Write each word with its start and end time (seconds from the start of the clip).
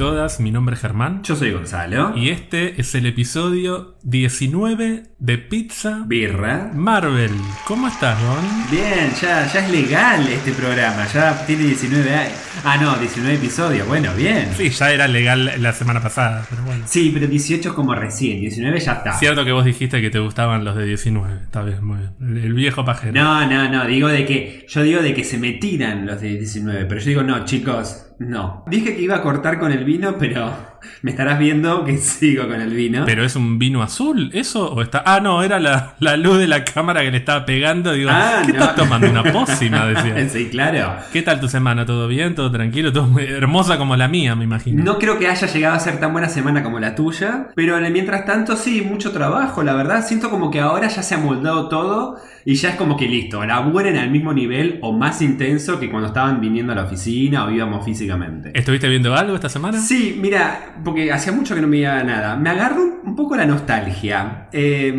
todas, 0.00 0.40
mi 0.40 0.50
nombre 0.50 0.76
es 0.76 0.80
Germán. 0.80 1.22
Yo 1.24 1.36
soy 1.36 1.50
Gonzalo. 1.50 2.16
Y 2.16 2.30
este 2.30 2.80
es 2.80 2.94
el 2.94 3.04
episodio 3.04 3.98
19 4.02 5.02
de 5.18 5.36
Pizza 5.36 6.04
Birra. 6.06 6.70
Marvel. 6.72 7.32
¿Cómo 7.66 7.86
estás, 7.86 8.18
Gon? 8.18 8.70
Bien, 8.70 9.10
ya, 9.20 9.46
ya 9.52 9.60
es 9.60 9.70
legal 9.70 10.26
este 10.26 10.52
programa. 10.52 11.06
Ya 11.12 11.44
tiene 11.44 11.64
19 11.64 12.14
años. 12.14 12.32
Ah, 12.64 12.78
no, 12.78 12.96
19 12.96 13.34
episodios. 13.34 13.86
Bueno, 13.86 14.14
bien. 14.16 14.48
Sí, 14.56 14.70
ya 14.70 14.90
era 14.90 15.06
legal 15.06 15.52
la 15.58 15.74
semana 15.74 16.00
pasada, 16.00 16.46
pero 16.48 16.62
bueno. 16.62 16.82
Sí, 16.86 17.10
pero 17.12 17.26
18 17.26 17.74
como 17.74 17.94
recién. 17.94 18.40
19 18.40 18.80
ya 18.80 18.92
está. 18.94 19.18
Cierto 19.18 19.44
que 19.44 19.52
vos 19.52 19.66
dijiste 19.66 20.00
que 20.00 20.08
te 20.08 20.18
gustaban 20.18 20.64
los 20.64 20.76
de 20.76 20.86
19. 20.86 21.42
Está 21.42 21.62
bien, 21.62 21.84
muy 21.84 21.98
bien. 21.98 22.12
El, 22.22 22.44
el 22.44 22.54
viejo 22.54 22.86
pajero. 22.86 23.12
No, 23.12 23.46
no, 23.46 23.68
no. 23.68 23.84
Digo 23.86 24.08
de 24.08 24.24
que. 24.24 24.64
Yo 24.66 24.82
digo 24.82 25.02
de 25.02 25.12
que 25.12 25.24
se 25.24 25.36
me 25.36 25.52
tiran 25.52 26.06
los 26.06 26.22
de 26.22 26.38
19. 26.38 26.86
Pero 26.86 27.00
yo 27.02 27.06
digo, 27.06 27.22
no, 27.22 27.44
chicos. 27.44 28.06
No. 28.20 28.64
Dije 28.66 28.94
que 28.94 29.00
iba 29.00 29.16
a 29.16 29.22
cortar 29.22 29.58
con 29.58 29.72
el 29.72 29.82
vino, 29.82 30.16
pero 30.18 30.52
me 31.02 31.10
estarás 31.10 31.38
viendo 31.38 31.84
que 31.84 31.96
sigo 31.98 32.46
con 32.48 32.60
el 32.60 32.70
vino. 32.74 33.04
¿Pero 33.06 33.24
es 33.24 33.36
un 33.36 33.58
vino 33.58 33.82
azul? 33.82 34.30
¿Eso? 34.32 34.72
¿O 34.72 34.82
está.? 34.82 35.02
Ah, 35.06 35.20
no, 35.20 35.42
era 35.42 35.60
la, 35.60 35.94
la 36.00 36.16
luz 36.16 36.38
de 36.38 36.46
la 36.46 36.64
cámara 36.64 37.02
que 37.02 37.10
le 37.10 37.18
estaba 37.18 37.44
pegando. 37.44 37.92
Digo, 37.92 38.10
Ah, 38.12 38.42
¿qué 38.46 38.52
no. 38.52 38.60
estás 38.60 38.76
tomando? 38.76 39.10
Una 39.10 39.24
pócima, 39.24 39.86
decía. 39.86 40.28
sí, 40.28 40.48
claro. 40.50 40.96
¿Qué 41.12 41.22
tal 41.22 41.40
tu 41.40 41.48
semana? 41.48 41.86
¿Todo 41.86 42.08
bien? 42.08 42.34
¿Todo 42.34 42.50
tranquilo? 42.50 42.92
¿Todo 42.92 43.06
muy 43.06 43.24
hermosa 43.24 43.78
como 43.78 43.96
la 43.96 44.08
mía, 44.08 44.34
me 44.36 44.44
imagino? 44.44 44.82
No 44.84 44.98
creo 44.98 45.18
que 45.18 45.28
haya 45.28 45.46
llegado 45.46 45.74
a 45.76 45.80
ser 45.80 45.98
tan 46.00 46.12
buena 46.12 46.28
semana 46.28 46.62
como 46.62 46.78
la 46.78 46.94
tuya, 46.94 47.48
pero 47.54 47.78
mientras 47.90 48.24
tanto 48.24 48.56
sí, 48.56 48.82
mucho 48.82 49.12
trabajo, 49.12 49.62
la 49.62 49.74
verdad. 49.74 50.06
Siento 50.06 50.30
como 50.30 50.50
que 50.50 50.60
ahora 50.60 50.88
ya 50.88 51.02
se 51.02 51.14
ha 51.14 51.18
moldado 51.18 51.68
todo 51.68 52.16
y 52.44 52.54
ya 52.54 52.70
es 52.70 52.76
como 52.76 52.96
que 52.96 53.06
listo, 53.06 53.44
laburen 53.44 53.96
al 53.96 54.10
mismo 54.10 54.32
nivel 54.32 54.78
o 54.82 54.92
más 54.92 55.20
intenso 55.20 55.78
que 55.78 55.90
cuando 55.90 56.08
estaban 56.08 56.40
viniendo 56.40 56.72
a 56.72 56.76
la 56.76 56.84
oficina 56.84 57.44
o 57.44 57.50
íbamos 57.50 57.84
físicamente. 57.84 58.50
¿Estuviste 58.54 58.88
viendo 58.88 59.14
algo 59.14 59.34
esta 59.34 59.48
semana? 59.48 59.78
Sí, 59.78 60.16
mira, 60.20 60.69
porque 60.84 61.12
hacía 61.12 61.32
mucho 61.32 61.54
que 61.54 61.60
no 61.60 61.66
me 61.68 61.76
veía 61.78 62.02
nada. 62.04 62.36
Me 62.36 62.50
agarró 62.50 62.82
un- 62.82 63.00
un 63.04 63.16
poco 63.16 63.36
la 63.36 63.46
nostalgia. 63.46 64.48
eh, 64.52 64.92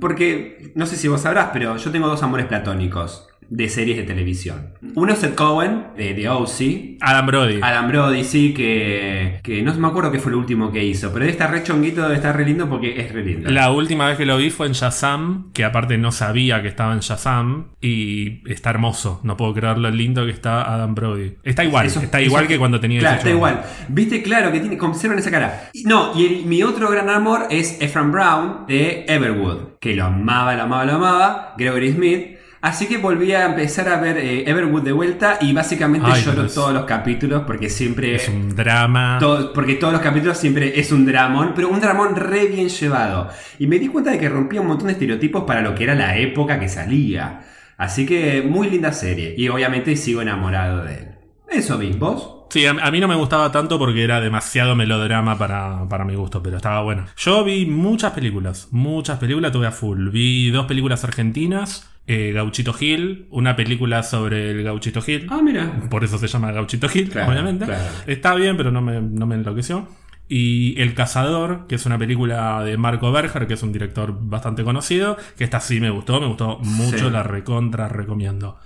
porque, 0.00 0.72
no 0.74 0.86
sé 0.86 0.96
si 0.96 1.08
vos 1.08 1.20
sabrás, 1.20 1.50
pero 1.52 1.76
yo 1.76 1.90
tengo 1.90 2.08
dos 2.08 2.22
amores 2.22 2.46
platónicos 2.46 3.28
de 3.54 3.68
series 3.68 3.96
de 3.98 4.02
televisión. 4.04 4.72
Uno 4.94 5.12
es 5.12 5.18
Seth 5.18 5.34
Cohen, 5.34 5.84
de 5.96 6.28
O.C., 6.28 6.96
Adam 7.00 7.26
Brody. 7.26 7.58
Adam 7.62 7.88
Brody, 7.88 8.24
sí, 8.24 8.54
que, 8.54 9.40
que 9.42 9.62
no 9.62 9.74
me 9.74 9.88
acuerdo 9.88 10.10
qué 10.10 10.18
fue 10.18 10.32
lo 10.32 10.38
último 10.38 10.72
que 10.72 10.82
hizo, 10.84 11.12
pero 11.12 11.24
está 11.26 11.46
re 11.48 11.62
chonguito, 11.62 12.10
está 12.12 12.32
re 12.32 12.44
lindo 12.46 12.68
porque 12.68 12.98
es 13.00 13.12
re 13.12 13.24
lindo. 13.24 13.50
La 13.50 13.70
última 13.70 14.06
vez 14.08 14.16
que 14.16 14.24
lo 14.26 14.36
vi 14.38 14.50
fue 14.50 14.66
en 14.66 14.72
Shazam, 14.72 15.52
que 15.52 15.64
aparte 15.64 15.98
no 15.98 16.12
sabía 16.12 16.62
que 16.62 16.68
estaba 16.68 16.92
en 16.94 17.00
Shazam, 17.00 17.66
y 17.80 18.48
está 18.50 18.70
hermoso. 18.70 19.20
No 19.22 19.36
puedo 19.36 19.52
creer 19.54 19.78
lo 19.78 19.90
lindo 19.90 20.24
que 20.24 20.30
está 20.32 20.72
Adam 20.72 20.94
Brody. 20.94 21.34
Está 21.42 21.64
igual, 21.64 21.86
Eso- 21.86 22.00
está 22.00 22.18
eso- 22.20 22.26
igual 22.28 22.46
que 22.46 22.58
cuando 22.58 22.80
tenía 22.80 23.00
Claro, 23.00 23.16
18 23.22 23.36
está 23.38 23.48
años. 23.56 23.66
igual. 23.66 23.86
Viste, 23.88 24.22
claro, 24.22 24.52
que 24.52 24.60
tiene, 24.60 24.78
conservan 24.78 25.18
esa 25.18 25.30
cara. 25.30 25.70
No, 25.84 26.18
y 26.18 26.26
el- 26.26 26.46
mi 26.46 26.62
otro 26.62 26.90
gran 26.90 27.08
amor 27.10 27.46
es 27.50 27.78
Ephraim 27.80 28.12
Brown 28.12 28.66
de 28.66 29.04
Everwood, 29.08 29.78
que 29.80 29.94
lo 29.94 30.04
amaba, 30.04 30.54
lo 30.54 30.62
amaba, 30.62 30.84
lo 30.84 30.92
amaba, 30.94 31.54
Gregory 31.58 31.92
Smith. 31.92 32.26
Así 32.62 32.86
que 32.86 32.96
volví 32.98 33.32
a 33.32 33.46
empezar 33.46 33.88
a 33.88 33.96
ver 34.00 34.18
eh, 34.18 34.48
Everwood 34.48 34.82
de 34.82 34.92
vuelta 34.92 35.38
y 35.40 35.52
básicamente 35.52 36.08
Ay, 36.08 36.22
lloro 36.22 36.46
todos 36.46 36.72
los 36.72 36.84
capítulos 36.84 37.42
porque 37.44 37.68
siempre... 37.68 38.14
Es 38.14 38.28
un 38.28 38.54
drama. 38.54 39.18
Porque 39.52 39.74
todos 39.74 39.92
los 39.92 40.00
capítulos 40.00 40.38
siempre 40.38 40.78
es 40.78 40.92
un 40.92 41.04
dramón, 41.04 41.54
pero 41.56 41.68
un 41.68 41.80
dramón 41.80 42.14
re 42.14 42.46
bien 42.46 42.68
llevado. 42.68 43.28
Y 43.58 43.66
me 43.66 43.80
di 43.80 43.88
cuenta 43.88 44.12
de 44.12 44.20
que 44.20 44.28
rompía 44.28 44.60
un 44.60 44.68
montón 44.68 44.86
de 44.86 44.92
estereotipos 44.92 45.42
para 45.42 45.60
lo 45.60 45.74
que 45.74 45.82
era 45.82 45.96
la 45.96 46.16
época 46.16 46.60
que 46.60 46.68
salía. 46.68 47.40
Así 47.78 48.06
que 48.06 48.42
muy 48.42 48.70
linda 48.70 48.92
serie. 48.92 49.34
Y 49.36 49.48
obviamente 49.48 49.96
sigo 49.96 50.22
enamorado 50.22 50.84
de 50.84 50.94
él. 50.94 51.08
Eso 51.50 51.78
vi, 51.78 51.90
¿vos? 51.90 52.41
Sí, 52.52 52.66
a, 52.66 52.74
mí 52.90 53.00
no 53.00 53.08
me 53.08 53.14
gustaba 53.14 53.50
tanto 53.50 53.78
porque 53.78 54.04
era 54.04 54.20
demasiado 54.20 54.76
melodrama 54.76 55.38
para, 55.38 55.88
para 55.88 56.04
mi 56.04 56.14
gusto, 56.14 56.42
pero 56.42 56.58
estaba 56.58 56.82
bueno. 56.82 57.06
Yo 57.16 57.42
vi 57.44 57.64
muchas 57.64 58.12
películas, 58.12 58.68
muchas 58.72 59.18
películas, 59.18 59.52
tuve 59.52 59.66
a 59.66 59.72
full. 59.72 60.10
Vi 60.10 60.50
dos 60.50 60.66
películas 60.66 61.02
argentinas, 61.02 61.88
eh, 62.06 62.32
Gauchito 62.34 62.74
Gil, 62.74 63.26
una 63.30 63.56
película 63.56 64.02
sobre 64.02 64.50
el 64.50 64.62
Gauchito 64.64 65.00
Gil. 65.00 65.26
Ah, 65.30 65.40
mira. 65.42 65.88
Por 65.88 66.04
eso 66.04 66.18
se 66.18 66.28
llama 66.28 66.52
Gauchito 66.52 66.90
Gil, 66.90 67.08
Claro, 67.08 67.32
obviamente. 67.32 67.64
claro. 67.64 67.82
Está 68.06 68.34
bien, 68.34 68.56
pero 68.58 68.70
no 68.70 68.82
me, 68.82 69.00
no 69.00 69.24
me 69.26 69.34
enloqueció. 69.36 69.88
Y 70.28 70.80
El 70.80 70.94
Cazador, 70.94 71.66
que 71.66 71.74
es 71.74 71.84
una 71.86 71.98
película 71.98 72.62
de 72.64 72.76
Marco 72.76 73.12
Berger, 73.12 73.46
que 73.46 73.54
es 73.54 73.62
un 73.62 73.72
director 73.72 74.14
bastante 74.18 74.62
conocido, 74.64 75.16
que 75.36 75.44
esta 75.44 75.60
sí 75.60 75.80
me 75.80 75.90
gustó, 75.90 76.20
me 76.20 76.26
gustó 76.26 76.58
mucho, 76.60 77.06
Sí. 77.06 77.10
la 77.10 77.22
recontra 77.22 77.88
recomiendo. 77.88 78.58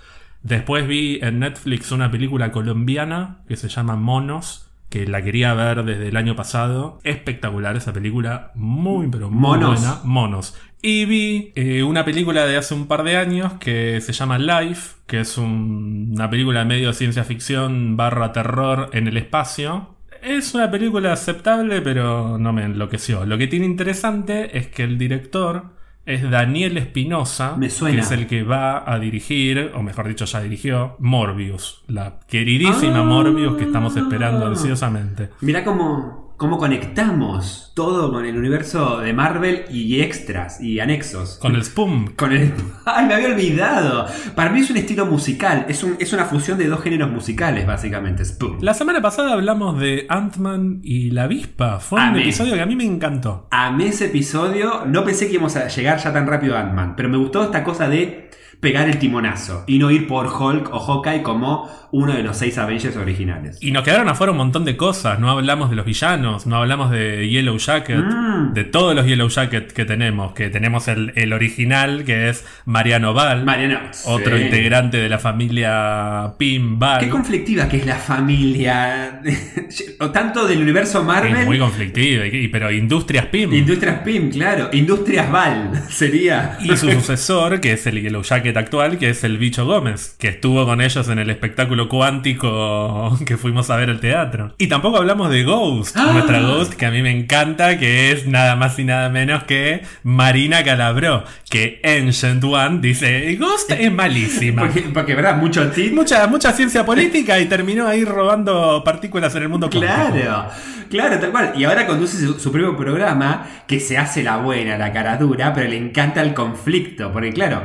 Después 0.47 0.87
vi 0.87 1.19
en 1.23 1.41
Netflix 1.41 1.91
una 1.91 2.09
película 2.09 2.53
colombiana 2.53 3.39
que 3.49 3.57
se 3.57 3.69
llama 3.69 3.97
Monos, 3.97 4.71
que 4.89 5.05
la 5.05 5.21
quería 5.21 5.53
ver 5.55 5.83
desde 5.85 6.07
el 6.07 6.17
año 6.17 6.37
pasado. 6.37 7.01
Espectacular 7.03 7.77
esa 7.77 7.93
película, 7.93 8.53
muy 8.55 9.09
pero 9.09 9.29
muy 9.29 9.41
Monos. 9.59 9.81
buena. 9.81 10.01
Monos. 10.05 10.57
Y 10.83 11.05
vi 11.07 11.53
eh, 11.57 11.83
una 11.83 12.05
película 12.05 12.47
de 12.47 12.57
hace 12.57 12.75
un 12.75 12.87
par 12.87 13.03
de 13.03 13.17
años 13.17 13.55
que 13.55 14.01
se 14.01 14.13
llama 14.13 14.39
Life, 14.39 14.95
que 15.09 15.19
es 15.19 15.37
un- 15.37 16.13
una 16.15 16.31
película 16.31 16.65
medio 16.65 16.89
de 16.89 16.95
ciencia 16.95 17.25
ficción 17.25 17.97
barra 17.97 18.31
terror 18.33 18.91
en 18.93 19.09
el 19.09 19.17
espacio. 19.17 19.97
Es 20.23 20.55
una 20.55 20.71
película 20.71 21.13
aceptable, 21.13 21.81
pero 21.83 22.39
no 22.39 22.53
me 22.53 22.63
enloqueció. 22.63 23.27
Lo 23.27 23.37
que 23.37 23.49
tiene 23.49 23.67
interesante 23.67 24.57
es 24.57 24.69
que 24.69 24.85
el 24.85 24.97
director 24.97 25.75
es 26.07 26.31
Daniel 26.31 26.77
Espinosa, 26.79 27.57
que 27.59 27.99
es 27.99 28.11
el 28.13 28.27
que 28.27 28.45
va 28.45 28.91
a 28.91 28.99
dirigir, 28.99 29.73
o 29.75 29.83
mejor 29.83 30.07
dicho, 30.09 30.25
ya 30.25 30.41
dirigió, 30.41 30.97
Morbius, 31.01 31.83
la 31.89 32.21
queridísima 32.29 33.01
Ah. 33.01 33.05
Morbius 33.05 33.57
que 33.57 33.65
estamos 33.65 33.97
esperando 33.97 34.47
ansiosamente. 34.47 35.31
Mirá 35.41 35.65
cómo, 35.65 36.26
cómo 36.37 36.59
conectamos 36.59 37.73
todo 37.75 38.11
con 38.13 38.25
el 38.25 38.37
universo 38.39 39.01
de 39.01 39.13
Marvel 39.13 39.65
y 39.71 40.01
extras 40.01 40.61
y 40.61 40.81
anexos. 40.81 41.39
Con 41.41 41.55
el 41.55 41.63
Spum. 41.65 42.15
Con 42.17 42.33
el... 42.33 42.53
¡Ay, 42.87 43.07
me 43.07 43.15
había 43.15 43.29
olvidado! 43.29 44.07
Para 44.35 44.51
mí 44.51 44.61
es 44.61 44.71
un 44.71 44.77
estilo 44.79 45.07
musical. 45.07 45.67
Es, 45.69 45.83
un- 45.83 45.97
es 45.99 46.13
una 46.13 46.25
fusión 46.25 46.57
de 46.59 46.67
dos 46.69 46.81
géneros 46.83 47.11
musicales, 47.11 47.67
básicamente. 47.67 48.25
Spoon. 48.25 48.59
La 48.61 48.75
semana 48.75 49.01
pasada 49.03 49.33
hablamos 49.33 49.79
de 49.79 50.07
Ant-Man 50.09 50.81
y 50.83 51.11
la 51.11 51.25
avispa. 51.25 51.81
Fue 51.81 52.01
un 52.01 52.07
Amé. 52.09 52.21
episodio 52.23 52.55
que 52.55 52.63
a 52.63 52.67
mí 52.67 52.77
me 52.77 52.85
encantó. 52.85 53.47
Amé 53.51 53.89
ese 53.89 54.07
episodio. 54.07 54.85
No 54.87 55.05
pensé 55.05 55.27
que 55.27 55.35
íbamos 55.35 55.57
a 55.57 55.69
llegar 55.69 55.99
ya 55.99 56.13
tan 56.13 56.27
rápido 56.27 56.57
a 56.57 56.61
Ant-Man. 56.61 56.95
Pero 56.97 57.09
me 57.09 57.19
gustó 57.19 57.45
esta 57.45 57.63
cosa 57.65 57.89
de 57.89 58.31
pegar 58.61 58.89
el 58.89 58.99
timonazo. 58.99 59.65
Y 59.67 59.79
no 59.79 59.91
ir 59.91 60.07
por 60.07 60.27
Hulk 60.27 60.71
o 60.73 60.81
Hawkeye 60.81 61.23
como 61.23 61.69
uno 61.93 62.13
de 62.13 62.23
los 62.23 62.37
seis 62.37 62.59
Avengers 62.59 62.97
originales. 62.97 63.59
Y 63.63 63.71
nos 63.71 63.83
quedaron 63.85 64.09
afuera 64.09 64.33
un 64.33 64.39
montón 64.39 64.65
de 64.65 64.77
cosas. 64.77 65.19
No 65.19 65.31
hablamos 65.31 65.71
de 65.71 65.77
los 65.77 65.87
villanos, 65.87 66.47
no 66.47 66.57
hablamos 66.57 66.91
de 66.91 67.29
Yellow 67.29 67.57
Jacket, 67.59 67.97
Mm. 68.05 68.53
de 68.55 68.65
todos 68.65 68.95
los 68.95 69.07
Yellow 69.07 69.29
Jacket 69.29 69.73
que 69.73 69.85
tenemos. 69.85 70.33
Que 70.33 70.49
tenemos 70.51 70.89
el, 70.89 71.13
el 71.15 71.33
original, 71.33 72.05
que 72.05 72.29
es 72.29 72.45
Mariano 72.67 73.15
Val, 73.15 73.45
Mariano. 73.45 73.79
otro 74.07 74.37
sí. 74.37 74.45
integrante 74.45 74.97
de 74.99 75.09
la 75.09 75.19
familia 75.19 76.35
Pim 76.39 76.79
Val. 76.79 77.01
Qué 77.01 77.09
conflictiva 77.09 77.69
que 77.69 77.79
es 77.79 77.87
la 77.87 77.97
familia. 77.97 79.21
o 80.01 80.11
tanto 80.11 80.47
del 80.47 80.61
universo 80.61 81.03
Marvel. 81.03 81.35
Es 81.37 81.47
muy 81.47 81.59
conflictiva, 81.59 82.25
pero 82.53 82.71
Industrias 82.71 83.27
Pim. 83.27 83.53
Industrias 83.53 84.01
PIM, 84.01 84.31
claro. 84.31 84.69
Industrias 84.73 85.31
Val 85.31 85.71
sería. 85.89 86.59
Y 86.61 86.77
su 86.77 86.91
sucesor, 86.91 87.61
que 87.61 87.73
es 87.73 87.87
el 87.87 88.01
Yellow 88.03 88.23
Jacket 88.23 88.46
actual, 88.55 88.99
que 88.99 89.11
es 89.11 89.25
el 89.25 89.39
Bicho 89.39 89.65
Gómez, 89.65 90.17
que 90.19 90.29
estuvo 90.29 90.65
con 90.67 90.81
ellos 90.81 91.09
en 91.09 91.19
el 91.19 91.31
espectáculo 91.31 91.89
cuántico 91.89 93.19
que 93.27 93.37
fuimos 93.37 93.71
a 93.71 93.77
ver 93.77 93.91
al 93.91 94.01
teatro. 94.01 94.55
Y 94.59 94.69
tampoco 94.69 94.99
hablamos 94.99 95.31
de 95.31 95.45
Ghost, 95.45 95.97
¡Ah! 95.97 96.11
nuestra 96.13 96.41
Ghost, 96.41 96.75
que 96.75 96.87
a 96.87 96.91
mí 96.91 97.03
me 97.03 97.11
encanta, 97.11 97.79
que 97.79 98.13
es 98.13 98.27
nada 98.27 98.57
más 98.57 98.79
y 98.79 98.85
nada 98.85 99.09
menos 99.09 99.45
que 99.45 99.83
Marina 100.03 100.63
Calabró, 100.63 101.25
que 101.49 101.81
Ancient 101.85 102.43
One 102.45 102.81
dice, 102.81 103.37
Ghost 103.37 103.71
es 103.73 103.93
malísima. 103.93 104.63
Porque, 104.63 104.81
porque 104.93 105.15
verdad, 105.15 105.37
mucho 105.37 105.69
tit. 105.71 105.93
Mucha, 105.93 106.27
mucha 106.27 106.53
ciencia 106.53 106.85
política 106.85 107.39
y 107.39 107.47
terminó 107.47 107.87
ahí 107.87 108.05
robando 108.05 108.83
partículas 108.85 109.35
en 109.35 109.43
el 109.43 109.49
mundo. 109.49 109.71
Claro, 109.71 110.49
claro, 110.91 111.19
tal 111.19 111.31
cual. 111.31 111.53
Y 111.57 111.65
ahora 111.65 111.87
conduce 111.87 112.19
su, 112.19 112.39
su 112.39 112.53
propio 112.53 112.77
programa 112.77 113.47
que 113.67 113.81
se 113.81 113.99
hace 113.99 114.23
la 114.23 114.39
buena, 114.39 114.77
la 114.79 114.93
cara 114.93 115.17
dura, 115.17 115.53
pero 115.55 115.69
le 115.69 115.77
encanta 115.77 116.23
el 116.23 116.35
conflicto. 116.35 117.13
Porque, 117.13 117.33
claro, 117.33 117.63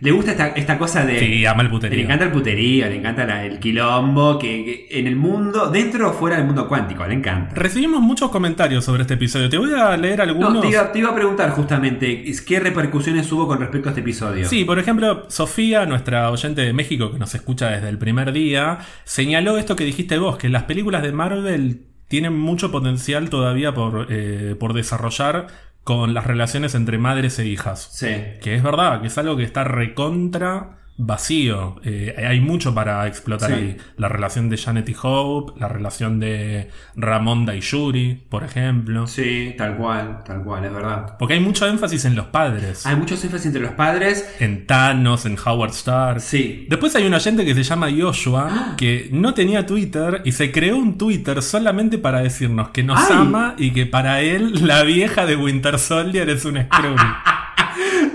le 0.00 0.10
gusta 0.12 0.30
esta, 0.32 0.48
esta 0.48 0.78
cosa 0.78 1.04
de. 1.04 1.18
Sí, 1.18 1.44
ama 1.46 1.62
el 1.62 1.68
Le 1.68 1.72
puterío. 1.72 2.04
encanta 2.04 2.24
el 2.24 2.32
puterío, 2.32 2.86
le 2.86 2.96
encanta 2.96 3.24
la- 3.26 3.44
el 3.44 3.58
quilombo, 3.58 4.38
que, 4.38 4.86
que 4.88 4.98
en 4.98 5.06
el 5.06 5.16
mundo, 5.16 5.70
dentro 5.70 6.10
o 6.10 6.12
fuera 6.12 6.36
del 6.36 6.46
mundo 6.46 6.66
cuántico, 6.68 7.06
le 7.06 7.14
encanta. 7.14 7.54
Recibimos 7.54 8.00
muchos 8.00 8.30
comentarios 8.30 8.84
sobre 8.84 9.02
este 9.02 9.14
episodio. 9.14 9.48
Te 9.48 9.58
voy 9.58 9.72
a 9.74 9.96
leer 9.96 10.20
algunos. 10.20 10.54
No, 10.54 10.60
te 10.60 10.68
iba, 10.70 10.90
te 10.92 10.98
iba 11.00 11.10
a 11.10 11.14
preguntar 11.14 11.50
justamente, 11.50 12.24
¿qué 12.46 12.60
repercusiones 12.60 13.30
hubo 13.32 13.46
con 13.46 13.58
respecto 13.60 13.88
a 13.88 13.92
este 13.92 14.00
episodio? 14.00 14.48
Sí, 14.48 14.64
por 14.64 14.78
ejemplo, 14.78 15.24
Sofía, 15.28 15.86
nuestra 15.86 16.30
oyente 16.30 16.62
de 16.62 16.72
México 16.72 17.12
que 17.12 17.18
nos 17.18 17.34
escucha 17.34 17.68
desde 17.70 17.88
el 17.88 17.98
primer 17.98 18.32
día, 18.32 18.78
señaló 19.04 19.58
esto 19.58 19.76
que 19.76 19.84
dijiste 19.84 20.18
vos, 20.18 20.36
que 20.38 20.48
las 20.48 20.64
películas 20.64 21.02
de 21.02 21.12
Marvel 21.12 21.82
tienen 22.08 22.36
mucho 22.36 22.72
potencial 22.72 23.30
todavía 23.30 23.72
por, 23.72 24.08
eh, 24.10 24.56
por 24.58 24.72
desarrollar 24.72 25.46
con 25.90 26.14
las 26.14 26.24
relaciones 26.24 26.76
entre 26.76 26.98
madres 26.98 27.40
e 27.40 27.46
hijas. 27.46 27.88
Sí. 27.90 28.06
Que 28.40 28.54
es 28.54 28.62
verdad, 28.62 29.00
que 29.00 29.08
es 29.08 29.18
algo 29.18 29.36
que 29.36 29.42
está 29.42 29.64
recontra 29.64 30.78
vacío. 31.02 31.76
Eh, 31.84 32.14
hay 32.28 32.40
mucho 32.40 32.74
para 32.74 33.06
explotar 33.06 33.50
Sí. 33.50 33.56
ahí. 33.56 33.76
La 33.96 34.08
relación 34.08 34.48
de 34.50 34.56
Janet 34.56 34.88
y 34.88 34.96
Hope, 35.02 35.58
la 35.58 35.68
relación 35.68 36.20
de 36.20 36.68
Ramonda 36.96 37.54
y 37.56 37.60
Yuri, 37.60 38.22
por 38.28 38.44
ejemplo. 38.44 39.06
Sí, 39.06 39.54
tal 39.56 39.76
cual, 39.76 40.22
tal 40.24 40.42
cual, 40.44 40.64
es 40.64 40.72
verdad. 40.72 41.16
Porque 41.18 41.34
hay 41.34 41.40
mucho 41.40 41.66
énfasis 41.66 42.04
en 42.04 42.16
los 42.16 42.26
padres. 42.26 42.86
Hay 42.86 42.96
muchos 42.96 43.22
énfasis 43.24 43.46
entre 43.46 43.62
los 43.62 43.72
padres. 43.72 44.36
En 44.40 44.66
Thanos, 44.66 45.24
en 45.26 45.36
Howard 45.44 45.70
Stark. 45.70 46.20
Sí. 46.20 46.66
Después 46.68 46.94
hay 46.96 47.06
un 47.06 47.14
oyente 47.14 47.44
que 47.44 47.54
se 47.54 47.62
llama 47.62 47.88
Joshua, 47.96 48.74
que 48.76 49.08
no 49.12 49.34
tenía 49.34 49.66
Twitter 49.66 50.22
y 50.24 50.32
se 50.32 50.52
creó 50.52 50.76
un 50.76 50.98
Twitter 50.98 51.42
solamente 51.42 51.98
para 51.98 52.20
decirnos 52.20 52.68
que 52.70 52.82
nos 52.82 52.98
¡Ay! 53.00 53.16
ama 53.18 53.54
y 53.56 53.70
que 53.72 53.86
para 53.86 54.20
él 54.20 54.66
la 54.66 54.82
vieja 54.82 55.24
de 55.26 55.36
Winter 55.36 55.78
Soldier 55.78 56.28
es 56.28 56.44
un 56.44 56.58
Skrull. 56.62 56.96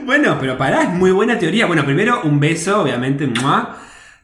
Bueno, 0.06 0.38
pero 0.40 0.57
pará, 0.57 0.84
es 0.84 0.90
muy 0.90 1.12
buena 1.12 1.38
teoría. 1.40 1.66
Bueno, 1.66 1.84
primero 1.86 2.22
un 2.24 2.40
beso, 2.40 2.81
obviamente, 2.81 3.28
¡mua! 3.28 3.78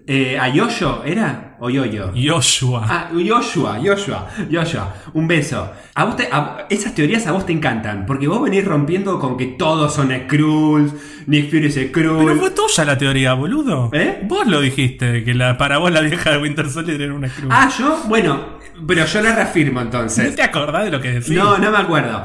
Eh, 0.08 0.38
a 0.40 0.50
Yoyo, 0.50 1.04
¿era? 1.06 1.56
O 1.60 1.70
Yoyo. 1.70 2.12
Joshua. 2.16 2.86
Ah, 2.90 3.10
Joshua, 3.14 3.80
Joshua, 3.84 4.28
Joshua, 4.52 4.94
un 5.14 5.28
beso. 5.28 5.72
A 5.94 6.06
vos 6.06 6.16
te- 6.16 6.28
a- 6.32 6.66
esas 6.72 6.96
teorías 6.96 7.28
a 7.28 7.32
vos 7.34 7.46
te 7.46 7.54
encantan, 7.54 8.08
porque 8.08 8.28
vos 8.28 8.42
venís 8.42 8.66
rompiendo 8.66 9.20
con 9.20 9.38
que 9.38 9.46
todos 9.46 9.94
son 9.94 10.10
Skrulls, 10.12 10.92
Nick 11.28 11.52
Fury 11.52 11.68
es 11.68 11.76
Skrull. 11.90 12.26
Pero 12.26 12.36
fue 12.36 12.50
tuya 12.50 12.84
la 12.84 12.98
teoría, 12.98 13.34
boludo. 13.36 13.92
¿Eh? 13.94 14.22
Vos 14.24 14.48
lo 14.48 14.60
dijiste, 14.60 15.24
que 15.24 15.36
la, 15.36 15.58
para 15.60 15.78
vos 15.78 15.92
la 15.92 16.02
vieja 16.02 16.32
de 16.32 16.38
Winter 16.40 16.68
Soldier 16.68 17.00
era 17.00 17.14
una 17.14 17.30
Skrull. 17.30 17.50
Ah, 17.52 17.70
yo, 17.78 18.02
bueno, 18.08 18.58
pero 18.88 19.06
yo 19.06 19.22
la 19.22 19.36
reafirmo 19.36 19.80
¿No 19.80 19.86
entonces. 19.86 20.36
te 20.36 20.44
acordás 20.44 20.86
de 20.86 20.92
lo 20.92 21.02
que 21.02 21.12
decís? 21.12 21.32
No, 21.32 21.58
no 21.58 21.72
me 21.72 21.78
acuerdo. 21.78 22.24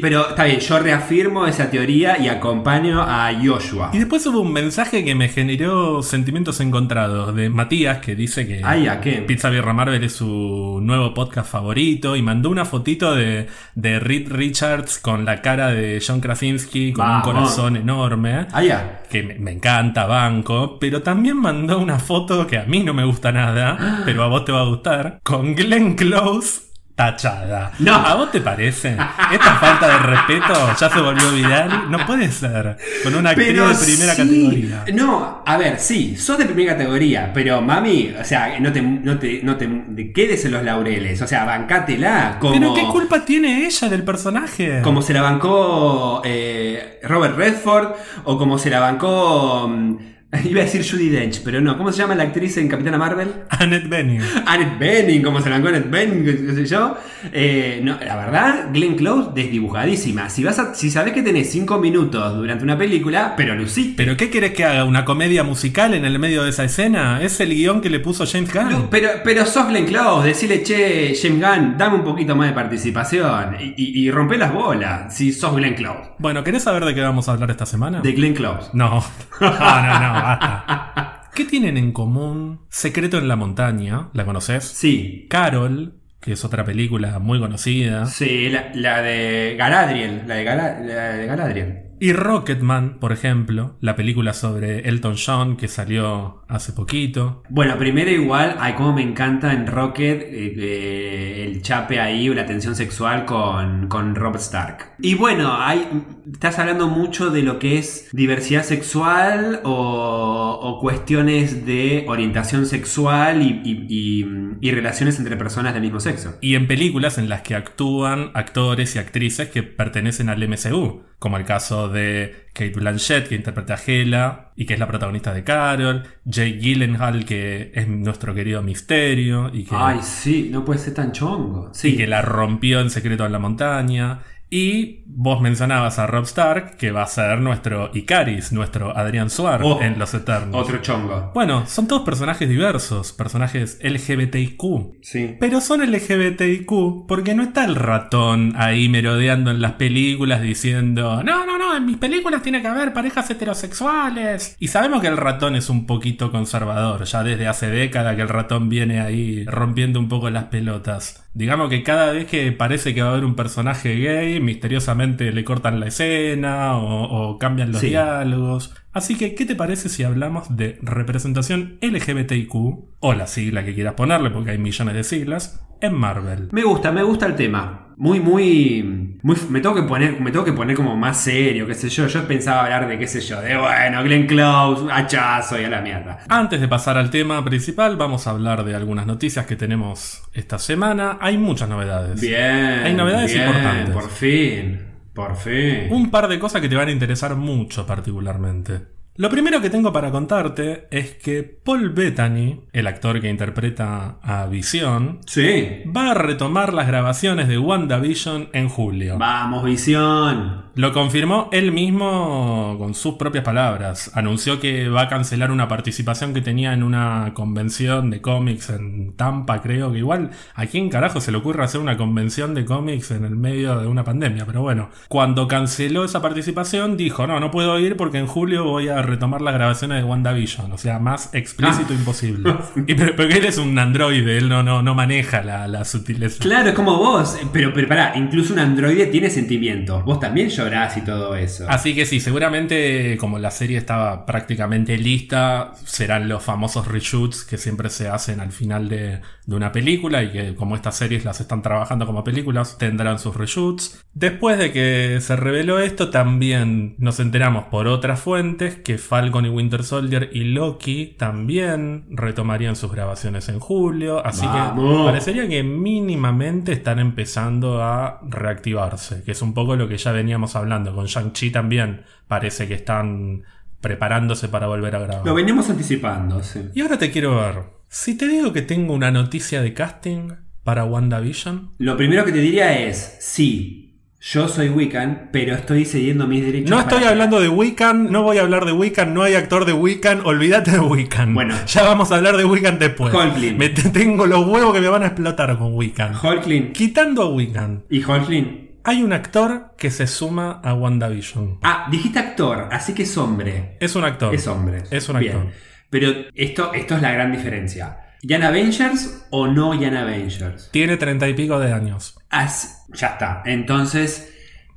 Pero 0.00 0.28
está 0.30 0.44
bien, 0.44 0.60
yo 0.60 0.78
reafirmo 0.78 1.46
esa 1.46 1.70
teoría 1.70 2.18
y 2.18 2.28
acompaño 2.28 3.02
a 3.02 3.30
Joshua. 3.42 3.90
Y 3.92 3.98
después 3.98 4.24
hubo 4.26 4.40
un 4.40 4.52
mensaje 4.52 5.04
que 5.04 5.14
me 5.14 5.28
generó 5.28 6.02
sentimientos 6.02 6.60
encontrados 6.60 7.34
de 7.34 7.48
Matías 7.50 7.98
que 7.98 8.14
dice 8.14 8.46
que 8.46 8.62
Ay, 8.64 8.86
¿a 8.88 9.00
qué? 9.00 9.22
Pizza 9.26 9.50
Birra 9.50 9.72
Marvel 9.72 10.02
es 10.04 10.12
su 10.14 10.80
nuevo 10.82 11.14
podcast 11.14 11.50
favorito 11.50 12.16
y 12.16 12.22
mandó 12.22 12.50
una 12.50 12.64
fotito 12.64 13.14
de, 13.14 13.46
de 13.74 14.00
Reed 14.00 14.30
Richards 14.32 14.98
con 14.98 15.24
la 15.24 15.42
cara 15.42 15.68
de 15.68 16.02
John 16.06 16.20
Krasinski 16.20 16.92
con 16.92 17.06
Vamos. 17.06 17.26
un 17.26 17.32
corazón 17.32 17.76
enorme. 17.76 18.46
Ah, 18.52 18.62
ya. 18.62 19.02
Que 19.10 19.22
me, 19.22 19.34
me 19.38 19.52
encanta, 19.52 20.06
banco, 20.06 20.78
pero 20.80 21.02
también 21.02 21.36
mandó 21.36 21.78
una 21.78 21.98
foto 21.98 22.46
que 22.46 22.58
a 22.58 22.64
mí 22.64 22.80
no 22.82 22.92
me 22.94 23.04
gusta 23.04 23.32
nada, 23.32 24.02
pero 24.04 24.22
a 24.24 24.26
vos 24.28 24.44
te 24.44 24.52
va 24.52 24.60
a 24.62 24.64
gustar, 24.66 25.20
con 25.22 25.54
Glenn 25.54 25.95
Close 25.96 26.66
tachada. 26.96 27.72
No. 27.78 27.94
¿A 27.94 28.14
vos 28.14 28.32
te 28.32 28.40
parece? 28.40 28.96
Esta 29.30 29.56
falta 29.56 29.86
de 29.86 29.98
respeto 29.98 30.54
ya 30.80 30.88
se 30.88 30.98
volvió 31.00 31.30
viral. 31.30 31.90
No 31.90 32.04
puede 32.06 32.32
ser. 32.32 32.78
Con 33.04 33.14
una 33.14 33.30
actriz 33.30 33.48
Pero 33.48 33.68
de 33.68 33.74
primera 33.74 34.14
sí. 34.14 34.22
categoría. 34.22 34.84
No, 34.94 35.42
a 35.44 35.56
ver, 35.58 35.78
sí, 35.78 36.16
sos 36.16 36.38
de 36.38 36.46
primera 36.46 36.72
categoría, 36.72 37.30
pero 37.34 37.60
mami, 37.60 38.14
o 38.18 38.24
sea, 38.24 38.58
no 38.60 38.72
te, 38.72 38.80
no 38.80 39.18
te, 39.18 39.42
no 39.42 39.56
te 39.56 40.12
quedes 40.12 40.46
en 40.46 40.52
los 40.52 40.64
laureles, 40.64 41.20
o 41.20 41.26
sea, 41.26 41.44
bancátela 41.44 42.38
como, 42.40 42.54
¿Pero 42.54 42.72
qué 42.72 42.84
culpa 42.84 43.24
tiene 43.26 43.66
ella 43.66 43.90
del 43.90 44.02
personaje? 44.02 44.80
como 44.82 45.02
se 45.02 45.12
la 45.12 45.20
bancó 45.20 46.22
eh, 46.24 46.98
Robert 47.02 47.36
Redford 47.36 47.88
o 48.24 48.38
como 48.38 48.58
se 48.58 48.70
la 48.70 48.80
bancó, 48.80 49.68
mm, 49.68 49.96
iba 50.44 50.60
a 50.60 50.64
decir 50.64 50.84
Judy 50.88 51.08
Dench, 51.08 51.40
pero 51.44 51.60
no, 51.60 51.76
¿cómo 51.76 51.92
se 51.92 51.98
llama 51.98 52.14
la 52.14 52.24
actriz 52.24 52.56
en 52.56 52.68
Capitana 52.68 52.98
Marvel? 52.98 53.28
Annette 53.50 53.88
Bening. 53.88 54.20
Annette 54.46 54.78
Bening, 54.78 55.22
como 55.22 55.40
se 55.40 55.50
la 55.50 55.56
bancó 55.56 55.68
Annette 55.68 55.90
Bening, 55.90 56.24
qué 56.24 56.54
sé 56.54 56.66
yo. 56.66 56.96
Eh, 57.32 57.80
no, 57.82 57.98
la 58.04 58.16
verdad, 58.16 58.68
Glenn 58.72 58.96
Close 58.96 59.30
desdibujadísima. 59.34 60.28
Si 60.28 60.44
vas 60.44 60.58
a, 60.58 60.74
si 60.74 60.90
sabes 60.90 61.12
que 61.12 61.22
tenés 61.22 61.50
5 61.50 61.78
minutos 61.78 62.36
durante 62.36 62.64
una 62.64 62.78
película, 62.78 63.34
pero 63.36 63.54
luciste. 63.54 63.94
¿Pero 63.96 64.16
qué 64.16 64.30
querés 64.30 64.52
que 64.52 64.64
haga? 64.64 64.84
¿Una 64.84 65.04
comedia 65.04 65.42
musical 65.42 65.94
en 65.94 66.04
el 66.04 66.18
medio 66.18 66.44
de 66.44 66.50
esa 66.50 66.64
escena? 66.64 67.22
Es 67.22 67.40
el 67.40 67.50
guion 67.50 67.80
que 67.80 67.90
le 67.90 68.00
puso 68.00 68.24
James 68.26 68.52
Gunn. 68.52 68.70
No, 68.70 68.90
pero, 68.90 69.08
pero 69.24 69.46
sos 69.46 69.68
Glenn 69.68 69.86
Close, 69.86 70.28
decirle, 70.28 70.62
che, 70.62 71.14
James 71.20 71.40
Gunn, 71.40 71.78
dame 71.78 71.96
un 71.96 72.04
poquito 72.04 72.36
más 72.36 72.48
de 72.48 72.54
participación 72.54 73.56
y, 73.60 73.74
y, 73.76 74.06
y 74.06 74.10
rompe 74.10 74.36
las 74.36 74.52
bolas 74.52 75.14
si 75.14 75.32
sos 75.32 75.54
Glenn 75.56 75.74
Close. 75.74 76.10
Bueno, 76.18 76.42
¿querés 76.44 76.62
saber 76.62 76.84
de 76.84 76.94
qué 76.94 77.00
vamos 77.00 77.28
a 77.28 77.32
hablar 77.32 77.50
esta 77.50 77.66
semana? 77.66 78.00
De 78.00 78.12
Glenn 78.12 78.34
Close. 78.34 78.70
No. 78.72 79.04
No, 79.40 79.50
no, 79.82 80.00
no, 80.00 80.25
basta. 80.26 81.30
¿Qué 81.34 81.44
tienen 81.44 81.76
en 81.76 81.92
común 81.92 82.60
Secreto 82.70 83.18
en 83.18 83.28
la 83.28 83.36
Montaña? 83.36 84.08
¿La 84.14 84.24
conoces? 84.24 84.64
Sí, 84.64 85.26
Carol, 85.28 85.94
que 86.20 86.32
es 86.32 86.44
otra 86.44 86.64
película 86.64 87.18
muy 87.18 87.38
conocida. 87.38 88.06
sí, 88.06 88.48
la, 88.48 88.70
la 88.74 89.02
de 89.02 89.54
Galadriel, 89.58 90.22
la 90.26 90.34
de, 90.36 90.44
Gala- 90.44 90.80
la 90.80 91.08
de 91.12 91.26
Galadriel. 91.26 91.82
Y 91.98 92.12
Rocketman, 92.12 92.98
por 93.00 93.12
ejemplo, 93.12 93.76
la 93.80 93.96
película 93.96 94.32
sobre 94.34 94.88
Elton 94.88 95.14
John 95.16 95.56
que 95.56 95.68
salió 95.68 96.42
hace 96.48 96.72
poquito. 96.72 97.42
Bueno, 97.48 97.76
primero 97.78 98.10
igual, 98.10 98.56
ay, 98.60 98.74
como 98.74 98.92
me 98.92 99.02
encanta 99.02 99.52
en 99.52 99.66
Rocket 99.66 100.20
eh, 100.22 100.54
eh, 100.56 101.44
el 101.46 101.62
chape 101.62 101.98
ahí 102.00 102.28
o 102.28 102.34
la 102.34 102.44
tensión 102.46 102.74
sexual 102.76 103.24
con, 103.24 103.88
con 103.88 104.14
Rob 104.14 104.36
Stark. 104.36 104.94
Y 105.00 105.14
bueno, 105.14 105.56
hay, 105.58 105.88
estás 106.30 106.58
hablando 106.58 106.88
mucho 106.88 107.30
de 107.30 107.42
lo 107.42 107.58
que 107.58 107.78
es 107.78 108.08
diversidad 108.12 108.62
sexual 108.62 109.60
o, 109.64 110.58
o 110.62 110.80
cuestiones 110.80 111.64
de 111.66 112.04
orientación 112.08 112.66
sexual 112.66 113.42
y, 113.42 113.60
y- 113.64 113.86
y- 113.88 114.26
y 114.58 114.70
relaciones 114.70 115.18
entre 115.18 115.36
personas 115.36 115.74
del 115.74 115.82
mismo 115.82 116.00
sexo. 116.00 116.36
Y 116.40 116.54
en 116.54 116.66
películas 116.66 117.18
en 117.18 117.28
las 117.28 117.42
que 117.42 117.54
actúan 117.54 118.30
actores 118.34 118.96
y 118.96 118.98
actrices 118.98 119.48
que 119.50 119.62
pertenecen 119.62 120.28
al 120.30 120.46
MCU, 120.48 121.02
como 121.18 121.38
el 121.38 121.44
caso 121.44 121.88
de 121.88 122.46
Kate 122.52 122.72
Blanchett, 122.72 123.28
que 123.28 123.34
interpreta 123.34 123.74
a 123.74 123.80
Hela 123.84 124.52
y 124.54 124.66
que 124.66 124.74
es 124.74 124.80
la 124.80 124.86
protagonista 124.86 125.32
de 125.32 125.44
Carol, 125.44 126.02
Jake 126.24 126.58
Gyllenhaal, 126.58 127.24
que 127.24 127.72
es 127.74 127.88
nuestro 127.88 128.34
querido 128.34 128.62
Misterio 128.62 129.50
y 129.52 129.64
que, 129.64 129.74
Ay, 129.76 130.00
sí, 130.02 130.48
no 130.50 130.64
puede 130.64 130.78
ser 130.78 130.94
tan 130.94 131.12
chongo. 131.12 131.70
y 131.72 131.76
Sí, 131.76 131.96
que 131.96 132.06
la 132.06 132.22
rompió 132.22 132.80
en 132.80 132.90
Secreto 132.90 133.24
en 133.24 133.32
la 133.32 133.38
Montaña. 133.38 134.20
Y 134.48 135.02
vos 135.06 135.40
mencionabas 135.40 135.98
a 135.98 136.06
Rob 136.06 136.24
Stark, 136.24 136.76
que 136.76 136.92
va 136.92 137.02
a 137.02 137.06
ser 137.06 137.40
nuestro 137.40 137.90
Icaris, 137.94 138.52
nuestro 138.52 138.96
Adrián 138.96 139.28
Suar 139.28 139.60
Oh, 139.64 139.82
en 139.82 139.98
Los 139.98 140.14
Eternos. 140.14 140.54
otro 140.54 140.78
chongo. 140.78 141.32
Bueno, 141.34 141.66
son 141.66 141.88
todos 141.88 142.02
personajes 142.02 142.48
diversos, 142.48 143.12
personajes 143.12 143.78
LGBTIQ. 143.82 144.62
Sí. 145.02 145.36
Pero 145.40 145.60
son 145.60 145.80
LGBTIQ 145.90 147.06
porque 147.08 147.34
no 147.34 147.42
está 147.42 147.64
el 147.64 147.74
ratón 147.74 148.52
ahí 148.56 148.88
merodeando 148.88 149.50
en 149.50 149.60
las 149.60 149.72
películas 149.72 150.40
diciendo, 150.42 151.22
no, 151.24 151.44
no, 151.44 151.58
no, 151.58 151.76
en 151.76 151.84
mis 151.84 151.96
películas 151.96 152.42
tiene 152.42 152.62
que 152.62 152.68
haber 152.68 152.92
parejas 152.92 153.28
heterosexuales. 153.30 154.56
Y 154.60 154.68
sabemos 154.68 155.00
que 155.00 155.08
el 155.08 155.16
ratón 155.16 155.56
es 155.56 155.68
un 155.70 155.86
poquito 155.86 156.30
conservador, 156.30 157.04
ya 157.04 157.22
desde 157.22 157.48
hace 157.48 157.68
décadas 157.68 158.16
que 158.16 158.22
el 158.22 158.28
ratón 158.28 158.68
viene 158.68 159.00
ahí 159.00 159.44
rompiendo 159.44 159.98
un 159.98 160.08
poco 160.08 160.30
las 160.30 160.44
pelotas. 160.44 161.24
Digamos 161.34 161.68
que 161.68 161.82
cada 161.82 162.12
vez 162.12 162.26
que 162.26 162.50
parece 162.52 162.94
que 162.94 163.02
va 163.02 163.08
a 163.08 163.12
haber 163.12 163.26
un 163.26 163.34
personaje 163.36 163.94
gay, 163.96 164.35
misteriosamente 164.40 165.32
le 165.32 165.44
cortan 165.44 165.80
la 165.80 165.86
escena 165.86 166.76
o, 166.78 167.30
o 167.32 167.38
cambian 167.38 167.72
los 167.72 167.80
Sí. 167.80 167.88
diálogos. 167.88 168.74
Así 168.92 169.16
que, 169.16 169.34
¿qué 169.34 169.44
te 169.46 169.54
parece 169.54 169.88
si 169.88 170.02
hablamos 170.04 170.56
de 170.56 170.78
representación 170.82 171.78
LGBTIQ, 171.82 172.54
o 173.00 173.12
la 173.14 173.26
sigla 173.26 173.64
que 173.64 173.74
quieras 173.74 173.94
ponerle, 173.94 174.30
porque 174.30 174.52
hay 174.52 174.58
millones 174.58 174.94
de 174.94 175.04
siglas, 175.04 175.60
en 175.80 175.94
Marvel? 175.94 176.48
Me 176.52 176.62
gusta, 176.64 176.90
me 176.92 177.02
gusta 177.02 177.26
el 177.26 177.34
tema. 177.36 177.85
Muy, 177.98 178.20
muy, 178.20 178.82
muy. 179.22 179.36
Me 179.48 179.60
tengo 179.60 179.74
que 179.74 179.82
poner, 179.82 180.20
me 180.20 180.30
tengo 180.30 180.44
que 180.44 180.52
poner 180.52 180.76
como 180.76 180.96
más 180.96 181.18
serio, 181.18 181.66
qué 181.66 181.74
sé 181.74 181.88
yo. 181.88 182.06
Yo 182.06 182.28
pensaba 182.28 182.64
hablar 182.64 182.86
de 182.86 182.98
qué 182.98 183.08
sé 183.08 183.20
yo, 183.22 183.40
de 183.40 183.56
bueno, 183.56 184.02
Glenn 184.02 184.26
Close, 184.26 184.86
hachazo 184.92 185.58
y 185.58 185.64
a 185.64 185.70
la 185.70 185.80
mierda. 185.80 186.18
Antes 186.28 186.60
de 186.60 186.68
pasar 186.68 186.98
al 186.98 187.08
tema 187.08 187.42
principal, 187.42 187.96
vamos 187.96 188.26
a 188.26 188.30
hablar 188.30 188.64
de 188.64 188.74
algunas 188.74 189.06
noticias 189.06 189.46
que 189.46 189.56
tenemos 189.56 190.22
esta 190.34 190.58
semana. 190.58 191.16
Hay 191.22 191.38
muchas 191.38 191.70
novedades. 191.70 192.20
Bien. 192.20 192.80
Hay 192.84 192.94
novedades 192.94 193.32
bien, 193.32 193.46
importantes. 193.46 193.94
Por 193.94 194.10
fin. 194.10 194.80
Por 195.14 195.36
fin. 195.36 195.86
Un 195.90 196.10
par 196.10 196.28
de 196.28 196.38
cosas 196.38 196.60
que 196.60 196.68
te 196.68 196.76
van 196.76 196.88
a 196.88 196.92
interesar 196.92 197.34
mucho 197.34 197.86
particularmente. 197.86 198.95
Lo 199.18 199.30
primero 199.30 199.60
que 199.62 199.70
tengo 199.70 199.92
para 199.92 200.10
contarte 200.10 200.88
es 200.90 201.14
que 201.14 201.42
Paul 201.42 201.90
Bettany, 201.90 202.60
el 202.72 202.86
actor 202.86 203.20
que 203.20 203.30
interpreta 203.30 204.18
a 204.22 204.46
Visión, 204.46 205.20
Sí. 205.26 205.82
va 205.96 206.10
a 206.10 206.14
retomar 206.14 206.74
las 206.74 206.86
grabaciones 206.86 207.48
de 207.48 207.58
WandaVision 207.58 208.48
en 208.52 208.68
julio. 208.68 209.16
Vamos, 209.18 209.64
visión. 209.64 210.66
Lo 210.74 210.92
confirmó 210.92 211.48
él 211.52 211.72
mismo 211.72 212.76
con 212.78 212.94
sus 212.94 213.14
propias 213.14 213.44
palabras. 213.44 214.10
Anunció 214.14 214.60
que 214.60 214.88
va 214.90 215.02
a 215.02 215.08
cancelar 215.08 215.50
una 215.50 215.68
participación 215.68 216.34
que 216.34 216.42
tenía 216.42 216.74
en 216.74 216.82
una 216.82 217.32
convención 217.32 218.10
de 218.10 218.20
cómics 218.20 218.68
en 218.70 219.14
Tampa, 219.16 219.62
creo 219.62 219.92
que 219.92 219.98
igual. 219.98 220.30
¿A 220.54 220.66
quién 220.66 220.90
carajo 220.90 221.20
se 221.22 221.32
le 221.32 221.38
ocurre 221.38 221.64
hacer 221.64 221.80
una 221.80 221.96
convención 221.96 222.54
de 222.54 222.66
cómics 222.66 223.10
en 223.10 223.24
el 223.24 223.36
medio 223.36 223.78
de 223.80 223.86
una 223.86 224.04
pandemia? 224.04 224.44
Pero 224.44 224.60
bueno, 224.60 224.90
cuando 225.08 225.48
canceló 225.48 226.04
esa 226.04 226.20
participación 226.20 226.98
dijo, 226.98 227.26
no, 227.26 227.40
no 227.40 227.50
puedo 227.50 227.78
ir 227.78 227.96
porque 227.96 228.18
en 228.18 228.26
julio 228.26 228.64
voy 228.64 228.88
a 228.88 229.00
retomar 229.06 229.40
las 229.42 229.54
grabaciones 229.54 229.98
de 229.98 230.04
WandaVision. 230.04 230.72
O 230.72 230.78
sea, 230.78 230.98
más 230.98 231.30
explícito 231.34 231.92
Ah. 231.92 231.96
imposible. 231.96 232.54
Y, 232.86 232.94
pero, 232.94 233.14
pero 233.16 233.34
él 233.34 233.44
es 233.44 233.58
un 233.58 233.78
androide, 233.78 234.36
él 234.38 234.48
no, 234.48 234.62
no, 234.62 234.82
no 234.82 234.94
maneja 234.94 235.42
la, 235.42 235.66
la 235.68 235.84
sutileza. 235.84 236.42
Claro, 236.42 236.68
es 236.70 236.74
como 236.74 236.96
vos. 236.98 237.38
Pero, 237.52 237.72
pero 237.72 237.88
pará, 237.88 238.12
incluso 238.16 238.52
un 238.52 238.58
androide 238.58 239.06
tiene 239.06 239.30
sentimientos. 239.30 240.04
Vos 240.04 240.20
también 240.20 240.48
llorás 240.48 240.96
y 240.96 241.02
todo 241.02 241.34
eso. 241.36 241.66
Así 241.68 241.94
que 241.94 242.06
sí, 242.06 242.20
seguramente 242.20 243.16
como 243.18 243.38
la 243.38 243.50
serie 243.50 243.78
estaba 243.78 244.26
prácticamente 244.26 244.96
lista, 244.98 245.72
serán 245.84 246.28
los 246.28 246.42
famosos 246.42 246.86
reshoots 246.88 247.44
que 247.44 247.58
siempre 247.58 247.90
se 247.90 248.08
hacen 248.08 248.40
al 248.40 248.52
final 248.52 248.88
de, 248.88 249.20
de 249.46 249.54
una 249.56 249.72
película 249.72 250.22
y 250.22 250.30
que 250.32 250.54
como 250.54 250.76
estas 250.76 250.96
series 250.96 251.24
las 251.24 251.40
están 251.40 251.62
trabajando 251.62 252.06
como 252.06 252.24
películas, 252.24 252.78
tendrán 252.78 253.18
sus 253.18 253.36
reshoots. 253.36 254.02
Después 254.14 254.58
de 254.58 254.72
que 254.72 255.18
se 255.20 255.36
reveló 255.36 255.78
esto, 255.78 256.10
también 256.10 256.94
nos 256.98 257.20
enteramos 257.20 257.64
por 257.66 257.86
otras 257.86 258.20
fuentes 258.20 258.76
que 258.76 258.95
Falcon 258.98 259.46
y 259.46 259.48
Winter 259.48 259.84
Soldier 259.84 260.30
y 260.32 260.44
Loki 260.44 261.14
también 261.18 262.06
retomarían 262.10 262.76
sus 262.76 262.92
grabaciones 262.92 263.48
en 263.48 263.58
julio, 263.60 264.24
así 264.24 264.42
que 264.42 264.46
Vamos. 264.46 265.06
parecería 265.06 265.48
que 265.48 265.62
mínimamente 265.62 266.72
están 266.72 266.98
empezando 266.98 267.82
a 267.82 268.20
reactivarse, 268.28 269.22
que 269.24 269.32
es 269.32 269.42
un 269.42 269.54
poco 269.54 269.76
lo 269.76 269.88
que 269.88 269.96
ya 269.98 270.12
veníamos 270.12 270.56
hablando. 270.56 270.94
Con 270.94 271.06
Shang-Chi 271.06 271.50
también 271.50 272.02
parece 272.28 272.66
que 272.68 272.74
están 272.74 273.42
preparándose 273.80 274.48
para 274.48 274.66
volver 274.66 274.96
a 274.96 275.00
grabar. 275.00 275.26
Lo 275.26 275.34
venimos 275.34 275.68
anticipando, 275.70 276.42
sí. 276.42 276.68
Y 276.74 276.80
ahora 276.80 276.98
te 276.98 277.10
quiero 277.10 277.36
ver. 277.36 277.64
Si 277.88 278.16
te 278.16 278.26
digo 278.26 278.52
que 278.52 278.62
tengo 278.62 278.94
una 278.94 279.10
noticia 279.10 279.62
de 279.62 279.72
casting 279.74 280.30
para 280.64 280.84
WandaVision, 280.84 281.70
Lo 281.78 281.96
primero 281.96 282.24
que 282.24 282.32
te 282.32 282.40
diría 282.40 282.76
es, 282.88 283.18
sí, 283.20 283.85
yo 284.20 284.48
soy 284.48 284.68
Wiccan, 284.70 285.28
pero 285.30 285.54
estoy 285.54 285.84
cediendo 285.84 286.26
mis 286.26 286.44
derechos. 286.44 286.70
no 286.70 286.80
estoy 286.80 287.04
hablando 287.04 287.40
de 287.40 287.48
Wiccan, 287.48 288.10
no 288.10 288.22
voy 288.22 288.38
a 288.38 288.42
hablar 288.42 288.64
de 288.64 288.72
Wiccan, 288.72 289.14
no 289.14 289.22
hay 289.22 289.34
actor 289.34 289.64
de 289.66 289.72
Wiccan, 289.72 290.22
olvídate 290.24 290.72
de 290.72 290.80
Wiccan. 290.80 291.34
Bueno. 291.34 291.54
ya 291.66 291.82
vamos 291.84 292.10
a 292.10 292.16
hablar 292.16 292.36
de 292.36 292.44
Wiccan 292.44 292.78
después. 292.78 293.14
Holklin. 293.14 293.56
Me 293.58 293.68
tengo 293.68 294.26
los 294.26 294.46
huevos 294.46 294.74
que 294.74 294.80
me 294.80 294.88
van 294.88 295.02
a 295.02 295.06
explotar 295.08 295.56
con 295.58 295.74
Wiccan. 295.74 296.14
Holklin. 296.14 296.72
Quitando 296.72 297.22
a 297.22 297.28
Wiccan, 297.30 297.84
¿Y 297.90 298.02
Holklin? 298.02 298.78
hay 298.84 299.02
un 299.02 299.12
actor 299.12 299.74
que 299.76 299.90
se 299.90 300.06
suma 300.06 300.60
a 300.64 300.74
WandaVision. 300.74 301.58
Ah, 301.62 301.86
dijiste 301.90 302.18
actor, 302.18 302.68
así 302.72 302.94
que 302.94 303.02
es 303.02 303.16
hombre. 303.18 303.76
Es 303.80 303.94
un 303.96 304.04
actor. 304.04 304.34
Es 304.34 304.46
hombre. 304.46 304.82
Es 304.90 305.08
un 305.08 305.18
Bien. 305.18 305.36
actor. 305.36 305.52
Pero 305.90 306.10
esto, 306.34 306.72
esto 306.74 306.96
es 306.96 307.02
la 307.02 307.12
gran 307.12 307.30
diferencia. 307.32 307.98
¿Yan 308.22 308.42
Avengers 308.42 309.26
o 309.30 309.46
no 309.46 309.74
Yan 309.74 309.96
Avengers? 309.96 310.70
Tiene 310.72 310.96
treinta 310.96 311.28
y 311.28 311.34
pico 311.34 311.58
de 311.58 311.72
años. 311.72 312.18
Ya 312.30 313.08
está. 313.08 313.42
Entonces, 313.44 314.32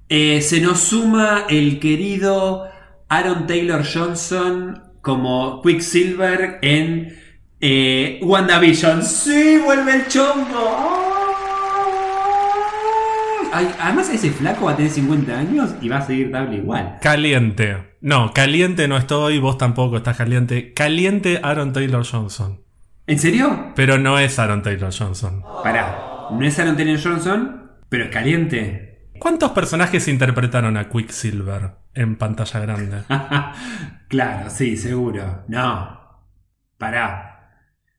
eh, 0.09 0.41
se 0.41 0.61
nos 0.61 0.79
suma 0.79 1.45
el 1.49 1.79
querido 1.79 2.67
Aaron 3.07 3.47
Taylor 3.47 3.83
Johnson 3.85 4.83
como 5.01 5.61
Quicksilver 5.61 6.59
en 6.61 7.17
eh, 7.61 8.19
WandaVision. 8.23 9.03
¡Sí! 9.03 9.57
¡Vuelve 9.63 9.95
el 9.95 10.07
chongo! 10.07 11.07
Ay, 13.51 13.67
además, 13.79 14.09
ese 14.09 14.29
flaco 14.29 14.65
va 14.65 14.73
a 14.73 14.75
tener 14.75 14.91
50 14.91 15.37
años 15.37 15.71
y 15.81 15.89
va 15.89 15.97
a 15.97 16.05
seguir 16.05 16.29
dable 16.29 16.57
igual. 16.57 16.97
Caliente. 17.01 17.95
No, 18.01 18.31
caliente 18.31 18.87
no 18.87 18.95
estoy, 18.95 19.39
vos 19.39 19.57
tampoco 19.57 19.97
estás 19.97 20.17
caliente. 20.17 20.73
Caliente 20.73 21.39
Aaron 21.41 21.73
Taylor 21.73 22.05
Johnson. 22.05 22.61
¿En 23.09 23.17
serio? 23.19 23.71
Pero 23.75 23.97
no 23.97 24.19
es 24.19 24.37
Aaron 24.37 24.61
Taylor 24.61 24.93
Johnson. 24.95 25.43
Pará, 25.63 26.27
no 26.31 26.45
es 26.45 26.59
Aaron 26.59 26.77
Taylor 26.77 27.01
Johnson, 27.01 27.71
pero 27.89 28.03
es 28.05 28.11
caliente. 28.11 29.09
¿Cuántos 29.19 29.51
personajes 29.51 30.07
interpretaron 30.07 30.77
a 30.77 30.87
Quicksilver 30.89 31.71
en 31.95 32.17
pantalla 32.17 32.59
grande? 32.59 33.01
claro, 34.09 34.49
sí, 34.51 34.77
seguro. 34.77 35.43
No. 35.47 35.99
Pará. 36.77 37.25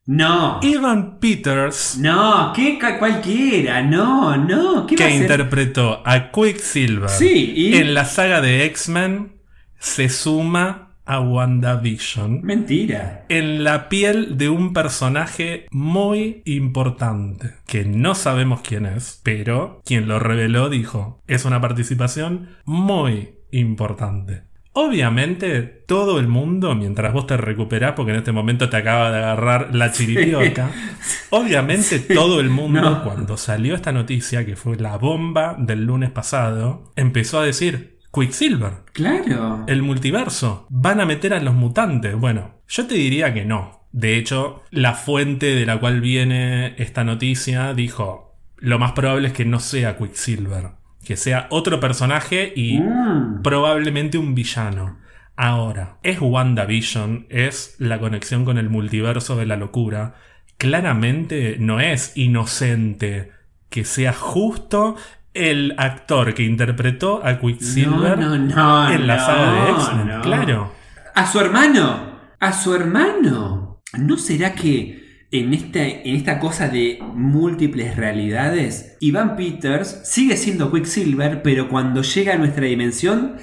No. 0.07 0.61
Evan 0.63 1.19
Peters, 1.19 1.99
No, 2.01 2.53
¿qué 2.55 2.79
cualquiera? 2.99 3.83
No, 3.83 4.37
no. 4.37 4.87
¿Qué 4.87 4.97
va 4.97 5.05
a 5.05 5.09
que 5.09 5.13
ser? 5.13 5.23
interpretó 5.23 6.03
a 6.07 6.31
Quicksilver 6.31 7.09
Sí, 7.11 7.53
y- 7.57 7.77
en 7.77 7.95
la 7.95 8.05
saga 8.05 8.41
de 8.41 8.65
X-Men, 8.67 9.41
se 9.79 10.09
suma 10.09 10.90
a 11.11 11.21
WandaVision 11.21 12.41
Mentira. 12.43 13.25
en 13.29 13.65
la 13.65 13.89
piel 13.89 14.39
de 14.39 14.49
un 14.49 14.73
personaje 14.73 15.67
muy 15.71 16.43
importante, 16.45 17.55
que 17.67 17.85
no 17.85 18.15
sabemos 18.15 18.61
quién 18.63 18.87
es, 18.87 19.21
pero 19.25 19.81
quien 19.85 20.07
lo 20.09 20.19
reveló 20.19 20.69
dijo, 20.69 21.21
es 21.27 21.45
una 21.45 21.61
participación 21.61 22.51
muy 22.65 23.31
importante. 23.51 24.43
Obviamente, 24.73 25.63
todo 25.63 26.21
el 26.21 26.29
mundo, 26.29 26.77
mientras 26.77 27.13
vos 27.13 27.27
te 27.27 27.37
recuperás, 27.37 27.95
porque 27.97 28.13
en 28.13 28.19
este 28.19 28.31
momento 28.31 28.69
te 28.71 28.77
acaba 28.77 29.11
de 29.11 29.19
agarrar 29.19 29.75
la 29.75 29.91
chiripioca, 29.91 30.71
obviamente 31.31 31.99
todo 31.99 32.39
el 32.39 32.51
mundo, 32.51 32.81
No. 32.81 33.03
cuando 33.03 33.37
salió 33.37 33.75
esta 33.75 33.91
noticia, 33.91 34.47
que 34.47 34.55
fue 34.55 34.77
la 34.77 34.97
bomba 34.97 35.57
del 35.59 35.85
lunes 35.87 36.11
pasado, 36.11 36.93
empezó 36.95 37.41
a 37.41 37.45
decir, 37.45 37.99
Quicksilver, 38.13 38.73
Claro. 38.93 39.65
el 39.69 39.83
multiverso. 39.83 40.67
Van 40.69 41.01
a 41.01 41.07
meter 41.07 41.33
a 41.35 41.41
los 41.41 41.55
mutantes. 41.55 42.15
Bueno, 42.17 42.57
yo 42.69 42.87
te 42.87 42.95
diría 42.95 43.33
que 43.35 43.45
no. 43.45 43.87
De 43.93 44.17
hecho, 44.17 44.63
la 44.71 44.95
fuente 44.95 45.55
de 45.55 45.67
la 45.67 45.79
cual 45.79 46.01
viene 46.01 46.75
esta 46.79 47.05
noticia 47.05 47.75
dijo, 47.75 48.37
lo 48.59 48.79
más 48.79 48.93
probable 48.93 49.29
es 49.29 49.35
que 49.35 49.45
no 49.45 49.59
sea 49.61 49.97
Quicksilver, 49.97 50.71
que 51.05 51.17
sea 51.17 51.47
otro 51.51 51.81
personaje 51.81 52.53
y 52.55 52.79
Mm. 52.79 53.43
probablemente 53.43 54.19
un 54.19 54.35
villano. 54.35 54.99
Ahora, 55.37 55.97
es 56.03 56.21
WandaVision, 56.21 57.27
es 57.31 57.75
la 57.79 57.99
conexión 57.99 58.45
con 58.45 58.59
el 58.59 58.69
multiverso 58.69 59.37
de 59.37 59.47
la 59.47 59.57
locura. 59.57 60.15
Claramente 60.59 61.57
no 61.59 61.81
es 61.81 62.13
inocente 62.17 63.31
que 63.71 63.85
sea 63.85 64.13
justo 64.13 64.97
el 65.35 65.75
actor 65.77 66.35
que 66.35 66.43
interpretó 66.43 67.25
a 67.25 67.39
Quicksilver 67.39 68.19
No, 68.19 68.37
no, 68.37 68.39
no, 68.39 68.93
en 68.93 69.07
la 69.07 69.19
saga 69.19 69.53
de 69.53 69.71
X-Men. 69.71 70.21
Claro. 70.23 70.73
A 71.15 71.27
su 71.27 71.41
hermano. 71.41 72.21
A 72.39 72.53
su 72.53 72.75
hermano. 72.75 73.83
¿No 73.99 74.17
será 74.17 74.55
que 74.55 75.27
en 75.31 75.55
esta, 75.55 75.85
en 75.85 76.17
esta 76.17 76.41
cosa 76.41 76.69
de 76.69 76.99
múltiples 77.15 77.97
realidades, 77.97 78.97
Ivan 79.01 79.37
Peters 79.37 80.01
sigue 80.05 80.37
siendo 80.37 80.73
Quicksilver, 80.73 81.43
pero 81.43 81.69
cuando 81.69 82.03
llega 82.03 82.35
a 82.35 82.39
nuestra 82.39 82.67
dimensión 82.67 83.37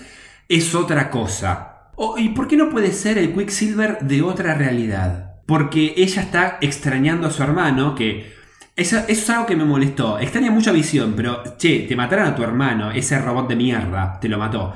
es 0.49 0.75
otra 0.75 1.09
cosa? 1.09 1.91
¿Y 2.17 2.29
por 2.29 2.47
qué 2.47 2.57
no 2.57 2.69
puede 2.69 2.91
ser 2.91 3.17
el 3.17 3.33
Quicksilver 3.33 3.99
de 4.01 4.21
otra 4.21 4.53
realidad? 4.53 5.35
Porque 5.45 5.93
ella 5.97 6.21
está 6.21 6.57
extrañando 6.61 7.27
a 7.27 7.31
su 7.31 7.41
hermano, 7.41 7.95
que 7.95 8.36
eso, 8.77 8.99
es 9.07 9.29
algo 9.29 9.45
que 9.45 9.55
me 9.57 9.65
molestó. 9.65 10.19
Extraña 10.19 10.51
mucha 10.51 10.71
visión, 10.71 11.13
pero 11.15 11.43
che, 11.57 11.79
te 11.87 11.95
mataron 11.95 12.27
a 12.27 12.35
tu 12.35 12.43
hermano, 12.43 12.91
ese 12.91 13.19
robot 13.19 13.49
de 13.49 13.55
mierda, 13.57 14.19
te 14.21 14.29
lo 14.29 14.37
mató. 14.37 14.73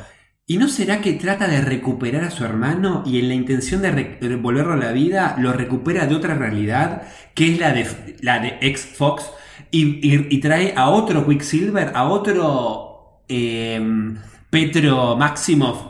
¿Y 0.47 0.57
no 0.57 0.67
será 0.67 0.99
que 0.99 1.13
trata 1.13 1.47
de 1.47 1.61
recuperar 1.61 2.23
a 2.25 2.31
su 2.31 2.43
hermano 2.43 3.03
y 3.05 3.19
en 3.19 3.29
la 3.29 3.35
intención 3.35 3.81
de 3.81 4.35
volverlo 4.41 4.73
a 4.73 4.77
la 4.77 4.91
vida 4.91 5.35
lo 5.39 5.53
recupera 5.53 6.07
de 6.07 6.15
otra 6.15 6.35
realidad, 6.35 7.03
que 7.35 7.53
es 7.53 7.59
la 7.59 7.71
de, 7.73 8.17
la 8.21 8.39
de 8.39 8.57
ex-Fox, 8.61 9.31
y, 9.71 9.85
y- 10.05 10.27
y 10.29 10.39
trae 10.39 10.73
a 10.75 10.89
otro 10.89 11.25
Quicksilver, 11.25 11.91
a 11.95 12.03
otro 12.05 13.23
em, 13.29 14.17
Petro 14.49 15.15
Maximoff, 15.15 15.83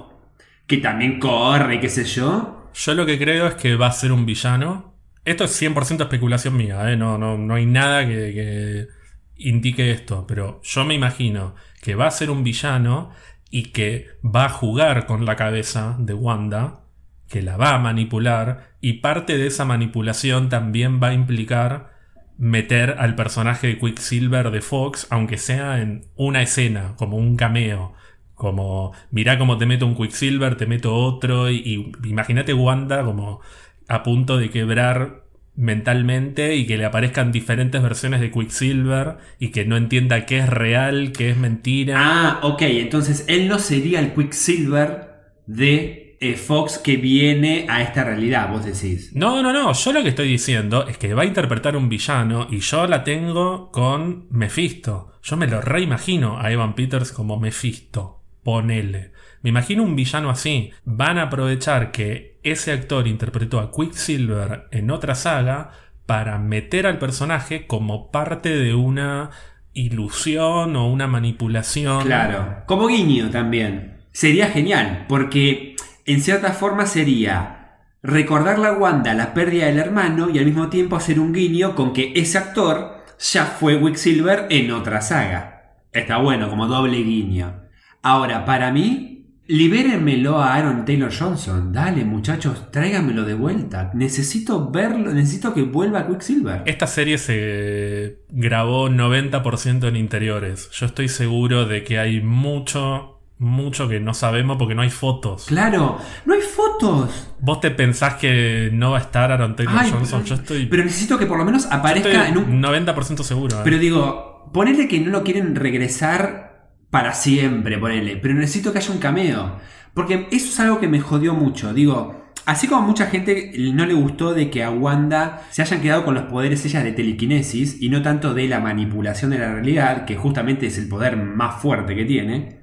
que 0.68 0.78
también 0.78 1.20
corre, 1.20 1.80
qué 1.80 1.90
sé 1.90 2.04
yo? 2.04 2.70
Yo 2.74 2.94
lo 2.94 3.06
que 3.06 3.18
creo 3.18 3.48
es 3.48 3.56
que 3.56 3.76
va 3.76 3.88
a 3.88 3.92
ser 3.92 4.12
un 4.12 4.26
villano. 4.26 4.91
Esto 5.24 5.44
es 5.44 5.62
100% 5.62 6.02
especulación 6.02 6.58
mía, 6.58 6.92
¿eh? 6.92 6.98
no, 6.98 7.18
no, 7.18 7.38
no 7.38 7.54
hay 7.54 7.66
nada 7.66 8.08
que, 8.08 8.34
que 8.34 8.88
indique 9.36 9.92
esto, 9.92 10.26
pero 10.28 10.62
yo 10.64 10.84
me 10.84 10.96
imagino 10.96 11.56
que 11.82 11.96
va 11.96 12.08
a 12.08 12.12
ser 12.12 12.32
un 12.32 12.44
villano 12.44 13.12
y 13.52 13.72
que 13.72 14.08
va 14.24 14.46
a 14.46 14.50
jugar 14.50 15.06
con 15.06 15.26
la 15.26 15.36
cabeza 15.36 15.96
de 16.00 16.14
Wanda, 16.14 16.86
que 17.28 17.42
la 17.42 17.58
va 17.58 17.76
a 17.76 17.80
manipular, 17.80 18.76
y 18.82 18.94
parte 18.94 19.38
de 19.38 19.48
esa 19.48 19.66
manipulación 19.66 20.50
también 20.50 21.02
va 21.02 21.10
a 21.10 21.14
implicar 21.14 21.92
meter 22.38 22.96
al 22.98 23.16
personaje 23.16 23.68
de 23.68 23.78
Quicksilver 23.78 24.50
de 24.50 24.62
Fox, 24.62 25.06
aunque 25.12 25.38
sea 25.38 25.82
en 25.82 26.06
una 26.16 26.42
escena, 26.42 26.96
como 26.98 27.18
un 27.18 27.36
cameo. 27.38 27.94
Como, 28.34 28.94
mirá 29.12 29.38
cómo 29.38 29.60
te 29.60 29.68
meto 29.68 29.86
un 29.86 29.96
Quicksilver, 29.96 30.56
te 30.58 30.66
meto 30.66 30.96
otro, 30.96 31.52
y, 31.52 31.58
y 31.58 32.10
imagínate 32.10 32.56
Wanda 32.56 33.04
como 33.04 33.42
a 33.92 34.04
punto 34.04 34.38
de 34.38 34.50
quebrar 34.50 35.26
mentalmente 35.56 36.56
y 36.56 36.66
que 36.66 36.78
le 36.78 36.86
aparezcan 36.86 37.32
diferentes 37.32 37.82
versiones 37.82 38.22
de 38.22 38.32
Quicksilver 38.32 39.18
y 39.38 39.50
que 39.50 39.66
no 39.66 39.76
entienda 39.76 40.26
qué 40.26 40.40
es 40.40 40.50
real, 40.50 41.12
qué 41.12 41.32
es 41.32 41.38
mentira. 41.38 41.96
Ah, 41.98 42.40
ok, 42.44 42.62
entonces 42.64 43.26
él 43.28 43.48
no 43.48 43.60
sería 43.60 44.00
el 44.00 44.14
Quicksilver 44.14 45.12
de 45.46 46.18
eh, 46.22 46.36
Fox 46.36 46.78
que 46.78 46.96
viene 46.96 47.66
a 47.68 47.82
esta 47.82 48.06
realidad, 48.06 48.50
vos 48.50 48.64
decís. 48.64 49.12
No, 49.14 49.44
no, 49.44 49.52
no, 49.52 49.74
yo 49.74 49.92
lo 49.92 50.02
que 50.04 50.10
estoy 50.10 50.30
diciendo 50.30 50.88
es 50.88 50.98
que 50.98 51.14
va 51.14 51.24
a 51.24 51.26
interpretar 51.26 51.76
un 51.76 51.90
villano 51.90 52.48
y 52.50 52.60
yo 52.60 52.88
la 52.88 53.04
tengo 53.04 53.72
con 53.72 54.28
Mephisto. 54.30 55.12
Yo 55.22 55.36
me 55.36 55.48
lo 55.48 55.60
reimagino 55.62 56.40
a 56.40 56.52
Evan 56.52 56.76
Peters 56.76 57.12
como 57.12 57.40
Mephisto. 57.40 58.22
Ponele. 58.44 59.12
Me 59.42 59.50
imagino 59.50 59.84
un 59.84 59.96
villano 59.96 60.30
así. 60.30 60.72
Van 60.86 61.18
a 61.18 61.24
aprovechar 61.24 61.92
que 61.92 62.31
ese 62.44 62.72
actor 62.72 63.08
interpretó 63.08 63.60
a 63.60 63.72
Quicksilver 63.72 64.68
en 64.72 64.92
otra 64.92 65.16
saga 65.16 65.72
para 66.06 66.38
meter 66.40 66.88
al 66.88 67.00
personaje 67.00 67.68
como 67.68 68.12
parte 68.12 68.50
de 68.50 68.76
una 68.76 69.32
ilusión 69.74 70.76
o 70.76 70.88
una 70.88 71.08
manipulación. 71.08 72.04
Claro, 72.04 72.64
como 72.66 72.88
guiño 72.88 73.30
también. 73.30 73.98
Sería 74.12 74.50
genial, 74.50 75.06
porque 75.08 75.76
en 76.06 76.22
cierta 76.22 76.52
forma 76.52 76.86
sería 76.86 77.80
recordar 78.04 78.60
la 78.60 78.74
Wanda 78.74 79.14
la 79.14 79.34
pérdida 79.34 79.68
del 79.68 79.80
hermano 79.80 80.30
y 80.30 80.40
al 80.40 80.46
mismo 80.46 80.70
tiempo 80.70 80.96
hacer 80.96 81.20
un 81.20 81.34
guiño 81.34 81.76
con 81.76 81.94
que 81.94 82.12
ese 82.16 82.38
actor 82.38 83.04
ya 83.20 83.46
fue 83.46 83.80
Quicksilver 83.80 84.48
en 84.50 84.72
otra 84.72 85.02
saga. 85.02 85.78
Está 85.94 86.18
bueno, 86.18 86.50
como 86.50 86.68
doble 86.68 86.98
guiño. 86.98 87.62
Ahora, 88.02 88.46
para 88.46 88.72
mí, 88.72 89.11
libérenmelo 89.52 90.40
a 90.42 90.56
Aaron 90.56 90.86
Taylor 90.86 91.12
Johnson. 91.14 91.74
Dale, 91.74 92.06
muchachos, 92.06 92.72
tráiganmelo 92.72 93.26
de 93.26 93.34
vuelta. 93.34 93.92
Necesito 93.94 94.72
verlo, 94.72 95.14
necesito 95.14 95.54
que 95.54 95.64
vuelva 95.64 96.08
Quicksilver. 96.08 96.64
Esta 96.66 96.88
serie 96.88 97.18
se 97.18 98.20
grabó 98.30 98.90
90% 98.90 99.90
en 99.90 99.96
interiores. 99.98 100.70
Yo 100.72 100.86
estoy 100.86 101.10
seguro 101.10 101.66
de 101.66 101.84
que 101.84 102.00
hay 102.00 102.22
mucho, 102.22 103.20
mucho 103.40 103.90
que 103.90 104.00
no 104.00 104.14
sabemos 104.14 104.56
porque 104.58 104.74
no 104.74 104.84
hay 104.84 104.90
fotos. 104.90 105.46
Claro, 105.48 106.00
no 106.26 106.34
hay 106.34 106.42
fotos. 106.42 107.28
¿Vos 107.42 107.60
te 107.60 107.72
pensás 107.72 108.16
que 108.16 108.70
no 108.72 108.92
va 108.92 109.00
a 109.00 109.02
estar 109.02 109.34
Aaron 109.34 109.58
Taylor 109.58 109.76
Ay, 109.78 109.92
Johnson? 109.92 110.24
Yo 110.24 110.36
estoy, 110.36 110.68
Pero 110.68 110.86
necesito 110.86 111.20
que 111.20 111.26
por 111.26 111.38
lo 111.38 111.44
menos 111.44 111.66
aparezca 111.66 112.30
en 112.30 112.38
un 112.38 112.64
90% 112.64 113.24
seguro. 113.24 113.58
¿eh? 113.58 113.62
Pero 113.66 113.78
digo, 113.78 114.50
ponele 114.54 114.88
que 114.88 115.02
no 115.02 115.12
lo 115.12 115.24
quieren 115.24 115.56
regresar 115.56 116.51
para 116.92 117.14
siempre, 117.14 117.80
ponele. 117.80 118.18
Pero 118.18 118.36
necesito 118.36 118.72
que 118.72 118.80
haya 118.80 118.94
un 118.94 119.00
cameo. 119.00 119.58
Porque 119.94 120.28
eso 120.32 120.50
es 120.50 120.60
algo 120.60 120.80
que 120.80 120.88
me 120.88 121.00
jodió 121.00 121.34
mucho. 121.34 121.74
Digo, 121.74 122.32
así 122.46 122.68
como 122.68 122.84
mucha 122.84 123.08
gente 123.08 123.54
no 123.74 123.86
le 123.86 123.94
gustó 123.94 124.34
de 124.34 124.50
que 124.50 124.64
a 124.64 124.70
Wanda 124.70 125.42
se 125.50 125.62
hayan 125.62 125.82
quedado 125.82 126.06
con 126.06 126.14
los 126.14 126.26
poderes 126.26 126.64
ellas 126.66 126.84
de 126.84 126.92
telequinesis 126.92 127.82
y 127.82 127.90
no 127.90 128.02
tanto 128.02 128.34
de 128.34 128.48
la 128.48 128.60
manipulación 128.60 129.32
de 129.32 129.40
la 129.40 129.54
realidad, 129.54 130.06
que 130.06 130.16
justamente 130.16 130.68
es 130.68 130.78
el 130.78 130.88
poder 130.88 131.18
más 131.18 131.62
fuerte 131.62 131.96
que 131.96 132.06
tiene. 132.06 132.62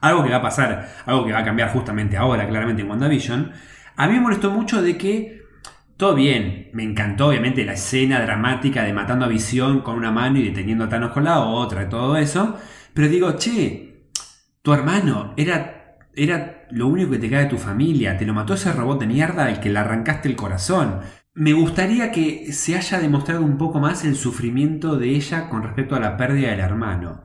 Algo 0.00 0.22
que 0.22 0.30
va 0.30 0.36
a 0.36 0.42
pasar, 0.42 0.92
algo 1.06 1.24
que 1.24 1.32
va 1.32 1.40
a 1.40 1.44
cambiar 1.44 1.70
justamente 1.70 2.16
ahora, 2.16 2.46
claramente 2.46 2.82
en 2.82 2.90
WandaVision. 2.90 3.52
A 3.96 4.06
mí 4.06 4.14
me 4.14 4.20
molestó 4.20 4.50
mucho 4.50 4.82
de 4.82 4.98
que 4.98 5.42
todo 5.96 6.14
bien, 6.14 6.70
me 6.72 6.82
encantó 6.82 7.28
obviamente 7.28 7.64
la 7.64 7.74
escena 7.74 8.20
dramática 8.20 8.82
de 8.82 8.92
matando 8.92 9.24
a 9.24 9.28
Visión 9.28 9.80
con 9.80 9.96
una 9.96 10.10
mano 10.10 10.38
y 10.38 10.42
deteniendo 10.42 10.84
a 10.84 10.88
Thanos 10.88 11.12
con 11.12 11.24
la 11.24 11.38
otra 11.40 11.84
y 11.84 11.88
todo 11.88 12.16
eso. 12.16 12.58
Pero 12.94 13.08
digo, 13.08 13.36
che, 13.36 14.10
tu 14.62 14.72
hermano 14.72 15.34
era, 15.36 15.98
era 16.14 16.66
lo 16.70 16.86
único 16.86 17.10
que 17.10 17.18
te 17.18 17.28
queda 17.28 17.40
de 17.40 17.46
tu 17.46 17.58
familia, 17.58 18.16
te 18.16 18.24
lo 18.24 18.32
mató 18.32 18.54
ese 18.54 18.72
robot 18.72 19.00
de 19.00 19.06
mierda 19.06 19.46
al 19.46 19.60
que 19.60 19.70
le 19.70 19.80
arrancaste 19.80 20.28
el 20.28 20.36
corazón. 20.36 21.00
Me 21.34 21.52
gustaría 21.52 22.12
que 22.12 22.52
se 22.52 22.76
haya 22.76 23.00
demostrado 23.00 23.42
un 23.42 23.58
poco 23.58 23.80
más 23.80 24.04
el 24.04 24.14
sufrimiento 24.14 24.96
de 24.96 25.10
ella 25.10 25.48
con 25.48 25.64
respecto 25.64 25.96
a 25.96 26.00
la 26.00 26.16
pérdida 26.16 26.50
del 26.50 26.60
hermano. 26.60 27.24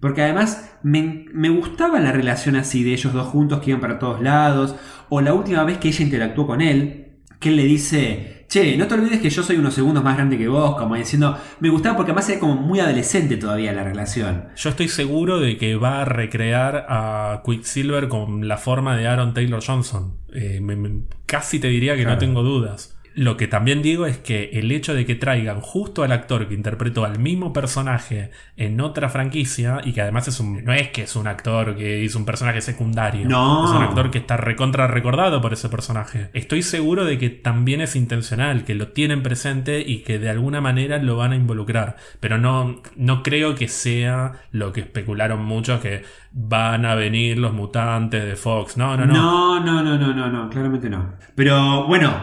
Porque 0.00 0.22
además 0.22 0.78
me, 0.82 1.26
me 1.32 1.50
gustaba 1.50 2.00
la 2.00 2.10
relación 2.10 2.56
así 2.56 2.82
de 2.82 2.94
ellos 2.94 3.12
dos 3.12 3.28
juntos 3.28 3.60
que 3.60 3.70
iban 3.70 3.80
para 3.80 3.98
todos 3.98 4.20
lados. 4.22 4.74
O 5.10 5.20
la 5.20 5.34
última 5.34 5.62
vez 5.64 5.78
que 5.78 5.88
ella 5.88 6.04
interactuó 6.04 6.46
con 6.46 6.60
él, 6.62 7.18
que 7.38 7.50
él 7.50 7.56
le 7.56 7.64
dice, 7.64 8.41
che, 8.52 8.76
no 8.76 8.86
te 8.86 8.94
olvides 8.94 9.20
que 9.20 9.30
yo 9.30 9.42
soy 9.42 9.56
unos 9.56 9.74
segundos 9.74 10.04
más 10.04 10.16
grande 10.16 10.36
que 10.38 10.48
vos, 10.48 10.76
como 10.76 10.94
diciendo, 10.94 11.36
me 11.60 11.68
gustaba 11.70 11.96
porque 11.96 12.12
además 12.12 12.28
era 12.28 12.40
como 12.40 12.54
muy 12.56 12.80
adolescente 12.80 13.36
todavía 13.36 13.72
la 13.72 13.82
relación. 13.84 14.44
Yo 14.56 14.70
estoy 14.70 14.88
seguro 14.88 15.40
de 15.40 15.56
que 15.56 15.76
va 15.76 16.02
a 16.02 16.04
recrear 16.04 16.86
a 16.88 17.42
Quicksilver 17.44 18.08
con 18.08 18.46
la 18.48 18.56
forma 18.58 18.96
de 18.96 19.06
Aaron 19.08 19.34
Taylor 19.34 19.62
Johnson. 19.64 20.14
Eh, 20.34 20.60
me- 20.60 20.76
me- 20.76 21.02
casi 21.26 21.58
te 21.58 21.68
diría 21.68 21.94
que 21.94 22.02
Claro. 22.02 22.16
no 22.16 22.18
tengo 22.20 22.42
dudas. 22.42 22.98
Lo 23.14 23.36
que 23.36 23.46
también 23.46 23.82
digo 23.82 24.06
es 24.06 24.18
que 24.18 24.50
el 24.54 24.70
hecho 24.72 24.94
de 24.94 25.04
que 25.04 25.14
traigan 25.14 25.60
justo 25.60 26.02
al 26.02 26.12
actor 26.12 26.48
que 26.48 26.54
interpretó 26.54 27.04
al 27.04 27.18
mismo 27.18 27.52
personaje 27.52 28.30
en 28.56 28.80
otra 28.80 29.08
franquicia 29.08 29.80
y 29.84 29.92
que 29.92 30.00
además 30.02 30.28
es 30.28 30.40
un 30.40 30.64
no 30.64 30.72
es 30.72 30.88
que 30.88 31.02
es 31.02 31.16
un 31.16 31.26
actor 31.26 31.76
que 31.76 32.02
hizo 32.02 32.18
un 32.18 32.24
personaje 32.24 32.60
secundario, 32.60 33.28
No. 33.28 33.64
es 33.64 33.70
un 33.70 33.82
actor 33.82 34.10
que 34.10 34.18
está 34.18 34.36
recontra 34.36 34.86
recordado 34.86 35.40
por 35.40 35.52
ese 35.52 35.68
personaje. 35.68 36.30
Estoy 36.32 36.62
seguro 36.62 37.04
de 37.04 37.18
que 37.18 37.30
también 37.30 37.80
es 37.80 37.96
intencional, 37.96 38.64
que 38.64 38.74
lo 38.74 38.88
tienen 38.88 39.22
presente 39.22 39.80
y 39.86 39.98
que 40.04 40.18
de 40.18 40.30
alguna 40.30 40.60
manera 40.60 40.98
lo 40.98 41.16
van 41.16 41.32
a 41.32 41.36
involucrar, 41.36 41.96
pero 42.20 42.38
no 42.38 42.80
no 42.96 43.22
creo 43.22 43.54
que 43.54 43.68
sea 43.68 44.32
lo 44.52 44.72
que 44.72 44.80
especularon 44.80 45.44
muchos 45.44 45.80
que 45.80 46.02
van 46.32 46.86
a 46.86 46.94
venir 46.94 47.38
los 47.38 47.52
mutantes 47.52 48.24
de 48.24 48.36
Fox. 48.36 48.76
No, 48.76 48.96
no, 48.96 49.04
no. 49.04 49.12
No, 49.12 49.60
no, 49.60 49.82
no, 49.82 49.98
no, 49.98 50.14
no, 50.14 50.28
no, 50.30 50.48
claramente 50.48 50.88
no. 50.88 51.12
Pero 51.34 51.86
bueno, 51.86 52.14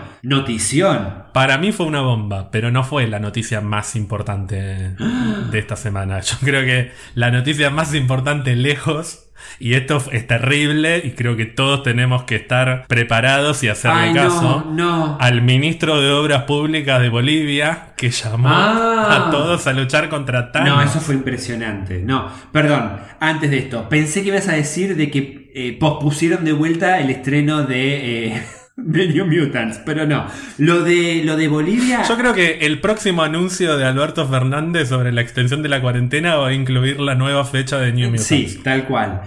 Para 1.34 1.58
mí 1.58 1.72
fue 1.72 1.86
una 1.86 2.02
bomba, 2.02 2.50
pero 2.52 2.72
no 2.72 2.84
fue 2.84 3.08
la 3.08 3.20
noticia 3.20 3.62
más 3.62 3.96
importante 3.96 4.56
de 4.56 5.60
esta 5.60 5.76
semana. 5.76 6.20
Yo 6.22 6.36
creo 6.42 6.64
que 6.66 6.92
la 7.16 7.32
noticia 7.32 7.70
más 7.70 7.94
importante 7.94 8.56
lejos, 8.56 9.26
y 9.60 9.76
esto 9.76 10.02
es 10.12 10.28
terrible, 10.28 11.02
y 11.04 11.12
creo 11.12 11.38
que 11.38 11.46
todos 11.46 11.84
tenemos 11.84 12.24
que 12.24 12.36
estar 12.36 12.86
preparados 12.88 13.64
y 13.64 13.70
hacerle 13.70 14.10
Ay, 14.10 14.14
caso 14.14 14.66
no, 14.72 14.74
no. 14.74 15.18
al 15.22 15.42
ministro 15.42 16.02
de 16.02 16.12
Obras 16.12 16.44
Públicas 16.44 17.00
de 17.02 17.10
Bolivia, 17.10 17.94
que 17.96 18.10
llamó 18.12 18.50
Ah. 18.52 19.28
a 19.28 19.32
todos 19.32 19.66
a 19.68 19.74
luchar 19.74 20.10
contra 20.10 20.52
Thanos. 20.52 20.76
No, 20.76 20.82
eso 20.82 21.00
fue 21.00 21.16
impresionante. 21.16 22.02
No, 22.04 22.28
perdón, 22.52 22.98
antes 23.20 23.50
de 23.52 23.60
esto, 23.60 23.88
pensé 23.88 24.24
que 24.24 24.30
ibas 24.30 24.48
a 24.50 24.54
decir 24.54 24.96
de 24.98 25.10
que 25.10 25.52
eh, 25.56 25.78
pospusieron 25.80 26.44
de 26.44 26.52
vuelta 26.54 27.00
el 27.00 27.10
estreno 27.10 27.64
de, 27.64 28.28
eh, 28.28 28.44
de 28.86 29.08
New 29.08 29.26
Mutants, 29.26 29.80
pero 29.86 30.06
no. 30.06 30.26
Lo 30.58 30.82
de, 30.84 31.22
lo 31.24 31.36
de 31.38 31.48
Bolivia. 31.48 32.04
Yo 32.08 32.18
creo 32.18 32.34
que 32.34 32.60
el 32.62 32.80
próximo 32.82 33.24
anuncio 33.24 33.78
de 33.78 33.86
Alberto 33.86 34.28
Fernández 34.28 34.90
sobre 34.90 35.12
la 35.12 35.22
extensión 35.22 35.62
de 35.62 35.70
la 35.70 35.82
cuarentena 35.82 36.36
va 36.36 36.50
a 36.50 36.54
incluir 36.54 37.00
la 37.00 37.16
nueva 37.16 37.46
fecha 37.46 37.78
de 37.80 37.92
New 37.94 38.10
Mutants. 38.10 38.28
Sí, 38.28 38.60
tal 38.64 38.86
cual. 38.86 39.22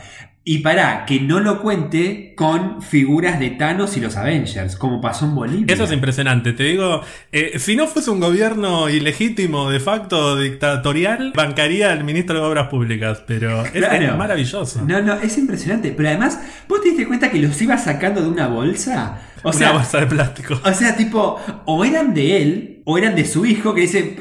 Y 0.44 0.58
para 0.58 1.06
que 1.06 1.20
no 1.20 1.38
lo 1.38 1.62
cuente 1.62 2.34
con 2.36 2.82
figuras 2.82 3.38
de 3.38 3.50
Thanos 3.50 3.96
y 3.96 4.00
los 4.00 4.16
Avengers, 4.16 4.74
como 4.74 5.00
pasó 5.00 5.26
en 5.26 5.36
Bolivia. 5.36 5.72
Eso 5.72 5.84
es 5.84 5.92
impresionante. 5.92 6.52
Te 6.52 6.64
digo, 6.64 7.00
eh, 7.30 7.60
si 7.60 7.76
no 7.76 7.86
fuese 7.86 8.10
un 8.10 8.18
gobierno 8.18 8.88
ilegítimo, 8.88 9.70
de 9.70 9.78
facto 9.78 10.36
dictatorial, 10.36 11.32
bancaría 11.36 11.92
al 11.92 12.02
ministro 12.02 12.40
de 12.40 12.44
Obras 12.44 12.66
Públicas. 12.66 13.22
Pero 13.24 13.64
es, 13.66 13.70
Claro. 13.70 14.04
es 14.04 14.16
maravilloso. 14.16 14.82
No, 14.84 15.00
no, 15.00 15.14
es 15.14 15.38
impresionante. 15.38 15.92
Pero 15.96 16.08
además, 16.08 16.40
¿vos 16.68 16.80
te 16.82 16.88
diste 16.88 17.06
cuenta 17.06 17.30
que 17.30 17.38
los 17.38 17.62
iba 17.62 17.78
sacando 17.78 18.20
de 18.20 18.28
una 18.28 18.48
bolsa? 18.48 19.20
O 19.42 19.48
Una 19.48 19.58
sea, 19.58 19.72
bolsa 19.72 20.00
de 20.00 20.06
plástico. 20.06 20.60
O 20.64 20.72
sea, 20.72 20.96
tipo, 20.96 21.38
o 21.66 21.84
eran 21.84 22.14
de 22.14 22.42
él, 22.42 22.82
o 22.84 22.98
eran 22.98 23.14
de 23.14 23.24
su 23.24 23.44
hijo, 23.44 23.74
que 23.74 23.82
dice, 23.82 24.16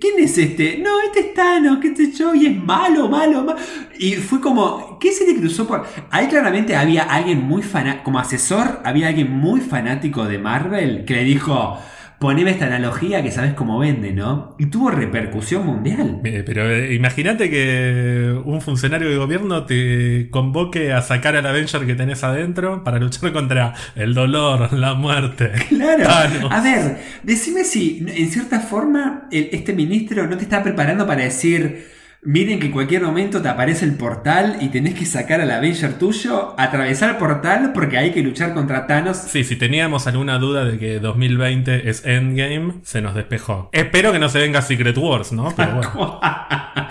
¿quién 0.00 0.14
es 0.18 0.36
este? 0.38 0.78
No, 0.78 1.00
este 1.00 1.20
es 1.20 1.34
Thanos, 1.34 1.78
qué 1.80 1.94
sé 1.94 2.12
yo, 2.12 2.34
y 2.34 2.46
es 2.46 2.56
malo, 2.56 3.08
malo, 3.08 3.44
malo. 3.44 3.58
Y 3.98 4.14
fue 4.14 4.40
como, 4.40 4.98
¿qué 4.98 5.12
se 5.12 5.26
le 5.26 5.38
cruzó 5.38 5.66
por...? 5.66 5.86
Ahí 6.10 6.26
claramente 6.26 6.76
había 6.76 7.04
alguien 7.04 7.42
muy 7.42 7.62
fanático, 7.62 8.04
como 8.04 8.18
asesor, 8.18 8.80
había 8.84 9.08
alguien 9.08 9.30
muy 9.30 9.60
fanático 9.60 10.24
de 10.24 10.38
Marvel 10.38 11.04
que 11.04 11.14
le 11.14 11.24
dijo, 11.24 11.78
poneme 12.18 12.50
esta 12.50 12.66
analogía 12.66 13.22
que 13.22 13.30
sabes 13.30 13.52
cómo 13.54 13.78
vende, 13.78 14.12
¿no? 14.12 14.54
Y 14.58 14.66
tuvo 14.66 14.90
repercusión 14.90 15.66
mundial. 15.66 16.20
Eh, 16.24 16.42
Pero 16.46 16.68
eh, 16.70 16.94
imagínate 16.94 17.50
que 17.50 18.34
un 18.44 18.60
funcionario 18.62 19.10
de 19.10 19.16
gobierno 19.16 19.64
te 19.66 20.28
convoque 20.30 20.92
a 20.92 21.02
sacar 21.02 21.36
al 21.36 21.46
Avenger 21.46 21.84
que 21.86 21.94
tenés 21.94 22.24
adentro 22.24 22.84
para 22.84 22.98
luchar 22.98 23.32
contra 23.32 23.74
el 23.94 24.14
dolor, 24.14 24.72
la 24.72 24.94
muerte. 24.94 25.52
Claro. 25.68 26.04
Thanos. 26.04 26.52
A 26.52 26.60
ver, 26.62 26.98
decime 27.22 27.64
si 27.64 28.04
en 28.08 28.28
cierta 28.30 28.60
forma 28.60 29.28
el- 29.30 29.50
este 29.52 29.72
ministro 29.74 30.26
no 30.26 30.36
te 30.36 30.44
está 30.44 30.62
preparando 30.62 31.06
para 31.06 31.22
decir, 31.24 31.95
miren 32.26 32.58
que 32.58 32.66
en 32.66 32.72
cualquier 32.72 33.02
momento 33.02 33.40
te 33.40 33.48
aparece 33.48 33.84
el 33.84 33.94
portal 33.94 34.58
y 34.60 34.68
tenés 34.68 34.94
que 34.94 35.06
sacar 35.06 35.40
al 35.40 35.50
Avenger 35.50 35.94
tuyo, 35.94 36.54
atravesar 36.58 37.10
el 37.10 37.16
portal 37.16 37.70
porque 37.72 37.96
hay 37.96 38.10
que 38.10 38.20
luchar 38.22 38.52
contra 38.52 38.86
Thanos. 38.86 39.16
Sí, 39.16 39.44
si 39.44 39.56
teníamos 39.56 40.06
alguna 40.08 40.38
duda 40.38 40.64
de 40.64 40.78
que 40.78 40.98
2020 40.98 41.88
es 41.88 42.04
Endgame, 42.04 42.74
se 42.82 43.00
nos 43.00 43.14
despejó. 43.14 43.70
Espero 43.72 44.12
que 44.12 44.18
no 44.18 44.28
se 44.28 44.40
venga 44.40 44.60
Secret 44.60 44.98
Wars, 44.98 45.32
¿no? 45.32 45.54
Pero 45.56 45.76
bueno. 45.76 46.20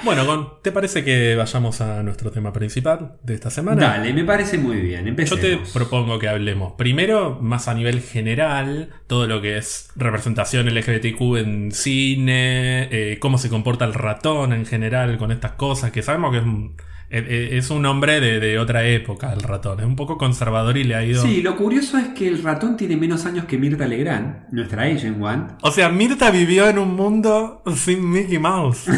Bueno, 0.03 0.25
Gon, 0.25 0.49
¿te 0.61 0.71
parece 0.71 1.03
que 1.03 1.35
vayamos 1.35 1.81
a 1.81 2.03
nuestro 2.03 2.29
tema 2.29 2.53
principal 2.53 3.13
de 3.23 3.33
esta 3.33 3.49
semana? 3.49 3.81
Dale, 3.81 4.13
me 4.13 4.23
parece 4.23 4.57
muy 4.57 4.77
bien. 4.77 5.03
Yo 5.03 5.09
Empecemos. 5.09 5.41
te 5.41 5.59
propongo 5.73 6.19
que 6.19 6.27
hablemos 6.27 6.73
primero, 6.73 7.39
más 7.41 7.67
a 7.67 7.73
nivel 7.73 8.01
general, 8.01 8.89
todo 9.07 9.25
lo 9.25 9.41
que 9.41 9.57
es 9.57 9.89
representación 9.95 10.67
LGBTQ 10.67 11.37
en 11.37 11.71
cine, 11.71 12.87
eh, 12.91 13.17
cómo 13.19 13.37
se 13.37 13.49
comporta 13.49 13.85
el 13.85 13.93
ratón 13.93 14.53
en 14.53 14.65
general 14.65 15.17
con 15.25 15.31
estas 15.31 15.53
cosas, 15.53 15.91
que 15.91 16.01
sabemos 16.01 16.31
que 16.31 16.37
es 16.37 16.43
un, 16.43 16.75
es 17.09 17.69
un 17.69 17.85
hombre 17.85 18.19
de, 18.19 18.39
de 18.39 18.59
otra 18.59 18.85
época 18.87 19.33
el 19.33 19.41
ratón, 19.41 19.79
es 19.79 19.85
un 19.85 19.95
poco 19.95 20.17
conservador 20.17 20.77
y 20.77 20.83
le 20.83 20.95
ha 20.95 21.03
ido... 21.03 21.21
Sí, 21.21 21.41
lo 21.41 21.55
curioso 21.55 21.97
es 21.97 22.09
que 22.09 22.27
el 22.27 22.41
ratón 22.43 22.77
tiene 22.77 22.95
menos 22.97 23.25
años 23.25 23.45
que 23.45 23.57
Mirta 23.57 23.87
Legrand, 23.87 24.47
nuestra 24.51 24.83
Agent 24.83 25.21
One. 25.21 25.43
O 25.61 25.71
sea, 25.71 25.89
Mirta 25.89 26.29
vivió 26.31 26.69
en 26.69 26.77
un 26.79 26.95
mundo 26.95 27.63
sin 27.75 28.09
Mickey 28.09 28.39
Mouse. 28.39 28.85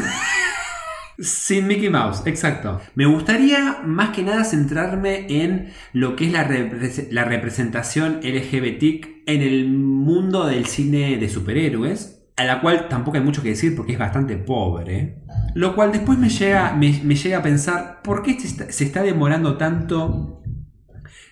Sin 1.20 1.66
Mickey 1.66 1.90
Mouse, 1.90 2.22
exacto. 2.28 2.80
Me 2.94 3.08
gustaría 3.08 3.80
más 3.84 4.12
que 4.12 4.22
nada 4.22 4.44
centrarme 4.44 5.26
en 5.28 5.74
lo 5.92 6.16
que 6.16 6.28
es 6.28 6.32
la, 6.32 6.48
repre- 6.48 7.08
la 7.10 7.24
representación 7.24 8.20
LGBT 8.22 9.08
en 9.26 9.42
el 9.42 9.68
mundo 9.68 10.46
del 10.46 10.68
cine 10.68 11.18
de 11.18 11.28
superhéroes, 11.28 12.17
a 12.38 12.44
la 12.46 12.62
cual 12.62 12.88
tampoco 12.88 13.18
hay 13.18 13.24
mucho 13.24 13.42
que 13.42 13.50
decir 13.50 13.76
porque 13.76 13.94
es 13.94 14.00
bastante 14.00 14.38
pobre. 14.38 15.18
Lo 15.56 15.76
cual 15.76 15.92
después 15.92 16.20
me 16.20 16.30
llega, 16.30 16.74
me, 16.74 16.92
llega 16.92 17.40
a 17.40 17.42
pensar, 17.42 18.02
¿por 18.04 18.22
qué 18.22 18.40
se 18.40 18.84
está, 18.84 19.02
demorando 19.02 19.58
tanto 19.58 20.44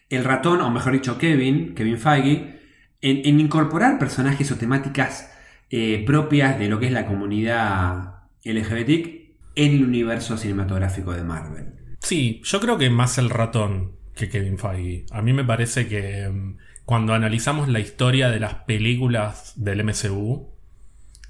el 0.10 0.24
ratón, 0.24 0.62
o 0.62 0.72
mejor 0.72 0.94
dicho 0.94 1.20
Kevin, 1.20 1.76
Kevin 1.76 2.00
Feige, 2.00 2.60
en, 3.02 3.22
en 3.24 3.40
incorporar 3.40 4.00
personajes 4.00 4.52
o 4.52 4.56
temáticas 4.56 5.32
eh, 5.70 6.04
propias 6.08 6.58
de 6.58 6.70
lo 6.70 6.80
que 6.80 6.88
es 6.88 6.92
la 6.92 7.06
comunidad 7.06 8.16
LGBT 8.44 9.26
en 9.56 9.74
el 9.74 9.84
universo 9.84 10.38
cinematográfico 10.38 11.14
de 11.14 11.24
Marvel. 11.24 11.76
Sí, 12.00 12.42
yo 12.44 12.60
creo 12.60 12.80
que 12.80 12.90
más 12.90 13.20
el 13.20 13.30
ratón 13.30 13.98
que 14.16 14.28
Kevin 14.28 14.58
Feige. 14.58 15.06
A 15.12 15.22
mí 15.22 15.34
me 15.34 15.44
parece 15.44 15.88
que 15.88 16.28
mm, 16.30 16.58
cuando 16.84 17.14
analizamos 17.14 17.68
la 17.68 17.80
historia 17.80 18.30
de 18.30 18.40
las 18.40 18.56
películas 18.64 19.54
del 19.56 19.84
MCU 19.84 20.55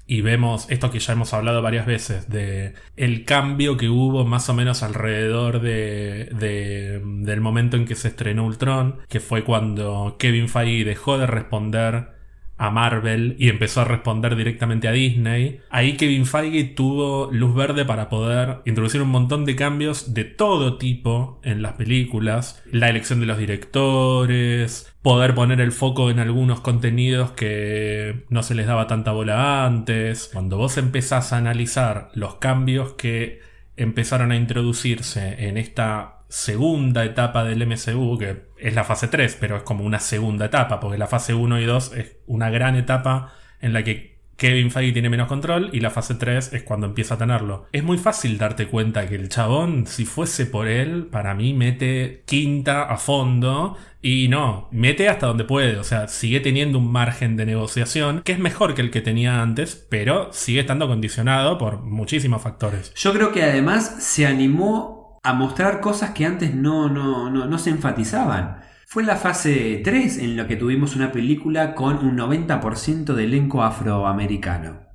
y 0.08 0.20
vemos 0.20 0.66
esto 0.70 0.90
que 0.90 1.00
ya 1.00 1.12
hemos 1.14 1.34
hablado 1.34 1.62
varias 1.62 1.86
veces 1.86 2.28
de 2.28 2.74
el 2.96 3.24
cambio 3.24 3.76
que 3.76 3.88
hubo 3.88 4.24
más 4.24 4.48
o 4.48 4.54
menos 4.54 4.82
alrededor 4.82 5.60
de, 5.60 6.30
de- 6.38 7.00
del 7.04 7.40
momento 7.40 7.76
en 7.76 7.86
que 7.86 7.94
se 7.96 8.08
estrenó 8.08 8.46
Ultron, 8.46 8.98
que 9.08 9.20
fue 9.20 9.42
cuando 9.44 10.16
Kevin 10.18 10.48
Feige 10.48 10.84
dejó 10.84 11.18
de 11.18 11.26
responder 11.26 12.15
a 12.58 12.70
Marvel 12.70 13.36
y 13.38 13.48
empezó 13.48 13.82
a 13.82 13.84
responder 13.84 14.36
directamente 14.36 14.88
a 14.88 14.92
Disney. 14.92 15.60
Ahí 15.70 15.96
Kevin 15.96 16.26
Feige 16.26 16.64
tuvo 16.64 17.28
luz 17.30 17.54
verde 17.54 17.84
para 17.84 18.08
poder 18.08 18.58
introducir 18.64 19.02
un 19.02 19.10
montón 19.10 19.44
de 19.44 19.56
cambios 19.56 20.14
de 20.14 20.24
todo 20.24 20.78
tipo 20.78 21.40
en 21.42 21.62
las 21.62 21.74
películas, 21.74 22.62
la 22.70 22.88
elección 22.88 23.20
de 23.20 23.26
los 23.26 23.38
directores, 23.38 24.92
poder 25.02 25.34
poner 25.34 25.60
el 25.60 25.72
foco 25.72 26.10
en 26.10 26.18
algunos 26.18 26.60
contenidos 26.60 27.32
que 27.32 28.24
no 28.30 28.42
se 28.42 28.54
les 28.54 28.66
daba 28.66 28.86
tanta 28.86 29.12
bola 29.12 29.66
antes. 29.66 30.30
Cuando 30.32 30.56
vos 30.56 30.78
empezás 30.78 31.32
a 31.32 31.38
analizar 31.38 32.10
los 32.14 32.36
cambios 32.36 32.94
que 32.94 33.40
empezaron 33.76 34.32
a 34.32 34.36
introducirse 34.36 35.46
en 35.48 35.58
esta 35.58 36.15
segunda 36.28 37.04
etapa 37.04 37.44
del 37.44 37.66
MCU, 37.66 38.18
que 38.18 38.46
es 38.58 38.74
la 38.74 38.84
fase 38.84 39.08
3, 39.08 39.36
pero 39.40 39.56
es 39.56 39.62
como 39.62 39.84
una 39.84 40.00
segunda 40.00 40.46
etapa, 40.46 40.80
porque 40.80 40.98
la 40.98 41.06
fase 41.06 41.34
1 41.34 41.60
y 41.60 41.64
2 41.64 41.92
es 41.94 42.16
una 42.26 42.50
gran 42.50 42.76
etapa 42.76 43.32
en 43.60 43.72
la 43.72 43.82
que 43.82 44.16
Kevin 44.36 44.70
Feige 44.70 44.92
tiene 44.92 45.08
menos 45.08 45.28
control 45.28 45.70
y 45.72 45.80
la 45.80 45.90
fase 45.90 46.14
3 46.14 46.52
es 46.52 46.62
cuando 46.62 46.86
empieza 46.86 47.14
a 47.14 47.18
tenerlo. 47.18 47.66
Es 47.72 47.82
muy 47.82 47.96
fácil 47.96 48.36
darte 48.36 48.66
cuenta 48.66 49.08
que 49.08 49.14
el 49.14 49.28
chabón, 49.28 49.86
si 49.86 50.04
fuese 50.04 50.46
por 50.46 50.68
él, 50.68 51.06
para 51.06 51.34
mí 51.34 51.54
mete 51.54 52.22
quinta 52.26 52.82
a 52.82 52.98
fondo 52.98 53.78
y 54.02 54.28
no, 54.28 54.68
mete 54.70 55.08
hasta 55.08 55.26
donde 55.26 55.44
puede, 55.44 55.78
o 55.78 55.84
sea, 55.84 56.06
sigue 56.08 56.40
teniendo 56.40 56.78
un 56.78 56.92
margen 56.92 57.36
de 57.36 57.46
negociación 57.46 58.20
que 58.22 58.32
es 58.32 58.38
mejor 58.38 58.74
que 58.74 58.82
el 58.82 58.90
que 58.90 59.00
tenía 59.00 59.40
antes, 59.40 59.86
pero 59.88 60.28
sigue 60.32 60.60
estando 60.60 60.86
condicionado 60.86 61.56
por 61.56 61.80
muchísimos 61.80 62.42
factores. 62.42 62.92
Yo 62.94 63.12
creo 63.14 63.32
que 63.32 63.42
además 63.42 63.96
se 64.00 64.26
animó 64.26 64.95
a 65.26 65.32
mostrar 65.32 65.80
cosas 65.80 66.10
que 66.10 66.24
antes 66.24 66.54
no, 66.54 66.88
no, 66.88 67.28
no, 67.30 67.46
no 67.46 67.58
se 67.58 67.70
enfatizaban. 67.70 68.60
Fue 68.86 69.02
la 69.02 69.16
fase 69.16 69.80
3 69.82 70.18
en 70.18 70.36
la 70.36 70.46
que 70.46 70.54
tuvimos 70.54 70.94
una 70.94 71.10
película 71.10 71.74
con 71.74 71.98
un 71.98 72.16
90% 72.16 73.12
de 73.12 73.24
elenco 73.24 73.64
afroamericano. 73.64 74.86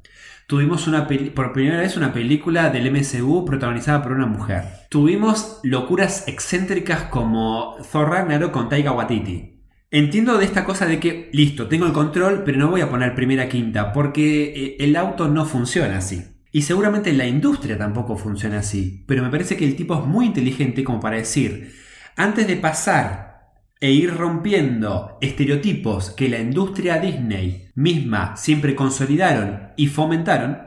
Tuvimos 0.48 0.88
una 0.88 1.06
por 1.36 1.52
primera 1.52 1.82
vez 1.82 1.98
una 1.98 2.14
película 2.14 2.70
del 2.70 2.90
MCU 2.92 3.44
protagonizada 3.44 4.02
por 4.02 4.14
una 4.14 4.26
mujer. 4.26 4.64
Tuvimos 4.90 5.60
locuras 5.64 6.26
excéntricas 6.30 7.04
como 7.04 7.76
Thor 7.92 8.10
Ragnarok 8.10 8.52
con 8.52 8.70
Taika 8.70 8.94
Waititi. 8.94 9.62
Entiendo 9.92 10.38
de 10.38 10.46
esta 10.46 10.64
cosa 10.64 10.86
de 10.86 11.02
que, 11.02 11.30
listo, 11.34 11.68
tengo 11.68 11.86
el 11.86 11.92
control, 11.92 12.44
pero 12.46 12.58
no 12.58 12.70
voy 12.70 12.80
a 12.80 12.90
poner 12.90 13.14
primera 13.16 13.50
quinta, 13.50 13.92
porque 13.92 14.54
eh, 14.56 14.78
el 14.80 14.96
auto 14.96 15.28
no 15.28 15.46
funciona 15.46 15.98
así. 15.98 16.24
Y 16.52 16.64
seguramente 16.64 17.14
la 17.14 17.26
industria 17.26 17.78
tampoco 17.78 18.18
funciona 18.18 18.60
así. 18.60 19.04
Pero 19.08 19.24
me 19.24 19.30
parece 19.30 19.56
que 19.56 19.66
el 19.66 19.76
tipo 19.76 19.96
es 19.96 20.06
muy 20.06 20.26
inteligente 20.26 20.84
como 20.84 21.00
para 21.00 21.18
decir, 21.18 21.74
antes 22.16 22.48
de 22.48 22.58
pasar 22.58 23.32
e 23.80 23.92
ir 23.92 24.16
rompiendo 24.16 25.18
estereotipos 25.22 26.12
que 26.12 26.30
la 26.30 26.40
industria 26.40 27.00
Disney 27.00 27.70
misma 27.74 28.38
siempre 28.38 28.76
consolidaron 28.76 29.72
y 29.76 29.88
fomentaron, 29.88 30.60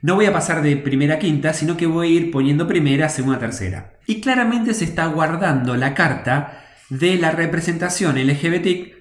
no 0.00 0.14
voy 0.14 0.26
a 0.26 0.32
pasar 0.32 0.62
de 0.62 0.76
primera 0.76 1.16
a 1.16 1.18
quinta, 1.18 1.52
sino 1.52 1.76
que 1.76 1.86
voy 1.86 2.08
a 2.08 2.20
ir 2.20 2.30
poniendo 2.30 2.66
primera, 2.66 3.08
segunda, 3.08 3.38
tercera. 3.38 3.98
Y 4.06 4.20
claramente 4.20 4.72
se 4.72 4.84
está 4.84 5.06
guardando 5.06 5.76
la 5.76 5.92
carta 5.94 6.64
de 6.88 7.16
la 7.16 7.30
representación 7.32 8.16
LGBT 8.16 8.94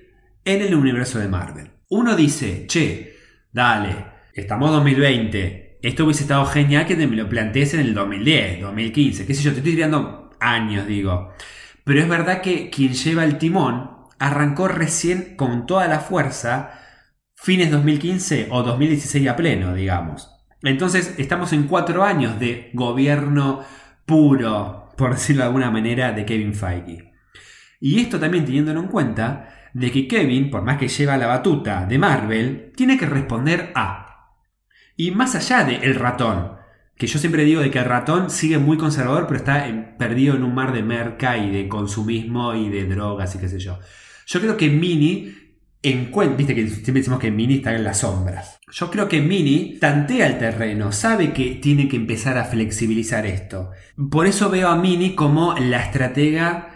en 0.43 0.61
el 0.61 0.75
universo 0.75 1.19
de 1.19 1.27
Marvel. 1.27 1.71
Uno 1.89 2.15
dice, 2.15 2.65
che, 2.67 3.15
dale, 3.51 4.05
estamos 4.33 4.71
2020, 4.71 5.64
esto 5.87 6.03
hubiese 6.03 6.23
estado 6.23 6.45
genial 6.47 6.87
que 6.87 6.95
me 6.95 7.15
lo 7.15 7.29
plantees 7.29 7.75
en 7.75 7.81
el 7.81 7.93
2010, 7.93 8.61
2015, 8.61 9.27
qué 9.27 9.33
sé 9.35 9.43
yo, 9.43 9.51
te 9.51 9.57
estoy 9.59 9.73
tirando 9.73 10.31
años, 10.39 10.87
digo. 10.87 11.31
Pero 11.83 11.99
es 11.99 12.09
verdad 12.09 12.41
que 12.41 12.71
quien 12.71 12.93
lleva 12.93 13.23
el 13.23 13.37
timón 13.37 13.91
arrancó 14.17 14.67
recién 14.67 15.35
con 15.35 15.67
toda 15.67 15.87
la 15.87 15.99
fuerza 15.99 16.71
fines 17.35 17.69
2015 17.69 18.47
o 18.49 18.63
2016 18.63 19.27
a 19.27 19.35
pleno, 19.35 19.75
digamos. 19.75 20.31
Entonces 20.63 21.13
estamos 21.19 21.53
en 21.53 21.67
cuatro 21.67 22.03
años 22.03 22.39
de 22.39 22.71
gobierno 22.73 23.63
puro, 24.07 24.89
por 24.97 25.13
decirlo 25.13 25.43
de 25.43 25.47
alguna 25.47 25.69
manera, 25.69 26.13
de 26.13 26.25
Kevin 26.25 26.55
Feige. 26.55 27.13
Y 27.79 27.99
esto 27.99 28.19
también 28.19 28.45
teniéndolo 28.45 28.79
en 28.79 28.87
cuenta 28.87 29.69
de 29.75 29.91
que 29.91 30.07
Kevin, 30.07 30.49
por 30.49 30.63
más 30.63 30.79
que 30.79 30.87
lleva 30.87 31.17
la 31.17 31.27
batuta 31.27 31.85
de 31.85 31.99
Marvel, 31.99 32.71
tiene 32.75 32.97
que 32.97 33.05
responder 33.05 33.71
a. 33.75 34.04
Y 34.95 35.11
más 35.11 35.35
allá 35.35 35.63
de 35.63 35.75
el 35.77 35.95
ratón, 35.95 36.53
que 36.97 37.07
yo 37.07 37.19
siempre 37.19 37.43
digo 37.43 37.61
de 37.61 37.71
que 37.71 37.79
el 37.79 37.85
ratón 37.85 38.29
sigue 38.29 38.57
muy 38.57 38.77
conservador, 38.77 39.25
pero 39.27 39.37
está 39.37 39.67
en- 39.67 39.97
perdido 39.97 40.35
en 40.35 40.43
un 40.43 40.55
mar 40.55 40.71
de 40.73 40.83
merca 40.83 41.37
y 41.37 41.49
de 41.51 41.67
consumismo 41.67 42.53
y 42.55 42.69
de 42.69 42.85
drogas 42.85 43.35
y 43.35 43.39
qué 43.39 43.49
sé 43.49 43.59
yo. 43.59 43.79
Yo 44.27 44.39
creo 44.39 44.55
que 44.57 44.69
Mini 44.69 45.33
encuentra, 45.83 46.37
viste 46.37 46.55
que 46.55 46.67
siempre 46.67 46.93
decimos 47.01 47.19
que 47.19 47.29
Mini 47.31 47.55
está 47.55 47.75
en 47.75 47.83
las 47.83 47.99
sombras. 47.99 48.57
Yo 48.71 48.89
creo 48.89 49.07
que 49.07 49.21
Mini 49.21 49.77
tantea 49.79 50.25
el 50.27 50.39
terreno, 50.39 50.91
sabe 50.91 51.31
que 51.33 51.55
tiene 51.61 51.87
que 51.87 51.95
empezar 51.97 52.37
a 52.37 52.45
flexibilizar 52.45 53.25
esto. 53.25 53.71
Por 54.09 54.25
eso 54.25 54.49
veo 54.49 54.69
a 54.69 54.77
Mini 54.77 55.13
como 55.13 55.53
la 55.59 55.83
estratega 55.83 56.71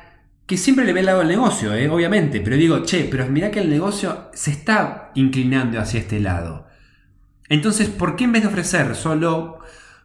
que 0.46 0.58
siempre 0.58 0.86
le 0.86 0.94
ve 0.94 1.00
el 1.02 1.06
lado 1.08 1.20
del 1.20 1.28
negocio, 1.28 1.74
¿eh? 1.76 1.90
obviamente, 1.90 2.42
pero 2.42 2.56
digo, 2.56 2.84
che, 2.84 3.08
pero 3.10 3.28
mira 3.28 3.52
que 3.52 3.60
el 3.60 3.70
negocio 3.70 4.30
se 4.34 4.52
está 4.52 5.12
inclinando 5.16 5.80
hacia 5.80 6.00
este 6.00 6.20
lado. 6.20 6.68
Entonces, 7.50 7.90
¿por 7.90 8.16
qué 8.16 8.26
en 8.26 8.32
vez 8.32 8.44
de 8.44 8.48
ofrecer 8.48 8.96
solo 8.96 9.60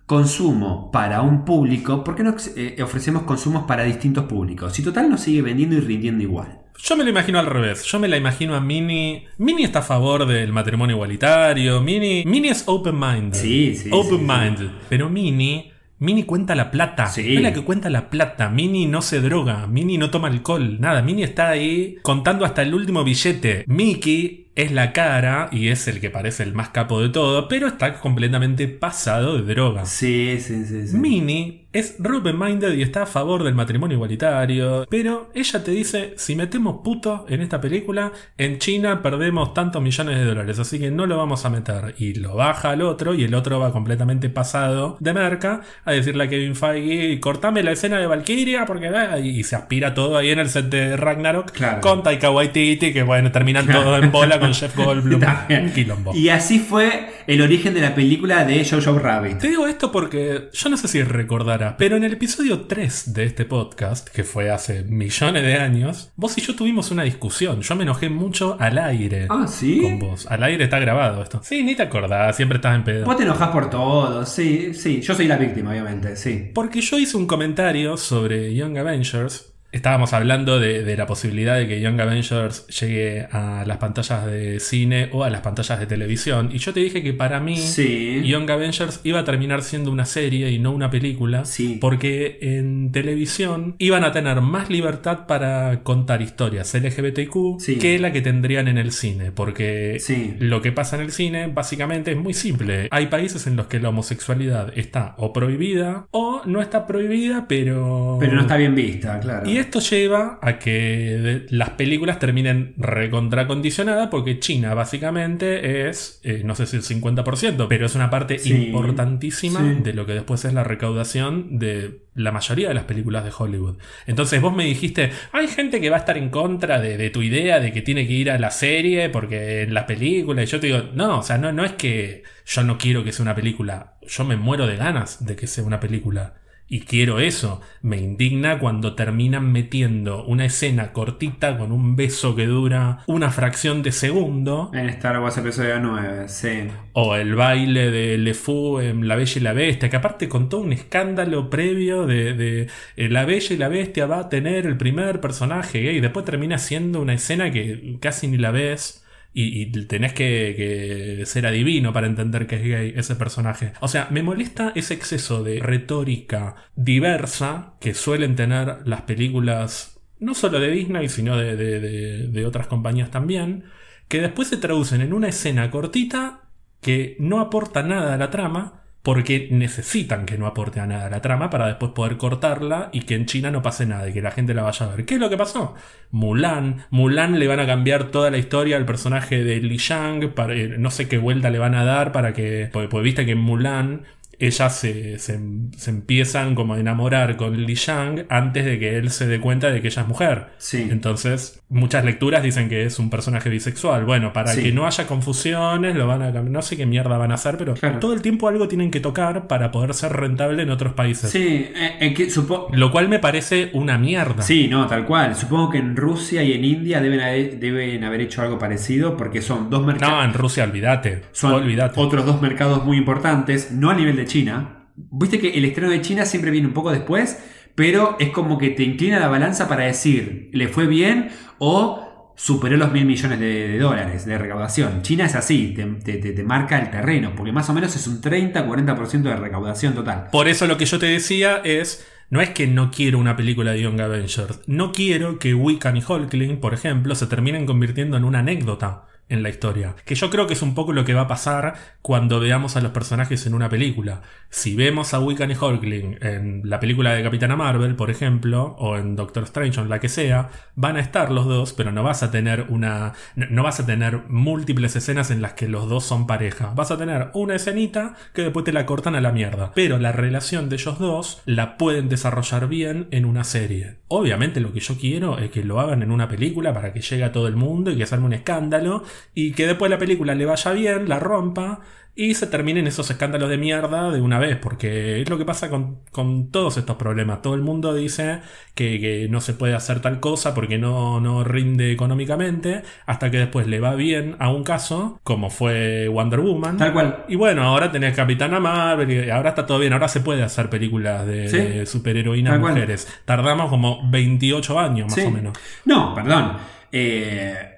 consumo 0.07 0.91
para 0.91 1.23
un 1.23 1.45
público, 1.45 2.03
por 2.03 2.17
qué 2.17 2.23
no 2.23 2.35
eh, 2.57 2.83
ofrecemos 2.83 3.23
consumos 3.23 3.65
para 3.65 3.85
distintos 3.85 4.25
públicos? 4.25 4.73
Si 4.73 4.83
total 4.83 5.11
nos 5.11 5.21
sigue 5.21 5.43
vendiendo 5.43 5.77
y 5.77 5.81
rindiendo 5.81 6.23
igual. 6.23 6.65
Yo 6.83 6.97
me 6.97 7.05
lo 7.05 7.11
imagino 7.11 7.39
al 7.39 7.47
revés. 7.47 7.85
Yo 7.85 7.99
me 7.99 8.09
la 8.09 8.17
imagino 8.17 8.55
a 8.55 8.61
Mini. 8.61 9.25
Mini 9.39 9.65
está 9.65 9.79
a 9.79 9.83
favor 9.83 10.27
del 10.27 10.53
matrimonio 10.53 10.97
igualitario. 10.97 11.81
Mini. 11.81 12.25
Mini 12.27 12.49
es 12.49 12.65
open 12.67 12.99
minded. 12.99 13.39
Sí, 13.39 13.77
sí, 13.77 13.91
Open 13.93 14.19
sí, 14.19 14.27
minded. 14.27 14.71
Pero 14.89 15.09
Mini. 15.09 15.71
Mini 16.01 16.25
cuenta 16.25 16.55
la 16.55 16.71
plata. 16.71 17.07
Sí. 17.07 17.37
Es 17.37 17.43
la 17.43 17.53
que 17.53 17.63
cuenta 17.63 17.89
la 17.91 18.11
plata. 18.11 18.51
Mini 18.51 18.87
no 18.87 19.03
se 19.03 19.21
droga. 19.21 19.67
Mini 19.67 19.99
no 19.99 20.11
toma 20.11 20.29
alcohol. 20.29 20.81
Nada. 20.81 21.01
Mini 21.01 21.23
está 21.23 21.51
ahí 21.51 21.97
contando 22.03 22.45
hasta 22.45 22.63
el 22.63 22.75
último 22.75 23.05
billete. 23.05 23.65
Mickey 23.69 24.44
es 24.55 24.73
la 24.73 24.93
cara 24.93 25.49
y 25.51 25.69
es 25.69 25.89
el 25.89 26.01
que 26.01 26.11
parece 26.11 26.43
el 26.43 26.55
más 26.55 26.71
capo 26.71 27.01
de 27.01 27.09
todo, 27.09 27.49
pero 27.49 27.67
está 27.67 28.01
completamente 28.01 28.69
pasado 28.69 29.37
de 29.37 29.55
droga. 29.55 29.85
Sí, 29.85 30.39
sí, 30.41 30.65
sí. 30.65 30.89
sí. 30.89 30.97
Minnie 30.97 31.65
es 31.75 31.97
open 32.01 32.39
minded 32.39 32.73
y 32.75 32.83
está 32.83 33.03
a 33.03 33.07
favor 33.07 33.43
del 33.43 33.55
matrimonio 33.55 33.97
igualitario, 33.97 34.87
pero 34.89 35.31
ella 35.35 35.65
te 35.65 35.73
dice, 35.73 36.15
si 36.17 36.37
metemos 36.37 36.83
puto 36.85 37.27
en 37.29 37.41
esta 37.41 37.61
película, 37.61 38.13
en 38.39 38.59
China 38.59 39.03
perdemos 39.03 39.55
tantos 39.55 39.83
millones 39.83 40.19
de 40.19 40.25
dólares, 40.25 40.61
así 40.61 40.79
que 40.79 40.93
no 40.93 41.07
lo 41.07 41.17
vamos 41.17 41.45
a 41.45 41.51
meter. 41.51 41.97
Y 41.99 42.15
lo 42.15 42.37
baja 42.37 42.71
al 42.71 42.83
otro 42.83 43.13
y 43.15 43.25
el 43.25 43.35
otro 43.35 43.59
va 43.59 43.73
completamente 43.73 44.29
pasado 44.31 44.97
de 45.01 45.13
merca 45.13 45.63
a 45.85 45.91
decirle 45.91 46.25
a 46.25 46.29
Kevin 46.29 46.55
Feige, 46.55 47.19
cortame 47.19 47.65
la 47.65 47.73
escena 47.73 47.99
de 47.99 48.07
Valkyria 48.07 48.67
porque 48.67 48.87
ah", 48.89 49.19
y 49.19 49.43
se 49.43 49.57
aspira 49.57 49.95
todo 49.95 50.17
ahí 50.17 50.31
en 50.31 50.39
el 50.39 50.51
set 50.51 50.67
de 50.67 50.97
Ragnarok 50.97 51.51
Claro. 51.51 51.81
con 51.81 52.05
Taika 52.05 52.31
Waititi, 52.31 52.93
que 52.93 53.03
bueno, 53.03 53.33
terminan 53.33 53.67
todo 53.67 53.99
en 53.99 54.13
bola 54.13 54.39
con 54.45 54.55
Jeff 54.55 54.77
Goldblum. 54.77 55.21
También. 55.21 55.73
Quilombo. 55.73 56.15
Y 56.15 56.29
así 56.29 56.59
fue 56.59 57.09
el 57.27 57.41
origen 57.43 57.75
de 57.75 57.81
la 57.81 57.95
película 57.95 58.45
de 58.45 58.65
Jojo 58.65 58.99
Rabbit. 58.99 59.39
Te 59.39 59.49
digo 59.49 59.67
esto 59.67 59.91
porque 59.93 60.49
yo 60.53 60.69
no 60.69 60.77
sé 60.77 60.89
si 60.89 61.03
recordarás, 61.03 61.75
pero 61.79 61.97
en 61.97 62.05
el 62.05 62.13
episodio 62.15 62.63
3 62.63 63.13
de 63.15 63.25
este 63.25 63.45
podcast, 63.45 64.09
que 64.09 64.25
fue 64.25 64.51
hace 64.51 64.83
millones 64.85 65.43
de 65.43 65.55
años, 65.57 66.13
vos 66.17 66.37
y 66.39 66.41
yo 66.41 66.55
tuvimos 66.55 66.91
una 66.91 67.03
discusión. 67.03 67.61
Yo 67.63 67.75
me 67.77 67.83
enojé 67.85 68.09
mucho 68.09 68.57
al 68.61 68.79
aire 68.79 69.27
Ah, 69.31 69.47
¿sí? 69.49 69.81
con 69.81 69.99
vos. 69.99 70.27
Al 70.29 70.43
aire 70.43 70.65
está 70.65 70.79
grabado 70.79 71.23
esto. 71.23 71.41
Sí, 71.43 71.63
ni 71.63 71.75
te 71.75 71.83
acordás, 71.83 72.37
siempre 72.37 72.57
estás 72.57 72.75
en 72.77 72.85
pedo. 72.85 73.05
Vos 73.07 73.17
te 73.17 73.23
enojás 73.25 73.49
por 73.49 73.71
todo, 73.71 74.25
sí, 74.27 74.75
sí. 74.75 75.01
Yo 75.01 75.15
soy 75.15 75.27
la 75.27 75.37
víctima, 75.37 75.71
obviamente, 75.71 76.17
sí. 76.17 76.51
Porque 76.55 76.81
yo 76.81 76.99
hice 76.99 77.17
un 77.17 77.27
comentario 77.27 77.97
sobre 77.97 78.55
Young 78.55 78.77
Avengers. 78.79 79.54
Estábamos 79.75 80.13
hablando 80.13 80.61
de, 80.61 80.85
de 80.85 80.97
la 80.97 81.05
posibilidad 81.07 81.57
de 81.59 81.67
que 81.67 81.81
Young 81.81 82.01
Avengers 82.01 82.67
llegue 82.69 83.27
a 83.33 83.65
las 83.67 83.79
pantallas 83.79 84.25
de 84.25 84.61
cine 84.61 85.09
o 85.13 85.25
a 85.25 85.31
las 85.31 85.41
pantallas 85.41 85.81
de 85.81 85.87
televisión. 85.87 86.51
Y 86.53 86.59
yo 86.59 86.73
te 86.73 86.79
dije 86.81 87.03
que 87.03 87.13
para 87.13 87.41
mí 87.41 87.57
Sí. 87.57 88.23
Young 88.25 88.49
Avengers 88.51 89.01
iba 89.03 89.19
a 89.19 89.25
terminar 89.25 89.63
siendo 89.63 89.91
una 89.91 90.05
serie 90.05 90.51
y 90.51 90.59
no 90.61 90.71
una 90.71 90.91
película. 90.91 91.45
Sí. 91.45 91.79
Porque 91.81 92.39
en 92.41 92.93
televisión 92.93 93.75
iban 93.79 94.05
a 94.05 94.13
tener 94.13 94.41
más 94.41 94.71
libertad 94.71 95.27
para 95.27 95.83
contar 95.83 96.23
historias 96.23 96.73
LGBTQ 96.75 97.59
Sí. 97.59 97.77
que 97.79 97.99
la 97.99 98.13
que 98.13 98.21
tendrían 98.23 98.69
en 98.69 98.79
el 98.79 98.93
cine. 98.93 99.33
Porque 99.33 99.99
lo 100.39 100.63
que 100.63 100.71
pasa 100.71 100.97
en 100.97 101.03
el 101.03 101.11
cine 101.11 101.49
básicamente 101.49 102.13
es 102.13 102.17
muy 102.17 102.33
simple. 102.35 102.87
Hay 102.93 103.07
países 103.07 103.47
en 103.49 103.57
los 103.57 103.67
que 103.67 103.81
la 103.81 103.89
homosexualidad 103.89 104.73
está 104.79 105.15
o 105.19 105.33
prohibida 105.33 106.07
o 106.13 106.43
no 106.47 106.61
está 106.63 106.87
prohibida, 106.87 107.47
pero... 107.49 108.19
Pero 108.21 108.35
no 108.35 108.43
está 108.43 108.57
bien 108.57 108.75
vista, 108.75 109.19
claro. 109.19 109.51
Y 109.51 109.64
esto 109.65 109.81
lleva 109.81 110.39
a 110.43 110.59
que 110.59 111.47
las 111.51 111.71
películas 111.71 112.19
terminen 112.19 112.75
recontracondicionadas 112.77 114.09
porque 114.09 114.39
China 114.39 114.75
básicamente 114.75 115.89
es, 115.89 116.21
eh, 116.23 116.43
no 116.45 116.55
sé 116.55 116.67
si 116.67 116.77
el 116.77 116.83
50%, 116.83 117.67
pero 117.69 117.87
es 117.87 117.95
una 117.95 118.11
parte 118.11 118.39
Sí. 118.39 118.53
importantísima 118.67 119.61
Sí. 119.61 119.81
de 119.83 119.93
lo 119.95 120.07
que 120.07 120.13
después 120.13 120.45
es 120.45 120.53
la 120.53 120.65
recaudación 120.65 121.59
de 121.59 122.01
la 122.15 122.31
mayoría 122.31 122.69
de 122.69 122.75
las 122.75 122.85
películas 122.85 123.25
de 123.25 123.33
Hollywood. 123.37 123.77
Entonces 124.07 124.41
vos 124.41 124.55
me 124.55 124.65
dijiste, 124.65 125.11
hay 125.33 125.49
gente 125.49 125.81
que 125.81 125.91
va 125.91 125.97
a 125.97 126.01
estar 126.01 126.17
en 126.17 126.29
contra 126.31 126.81
de, 126.81 126.97
de 126.97 127.11
tu 127.11 127.23
idea 127.23 127.59
de 127.61 127.73
que 127.73 127.83
tiene 127.83 128.07
que 128.07 128.13
ir 128.13 128.31
a 128.31 128.39
la 128.39 128.51
serie 128.51 129.09
porque 129.09 129.63
en 129.63 129.75
la 129.75 129.87
película, 129.87 130.43
y 130.43 130.47
yo 130.47 130.61
te 130.61 130.69
digo, 130.69 130.83
no, 130.95 131.19
o 131.19 131.23
sea, 131.23 131.39
no, 131.39 131.53
no 131.53 131.65
es 131.65 131.73
que 131.73 132.23
yo 132.47 132.63
no 132.63 132.79
quiero 132.79 133.03
que 133.03 133.13
sea 133.13 133.23
una 133.25 133.35
película, 133.35 133.95
yo 134.07 134.25
me 134.25 134.37
muero 134.37 134.67
de 134.67 134.77
ganas 134.77 135.25
de 135.25 135.35
que 135.35 135.47
sea 135.47 135.65
una 135.65 135.81
película. 135.81 136.35
Y 136.67 136.81
quiero 136.81 137.21
eso. 137.21 137.61
Me 137.83 137.99
indigna 137.99 138.59
cuando 138.59 138.95
terminan 138.95 139.53
metiendo 139.53 140.25
una 140.25 140.47
escena 140.47 140.93
cortita 140.93 141.59
con 141.59 141.73
un 141.73 141.95
beso 141.95 142.35
que 142.35 142.47
dura 142.47 143.01
una 143.07 143.31
fracción 143.31 143.83
de 143.83 143.93
segundo. 143.93 144.71
En 144.73 144.89
Star 144.89 145.21
Wars 145.21 145.37
episodio 145.37 145.79
9, 145.79 146.29
sí. 146.29 146.69
O 146.95 147.17
el 147.17 147.35
baile 147.35 147.91
de 147.91 148.17
Le 148.17 148.33
Fou 148.33 148.81
en 148.81 149.07
La 149.07 149.17
Bella 149.17 149.35
y 149.37 149.41
la 149.41 149.53
Bestia, 149.53 149.91
que 149.91 149.97
aparte 149.97 150.29
contó 150.29 150.59
un 150.59 150.73
escándalo 150.73 151.51
previo 151.51 152.07
de, 152.07 152.33
de, 152.33 152.69
eh, 152.97 153.09
La 153.11 153.27
Bella 153.27 153.55
y 153.55 153.59
la 153.59 153.69
Bestia 153.69 154.07
va 154.07 154.21
a 154.21 154.29
tener 154.31 154.67
el 154.67 154.79
primer 154.79 155.21
personaje 155.21 155.83
gay. 155.83 155.99
Y 155.99 156.01
después 156.01 156.25
termina 156.25 156.57
siendo 156.57 157.03
una 157.03 157.13
escena 157.15 157.51
que 157.51 157.99
casi 158.01 158.27
ni 158.27 158.39
la 158.39 158.51
ves. 158.53 159.04
Y, 159.37 159.67
tenés 159.87 160.13
que, 160.13 161.23
ser 161.27 161.47
adivino 161.47 161.93
para 161.93 162.07
entender 162.07 162.47
que 162.47 162.57
es 162.57 162.63
gay 162.63 162.95
ese 162.97 163.17
personaje. 163.17 163.73
O 163.81 163.89
sea, 163.89 164.07
me 164.11 164.23
molesta 164.23 164.73
ese 164.77 164.95
exceso 164.95 165.43
de 165.43 165.59
retórica 165.59 166.55
diversa 166.77 167.75
que 167.81 167.95
suelen 167.95 168.37
tener 168.37 168.87
las 168.87 169.03
películas, 169.03 170.01
no 170.21 170.35
solo 170.35 170.61
de 170.61 170.71
Disney, 170.71 171.09
sino 171.09 171.37
de 171.37 172.45
otras 172.47 172.69
compañías 172.69 173.11
también, 173.11 173.65
que 174.07 174.21
después 174.21 174.49
se 174.49 174.57
traducen 174.57 175.01
en 175.01 175.13
una 175.13 175.29
escena 175.29 175.71
cortita 175.71 176.51
que 176.81 177.17
no 177.19 177.41
aporta 177.41 177.83
nada 177.83 178.15
a 178.15 178.19
la 178.19 178.31
trama, 178.31 178.84
porque 179.05 179.49
necesitan 179.51 180.25
que 180.25 180.39
no 180.39 180.47
aporte 180.47 180.81
a 180.81 180.87
nada 180.87 181.07
a 181.07 181.11
la 181.11 181.21
trama 181.21 181.51
para 181.51 181.67
después 181.69 181.93
poder 181.93 182.17
cortarla 182.17 182.89
y 182.91 183.03
que 183.03 183.15
en 183.15 183.27
China 183.27 183.51
no 183.51 183.61
pase 183.63 183.85
nada 183.87 184.09
y 184.09 184.13
que 184.15 184.23
la 184.23 184.31
gente 184.33 184.55
la 184.55 184.63
vaya 184.63 184.87
a 184.87 184.97
ver. 184.97 185.05
¿Qué 185.05 185.15
es 185.15 185.21
lo 185.21 185.29
que 185.29 185.37
pasó? 185.37 185.75
Mulan. 186.11 186.87
Mulan 186.91 187.39
le 187.39 187.47
van 187.47 187.61
a 187.61 187.67
cambiar 187.67 188.05
toda 188.11 188.31
la 188.31 188.39
historia 188.39 188.77
al 188.79 188.87
personaje 188.87 189.45
de 189.45 189.61
Li 189.61 189.77
Shang, 189.77 190.31
para, 190.35 190.55
eh, 190.55 190.77
no 190.79 190.91
sé 190.91 191.07
qué 191.07 191.19
vuelta 191.19 191.51
le 191.51 191.59
van 191.59 191.75
a 191.75 191.85
dar 191.85 192.13
para 192.13 192.33
que... 192.33 192.71
Porque, 192.73 192.89
porque 192.89 193.05
viste 193.05 193.27
que 193.27 193.33
en 193.33 193.39
Mulan 193.39 194.05
ellas 194.39 194.77
se, 194.77 195.19
se- 195.21 195.39
se 195.77 195.91
empiezan 195.91 196.55
como 196.55 196.75
a 196.75 196.81
enamorar 196.81 197.37
con 197.37 197.57
Li 197.67 197.75
Shang 197.75 198.27
antes 198.31 198.65
de 198.65 198.79
que 198.79 198.97
él 198.97 199.11
se 199.11 199.27
dé 199.27 199.39
cuenta 199.39 199.71
de 199.71 199.81
que 199.81 199.89
ella 199.89 200.03
es 200.03 200.09
mujer. 200.09 200.47
Sí. 200.59 200.89
Entonces, 200.91 201.63
muchas 201.75 202.05
lecturas 202.05 202.43
dicen 202.43 202.69
que 202.69 202.85
es 202.85 202.99
un 202.99 203.11
personaje 203.11 203.51
bisexual. 203.51 204.05
Bueno, 204.05 204.33
para 204.33 204.53
Sí. 204.53 204.63
que 204.63 204.73
no 204.73 204.87
haya 204.87 205.07
confusiones, 205.07 205.95
lo 205.97 206.07
van 206.07 206.23
a 206.23 206.31
no 206.31 206.63
sé 206.63 206.77
qué 206.77 206.87
mierda 206.87 207.19
van 207.19 207.33
a 207.33 207.35
hacer, 207.35 207.57
pero 207.59 207.75
Claro. 207.75 207.99
todo 207.99 208.15
el 208.15 208.23
tiempo 208.23 208.49
algo 208.49 208.69
tienen 208.69 208.91
que 208.91 209.01
tocar 209.01 209.47
para 209.49 209.71
poder 209.71 209.93
ser 209.95 210.13
rentable 210.13 210.63
en 210.63 210.71
otros 210.71 210.93
países. 210.95 211.31
Sí, 211.31 211.39
eh, 211.75 211.97
eh, 212.01 212.15
que 212.15 212.29
Lo 212.73 212.91
cual 212.91 213.09
me 213.09 213.19
parece 213.19 213.71
una 213.75 213.99
mierda. 213.99 214.43
Sí, 214.43 214.69
no, 214.69 214.87
tal 214.87 215.05
cual. 215.05 215.35
Supongo 215.35 215.71
que 215.71 215.79
en 215.79 215.97
Rusia 215.97 216.43
y 216.43 216.53
en 216.53 216.65
India 216.65 217.01
deben 217.01 217.21
haber, 217.21 217.59
deben 217.59 218.05
haber 218.05 218.21
hecho 218.23 218.43
algo 218.43 218.59
parecido 218.59 219.17
porque 219.17 219.43
son 219.43 219.69
dos 219.69 219.85
mercados. 219.85 220.15
No, 220.17 220.25
en 220.25 220.33
Rusia 220.33 220.65
olvídate. 220.65 221.23
Son 221.33 221.53
olvídate. 221.53 222.01
otros 222.01 222.25
dos 222.25 222.41
mercados 222.41 222.85
muy 222.85 222.97
importantes, 222.97 223.73
no 223.73 223.91
a 223.91 223.95
nivel 223.95 224.17
de 224.17 224.25
China. 224.27 224.87
Viste 224.97 225.41
que 225.41 225.51
el 225.59 225.65
estreno 225.65 225.91
de 225.91 226.01
China 226.01 226.25
siempre 226.25 226.51
viene 226.53 226.69
un 226.69 226.73
poco 226.75 226.93
después, 226.93 227.43
pero 227.75 228.17
es 228.21 228.31
como 228.31 228.59
que 228.59 228.71
te 228.71 228.83
inclina 228.83 229.19
la 229.21 229.29
balanza 229.29 229.69
para 229.69 229.85
decir, 229.85 230.51
¿le 230.53 230.69
fue 230.69 230.87
bien 230.87 231.31
o 231.59 232.33
superó 232.37 232.77
los 232.77 232.91
mil 232.93 233.05
millones 233.05 233.39
de, 233.41 233.79
dólares 233.79 234.25
de 234.27 234.39
recaudación? 234.39 235.03
China 235.03 235.27
es 235.27 235.35
así, 235.35 235.73
te, 235.75 235.85
te- 235.85 236.19
te- 236.19 236.33
te 236.33 236.43
marca 236.45 236.79
el 236.81 236.91
terreno, 236.91 237.33
porque 237.37 237.53
más 237.53 237.69
o 237.71 237.75
menos 237.75 237.95
es 237.97 238.07
un 238.07 238.21
30-40% 238.21 239.23
de 239.23 239.37
recaudación 239.37 239.95
total. 239.95 240.29
Por 240.31 240.49
eso 240.49 240.67
lo 240.67 240.77
que 240.77 240.87
yo 240.87 240.99
te 240.99 241.07
decía 241.07 241.59
es. 241.65 242.07
No 242.31 242.41
es 242.41 242.51
que 242.51 242.67
no 242.67 242.91
quiero 242.91 243.19
una 243.19 243.37
película 243.37 243.73
de 243.73 243.83
Young 243.83 244.01
Avengers. 244.01 244.61
No 244.67 244.93
quiero 244.93 245.39
que 245.39 245.55
Wiccan 245.55 245.99
y 245.99 246.03
Hulkling, 246.03 246.59
por 246.59 246.73
ejemplo, 246.73 247.15
se 247.15 247.27
terminen 247.27 247.67
convirtiendo 247.67 248.17
en 248.17 248.25
una 248.25 248.39
anécdota 248.39 249.05
en 249.29 249.43
la 249.43 249.49
historia. 249.49 249.95
Que 250.05 250.15
yo 250.15 250.31
creo 250.31 250.47
que 250.47 250.53
es 250.55 250.63
un 250.63 250.75
poco 250.75 250.93
lo 250.93 251.05
que 251.05 251.15
va 251.15 251.23
a 251.23 251.29
pasar 251.29 251.75
cuando 252.03 252.41
veamos 252.41 252.77
a 252.77 252.81
los 252.81 252.93
personajes 252.93 253.47
en 253.47 253.55
una 253.55 253.69
película. 253.69 254.23
Si 254.51 254.77
vemos 254.77 255.15
a 255.15 255.21
Wiccan 255.21 255.51
y 255.51 255.55
Hulkling 255.55 256.19
en 256.21 256.63
la 256.65 256.79
película 256.81 257.15
de 257.15 257.23
Capitana 257.23 257.57
Marvel, 257.57 257.97
por 257.97 258.11
ejemplo, 258.11 258.77
o 258.79 258.97
en 258.97 259.17
Doctor 259.17 259.45
Strange 259.45 259.81
o 259.81 259.83
en 259.83 259.89
la 259.89 260.01
que 260.01 260.09
sea, 260.09 260.51
van 260.77 260.97
a 260.97 261.01
estar 261.01 261.31
los 261.33 261.47
dos, 261.47 261.73
pero 261.73 261.91
no 261.93 262.03
vas 262.03 262.23
a 262.23 262.31
tener 262.31 262.67
una. 262.69 263.13
no- 263.37 263.63
vas 263.63 263.81
a 263.81 263.87
tener 263.87 264.23
múltiples 264.29 264.95
escenas 264.97 265.31
en 265.31 265.41
las 265.43 265.55
que 265.55 265.69
los 265.69 265.89
dos 265.89 266.05
son 266.05 266.27
pareja. 266.27 266.73
Vas 266.75 266.91
a 266.91 266.99
tener 266.99 267.31
una 267.33 267.55
escenita 267.55 268.15
que 268.35 268.43
después 268.43 268.65
te 268.65 268.73
la 268.73 268.85
cortan 268.87 269.15
a 269.15 269.21
la 269.21 269.33
mierda. 269.33 269.73
Pero 269.75 269.99
la 269.99 270.13
relación 270.13 270.69
de 270.69 270.77
ellos 270.77 270.99
dos 270.99 271.43
la 271.47 271.79
pueden 271.79 272.09
desarrollar 272.09 272.69
bien 272.69 273.09
en 273.11 273.25
una 273.25 273.45
serie. 273.45 273.97
Obviamente 274.09 274.61
lo 274.61 274.73
que 274.73 274.81
yo 274.81 274.97
quiero 274.99 275.39
es 275.39 275.51
que 275.51 275.65
lo 275.65 275.81
hagan 275.81 276.03
en 276.03 276.11
una 276.11 276.29
película 276.29 276.73
para 276.75 276.93
que 276.93 277.01
llegue 277.01 277.25
a 277.25 277.33
todo 277.33 277.49
el 277.49 277.57
mundo 277.57 277.91
y 277.91 277.97
que 277.97 278.05
arme 278.15 278.27
un 278.27 278.33
escándalo 278.35 279.03
y 279.35 279.53
que 279.53 279.67
después 279.67 279.91
la 279.91 279.99
película 279.99 280.35
le 280.35 280.47
vaya 280.47 280.73
bien, 280.73 281.09
la 281.09 281.19
rompa 281.19 281.81
y 282.17 282.35
se 282.35 282.47
terminen 282.47 282.87
esos 282.87 283.11
escándalos 283.11 283.49
de 283.51 283.59
mierda 283.59 284.13
de 284.13 284.21
una 284.21 284.39
vez, 284.39 284.57
porque 284.57 285.21
es 285.21 285.29
lo 285.29 285.37
que 285.37 285.45
pasa 285.45 285.69
con, 285.69 285.99
con 286.13 286.53
todos 286.53 286.77
estos 286.77 286.95
problemas. 286.95 287.43
Todo 287.43 287.57
el 287.57 287.63
mundo 287.63 287.93
dice 287.93 288.39
que, 288.77 289.01
que 289.01 289.27
no 289.29 289.41
se 289.41 289.53
puede 289.53 289.75
hacer 289.75 289.99
tal 289.99 290.21
cosa 290.21 290.55
porque 290.55 290.79
no, 290.79 291.19
no 291.19 291.43
rinde 291.43 291.91
económicamente, 291.91 292.83
hasta 293.07 293.33
que 293.33 293.39
después 293.39 293.67
le 293.67 293.81
va 293.81 293.97
bien 293.97 294.37
a 294.39 294.49
un 294.53 294.63
caso, 294.63 295.19
como 295.25 295.51
fue 295.51 296.07
Wonder 296.07 296.39
Woman. 296.39 296.77
Tal 296.77 296.93
cual. 296.93 297.25
Y 297.29 297.35
bueno, 297.35 297.65
ahora 297.65 297.91
tenés 297.91 298.15
Capitana 298.15 298.61
Marvel 298.61 299.11
y 299.11 299.29
ahora 299.31 299.49
está 299.49 299.67
todo 299.67 299.81
bien, 299.81 299.93
ahora 299.93 300.07
se 300.07 300.21
puede 300.21 300.45
hacer 300.45 300.71
películas 300.71 301.27
de, 301.27 301.49
Sí. 301.49 301.57
de 301.57 301.85
superheroínas 301.85 302.61
mujeres. 302.61 303.09
Tardamos 303.25 303.71
como 303.71 304.09
28 304.09 304.79
años 304.79 305.07
más 305.09 305.15
Sí. 305.17 305.23
o 305.23 305.33
menos. 305.33 305.59
No, 305.85 306.15
perdón. 306.15 306.59
Eh, 306.93 307.71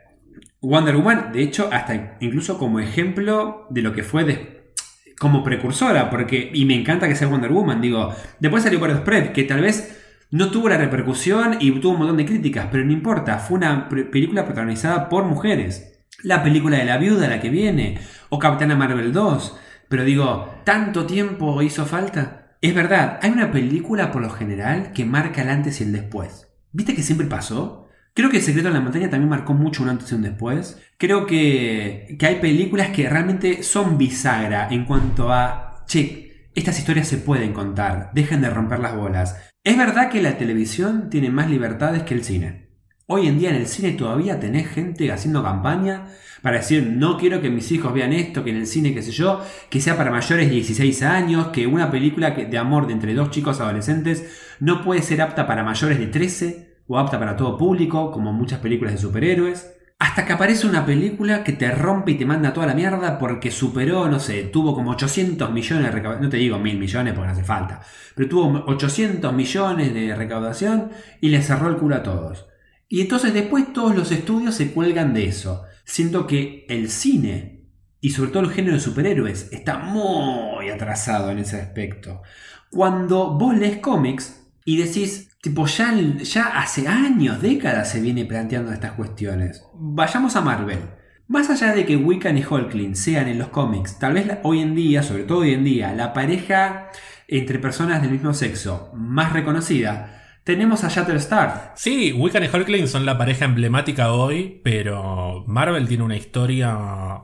Wonder 0.60 0.96
Woman, 0.96 1.32
de 1.32 1.42
hecho, 1.42 1.68
hasta 1.72 2.16
incluso 2.20 2.58
como 2.58 2.80
ejemplo 2.80 3.66
de 3.70 3.82
lo 3.82 3.92
que 3.92 4.02
fue 4.02 4.24
de- 4.24 4.72
como 5.18 5.42
precursora, 5.42 6.10
porque, 6.10 6.50
y 6.52 6.64
me 6.64 6.74
encanta 6.74 7.08
que 7.08 7.14
sea 7.14 7.28
Wonder 7.28 7.52
Woman, 7.52 7.80
digo, 7.80 8.14
después 8.40 8.62
salió 8.62 8.78
por 8.80 8.94
Spread, 8.94 9.32
que 9.32 9.44
tal 9.44 9.60
vez 9.62 10.02
no 10.30 10.50
tuvo 10.50 10.68
la 10.68 10.76
repercusión 10.76 11.56
y 11.60 11.70
tuvo 11.80 11.92
un 11.92 11.98
montón 12.00 12.16
de 12.16 12.26
críticas, 12.26 12.68
pero 12.70 12.84
no 12.84 12.92
importa, 12.92 13.38
fue 13.38 13.56
una 13.58 13.88
película 13.88 14.44
protagonizada 14.44 15.08
por 15.08 15.24
mujeres. 15.24 16.04
La 16.22 16.42
película 16.42 16.78
de 16.78 16.84
la 16.84 16.98
viuda, 16.98 17.28
la 17.28 17.40
que 17.40 17.50
viene, 17.50 17.98
o 18.28 18.38
Capitana 18.38 18.74
Marvel 18.76 19.12
2, 19.12 19.56
pero 19.88 20.04
digo, 20.04 20.50
¿tanto 20.64 21.06
tiempo 21.06 21.62
hizo 21.62 21.86
falta? 21.86 22.56
Es 22.60 22.74
verdad, 22.74 23.18
hay 23.22 23.30
una 23.30 23.52
película 23.52 24.10
por 24.10 24.22
lo 24.22 24.30
general 24.30 24.92
que 24.92 25.04
marca 25.04 25.42
el 25.42 25.50
antes 25.50 25.80
y 25.80 25.84
el 25.84 25.92
después. 25.92 26.48
¿Viste 26.72 26.94
que 26.94 27.02
siempre 27.02 27.26
pasó? 27.26 27.86
Creo 28.16 28.31
que 28.31 28.38
El 28.38 28.42
secreto 28.42 28.68
en 28.68 28.74
la 28.74 28.81
montaña 28.81 29.11
también 29.11 29.29
marcó 29.29 29.52
mucho 29.52 29.83
un 29.83 29.90
antes 29.90 30.11
y 30.11 30.14
un 30.14 30.22
después. 30.22 30.81
Creo 30.96 31.26
que, 31.26 32.16
que 32.18 32.24
hay 32.24 32.37
películas 32.37 32.88
que 32.88 33.11
realmente 33.11 33.62
son 33.62 33.98
bisagra 33.98 34.68
en 34.70 34.87
cuanto 34.87 35.31
a, 35.31 35.85
che, 35.87 36.48
estas 36.55 36.79
historias 36.79 37.09
se 37.09 37.18
pueden 37.18 37.52
contar, 37.52 38.12
dejen 38.14 38.40
de 38.40 38.48
romper 38.48 38.79
las 38.79 38.96
bolas. 38.96 39.37
Es 39.62 39.76
verdad 39.76 40.09
que 40.09 40.22
la 40.22 40.38
televisión 40.38 41.11
tiene 41.11 41.29
más 41.29 41.50
libertades 41.50 42.05
que 42.05 42.14
el 42.14 42.24
cine. 42.24 42.70
Hoy 43.05 43.26
en 43.29 43.38
día 43.38 43.50
en 43.50 43.57
el 43.57 43.66
cine 43.66 43.92
todavía 43.92 44.40
tenés 44.40 44.66
gente 44.68 45.12
haciendo 45.12 45.42
campaña 45.42 46.07
para 46.40 46.57
decir 46.57 46.87
no 46.96 47.18
quiero 47.18 47.42
que 47.42 47.50
mis 47.50 47.70
hijos 47.70 47.92
vean 47.92 48.14
esto, 48.14 48.42
que 48.42 48.50
en 48.50 48.57
el 48.57 48.66
cine, 48.66 48.94
qué 48.94 49.02
sé 49.02 49.11
yo, 49.11 49.42
que 49.68 49.83
sea 49.83 49.98
para 49.98 50.11
mayores 50.11 50.48
de 50.48 50.55
16 50.55 51.02
años, 51.02 51.48
que 51.48 51.66
una 51.66 51.90
película 51.90 52.31
de 52.31 52.57
amor 52.57 52.87
de 52.87 52.94
entre 52.94 53.12
dos 53.12 53.29
chicos 53.29 53.61
adolescentes 53.61 54.57
no 54.59 54.83
puede 54.83 55.02
ser 55.02 55.20
apta 55.20 55.46
para 55.46 55.62
mayores 55.62 55.98
de 55.98 56.07
13 56.07 56.75
o 56.87 56.99
apta 56.99 57.18
para 57.18 57.37
todo 57.37 57.57
público, 57.57 58.11
como 58.11 58.33
muchas 58.33 58.61
películas 58.61 58.94
de 58.94 59.01
superhéroes. 59.01 59.72
Hasta 59.99 60.27
que 60.27 60.35
aparece 60.35 60.66
una 60.66 60.85
película 60.85 61.42
que 61.42 61.55
te 61.55 61.70
rompe 61.70 62.12
y 62.12 62.14
te 62.16 62.27
manda 62.27 62.53
toda 62.53 62.66
la 62.66 62.75
mierda 62.75 63.18
porque 63.18 63.51
superó, 63.51 64.09
no 64.09 64.20
sé, 64.20 64.42
tuvo 64.44 64.75
como 64.75 64.90
800 64.90 65.51
millones 65.51 65.85
de 65.85 65.90
recaudación. 65.90 66.25
No 66.25 66.29
te 66.29 66.37
digo 66.37 66.59
mil 66.59 66.79
millones 66.79 67.14
porque 67.14 67.27
no 67.29 67.33
hace 67.33 67.44
falta. 67.44 67.81
Pero 68.14 68.29
tuvo 68.29 68.64
800 68.66 69.33
millones 69.33 69.94
de 69.94 70.14
recaudación 70.14 70.90
y 71.20 71.31
le 71.31 71.42
cerró 71.42 71.68
el 71.68 71.77
culo 71.77 71.96
a 71.96 72.03
todos. 72.03 72.46
Y 72.88 73.01
entonces 73.01 73.33
después 73.33 73.72
todos 73.72 73.96
los 73.96 74.12
estudios 74.12 74.55
se 74.55 74.72
cuelgan 74.72 75.14
de 75.14 75.27
eso. 75.29 75.64
Siento 75.85 76.27
que 76.27 76.66
el 76.68 76.90
cine 76.90 77.57
y 78.01 78.11
sobre 78.11 78.31
todo 78.31 78.42
el 78.42 78.51
género 78.51 78.75
de 78.75 78.81
superhéroes 78.81 79.49
está 79.51 79.79
muy 79.79 80.68
atrasado 80.68 81.31
en 81.31 81.38
ese 81.38 81.61
aspecto. 81.61 82.22
Cuando 82.70 83.37
vos 83.38 83.57
lees 83.57 83.79
cómics 83.79 84.46
y 84.64 84.77
decís, 84.77 85.36
tipo, 85.46 85.64
ya, 85.66 85.94
ya 86.18 86.46
hace 86.59 86.88
años, 86.88 87.40
décadas 87.40 87.92
se 87.92 88.00
viene 88.00 88.24
planteando 88.24 88.72
estas 88.72 88.92
cuestiones. 88.92 89.62
Vayamos 89.74 90.35
a 90.35 90.40
Marvel. 90.40 90.80
Más 91.28 91.48
allá 91.50 91.72
de 91.72 91.87
que 91.87 91.96
Wiccan 91.96 92.37
y 92.37 92.44
Hulkling 92.44 92.96
sean 92.96 93.28
en 93.28 93.38
los 93.38 93.48
cómics, 93.48 93.96
tal 94.00 94.14
vez 94.14 94.38
hoy 94.42 94.61
en 94.61 94.74
día, 94.74 95.04
sobre 95.04 95.22
todo 95.22 95.38
hoy 95.38 95.52
en 95.54 95.62
día, 95.62 95.94
la 95.94 96.12
pareja 96.12 96.90
entre 97.28 97.61
personas 97.61 98.02
del 98.02 98.11
mismo 98.11 98.35
sexo 98.35 98.90
más 98.94 99.32
reconocida, 99.32 100.20
tenemos 100.42 100.82
a 100.82 100.88
Shatterstar. 100.88 101.74
Sí, 101.76 102.12
Wiccan 102.12 102.42
y 102.42 102.48
Hulkling 102.48 102.88
son 102.88 103.06
la 103.06 103.16
pareja 103.16 103.44
emblemática 103.44 104.11
hoy, 104.12 104.61
pero 104.64 105.44
Marvel 105.46 105.87
tiene 105.87 106.02
una 106.02 106.16
historia 106.16 106.76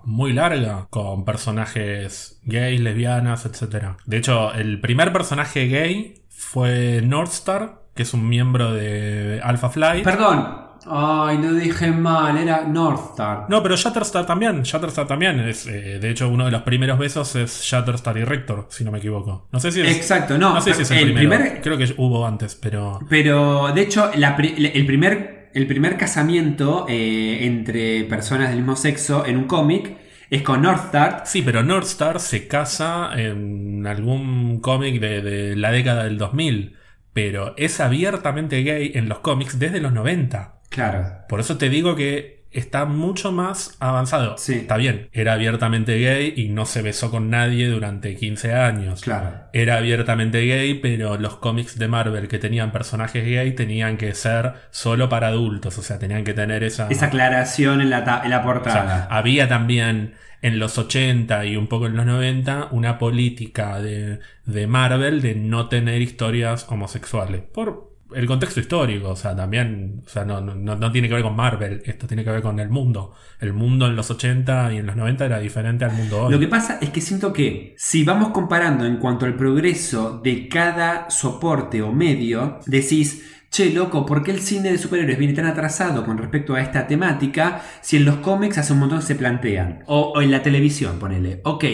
muy 0.04 0.32
larga 0.32 0.86
con 0.90 1.24
personajes 1.24 2.40
gays, 2.44 2.80
lesbianas, 2.80 3.46
etc. 3.46 3.96
De 4.06 4.18
hecho, 4.18 4.54
el 4.54 4.80
primer 4.80 5.12
personaje 5.12 5.66
gay 5.66 6.22
fue 6.28 7.00
Northstar, 7.02 7.81
que 7.94 8.02
es 8.02 8.14
un 8.14 8.28
miembro 8.28 8.72
de 8.72 9.40
Alpha 9.42 9.68
Flight. 9.68 10.04
Perdón, 10.04 10.62
Ay, 10.86 11.38
no 11.38 11.52
dije 11.52 11.90
mal, 11.90 12.36
era 12.36 12.64
Northstar. 12.64 13.46
No, 13.48 13.62
pero 13.62 13.76
Shatterstar 13.76 14.26
también. 14.26 14.62
Shatterstar 14.62 15.06
también. 15.06 15.40
Es, 15.40 15.66
eh, 15.66 15.98
de 16.00 16.10
hecho, 16.10 16.28
uno 16.28 16.44
de 16.44 16.50
los 16.50 16.62
primeros 16.62 16.98
besos 16.98 17.34
es 17.36 17.62
Shatterstar 17.62 18.16
y 18.18 18.24
Rector, 18.24 18.66
si 18.70 18.84
no 18.84 18.90
me 18.90 18.98
equivoco. 18.98 19.48
No 19.52 19.60
sé 19.60 19.70
si 19.70 19.80
es. 19.80 19.96
Exacto, 19.96 20.38
no. 20.38 20.54
No 20.54 20.60
sé 20.60 20.74
si 20.74 20.82
es 20.82 20.90
el, 20.90 21.14
primero. 21.14 21.44
Creo 21.62 21.78
que 21.78 21.94
hubo 21.96 22.26
antes, 22.26 22.54
pero. 22.54 23.00
Pero, 23.08 23.72
de 23.72 23.82
hecho, 23.82 24.10
el, 24.12 24.86
primer, 24.86 25.50
el 25.54 25.66
primer 25.66 25.96
casamiento 25.96 26.86
eh, 26.88 27.38
entre 27.42 28.04
personas 28.04 28.48
del 28.48 28.58
mismo 28.58 28.76
sexo 28.76 29.24
en 29.26 29.36
un 29.36 29.44
cómic 29.44 29.92
es 30.30 30.42
con 30.42 30.62
Northstar. 30.62 31.22
Sí, 31.26 31.42
pero 31.42 31.62
Northstar 31.62 32.18
se 32.18 32.48
casa 32.48 33.10
en 33.14 33.86
algún 33.86 34.60
cómic 34.60 35.00
de, 35.00 35.20
de 35.20 35.56
la 35.56 35.70
década 35.70 36.04
del 36.04 36.18
2000. 36.18 36.81
Pero 37.12 37.54
es 37.56 37.80
abiertamente 37.80 38.62
gay 38.62 38.92
en 38.94 39.08
los 39.08 39.18
cómics 39.20 39.58
desde 39.58 39.80
los 39.80 39.92
90. 39.92 40.54
Claro. 40.70 41.24
Por 41.28 41.40
eso 41.40 41.58
te 41.58 41.68
digo 41.68 41.94
que 41.94 42.42
está 42.52 42.84
mucho 42.84 43.32
más 43.32 43.76
avanzado. 43.80 44.36
Sí. 44.38 44.54
Está 44.54 44.76
bien, 44.76 45.08
era 45.12 45.32
abiertamente 45.32 45.98
gay 45.98 46.34
y 46.36 46.48
no 46.48 46.66
se 46.66 46.82
besó 46.82 47.10
con 47.10 47.30
nadie 47.30 47.68
durante 47.68 48.14
15 48.14 48.54
años. 48.54 49.00
Claro. 49.02 49.30
Era 49.52 49.78
abiertamente 49.78 50.44
gay, 50.46 50.74
pero 50.74 51.16
los 51.18 51.36
cómics 51.36 51.78
de 51.78 51.88
Marvel 51.88 52.28
que 52.28 52.38
tenían 52.38 52.72
personajes 52.72 53.24
gay 53.24 53.52
tenían 53.52 53.96
que 53.96 54.14
ser 54.14 54.54
solo 54.70 55.08
para 55.08 55.28
adultos, 55.28 55.78
o 55.78 55.82
sea, 55.82 55.98
tenían 55.98 56.24
que 56.24 56.34
tener 56.34 56.62
esa... 56.62 56.88
Esa 56.88 57.06
aclaración 57.06 57.80
en 57.80 57.90
la, 57.90 58.22
en 58.24 58.30
la 58.30 58.42
portada. 58.42 59.06
había 59.10 59.48
también 59.48 60.14
en 60.42 60.58
los 60.58 60.76
80 60.76 61.46
y 61.46 61.56
un 61.56 61.68
poco 61.68 61.86
en 61.86 61.96
los 61.96 62.04
90 62.04 62.68
una 62.72 62.98
política 62.98 63.80
de, 63.80 64.18
de 64.44 64.66
Marvel 64.66 65.22
de 65.22 65.36
no 65.36 65.68
tener 65.68 66.02
historias 66.02 66.66
homosexuales. 66.68 67.42
Por 67.42 67.92
el 68.14 68.26
contexto 68.26 68.60
histórico, 68.60 69.10
o 69.10 69.16
sea, 69.16 69.34
también, 69.34 70.02
o 70.04 70.08
sea, 70.08 70.24
no, 70.24 70.40
no, 70.40 70.92
tiene 70.92 71.08
que 71.08 71.14
ver 71.14 71.22
con 71.22 71.36
Marvel, 71.36 71.82
esto 71.84 72.06
tiene 72.06 72.24
que 72.24 72.30
ver 72.30 72.42
con 72.42 72.58
el 72.60 72.68
mundo. 72.68 73.14
El 73.40 73.52
mundo 73.52 73.86
en 73.86 73.96
los 73.96 74.10
80 74.10 74.72
y 74.74 74.78
en 74.78 74.86
los 74.86 74.96
90 74.96 75.24
era 75.24 75.38
diferente 75.38 75.84
al 75.84 75.92
mundo 75.92 76.24
hoy. 76.24 76.32
Lo 76.32 76.38
que 76.38 76.48
pasa 76.48 76.78
es 76.80 76.90
que 76.90 77.00
siento 77.00 77.32
que 77.32 77.74
si 77.78 78.04
vamos 78.04 78.30
comparando 78.30 78.84
en 78.84 78.98
cuanto 78.98 79.26
al 79.26 79.34
progreso 79.34 80.20
de 80.22 80.48
cada 80.48 81.10
soporte 81.10 81.82
o 81.82 81.92
medio, 81.92 82.60
decís, 82.66 83.41
che, 83.52 83.70
loco, 83.70 84.04
¿por 84.04 84.24
qué 84.24 84.32
el 84.32 84.40
cine 84.40 84.72
de 84.72 84.78
superhéroes 84.78 85.18
viene 85.18 85.34
tan 85.34 85.46
atrasado 85.46 86.04
con 86.04 86.18
respecto 86.18 86.54
a 86.54 86.60
esta 86.60 86.88
temática 86.88 87.62
si 87.82 87.98
en 87.98 88.04
los 88.04 88.16
cómics 88.16 88.58
hace 88.58 88.72
un 88.72 88.80
montón 88.80 89.02
se 89.02 89.14
plantean? 89.14 89.84
O, 89.86 90.20
en 90.20 90.32
la 90.32 90.42
televisión, 90.42 90.98
ponele. 90.98 91.40
Ok, 91.44 91.64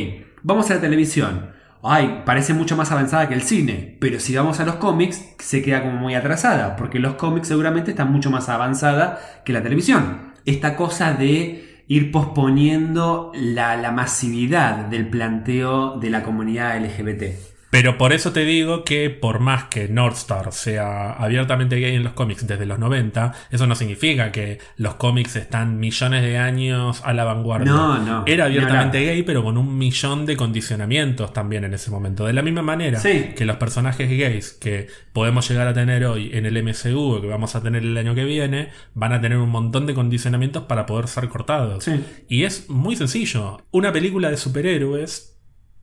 vamos 0.43 0.71
a 0.71 0.75
la 0.75 0.81
televisión 0.81 1.57
ay, 1.83 2.23
parece 2.25 2.55
mucho 2.55 2.77
más 2.77 2.91
avanzada 2.91 3.29
que 3.29 3.35
el 3.35 3.43
cine, 3.43 3.97
pero 4.01 4.21
si 4.21 4.35
vamos 4.35 4.61
a 4.61 4.65
los 4.65 4.77
cómics, 4.77 5.25
se 5.39 5.63
queda 5.63 5.83
como 5.83 5.95
muy 5.95 6.15
atrasada, 6.15 6.77
porque 6.77 6.99
los 6.99 7.15
cómics 7.15 7.49
seguramente 7.49 7.93
están 7.93 8.13
mucho 8.13 8.31
más 8.31 8.49
avanzada 8.49 9.21
que 9.45 9.53
la 9.53 9.63
televisión. 9.63 10.33
Esta 10.45 10.77
cosa 10.77 11.13
de 11.13 11.85
ir 11.87 12.11
posponiendo 12.11 13.33
la, 13.35 13.77
la 13.77 13.93
masividad 13.93 14.87
del 14.87 15.09
planteo 15.09 15.99
de 15.99 16.11
la 16.11 16.23
comunidad 16.23 16.79
LGBT. 16.79 17.58
Pero 17.71 17.99
por 17.99 18.13
eso 18.13 18.33
te 18.33 18.45
digo 18.45 18.85
que 18.85 19.11
por 19.11 19.41
más 19.41 19.65
que 19.65 19.89
Northstar 19.89 20.53
sea 20.53 21.13
abiertamente 21.13 21.77
gay 21.77 21.97
en 21.97 22.05
los 22.05 22.15
cómics 22.15 22.47
desde 22.47 22.65
los 22.67 22.79
90, 22.79 23.35
eso 23.51 23.67
no 23.67 23.75
significa 23.75 24.33
que 24.33 24.59
los 24.77 24.95
cómics 24.95 25.37
están 25.37 25.79
millones 25.79 26.23
de 26.23 26.39
años 26.39 27.03
a 27.05 27.13
la 27.13 27.25
vanguardia. 27.25 27.71
No, 27.71 27.99
no. 27.99 28.25
Era 28.27 28.47
abiertamente 28.47 29.05
gay, 29.05 29.23
pero 29.23 29.45
con 29.45 29.59
un 29.59 29.77
millón 29.77 30.25
de 30.25 30.37
condicionamientos 30.37 31.33
también 31.33 31.65
en 31.65 31.75
ese 31.75 31.91
momento. 31.91 32.25
De 32.25 32.33
la 32.33 32.43
misma 32.43 32.63
manera 32.63 33.01
que 33.03 33.45
los 33.45 33.57
personajes 33.57 34.09
gays 34.09 34.53
que 34.53 34.89
podemos 35.13 35.49
llegar 35.49 35.67
a 35.67 35.75
tener 35.75 36.05
hoy 36.07 36.31
en 36.33 36.47
el 36.47 36.63
MCU 36.63 37.17
o 37.17 37.21
que 37.21 37.27
vamos 37.27 37.55
a 37.55 37.63
tener 37.63 37.83
el 37.83 37.97
año 37.97 38.15
que 38.15 38.25
viene, 38.25 38.71
van 38.95 39.13
a 39.13 39.21
tener 39.21 39.39
un 39.39 39.51
montón 39.51 39.87
de 39.87 39.95
condicionamientos 39.95 40.65
para 40.65 40.87
poder 40.87 41.09
ser 41.09 41.29
cortados. 41.29 41.89
Y 42.29 42.45
es 42.45 42.71
muy 42.71 42.97
sencillo. 42.97 43.61
Una 43.71 43.93
película 43.93 44.31
de 44.31 44.37
superhéroes 44.37 45.38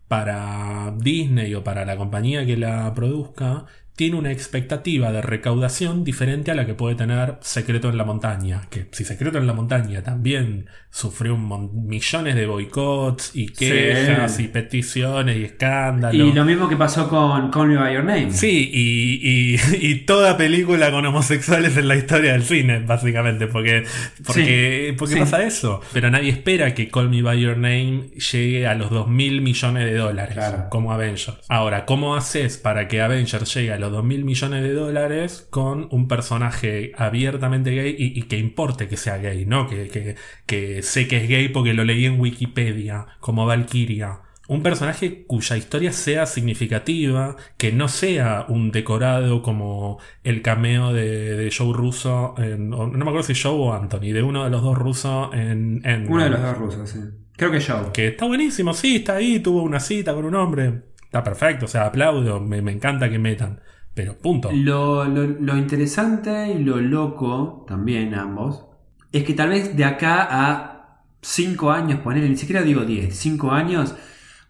para 0.07 0.93
Disney 0.97 1.53
o 1.55 1.63
para 1.63 1.85
la 1.85 1.97
compañía 1.97 2.45
que 2.45 2.57
la 2.57 2.93
produzca 2.93 3.65
tiene 3.95 4.17
una 4.17 4.31
expectativa 4.31 5.11
de 5.11 5.21
recaudación 5.21 6.03
diferente 6.03 6.51
a 6.51 6.55
la 6.55 6.65
que 6.65 6.73
puede 6.73 6.95
tener 6.95 7.37
Secreto 7.41 7.89
en 7.89 7.97
la 7.97 8.03
Montaña. 8.03 8.63
Que 8.69 8.87
si 8.91 9.05
Secreto 9.05 9.37
en 9.37 9.47
la 9.47 9.53
Montaña 9.53 10.03
también 10.03 10.67
sufrió 10.89 11.37
millones 11.37 12.35
de 12.35 12.45
boicots 12.45 13.31
y 13.35 13.47
quejas 13.47 14.39
y 14.39 14.49
peticiones 14.49 15.37
y 15.37 15.43
escándalos. 15.45 16.27
Y 16.27 16.33
lo 16.33 16.43
mismo 16.43 16.67
que 16.67 16.75
pasó 16.75 17.07
con 17.07 17.49
Call 17.51 17.69
Me 17.69 17.77
By 17.77 17.93
Your 17.93 18.03
Name. 18.03 18.31
Sí, 18.31 18.69
y, 18.73 20.05
toda 20.05 20.37
película 20.37 20.91
con 20.91 21.05
homosexuales 21.05 21.77
en 21.77 21.87
la 21.87 21.95
historia 21.95 22.33
del 22.33 22.43
cine, 22.43 22.79
básicamente. 22.79 23.47
Porque, 23.47 23.85
porque, 24.25 24.93
porque 24.97 25.17
pasa 25.17 25.43
eso. 25.43 25.81
Pero 25.93 26.11
nadie 26.11 26.29
espera 26.29 26.73
que 26.73 26.89
Call 26.89 27.09
Me 27.09 27.21
By 27.21 27.39
Your 27.39 27.57
Name 27.57 28.09
llegue 28.31 28.67
a 28.67 28.75
los 28.75 28.89
2 28.89 29.07
mil 29.07 29.41
millones 29.41 29.85
de 29.85 29.95
dólares 29.95 30.37
como 30.69 30.91
Avengers. 30.91 31.37
Ahora, 31.47 31.85
¿cómo 31.85 32.15
haces 32.15 32.57
para 32.57 32.87
que 32.87 33.01
Avengers 33.01 33.53
llegue 33.53 33.71
a 33.71 33.79
los 33.79 33.84
2 33.89 34.03
mil 34.03 34.25
millones 34.25 34.63
de 34.63 34.73
dólares 34.73 35.47
con 35.49 35.87
un 35.91 36.07
personaje 36.07 36.91
abiertamente 36.97 37.71
gay 37.71 37.95
y, 37.97 38.23
que 38.23 38.37
importe 38.37 38.87
que 38.87 38.97
sea 38.97 39.17
gay, 39.17 39.45
¿no? 39.45 39.67
Que, 39.67 40.15
que, 40.45 40.83
sé 40.83 41.07
que 41.07 41.17
es 41.17 41.29
gay 41.29 41.49
porque 41.49 41.73
lo 41.73 41.83
leí 41.83 42.05
en 42.05 42.19
Wikipedia, 42.19 43.07
como 43.19 43.45
Valkyria. 43.45 44.21
Un 44.47 44.61
personaje 44.61 45.25
cuya 45.25 45.57
historia 45.57 45.91
sea 45.91 46.27
significativa, 46.27 47.35
que 47.57 47.71
no 47.71 47.87
sea 47.87 48.45
un 48.47 48.71
decorado 48.71 49.41
como 49.41 49.99
el 50.23 50.43
cameo 50.43 50.93
de, 50.93 51.51
Joe 51.55 51.73
Russo, 51.73 52.35
no 52.37 52.87
me 52.87 53.01
acuerdo 53.01 53.23
si 53.23 53.33
Joe 53.33 53.53
o 53.53 53.73
Anthony, 53.73 54.13
de 54.13 54.21
uno 54.21 54.43
de 54.43 54.51
los 54.51 54.61
dos 54.61 54.77
rusos 54.77 55.29
en... 55.33 55.81
uno 56.07 56.23
de 56.23 56.29
los 56.29 56.41
dos 56.41 56.57
rusos, 56.57 56.89
sí. 56.89 56.99
Creo 57.37 57.51
que 57.51 57.61
Joe. 57.61 57.91
Que 57.91 58.07
está 58.09 58.25
buenísimo, 58.25 58.73
sí, 58.73 58.97
está 58.97 59.15
ahí, 59.15 59.39
tuvo 59.39 59.63
una 59.63 59.79
cita 59.79 60.13
con 60.13 60.25
un 60.25 60.35
hombre. 60.35 60.83
Está 61.03 61.23
perfecto, 61.23 61.65
o 61.65 61.67
sea, 61.67 61.85
aplaudo, 61.85 62.39
me, 62.39 62.61
me 62.61 62.71
encanta 62.71 63.09
que 63.09 63.19
metan. 63.19 63.61
Pero 63.95 64.17
punto. 64.17 64.51
Lo, 64.51 65.57
interesante 65.57 66.51
y 66.51 66.61
lo 66.61 66.81
loco, 66.81 67.65
también 67.67 68.13
ambos, 68.13 68.65
es 69.13 69.23
que 69.23 69.33
tal 69.33 69.49
vez 69.49 69.75
de 69.75 69.85
acá 69.85 70.27
a 70.29 71.01
5 71.21 71.71
años, 71.71 72.01
ponerle, 72.01 72.29
ni 72.29 72.35
siquiera 72.35 72.61
digo 72.61 72.83
10, 72.83 73.15
5 73.15 73.51
años, 73.51 73.95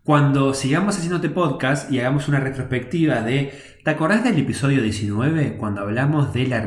cuando 0.03 0.55
sigamos 0.55 0.97
haciéndote 0.97 1.29
podcast 1.29 1.91
y 1.91 1.99
hagamos 1.99 2.27
una 2.27 2.39
retrospectiva 2.39 3.21
de, 3.21 3.53
¿te 3.83 3.91
acordás 3.91 4.23
del 4.23 4.39
episodio 4.39 4.81
19 4.81 5.57
cuando 5.57 5.81
hablamos 5.81 6.33
de 6.33 6.47
la, 6.47 6.59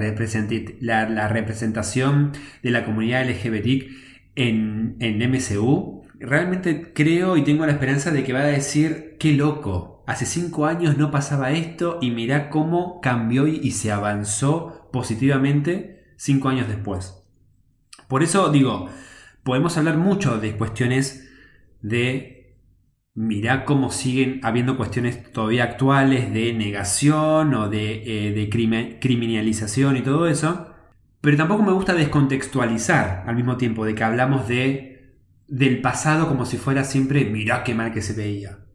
la, 1.08 1.28
representación 1.28 2.32
de 2.62 2.70
la 2.70 2.84
comunidad 2.84 3.28
LGBT 3.28 3.90
en, 4.36 4.96
en 5.00 5.30
MCU? 5.30 6.04
Realmente 6.20 6.92
creo 6.94 7.36
y 7.36 7.42
tengo 7.42 7.66
la 7.66 7.72
esperanza 7.72 8.12
de 8.12 8.22
que 8.22 8.32
va 8.32 8.40
a 8.40 8.46
decir, 8.46 9.16
qué 9.18 9.32
loco, 9.32 9.97
Hace 10.08 10.24
cinco 10.24 10.64
años 10.64 10.96
no 10.96 11.10
pasaba 11.10 11.50
esto 11.50 11.98
y 12.00 12.10
mirá 12.10 12.48
cómo 12.48 12.98
cambió 13.02 13.46
y 13.46 13.72
se 13.72 13.92
avanzó 13.92 14.88
positivamente 14.90 16.14
cinco 16.16 16.48
años 16.48 16.66
después. 16.66 17.22
Por 18.08 18.22
eso 18.22 18.50
digo, 18.50 18.88
podemos 19.42 19.76
hablar 19.76 19.98
mucho 19.98 20.40
de 20.40 20.56
cuestiones 20.56 21.28
de, 21.82 22.56
mirá 23.12 23.66
cómo 23.66 23.90
siguen 23.90 24.40
habiendo 24.44 24.78
cuestiones 24.78 25.30
todavía 25.30 25.64
actuales 25.64 26.32
de 26.32 26.54
negación 26.54 27.52
o 27.52 27.68
de, 27.68 28.02
eh, 28.06 28.98
criminalización 28.98 29.98
y 29.98 30.00
todo 30.00 30.26
eso, 30.26 30.72
pero 31.20 31.36
tampoco 31.36 31.62
me 31.62 31.72
gusta 31.72 31.92
descontextualizar 31.92 33.24
al 33.26 33.36
mismo 33.36 33.58
tiempo 33.58 33.84
de 33.84 33.94
que 33.94 34.04
hablamos 34.04 34.48
de 34.48 35.18
del 35.48 35.82
pasado 35.82 36.28
como 36.28 36.46
si 36.46 36.56
fuera 36.56 36.82
siempre, 36.84 37.26
mirá 37.26 37.62
qué 37.62 37.74
mal 37.74 37.92
que 37.92 38.00
se 38.00 38.14
veía. 38.14 38.67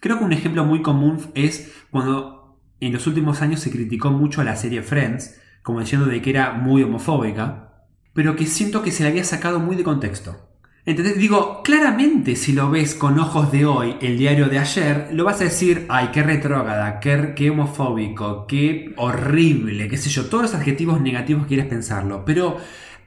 Creo 0.00 0.18
que 0.18 0.24
un 0.24 0.32
ejemplo 0.32 0.64
muy 0.64 0.82
común 0.82 1.30
es 1.34 1.72
cuando 1.90 2.60
en 2.80 2.92
los 2.92 3.06
últimos 3.06 3.42
años 3.42 3.60
se 3.60 3.70
criticó 3.70 4.10
mucho 4.10 4.40
a 4.40 4.44
la 4.44 4.56
serie 4.56 4.82
Friends, 4.82 5.40
como 5.62 5.80
diciendo 5.80 6.06
de 6.06 6.20
que 6.22 6.30
era 6.30 6.52
muy 6.52 6.82
homofóbica, 6.82 7.86
pero 8.12 8.36
que 8.36 8.46
siento 8.46 8.82
que 8.82 8.92
se 8.92 9.02
la 9.02 9.10
había 9.10 9.24
sacado 9.24 9.58
muy 9.58 9.76
de 9.76 9.84
contexto. 9.84 10.46
Entonces 10.86 11.18
digo, 11.18 11.62
claramente 11.64 12.36
si 12.36 12.52
lo 12.52 12.70
ves 12.70 12.94
con 12.94 13.18
ojos 13.18 13.50
de 13.50 13.66
hoy, 13.66 13.96
el 14.00 14.16
diario 14.16 14.48
de 14.48 14.60
ayer, 14.60 15.08
lo 15.12 15.24
vas 15.24 15.40
a 15.40 15.44
decir, 15.44 15.84
ay, 15.88 16.10
qué 16.12 16.22
retrógrada, 16.22 17.00
qué, 17.00 17.32
qué 17.34 17.50
homofóbico, 17.50 18.46
qué 18.46 18.94
horrible, 18.96 19.88
qué 19.88 19.96
sé 19.96 20.10
yo, 20.10 20.26
todos 20.26 20.44
los 20.44 20.54
adjetivos 20.54 21.00
negativos 21.00 21.48
quieres 21.48 21.66
pensarlo, 21.66 22.24
pero 22.24 22.58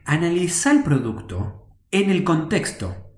analiza 0.03 0.71
el 0.71 0.83
producto 0.83 1.69
en 1.91 2.09
el 2.09 2.25
contexto. 2.25 3.13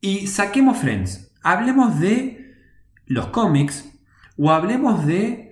Y 0.00 0.28
saquemos 0.28 0.78
Friends, 0.78 1.34
hablemos 1.42 2.00
de 2.00 2.35
los 3.06 3.28
cómics 3.28 3.92
o 4.36 4.50
hablemos 4.50 5.06
de 5.06 5.46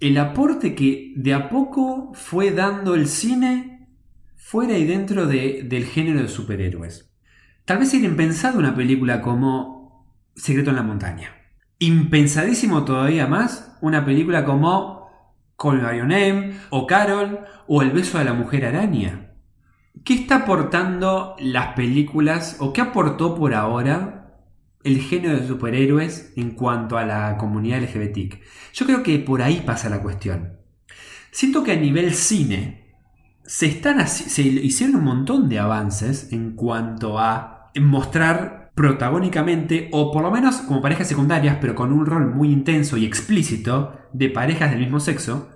el 0.00 0.18
aporte 0.18 0.74
que 0.74 1.14
de 1.16 1.34
a 1.34 1.48
poco 1.48 2.12
fue 2.14 2.50
dando 2.50 2.94
el 2.94 3.08
cine 3.08 3.88
fuera 4.36 4.76
y 4.76 4.84
dentro 4.84 5.26
del 5.26 5.84
género 5.86 6.20
de 6.20 6.28
superhéroes. 6.28 7.10
Tal 7.64 7.78
vez 7.78 7.90
sería 7.90 8.08
impensado 8.08 8.58
una 8.58 8.74
película 8.74 9.22
como 9.22 10.06
Secreto 10.36 10.70
en 10.70 10.76
la 10.76 10.82
Montaña. 10.82 11.30
Impensadísimo 11.78 12.84
todavía 12.84 13.26
más 13.26 13.78
una 13.80 14.04
película 14.04 14.44
como 14.44 15.08
Call 15.56 15.80
Me 15.80 15.98
Name 16.00 16.56
o 16.70 16.86
Carol 16.86 17.40
o 17.66 17.82
El 17.82 17.92
beso 17.92 18.18
de 18.18 18.24
la 18.24 18.34
mujer 18.34 18.66
araña. 18.66 19.32
¿Qué 20.04 20.14
está 20.14 20.36
aportando 20.36 21.36
las 21.38 21.74
películas 21.74 22.56
o 22.60 22.72
qué 22.72 22.82
aportó 22.82 23.34
por 23.34 23.54
ahora 23.54 24.23
el 24.84 25.00
género 25.00 25.38
de 25.38 25.46
superhéroes 25.46 26.32
en 26.36 26.50
cuanto 26.52 26.96
a 26.96 27.04
la 27.04 27.36
comunidad 27.36 27.82
LGBT? 27.82 28.34
Yo 28.72 28.86
creo 28.86 29.02
que 29.02 29.18
por 29.18 29.42
ahí 29.42 29.62
pasa 29.64 29.88
la 29.88 30.02
cuestión. 30.02 30.58
Siento 31.30 31.64
que 31.64 31.72
a 31.72 31.76
nivel 31.76 32.14
cine 32.14 32.94
se, 33.44 33.66
están 33.66 34.06
se 34.06 34.42
hicieron 34.42 34.96
un 34.96 35.04
montón 35.04 35.48
de 35.48 35.58
avances 35.58 36.32
en 36.32 36.52
cuanto 36.54 37.18
a 37.18 37.72
mostrar 37.80 38.70
protagónicamente, 38.74 39.88
o 39.92 40.12
por 40.12 40.22
lo 40.22 40.30
menos 40.30 40.56
como 40.56 40.82
parejas 40.82 41.08
secundarias, 41.08 41.58
pero 41.60 41.74
con 41.74 41.92
un 41.92 42.06
rol 42.06 42.34
muy 42.34 42.50
intenso 42.50 42.96
y 42.96 43.04
explícito 43.04 43.94
de 44.12 44.30
parejas 44.30 44.70
del 44.70 44.80
mismo 44.80 45.00
sexo, 45.00 45.50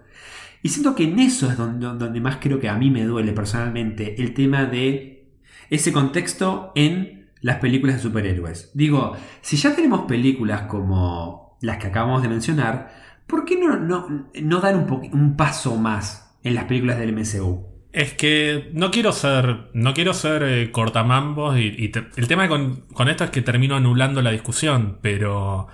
y 0.63 0.71
siento 0.71 0.95
que 0.95 1.05
en 1.05 1.19
eso 1.19 1.51
es 1.51 1.57
donde, 1.57 1.87
donde 1.87 2.21
más 2.21 2.39
creo 2.41 2.59
que 2.59 2.69
a 2.69 2.77
mí 2.77 2.91
me 2.91 3.05
duele 3.05 3.33
personalmente 3.33 4.21
el 4.21 4.35
tema 4.35 4.67
de 4.67 5.33
ese 5.71 5.93
contexto 5.93 6.73
en 6.75 7.18
las 7.41 7.57
películas 7.57 7.97
de 7.97 8.03
superhéroes. 8.03 8.71
Digo, 8.75 9.17
si 9.41 9.57
ya 9.57 9.75
tenemos 9.75 10.03
películas 10.03 10.63
como 10.63 11.57
las 11.61 11.79
que 11.79 11.89
acabamos 11.89 12.23
de 12.23 12.29
mencionar, 12.29 12.91
¿por 13.27 13.45
qué 13.45 13.59
no, 13.59 13.77
no, 13.79 14.61
dar 14.61 14.77
un, 14.77 15.11
un 15.13 15.37
paso 15.37 15.77
más 15.77 16.37
en 16.43 16.55
las 16.55 16.65
películas 16.65 16.99
del 16.99 17.13
MCU? 17.13 17.67
Es 17.93 18.13
que 18.15 18.71
no 18.75 18.91
quiero 18.91 19.13
ser. 19.13 19.71
No 19.73 19.95
quiero 19.95 20.13
ser 20.13 20.43
eh, 20.43 20.71
cortamambos. 20.71 21.59
Y, 21.59 21.91
el 22.17 22.29
tema 22.29 22.49
con, 22.49 22.83
con, 22.93 23.09
esto 23.09 23.25
es 23.25 23.31
que 23.31 23.43
termino 23.43 23.77
anulando 23.77 24.21
la 24.23 24.31
discusión. 24.31 24.99
Pero 25.01 25.69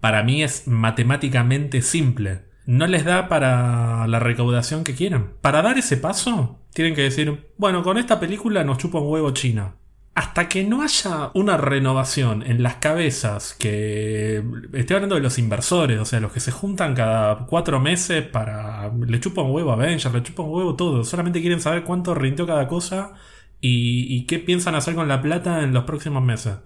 para 0.00 0.22
mí 0.22 0.42
es 0.42 0.68
matemáticamente 0.68 1.82
simple 1.82 2.48
no 2.68 2.86
les 2.86 3.02
da 3.06 3.30
para 3.30 4.06
la 4.08 4.20
recaudación 4.20 4.84
que 4.84 4.94
quieran. 4.94 5.32
Para 5.40 5.62
dar 5.62 5.78
ese 5.78 5.96
paso, 5.96 6.60
tienen 6.74 6.94
que 6.94 7.00
decir, 7.00 7.50
bueno, 7.56 7.82
con 7.82 7.96
esta 7.96 8.20
película 8.20 8.62
nos 8.62 8.76
chupa 8.76 8.98
un 8.98 9.08
huevo 9.08 9.30
China. 9.30 9.76
Hasta 10.18 10.48
que 10.48 10.64
no 10.64 10.82
haya 10.82 11.30
una 11.34 11.56
renovación 11.56 12.42
en 12.42 12.60
las 12.60 12.74
cabezas 12.78 13.54
que... 13.54 14.42
Estoy 14.72 14.96
hablando 14.96 15.14
de 15.14 15.20
los 15.20 15.38
inversores, 15.38 16.00
o 16.00 16.04
sea, 16.04 16.18
los 16.18 16.32
que 16.32 16.40
se 16.40 16.50
juntan 16.50 16.96
cada 16.96 17.46
cuatro 17.46 17.78
meses 17.78 18.24
para... 18.24 18.92
Le 19.06 19.20
chupa 19.20 19.42
un 19.42 19.52
huevo 19.52 19.70
a 19.70 19.74
Avengers, 19.74 20.12
le 20.12 20.24
chupa 20.24 20.42
un 20.42 20.50
huevo 20.50 20.74
todo. 20.74 21.04
Solamente 21.04 21.40
quieren 21.40 21.60
saber 21.60 21.84
cuánto 21.84 22.16
rindió 22.16 22.48
cada 22.48 22.66
cosa 22.66 23.12
y, 23.60 24.12
y, 24.12 24.26
qué 24.26 24.40
piensan 24.40 24.74
hacer 24.74 24.96
con 24.96 25.06
la 25.06 25.22
plata 25.22 25.62
en 25.62 25.72
los 25.72 25.84
próximos 25.84 26.24
meses. 26.24 26.56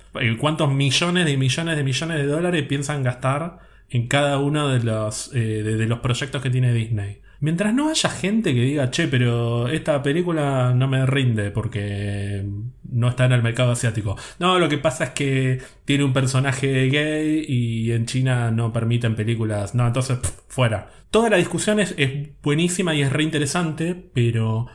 Cuántos 0.41 0.73
millones 0.73 1.27
de 1.27 1.37
millones 1.37 1.77
de 1.77 1.85
millones 1.85 2.17
de 2.17 2.27
dólares 2.27 2.63
piensan 2.67 3.03
gastar 3.03 3.59
en 3.91 4.09
cada 4.09 4.39
uno 4.39 4.69
de 4.69 4.83
los, 4.83 5.31
eh, 5.35 5.63
de, 5.63 5.87
los 5.87 5.99
proyectos 5.99 6.41
que 6.41 6.49
tiene 6.49 6.73
Disney. 6.73 7.21
Mientras 7.43 7.75
no 7.75 7.89
haya 7.89 8.09
gente 8.09 8.55
que 8.55 8.61
diga, 8.61 8.93
che, 8.93 9.09
pero 9.09 9.67
esta 9.67 10.01
película 10.01 10.73
no 10.77 10.87
me 10.87 11.05
rinde 11.07 11.51
porque 11.51 12.47
no 12.89 13.09
está 13.09 13.25
en 13.25 13.33
el 13.33 13.43
mercado 13.43 13.73
asiático. 13.73 14.17
No, 14.39 14.61
lo 14.61 14.69
que 14.69 14.79
pasa 14.79 15.07
es 15.07 15.11
que 15.11 15.61
tiene 15.85 16.05
un 16.05 16.13
personaje 16.13 16.89
gay 16.89 17.45
y 17.49 17.91
en 17.91 18.07
China 18.07 18.53
no 18.53 18.73
permiten 18.73 19.17
películas. 19.17 19.75
No, 19.75 19.89
entonces, 19.89 20.21
fuera. 20.47 20.93
Toda 21.11 21.31
la 21.31 21.37
discusión 21.37 21.81
es, 21.81 21.97
es 21.99 22.29
buenísima 22.45 22.95
y 22.95 23.03
es 23.03 23.13
reinteresante, 23.13 23.97
pero 23.97 24.69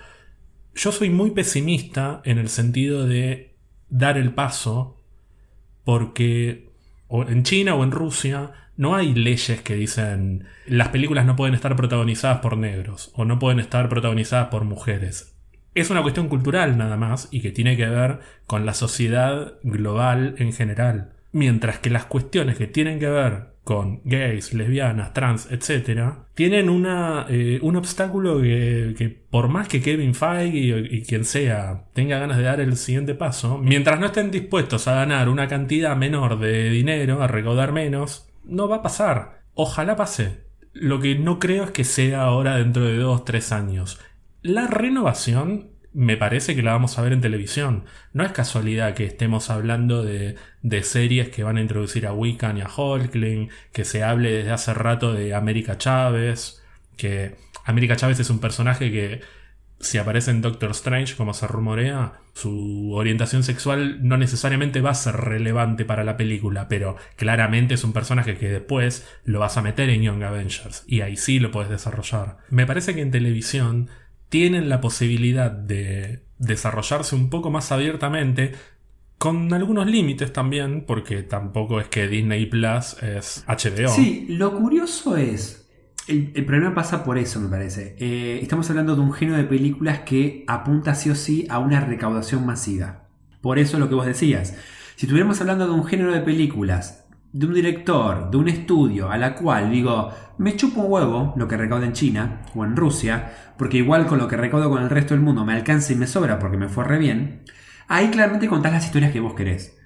yo 0.75 0.91
soy 0.91 1.09
muy 1.09 1.31
pesimista 1.31 2.21
en 2.25 2.37
el 2.37 2.49
sentido 2.49 3.07
de 3.07 3.55
dar 3.87 4.17
el 4.17 4.33
paso 4.33 5.01
porque 5.85 6.67
o 7.07 7.23
en 7.23 7.43
China 7.43 7.75
o 7.75 7.85
en 7.85 7.91
Rusia 7.91 8.51
no 8.77 8.95
hay 8.95 9.13
leyes 9.13 9.61
que 9.61 9.75
dicen 9.75 10.45
las 10.67 10.89
películas 10.89 11.25
no 11.25 11.35
pueden 11.35 11.55
estar 11.55 11.75
protagonizadas 11.75 12.39
por 12.39 12.57
negros 12.57 13.11
o 13.15 13.25
no 13.25 13.39
pueden 13.39 13.59
estar 13.59 13.89
protagonizadas 13.89 14.47
por 14.47 14.63
mujeres. 14.63 15.35
Es 15.73 15.89
una 15.89 16.01
cuestión 16.01 16.27
cultural 16.27 16.77
nada 16.77 16.97
más 16.97 17.27
y 17.31 17.41
que 17.41 17.51
tiene 17.51 17.75
que 17.75 17.87
ver 17.87 18.19
con 18.45 18.65
la 18.65 18.73
sociedad 18.73 19.55
global 19.63 20.35
en 20.37 20.53
general. 20.53 21.13
Mientras 21.31 21.79
que 21.79 21.89
las 21.89 22.05
cuestiones 22.05 22.57
que 22.57 22.67
tienen 22.67 22.99
que 22.99 23.09
ver 23.09 23.57
con 23.63 24.01
gays, 24.05 24.53
lesbianas, 24.53 25.13
trans, 25.13 25.51
etc., 25.51 26.13
tienen 26.33 26.69
una, 26.69 27.25
eh, 27.29 27.59
un 27.61 27.75
obstáculo 27.75 28.41
que, 28.41 29.19
por 29.29 29.49
más 29.49 29.67
que 29.67 29.81
Kevin 29.81 30.15
Feige 30.15 30.57
y, 30.57 30.97
y, 30.97 31.01
quien 31.01 31.25
sea 31.25 31.83
tenga 31.93 32.17
ganas 32.17 32.37
de 32.37 32.43
dar 32.43 32.61
el 32.61 32.77
siguiente 32.77 33.13
paso, 33.13 33.57
mientras 33.57 33.99
no 33.99 34.05
estén 34.05 34.31
dispuestos 34.31 34.87
a 34.87 34.95
ganar 34.95 35.27
una 35.27 35.49
cantidad 35.49 35.97
menor 35.97 36.39
de 36.39 36.69
dinero, 36.69 37.21
a 37.21 37.27
recaudar 37.27 37.73
menos, 37.73 38.26
no 38.47 38.67
va 38.67 38.77
a 38.77 38.81
pasar. 38.81 39.43
Ojalá 39.53 39.95
pase. 39.95 40.45
Lo 40.73 40.99
que 40.99 41.15
no 41.15 41.39
creo 41.39 41.63
es 41.63 41.71
que 41.71 41.83
sea 41.83 42.23
ahora 42.23 42.57
dentro 42.57 42.85
de 42.85 42.97
dos, 42.97 43.25
tres 43.25 43.51
años. 43.51 43.99
La 44.41 44.67
renovación 44.67 45.71
me 45.93 46.15
parece 46.15 46.55
que 46.55 46.61
la 46.61 46.73
vamos 46.73 46.97
a 46.99 47.01
ver 47.01 47.13
en 47.13 47.21
televisión. 47.21 47.85
No 48.13 48.23
es 48.23 48.31
casualidad 48.31 48.93
que 48.93 49.05
estemos 49.05 49.49
hablando 49.49 50.03
de, 50.03 50.35
de 50.61 50.83
series 50.83 51.29
que 51.29 51.43
van 51.43 51.57
a 51.57 51.61
introducir 51.61 52.05
a 52.05 52.13
Wiccan 52.13 52.57
y 52.57 52.61
a 52.61 52.69
Hulkling, 52.69 53.49
que 53.71 53.83
se 53.83 54.03
hable 54.03 54.31
desde 54.31 54.51
hace 54.51 54.73
rato 54.75 55.13
de 55.13 55.33
América 55.33 55.77
Chávez, 55.79 56.63
que 56.97 57.35
América 57.65 57.95
Chávez 57.95 58.19
es 58.19 58.29
un 58.29 58.39
personaje 58.39 58.91
que 58.91 59.21
si 59.79 59.97
aparece 59.97 60.31
en 60.31 60.41
Doctor 60.41 60.71
Strange, 60.71 61.15
como 61.15 61.33
se 61.33 61.47
rumorea, 61.47 62.13
su 62.33 62.91
orientación 62.93 63.43
sexual 63.43 63.99
no 64.07 64.17
necesariamente 64.17 64.81
va 64.81 64.91
a 64.91 64.95
ser 64.95 65.15
relevante 65.15 65.85
para 65.85 66.03
la 66.03 66.17
película, 66.17 66.67
pero 66.67 66.95
claramente 67.15 67.75
es 67.75 67.83
un 67.83 67.93
personaje 67.93 68.37
que 68.37 68.49
después 68.49 69.07
lo 69.23 69.39
vas 69.39 69.57
a 69.57 69.61
meter 69.61 69.89
en 69.89 70.01
Young 70.01 70.23
Avengers 70.23 70.83
y 70.87 71.01
ahí 71.01 71.15
sí 71.15 71.39
lo 71.39 71.51
puedes 71.51 71.69
desarrollar. 71.69 72.37
Me 72.49 72.65
parece 72.65 72.95
que 72.95 73.01
en 73.01 73.11
televisión 73.11 73.89
tienen 74.29 74.69
la 74.69 74.81
posibilidad 74.81 75.51
de 75.51 76.23
desarrollarse 76.39 77.15
un 77.15 77.29
poco 77.29 77.49
más 77.49 77.71
abiertamente, 77.71 78.53
con 79.17 79.51
algunos 79.53 79.87
límites 79.87 80.31
también, 80.31 80.83
porque 80.85 81.23
tampoco 81.23 81.79
es 81.79 81.87
que 81.87 82.07
Disney 82.07 82.45
Plus 82.45 83.01
es 83.01 83.43
HBO. 83.47 83.89
Sí, 83.89 84.27
lo 84.29 84.55
curioso 84.55 85.17
es, 85.17 85.56
el, 86.07 86.45
problema 86.45 86.73
pasa 86.73 87.03
por 87.03 87.17
eso, 87.17 87.39
me 87.39 87.49
parece. 87.49 87.95
Eh, 87.99 88.39
estamos 88.41 88.69
hablando 88.69 88.95
de 88.95 89.01
un 89.01 89.13
género 89.13 89.37
de 89.37 89.43
películas 89.43 89.99
que 89.99 90.43
apunta 90.47 90.95
sí 90.95 91.09
o 91.09 91.15
sí 91.15 91.45
a 91.49 91.59
una 91.59 91.81
recaudación 91.81 92.45
masiva. 92.45 93.07
Por 93.41 93.59
eso 93.59 93.77
lo 93.77 93.89
que 93.89 93.95
vos 93.95 94.05
decías. 94.05 94.55
Si 94.95 95.05
estuviéramos 95.05 95.41
hablando 95.41 95.67
de 95.67 95.73
un 95.73 95.85
género 95.85 96.13
de 96.13 96.21
películas, 96.21 97.05
de 97.33 97.45
un 97.45 97.53
director, 97.53 98.31
de 98.31 98.37
un 98.37 98.47
estudio, 98.47 99.11
a 99.11 99.17
la 99.17 99.35
cual 99.35 99.69
digo, 99.69 100.11
me 100.37 100.55
chupo 100.55 100.81
un 100.81 100.91
huevo 100.91 101.33
lo 101.35 101.47
que 101.47 101.57
recauda 101.57 101.85
en 101.85 101.93
China 101.93 102.41
o 102.55 102.63
en 102.63 102.75
Rusia, 102.75 103.53
porque 103.57 103.77
igual 103.77 104.07
con 104.07 104.17
lo 104.17 104.27
que 104.27 104.37
recaudo 104.37 104.69
con 104.69 104.81
el 104.81 104.89
resto 104.89 105.13
del 105.13 105.23
mundo 105.23 105.45
me 105.45 105.53
alcanza 105.53 105.93
y 105.93 105.97
me 105.97 106.07
sobra 106.07 106.39
porque 106.39 106.57
me 106.57 106.69
fue 106.69 106.85
re 106.85 106.97
bien, 106.97 107.43
ahí 107.87 108.09
claramente 108.09 108.47
contás 108.47 108.71
las 108.71 108.85
historias 108.85 109.11
que 109.11 109.19
vos 109.19 109.33
querés. 109.33 109.76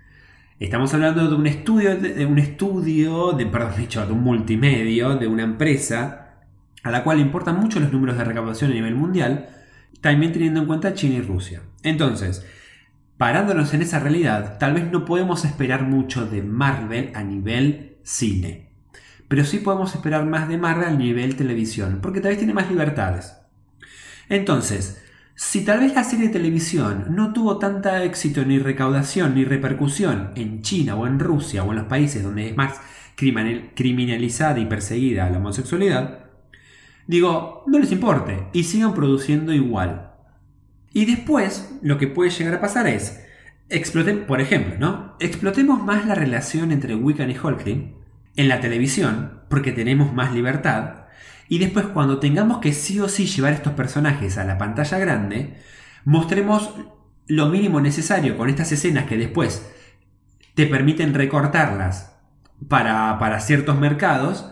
Estamos 0.62 0.94
hablando 0.94 1.28
de 1.28 1.34
un 1.34 1.48
estudio, 1.48 1.98
de, 1.98 2.24
un 2.24 2.38
estudio, 2.38 3.32
de, 3.32 3.48
perdón, 3.48 3.74
dicho, 3.80 4.06
de 4.06 4.14
un 4.14 4.22
multimedio, 4.22 5.16
de 5.16 5.26
una 5.26 5.42
empresa, 5.42 6.36
a 6.84 6.92
la 6.92 7.04
cual 7.04 7.20
importan 7.20 7.60
mucho 7.60 7.80
los 7.80 7.92
números 7.92 8.16
de 8.16 8.26
recaudación 8.26 8.70
a 8.70 8.76
nivel 8.76 8.94
mundial, 8.94 9.50
también 10.02 10.32
teniendo 10.32 10.60
en 10.60 10.68
cuenta 10.68 10.94
China 10.94 11.16
y 11.16 11.22
Rusia. 11.22 11.64
Entonces, 11.82 12.46
parándonos 13.18 13.74
en 13.74 13.82
esa 13.82 13.98
realidad, 13.98 14.60
tal 14.60 14.76
vez 14.76 14.92
no 14.92 15.04
podemos 15.04 15.46
esperar 15.46 15.82
mucho 15.82 16.28
de 16.28 16.44
Marvel 16.44 17.12
a 17.16 17.24
nivel 17.24 17.98
cine. 18.04 18.70
Pero 19.28 19.44
sí 19.46 19.58
podemos 19.58 19.96
esperar 19.96 20.28
más 20.28 20.48
de 20.48 20.60
Marvel 20.60 20.90
a 20.90 20.92
nivel 20.92 21.36
televisión, 21.36 22.02
porque 22.04 22.22
tal 22.22 22.30
vez 22.30 22.38
tiene 22.38 22.54
más 22.54 22.70
libertades. 22.70 23.36
Entonces, 24.30 25.04
si 25.44 25.66
tal 25.66 25.80
vez 25.80 25.96
la 25.96 26.04
serie 26.04 26.28
de 26.28 26.34
televisión 26.34 27.08
no 27.10 27.34
tuvo 27.34 27.58
tanta 27.58 28.04
éxito 28.04 28.46
ni 28.46 28.60
recaudación 28.60 29.34
ni 29.34 29.44
repercusión 29.44 30.30
en 30.36 30.62
China 30.62 30.96
o 30.96 31.08
en 31.08 31.18
Rusia 31.18 31.64
o 31.64 31.72
en 31.72 31.80
los 31.80 31.88
países 31.88 32.22
donde 32.22 32.48
es 32.48 32.56
más 32.56 32.80
criminalizada 33.16 34.60
y 34.60 34.68
perseguida 34.68 35.32
la 35.32 35.40
homosexualidad, 35.40 36.26
digo, 37.08 37.64
no 37.66 37.80
les 37.80 37.92
importe 37.92 38.50
y 38.54 38.66
sigan 38.66 38.94
produciendo 38.94 39.52
igual. 39.52 40.12
Y 40.94 41.06
después, 41.06 41.76
lo 41.82 41.98
que 41.98 42.08
puede 42.08 42.30
llegar 42.30 42.54
a 42.54 42.62
pasar 42.62 42.86
es, 42.86 43.26
exploten, 43.68 44.28
por 44.28 44.42
ejemplo, 44.42 44.76
¿no? 44.78 45.16
Explotemos 45.20 45.84
más 45.84 46.06
la 46.06 46.14
relación 46.14 46.72
entre 46.72 46.94
Wiccan 46.94 47.32
y 47.32 47.36
Holcrim 47.36 47.96
en 48.36 48.48
la 48.48 48.62
televisión, 48.62 49.42
porque 49.50 49.72
tenemos 49.72 50.14
más 50.14 50.36
libertad, 50.36 51.01
y 51.52 51.58
después 51.58 51.88
cuando 51.88 52.18
tengamos 52.18 52.60
que 52.60 52.72
sí 52.72 53.02
o 53.02 53.10
sí 53.10 53.26
llevar 53.26 53.52
estos 53.52 53.74
personajes 53.74 54.38
a 54.38 54.46
la 54.46 54.58
pantalla 54.58 54.98
grande, 55.00 55.58
mostremos 56.06 56.74
lo 57.28 57.50
mínimo 57.50 57.82
necesario 57.82 58.38
con 58.38 58.48
estas 58.48 58.72
escenas 58.72 59.04
que 59.04 59.18
después 59.18 59.70
te 60.54 60.66
permiten 60.66 61.14
recortarlas 61.14 62.16
para, 62.70 63.20
para 63.20 63.42
ciertos 63.42 63.78
mercados, 63.78 64.50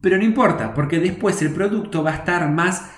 pero 0.00 0.16
no 0.16 0.24
importa, 0.24 0.72
porque 0.72 0.98
después 0.98 1.42
el 1.42 1.52
producto 1.52 2.02
va 2.02 2.12
a 2.12 2.16
estar 2.16 2.50
más 2.50 2.90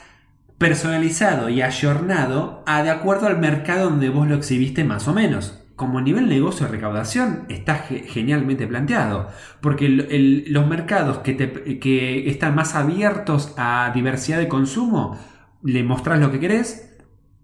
personalizado 0.57 1.49
y 1.49 1.63
ayornado 1.63 2.63
a 2.65 2.85
de 2.85 2.91
acuerdo 2.91 3.27
al 3.27 3.39
mercado 3.39 3.91
donde 3.91 4.09
vos 4.09 4.29
lo 4.29 4.37
exhibiste 4.37 4.85
más 4.85 5.09
o 5.09 5.15
menos. 5.15 5.62
Como 5.83 6.01
nivel 6.01 6.29
negocio 6.29 6.67
de 6.67 6.71
recaudación 6.71 7.45
está 7.49 7.75
genialmente 7.75 8.69
planteado, 8.69 9.27
porque 9.61 9.89
los 9.89 10.69
mercados 10.69 11.19
que, 11.19 12.31
están 12.31 12.55
más 12.55 12.77
abiertos 12.77 13.53
a 13.57 13.91
diversidad 13.93 14.39
de 14.39 14.47
consumo, 14.47 15.19
le 15.61 15.83
mostrás 15.83 16.21
lo 16.21 16.31
que 16.31 16.39
querés, 16.39 16.97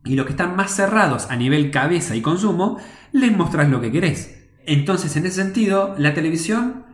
y 0.04 0.14
los 0.14 0.24
que 0.24 0.30
están 0.30 0.54
más 0.54 0.70
cerrados 0.70 1.28
a 1.32 1.34
nivel 1.34 1.72
cabeza 1.72 2.14
y 2.14 2.20
consumo, 2.20 2.78
les 3.10 3.36
mostrás 3.36 3.70
lo 3.70 3.80
que 3.80 3.90
querés. 3.90 4.48
Entonces, 4.64 5.16
en 5.16 5.26
ese 5.26 5.42
sentido, 5.42 5.96
la 5.98 6.14
televisión 6.14 6.86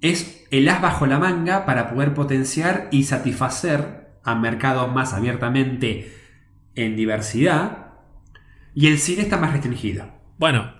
es 0.00 0.44
el 0.50 0.68
as 0.68 0.82
bajo 0.82 1.06
la 1.06 1.20
manga 1.20 1.66
para 1.66 1.88
poder 1.88 2.14
potenciar 2.14 2.88
y 2.90 3.04
satisfacer 3.04 4.18
a 4.24 4.34
mercados 4.34 4.92
más 4.92 5.12
abiertamente 5.12 6.12
en 6.74 6.96
diversidad 6.96 7.92
y 8.74 8.88
el 8.88 8.98
cine 8.98 9.22
está 9.22 9.36
más 9.36 9.52
restringido. 9.52 10.13
Bueno, 10.38 10.74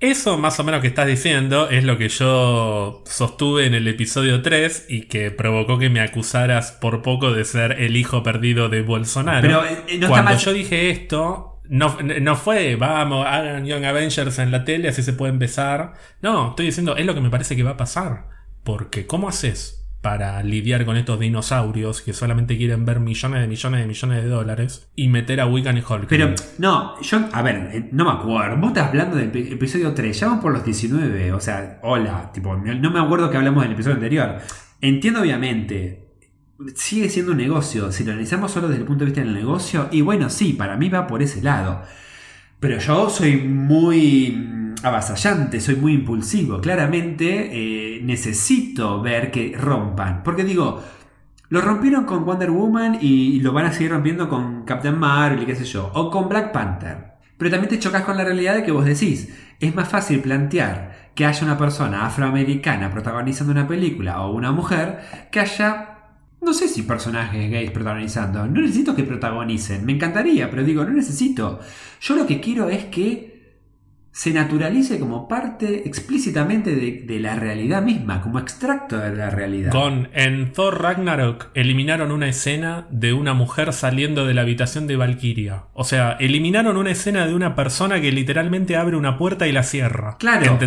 eso 0.00 0.38
más 0.38 0.58
o 0.58 0.64
menos 0.64 0.80
que 0.80 0.88
estás 0.88 1.06
diciendo 1.06 1.68
es 1.68 1.84
lo 1.84 1.98
que 1.98 2.08
yo 2.08 3.02
sostuve 3.04 3.66
en 3.66 3.74
el 3.74 3.86
episodio 3.86 4.40
3 4.40 4.86
y 4.88 5.02
que 5.02 5.30
provocó 5.30 5.78
que 5.78 5.90
me 5.90 6.00
acusaras 6.00 6.72
por 6.72 7.02
poco 7.02 7.32
de 7.32 7.44
ser 7.44 7.72
el 7.72 7.96
hijo 7.96 8.22
perdido 8.22 8.70
de 8.70 8.80
Bolsonaro. 8.80 9.42
Pero 9.42 9.64
eh, 9.64 10.00
cuando 10.08 10.34
yo 10.36 10.54
dije 10.54 10.88
esto, 10.88 11.60
no, 11.68 11.98
no, 12.00 12.36
fue, 12.36 12.76
vamos, 12.76 13.26
hagan 13.26 13.66
Young 13.66 13.84
Avengers 13.84 14.38
en 14.38 14.50
la 14.50 14.64
tele, 14.64 14.88
así 14.88 15.02
se 15.02 15.12
puede 15.12 15.32
empezar. 15.32 15.92
No, 16.22 16.50
estoy 16.50 16.66
diciendo, 16.66 16.96
es 16.96 17.04
lo 17.04 17.14
que 17.14 17.20
me 17.20 17.30
parece 17.30 17.54
que 17.54 17.62
va 17.62 17.72
a 17.72 17.76
pasar. 17.76 18.28
Porque, 18.64 19.06
¿cómo 19.06 19.28
haces? 19.28 19.79
Para 20.00 20.42
lidiar 20.42 20.86
con 20.86 20.96
estos 20.96 21.20
dinosaurios 21.20 22.00
que 22.00 22.12
solamente 22.12 22.56
quieren 22.56 22.86
ver 22.86 23.00
millones 23.00 23.42
de 23.42 23.48
millones 23.48 23.80
de 23.80 23.86
millones 23.86 24.22
de 24.22 24.28
dólares 24.28 24.88
y 24.96 25.08
meter 25.08 25.40
a 25.40 25.46
Wiccan 25.46 25.76
y 25.76 25.82
Hulk. 25.86 26.06
Pero, 26.08 26.34
no, 26.58 27.00
yo, 27.02 27.28
a 27.32 27.42
ver, 27.42 27.70
eh, 27.72 27.88
no 27.92 28.06
me 28.06 28.12
acuerdo. 28.12 28.56
Vos 28.56 28.68
estás 28.68 28.88
hablando 28.88 29.16
del 29.16 29.52
episodio 29.52 29.92
3, 29.92 30.18
ya 30.18 30.26
vamos 30.28 30.42
por 30.42 30.52
los 30.52 30.64
19. 30.64 31.32
O 31.32 31.40
sea, 31.40 31.78
hola, 31.82 32.30
tipo, 32.32 32.56
no 32.56 32.90
me 32.90 33.00
acuerdo 33.00 33.30
que 33.30 33.36
hablamos 33.36 33.62
del 33.62 33.72
episodio 33.72 33.96
anterior. 33.96 34.38
Entiendo, 34.80 35.20
obviamente. 35.20 36.06
Sigue 36.74 37.08
siendo 37.08 37.32
un 37.32 37.38
negocio. 37.38 37.90
Si 37.90 38.04
lo 38.04 38.12
analizamos 38.12 38.50
solo 38.50 38.68
desde 38.68 38.82
el 38.82 38.86
punto 38.86 39.04
de 39.04 39.10
vista 39.10 39.22
del 39.22 39.34
negocio, 39.34 39.88
y 39.90 40.02
bueno, 40.02 40.28
sí, 40.30 40.52
para 40.54 40.76
mí 40.76 40.88
va 40.88 41.06
por 41.06 41.22
ese 41.22 41.42
lado. 41.42 41.82
Pero 42.58 42.78
yo 42.78 43.08
soy 43.08 43.36
muy 43.38 44.69
avasallante, 44.82 45.60
soy 45.60 45.76
muy 45.76 45.94
impulsivo. 45.94 46.60
Claramente 46.60 47.50
eh, 47.52 48.00
necesito 48.02 49.00
ver 49.02 49.30
que 49.30 49.56
rompan. 49.56 50.22
Porque 50.22 50.44
digo, 50.44 50.82
lo 51.48 51.60
rompieron 51.60 52.04
con 52.04 52.24
Wonder 52.24 52.50
Woman 52.50 52.98
y 53.00 53.40
lo 53.40 53.52
van 53.52 53.66
a 53.66 53.72
seguir 53.72 53.90
rompiendo 53.90 54.28
con 54.28 54.64
Captain 54.64 54.98
Marvel 54.98 55.42
y 55.42 55.46
qué 55.46 55.56
sé 55.56 55.64
yo. 55.64 55.90
O 55.94 56.10
con 56.10 56.28
Black 56.28 56.52
Panther. 56.52 57.10
Pero 57.36 57.50
también 57.50 57.70
te 57.70 57.78
chocas 57.78 58.02
con 58.02 58.16
la 58.16 58.24
realidad 58.24 58.54
de 58.54 58.62
que 58.62 58.72
vos 58.72 58.84
decís, 58.84 59.34
es 59.58 59.74
más 59.74 59.88
fácil 59.88 60.20
plantear 60.20 61.10
que 61.14 61.24
haya 61.24 61.44
una 61.44 61.58
persona 61.58 62.06
afroamericana 62.06 62.90
protagonizando 62.90 63.52
una 63.52 63.66
película 63.66 64.22
o 64.22 64.32
una 64.32 64.52
mujer 64.52 65.00
que 65.30 65.40
haya 65.40 65.90
no 66.42 66.54
sé 66.54 66.68
si 66.68 66.82
personajes 66.82 67.50
gays 67.50 67.70
protagonizando. 67.70 68.46
No 68.46 68.60
necesito 68.60 68.96
que 68.96 69.04
protagonicen. 69.04 69.84
Me 69.84 69.92
encantaría, 69.92 70.50
pero 70.50 70.64
digo, 70.64 70.84
no 70.84 70.90
necesito. 70.90 71.60
Yo 72.00 72.16
lo 72.16 72.26
que 72.26 72.40
quiero 72.40 72.70
es 72.70 72.86
que 72.86 73.39
se 74.12 74.32
naturalice 74.32 74.98
como 74.98 75.28
parte 75.28 75.86
explícitamente 75.86 76.74
de, 76.74 77.20
la 77.20 77.36
realidad 77.36 77.82
misma, 77.82 78.20
como 78.22 78.38
extracto 78.38 78.98
de 78.98 79.14
la 79.14 79.30
realidad. 79.30 79.70
Con 79.70 80.08
en 80.14 80.52
Thor 80.52 80.82
Ragnarok 80.82 81.48
eliminaron 81.54 82.10
una 82.10 82.28
escena 82.28 82.88
de 82.90 83.12
una 83.12 83.34
mujer 83.34 83.72
saliendo 83.72 84.26
de 84.26 84.34
la 84.34 84.42
habitación 84.42 84.86
de 84.86 84.96
Valkyria. 84.96 85.64
O 85.74 85.84
sea, 85.84 86.16
eliminaron 86.18 86.76
una 86.76 86.90
escena 86.90 87.26
de 87.26 87.34
una 87.34 87.54
persona 87.54 88.00
que 88.00 88.10
literalmente 88.10 88.76
abre 88.76 88.96
una 88.96 89.16
puerta 89.16 89.46
y 89.46 89.52
la 89.52 89.62
cierra. 89.62 90.16
Claro. 90.18 90.58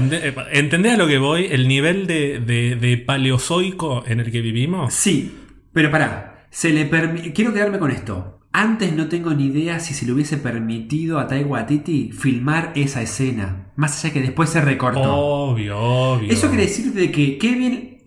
¿Entendés, 0.52 0.94
a 0.94 0.98
lo 0.98 1.08
que 1.08 1.18
voy? 1.18 1.48
El 1.52 1.68
nivel 1.68 2.08
de, 2.08 2.40
de, 2.40 2.98
paleozoico 2.98 4.04
en 4.08 4.20
el 4.22 4.32
que 4.32 4.42
vivimos. 4.42 4.94
Sí, 4.94 5.38
pero 5.74 5.92
pará. 5.92 6.48
Se 6.50 6.70
le 6.70 6.88
Quiero 7.34 7.52
quedarme 7.52 7.80
con 7.80 7.92
esto. 7.92 8.33
Antes 8.56 8.94
no 8.94 9.08
tengo 9.08 9.34
ni 9.34 9.48
idea 9.48 9.80
si 9.80 9.96
se 9.96 10.06
le 10.06 10.12
hubiese 10.12 10.38
permitido 10.38 11.18
a 11.18 11.28
Tai 11.28 11.44
Waititi 11.44 12.12
filmar 12.12 12.72
esa 12.76 13.02
escena. 13.02 13.72
Más 13.76 14.06
allá 14.06 14.14
que 14.14 14.22
después 14.22 14.52
se 14.52 14.62
recortó. 14.62 15.02
Obvio, 15.02 15.80
obvio. 15.80 16.32
Eso 16.32 16.50
quiere 16.50 16.68
decir 16.68 16.94
de 16.94 17.12
que 17.12 17.40
Kevin 17.40 17.98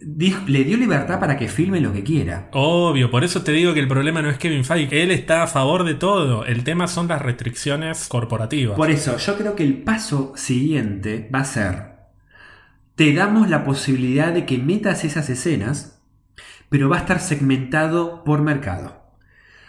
le 0.47 0.62
dio 0.62 0.76
libertad 0.76 1.18
para 1.18 1.36
que 1.36 1.49
filme 1.49 1.80
lo 1.80 1.92
que 1.92 2.05
quiera. 2.05 2.49
Obvio, 2.53 3.11
por 3.11 3.24
eso 3.24 3.42
te 3.42 3.51
digo 3.51 3.74
que 3.74 3.80
el 3.80 3.88
problema 3.88 4.22
no 4.22 4.30
es 4.30 4.38
Kevin 4.38 4.64
Feige. 4.64 5.03
Él 5.03 5.11
está 5.11 5.42
a 5.42 5.49
favor 5.49 5.82
de 5.82 5.94
todo. 5.94 6.44
El 6.44 6.62
tema 6.62 6.86
son 6.86 7.09
las 7.09 7.22
restricciones 7.22 8.07
corporativas. 8.07 8.76
Por 8.76 8.92
eso, 8.92 9.16
yo 9.16 9.36
creo 9.36 9.57
que 9.57 9.64
el 9.64 9.82
paso 9.82 10.32
siguiente 10.36 11.28
va 11.34 11.40
a 11.40 11.44
ser... 11.44 11.97
Te 12.94 13.12
damos 13.12 13.51
la 13.51 13.64
posibilidad 13.64 14.32
de 14.32 14.47
que 14.47 14.59
metas 14.59 15.05
esas 15.05 15.28
escenas, 15.28 16.01
pero 16.68 16.88
va 16.88 16.99
a 16.99 17.01
estar 17.01 17.18
segmentado 17.18 18.22
por 18.22 18.42
mercado. 18.42 19.05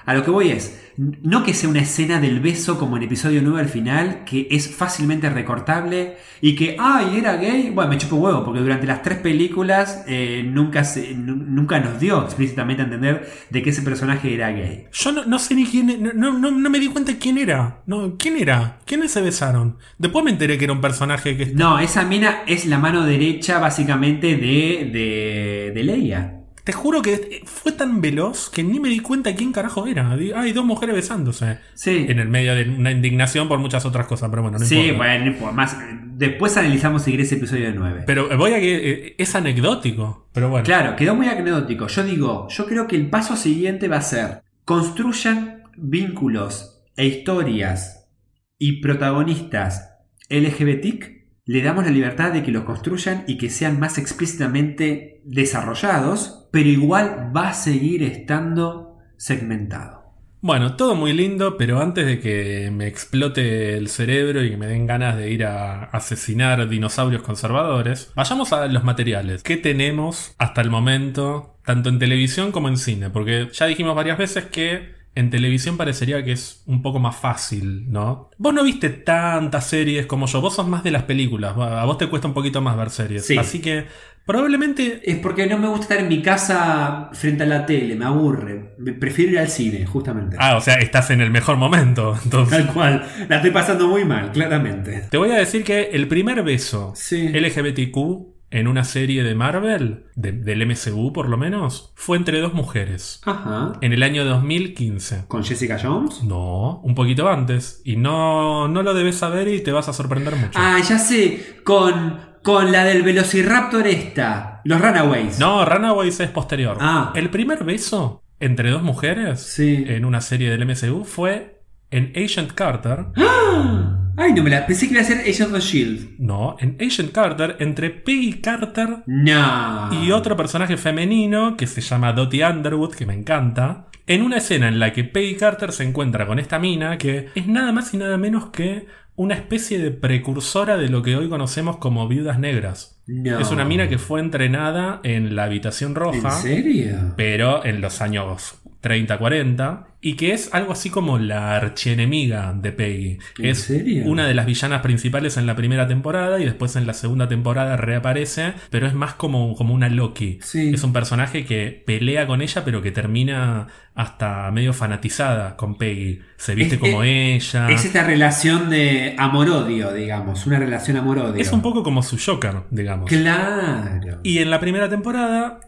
A 0.08 0.14
lo 0.14 0.24
que 0.24 0.32
voy 0.32 0.52
es, 0.52 0.80
no 0.96 1.44
que 1.44 1.54
sea 1.54 1.70
una 1.70 1.82
escena 1.82 2.22
del 2.22 2.40
beso 2.40 2.80
como 2.80 2.96
en 2.96 3.04
episodio 3.04 3.42
9 3.44 3.60
al 3.60 3.68
final, 3.68 4.24
que 4.24 4.48
es 4.50 4.74
fácilmente 4.74 5.30
recortable 5.30 6.16
y 6.40 6.56
que, 6.56 6.78
ay, 6.80 7.18
era 7.18 7.36
gay. 7.36 7.72
Bueno, 7.72 7.90
me 7.90 7.98
chupo 7.98 8.16
huevo, 8.16 8.46
porque 8.46 8.62
durante 8.62 8.88
las 8.88 9.02
tres 9.04 9.18
películas 9.18 10.06
eh, 10.08 10.44
nunca, 10.50 10.86
se, 10.86 11.14
nunca 11.14 11.82
nos 11.82 12.00
dio 12.00 12.24
explícitamente 12.24 12.84
a 12.84 12.86
entender 12.86 13.30
de 13.50 13.62
que 13.62 13.72
ese 13.72 13.82
personaje 13.82 14.34
era 14.34 14.50
gay. 14.52 14.86
Yo 14.94 15.12
no, 15.12 15.40
sé 15.40 15.56
ni 15.56 15.66
quién, 15.66 16.02
no, 16.16 16.32
no, 16.32 16.52
no, 16.52 16.70
me 16.70 16.80
di 16.80 16.88
cuenta 16.88 17.12
quién 17.20 17.38
era. 17.38 17.82
No, 17.86 18.16
¿Quién 18.18 18.38
era? 18.38 18.80
¿Quiénes 18.86 19.12
se 19.12 19.22
besaron? 19.22 19.76
Después 19.98 20.24
me 20.24 20.32
enteré 20.32 20.58
que 20.58 20.64
era 20.64 20.74
un 20.74 20.80
personaje 20.80 21.36
que... 21.36 21.48
No, 21.48 21.80
esa 21.80 22.06
mina 22.06 22.44
es 22.48 22.66
la 22.66 22.80
mano 22.80 23.06
derecha 23.06 23.60
básicamente 23.60 24.38
de, 24.38 24.90
de, 24.90 25.72
de 25.76 25.84
Leia. 25.84 26.37
Te 26.68 26.74
juro 26.74 27.02
que 27.02 27.44
fue 27.46 27.72
tan 27.72 28.02
veloz 28.02 28.50
que 28.50 28.62
ni 28.62 28.82
me 28.82 28.90
di 28.90 29.00
cuenta 29.00 29.34
quién 29.34 29.54
carajo 29.54 29.88
era. 29.88 30.12
Hay 30.12 30.52
dos 30.52 30.66
mujeres 30.66 30.96
besándose. 30.96 31.60
Sí. 31.76 32.08
En 32.10 32.20
el 32.20 32.28
medio 32.28 32.56
de 32.56 32.64
una 32.64 32.92
indignación 32.92 33.48
por 33.48 33.58
muchas 33.58 33.86
otras 33.86 34.06
cosas, 34.06 34.30
pero 34.30 34.42
bueno, 34.42 34.60
no 34.60 34.66
sí, 34.66 34.92
bueno, 34.92 35.54
Más, 35.54 35.78
después 36.18 36.58
analizamos 36.58 37.04
seguir 37.04 37.22
ese 37.22 37.36
episodio 37.36 37.68
de 37.68 37.72
9. 37.72 38.04
Pero 38.06 38.38
voy 38.38 38.52
a 38.52 38.60
que 38.60 38.92
eh, 38.92 39.16
es 39.18 39.34
anecdótico. 39.34 40.28
Pero 40.34 40.50
bueno. 40.50 40.66
Claro, 40.66 40.98
quedó 40.98 41.16
muy 41.16 41.30
anecdótico. 41.30 41.88
Yo 41.88 42.04
digo, 42.04 42.50
yo 42.50 42.66
creo 42.66 42.86
que 42.86 42.98
el 42.98 43.10
paso 43.10 43.38
siguiente 43.38 43.88
va 43.88 44.00
a 44.00 44.02
ser 44.02 44.42
construyan 44.66 45.64
vínculos 45.78 46.84
e 46.98 47.06
historias 47.06 48.10
y 48.58 48.82
protagonistas 48.82 49.94
LGBTIC 50.30 51.17
le 51.48 51.62
damos 51.62 51.86
la 51.86 51.92
libertad 51.92 52.34
de 52.34 52.44
que 52.44 52.52
los 52.52 52.66
construyan 52.66 53.24
y 53.26 53.38
que 53.38 53.50
sean 53.50 53.80
más 53.80 53.98
explícitamente 53.98 55.22
desarrollados, 55.24 56.50
pero 56.52 56.68
igual 56.68 57.32
va 57.36 57.50
a 57.50 57.54
seguir 57.54 58.04
estando 58.04 58.98
segmentado. 59.16 59.98
Bueno, 60.42 60.76
todo 60.76 60.96
muy 60.96 61.14
lindo, 61.14 61.58
pero 61.58 61.82
antes 61.82 62.06
de 62.06 62.20
que 62.20 62.70
me 62.72 62.88
explote 62.88 63.76
el 63.78 63.88
cerebro 63.88 64.44
y 64.44 64.52
que 64.52 64.58
me 64.58 64.68
den 64.68 64.86
ganas 64.86 65.16
de 65.18 65.32
ir 65.32 65.46
a 65.46 65.86
asesinar 65.86 66.68
dinosaurios 66.68 67.22
conservadores, 67.22 68.12
vayamos 68.14 68.52
a 68.52 68.68
los 68.68 68.84
materiales. 68.84 69.42
¿Qué 69.42 69.56
tenemos 69.56 70.36
hasta 70.38 70.62
el 70.62 70.70
momento, 70.70 71.58
tanto 71.66 71.90
en 71.90 71.98
televisión 71.98 72.52
como 72.52 72.68
en 72.68 72.78
cine? 72.78 73.10
Porque 73.10 73.48
ya 73.54 73.66
dijimos 73.66 73.96
varias 73.96 74.18
veces 74.18 74.46
que 74.46 74.97
en 75.18 75.30
televisión 75.30 75.78
parecería 75.78 76.24
que 76.24 76.32
es 76.34 76.62
un 76.68 76.82
poco 76.82 77.00
más 77.00 77.16
fácil, 77.16 77.92
¿no? 77.92 78.30
Vos 78.38 78.54
no 78.54 78.64
viste 78.64 78.90
tantas 78.90 79.66
series 79.68 80.06
como 80.06 80.28
yo, 80.28 80.42
vos 80.42 80.56
sos 80.56 80.68
más 80.68 80.84
de 80.84 80.92
las 80.92 81.04
películas, 81.04 81.56
a 81.58 81.84
vos 81.86 81.98
te 81.98 82.08
cuesta 82.08 82.28
un 82.28 82.34
poquito 82.34 82.62
más 82.62 82.78
ver 82.78 82.90
series. 82.90 83.26
Sí. 83.26 83.38
Así 83.38 83.60
que 83.60 83.86
probablemente 84.26 85.02
Es 85.10 85.18
porque 85.20 85.48
no 85.48 85.58
me 85.58 85.68
gusta 85.68 85.84
estar 85.84 85.98
en 86.00 86.08
mi 86.10 86.22
casa 86.22 87.10
frente 87.14 87.44
a 87.44 87.48
la 87.48 87.66
tele, 87.66 87.96
me 87.96 88.06
aburre. 88.06 88.76
Prefiero 89.00 89.32
ir 89.32 89.40
al 89.40 89.48
cine, 89.50 89.86
justamente. 89.86 90.36
Ah, 90.40 90.56
o 90.58 90.62
sea, 90.62 90.76
estás 90.76 91.10
en 91.12 91.22
el 91.22 91.32
mejor 91.32 91.58
momento. 91.58 92.16
Entonces, 92.24 92.66
Tal 92.66 92.74
cual. 92.74 93.08
La 93.30 93.38
estoy 93.38 93.52
pasando 93.52 93.88
muy 93.88 94.06
mal, 94.06 94.32
claramente. 94.32 95.06
te 95.10 95.18
voy 95.18 95.32
a 95.32 95.36
decir 95.38 95.64
que 95.64 95.90
el 95.94 96.08
primer 96.08 96.44
beso 96.44 96.94
Sí. 96.96 97.30
LGBTQ 97.30 98.37
en 98.50 98.68
una 98.68 98.84
serie 98.86 99.24
de 99.24 99.36
Marvel, 99.36 100.06
de- 100.16 100.32
del 100.32 100.62
MCU 100.66 101.12
por 101.12 101.28
lo 101.30 101.38
menos, 101.38 101.92
fue 101.96 102.18
entre 102.18 102.40
dos 102.40 102.54
mujeres. 102.54 103.22
Ajá. 103.26 103.74
En 103.82 103.92
el 103.94 104.04
año 104.04 104.24
2015. 104.26 105.26
¿Con 105.28 105.44
Jessica 105.44 105.78
Jones? 105.82 106.24
No, 106.24 106.80
un 106.82 106.96
poquito 106.96 107.28
antes. 107.30 107.82
Y 107.84 107.98
no, 107.98 108.68
no 108.68 108.84
lo 108.84 108.94
debes 108.94 109.18
saber 109.18 109.48
y 109.50 109.62
te 109.62 109.72
vas 109.72 109.90
a 109.90 109.94
sorprender 109.94 110.36
mucho. 110.36 110.58
Ah, 110.60 110.80
ya 110.88 110.98
sé. 110.98 111.58
Con, 111.64 112.20
con 112.44 112.72
la 112.72 112.84
del 112.86 113.04
Velociraptor 113.04 113.86
esta. 113.88 114.62
Los 114.64 114.80
Runaways. 114.82 115.40
No, 115.40 115.66
Runaways 115.66 116.20
es 116.22 116.30
posterior. 116.30 116.78
Ah. 116.80 117.12
El 117.16 117.30
primer 117.30 117.64
beso 117.64 118.24
entre 118.40 118.70
dos 118.70 118.82
mujeres 118.84 119.42
Sí. 119.42 119.84
en 119.88 120.06
una 120.06 120.22
serie 120.22 120.50
del 120.50 120.62
MCU 120.66 121.04
fue 121.04 121.62
en 121.92 122.14
Agent 122.16 122.52
Carter. 122.54 123.08
¡Ah! 123.18 124.07
Ay, 124.18 124.34
no 124.34 124.44
me 124.44 124.50
la. 124.50 124.66
Pensé 124.66 124.88
que 124.88 124.94
iba 124.94 125.02
a 125.02 125.06
ser 125.06 125.20
Agent 125.20 125.54
of 125.54 125.60
Shield. 125.62 126.20
No, 126.20 126.58
en 126.60 126.76
Agent 126.82 127.12
Carter 127.12 127.56
entre 127.60 127.92
Peggy 127.92 128.42
Carter 128.42 129.04
No. 129.06 129.90
y 130.04 130.12
otro 130.12 130.36
personaje 130.36 130.76
femenino 130.76 131.56
que 131.56 131.68
se 131.68 131.82
llama 131.82 132.14
Dottie 132.14 132.44
Underwood, 132.46 132.94
que 132.96 133.06
me 133.06 133.14
encanta. 133.14 133.88
En 134.08 134.22
una 134.24 134.38
escena 134.38 134.68
en 134.70 134.80
la 134.80 134.92
que 134.94 135.04
Peggy 135.04 135.36
Carter 135.36 135.72
se 135.72 135.84
encuentra 135.84 136.26
con 136.26 136.40
esta 136.40 136.60
mina 136.60 136.98
que 136.98 137.28
es 137.36 137.48
nada 137.48 137.72
más 137.72 137.94
y 137.94 137.98
nada 137.98 138.18
menos 138.18 138.50
que 138.50 138.88
una 139.16 139.34
especie 139.36 139.80
de 139.80 139.92
precursora 139.92 140.78
de 140.78 140.90
lo 140.90 141.02
que 141.02 141.16
hoy 141.16 141.28
conocemos 141.30 141.78
como 141.78 142.08
viudas 142.08 142.40
negras. 142.40 143.02
No. 143.08 143.40
Es 143.40 143.52
una 143.52 143.66
mina 143.66 143.88
que 143.90 143.98
fue 143.98 144.20
entrenada 144.20 145.00
en 145.04 145.36
la 145.36 145.44
habitación 145.44 145.92
¿En 145.92 145.96
roja, 145.96 146.32
serio? 146.32 147.14
pero 147.18 147.66
en 147.66 147.82
los 147.82 148.02
años 148.02 148.60
30-40, 148.88 149.86
y 150.00 150.14
que 150.16 150.34
es 150.34 150.54
algo 150.54 150.72
así 150.72 150.90
como 150.90 151.18
la 151.18 151.56
archienemiga 151.56 152.54
de 152.54 152.72
Peggy. 152.72 153.18
¿En 153.40 153.46
es 153.46 153.60
serio? 153.64 154.04
una 154.06 154.28
de 154.28 154.34
las 154.36 154.46
villanas 154.46 154.82
principales 154.82 155.38
en 155.38 155.48
la 155.48 155.56
primera 155.56 155.88
temporada 155.88 156.40
y 156.40 156.46
después 156.46 156.76
en 156.76 156.86
la 156.86 156.94
segunda 156.94 157.28
temporada 157.28 157.78
reaparece, 157.78 158.54
pero 158.70 158.86
es 158.88 158.94
más 158.94 159.16
como, 159.16 159.56
como 159.56 159.74
una 159.74 159.90
Loki. 159.90 160.40
Sí. 160.42 160.72
Es 160.74 160.84
un 160.84 160.94
personaje 160.94 161.46
que 161.46 161.84
pelea 161.86 162.28
con 162.28 162.42
ella, 162.42 162.64
pero 162.64 162.82
que 162.82 162.92
termina 162.92 163.68
hasta 163.96 164.52
medio 164.52 164.74
fanatizada 164.74 165.56
con 165.56 165.78
Peggy. 165.78 166.20
Se 166.38 166.54
viste 166.54 166.76
Es- 166.76 166.82
como 166.82 167.04
ella. 167.04 167.68
Es 167.70 167.84
esta 167.84 168.04
relación 168.04 168.70
de 168.70 169.16
amor-odio, 169.18 169.92
digamos. 169.94 170.46
Una 170.46 170.60
relación 170.60 170.98
amor-odio. 170.98 171.42
Es 171.42 171.52
un 171.52 171.64
poco 171.64 171.82
como 171.82 172.04
su 172.04 172.18
Joker, 172.24 172.58
digamos. 172.70 173.10
Claro. 173.10 174.20
Y 174.24 174.38
en 174.40 174.52
la 174.52 174.60
primera 174.60 174.88
temporada, 174.90 175.60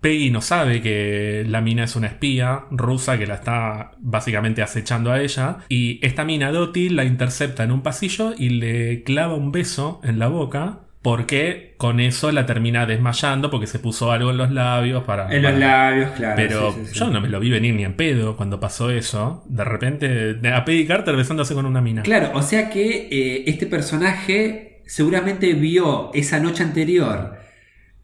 Peggy 0.00 0.30
no 0.30 0.40
sabe 0.40 0.80
que 0.80 1.44
la 1.46 1.60
mina 1.60 1.84
es 1.84 1.94
una 1.94 2.06
espía 2.06 2.64
rusa 2.70 3.18
que 3.18 3.26
la 3.26 3.34
está 3.34 3.92
básicamente 3.98 4.62
acechando 4.62 5.12
a 5.12 5.20
ella. 5.20 5.58
Y 5.68 5.98
esta 6.02 6.24
mina, 6.24 6.50
Dottie, 6.52 6.90
la 6.90 7.04
intercepta 7.04 7.64
en 7.64 7.72
un 7.72 7.82
pasillo 7.82 8.32
y 8.36 8.50
le 8.50 9.02
clava 9.02 9.34
un 9.34 9.52
beso 9.52 10.00
en 10.02 10.18
la 10.18 10.28
boca. 10.28 10.80
Porque 11.02 11.76
con 11.78 11.98
eso 11.98 12.30
la 12.30 12.44
termina 12.44 12.84
desmayando 12.84 13.50
porque 13.50 13.66
se 13.66 13.78
puso 13.78 14.12
algo 14.12 14.32
en 14.32 14.36
los 14.36 14.50
labios 14.50 15.02
para... 15.04 15.34
En 15.34 15.40
los 15.42 15.54
labios, 15.58 16.10
claro. 16.10 16.34
Pero 16.36 16.72
sí, 16.72 16.80
sí, 16.80 16.86
sí. 16.92 16.98
yo 16.98 17.08
no 17.08 17.22
me 17.22 17.28
lo 17.30 17.40
vi 17.40 17.48
venir 17.48 17.74
ni 17.74 17.84
en 17.84 17.94
pedo 17.94 18.36
cuando 18.36 18.60
pasó 18.60 18.90
eso. 18.90 19.42
De 19.48 19.64
repente, 19.64 20.36
a 20.52 20.62
Peggy 20.66 20.86
Carter 20.86 21.16
besándose 21.16 21.54
con 21.54 21.64
una 21.64 21.80
mina. 21.80 22.02
Claro, 22.02 22.32
o 22.34 22.42
sea 22.42 22.68
que 22.68 23.08
eh, 23.10 23.44
este 23.46 23.64
personaje 23.64 24.82
seguramente 24.84 25.54
vio 25.54 26.10
esa 26.12 26.38
noche 26.38 26.64
anterior 26.64 27.38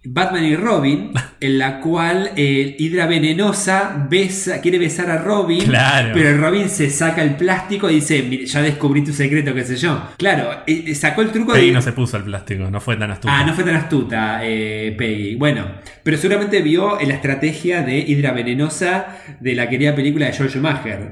Batman 0.09 0.45
y 0.45 0.57
Robin, 0.57 1.11
en 1.41 1.59
la 1.59 1.81
cual 1.81 2.31
eh, 2.37 2.77
Hidra 2.79 3.07
Venenosa 3.07 4.07
besa, 4.11 4.61
quiere 4.61 4.79
besar 4.79 5.11
a 5.11 5.19
Robin, 5.19 5.63
Claro. 5.65 6.11
pero 6.15 6.37
Robin 6.39 6.69
se 6.69 6.91
saca 6.91 7.23
el 7.23 7.37
plástico 7.37 7.91
y 7.91 7.97
dice, 7.97 8.23
"Mire, 8.23 8.47
ya 8.47 8.63
descubrí 8.63 9.03
tu 9.05 9.13
secreto, 9.13 9.55
qué 9.55 9.65
sé 9.65 9.77
yo. 9.77 10.03
Claro, 10.17 10.63
eh, 10.67 10.85
eh, 10.89 10.95
sacó 10.95 11.23
el 11.23 11.31
truco 11.31 11.53
Peggy 11.53 11.69
de... 11.69 11.73
no 11.73 11.83
se 11.83 11.93
puso 11.93 12.17
el 12.17 12.25
plástico, 12.25 12.71
no 12.71 12.81
fue 12.81 12.97
tan 12.97 13.11
astuta. 13.11 13.39
Ah, 13.39 13.45
no 13.45 13.55
fue 13.55 13.65
tan 13.65 13.77
astuta, 13.77 14.41
eh, 14.43 14.95
Peggy. 14.97 15.35
Bueno, 15.37 15.67
pero 16.03 16.17
seguramente 16.17 16.63
vio 16.63 16.99
la 17.01 17.15
estrategia 17.15 17.83
de 17.83 17.99
Hidra 17.99 18.33
Venenosa 18.33 19.19
de 19.41 19.55
la 19.55 19.69
querida 19.69 19.95
película 19.95 20.27
de 20.27 20.33
George. 20.33 20.57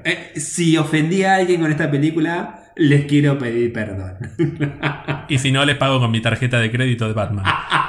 Eh, 0.05 0.32
si 0.36 0.76
ofendí 0.76 1.22
a 1.22 1.36
alguien 1.36 1.61
con 1.61 1.70
esta 1.70 1.90
película, 1.90 2.64
les 2.77 3.05
quiero 3.07 3.39
pedir 3.39 3.72
perdón. 3.72 4.16
Y 5.29 5.39
si 5.39 5.51
no, 5.53 5.64
les 5.64 5.77
pago 5.77 5.99
con 6.01 6.11
mi 6.11 6.20
tarjeta 6.20 6.59
de 6.61 6.70
crédito 6.70 7.07
de 7.09 7.14
Batman. 7.14 7.45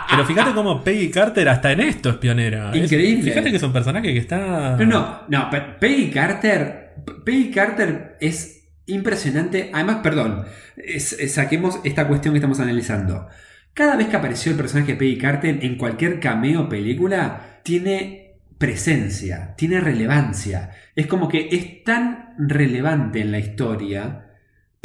Pero 0.10 0.24
fíjate 0.26 0.54
cómo 0.54 0.82
Peggy 0.84 1.10
Carter 1.12 1.50
hasta 1.50 1.72
en 1.74 1.82
esto 1.82 2.10
es 2.12 2.16
pionera. 2.16 2.72
Es- 2.72 2.84
Increíble. 2.84 3.24
fíjate 3.30 3.50
que 3.52 3.58
es 3.58 3.64
un 3.64 3.74
personaje 3.74 4.14
que 4.14 4.20
está... 4.20 4.78
No, 4.78 4.86
no, 4.86 5.22
no, 5.28 5.50
Pe- 5.50 5.62
Peggy 5.80 6.12
Carter. 6.12 6.94
Peggy 7.26 7.52
Carter 7.52 8.16
es 8.22 8.70
impresionante. 8.86 9.70
Además, 9.74 9.98
perdón, 10.02 10.46
es- 10.78 11.12
es- 11.20 11.34
saquemos 11.34 11.82
esta 11.84 12.08
cuestión 12.08 12.34
que 12.34 12.38
estamos 12.38 12.62
analizando. 12.62 13.28
Cada 13.74 13.98
vez 13.98 14.08
que 14.08 14.16
apareció 14.16 14.52
el 14.54 14.58
personaje 14.58 14.94
de 14.94 14.98
Peggy 14.98 15.18
Carter 15.18 15.60
en 15.62 15.76
cualquier 15.78 16.22
cameo 16.22 16.62
o 16.62 16.70
película, 16.70 17.60
tiene 17.64 18.36
presencia, 18.58 19.54
tiene 19.58 19.82
relevancia. 19.82 20.72
Es 20.96 21.08
como 21.08 21.28
que 21.28 21.50
es 21.52 21.84
tan 21.84 22.30
relevante 22.38 23.20
en 23.20 23.32
la 23.34 23.40
historia, 23.40 24.25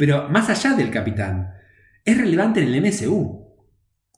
pero 0.01 0.27
más 0.29 0.49
allá 0.49 0.75
del 0.75 0.89
capitán, 0.89 1.53
es 2.03 2.17
relevante 2.17 2.59
en 2.59 2.73
el 2.73 2.81
MCU. 2.81 3.55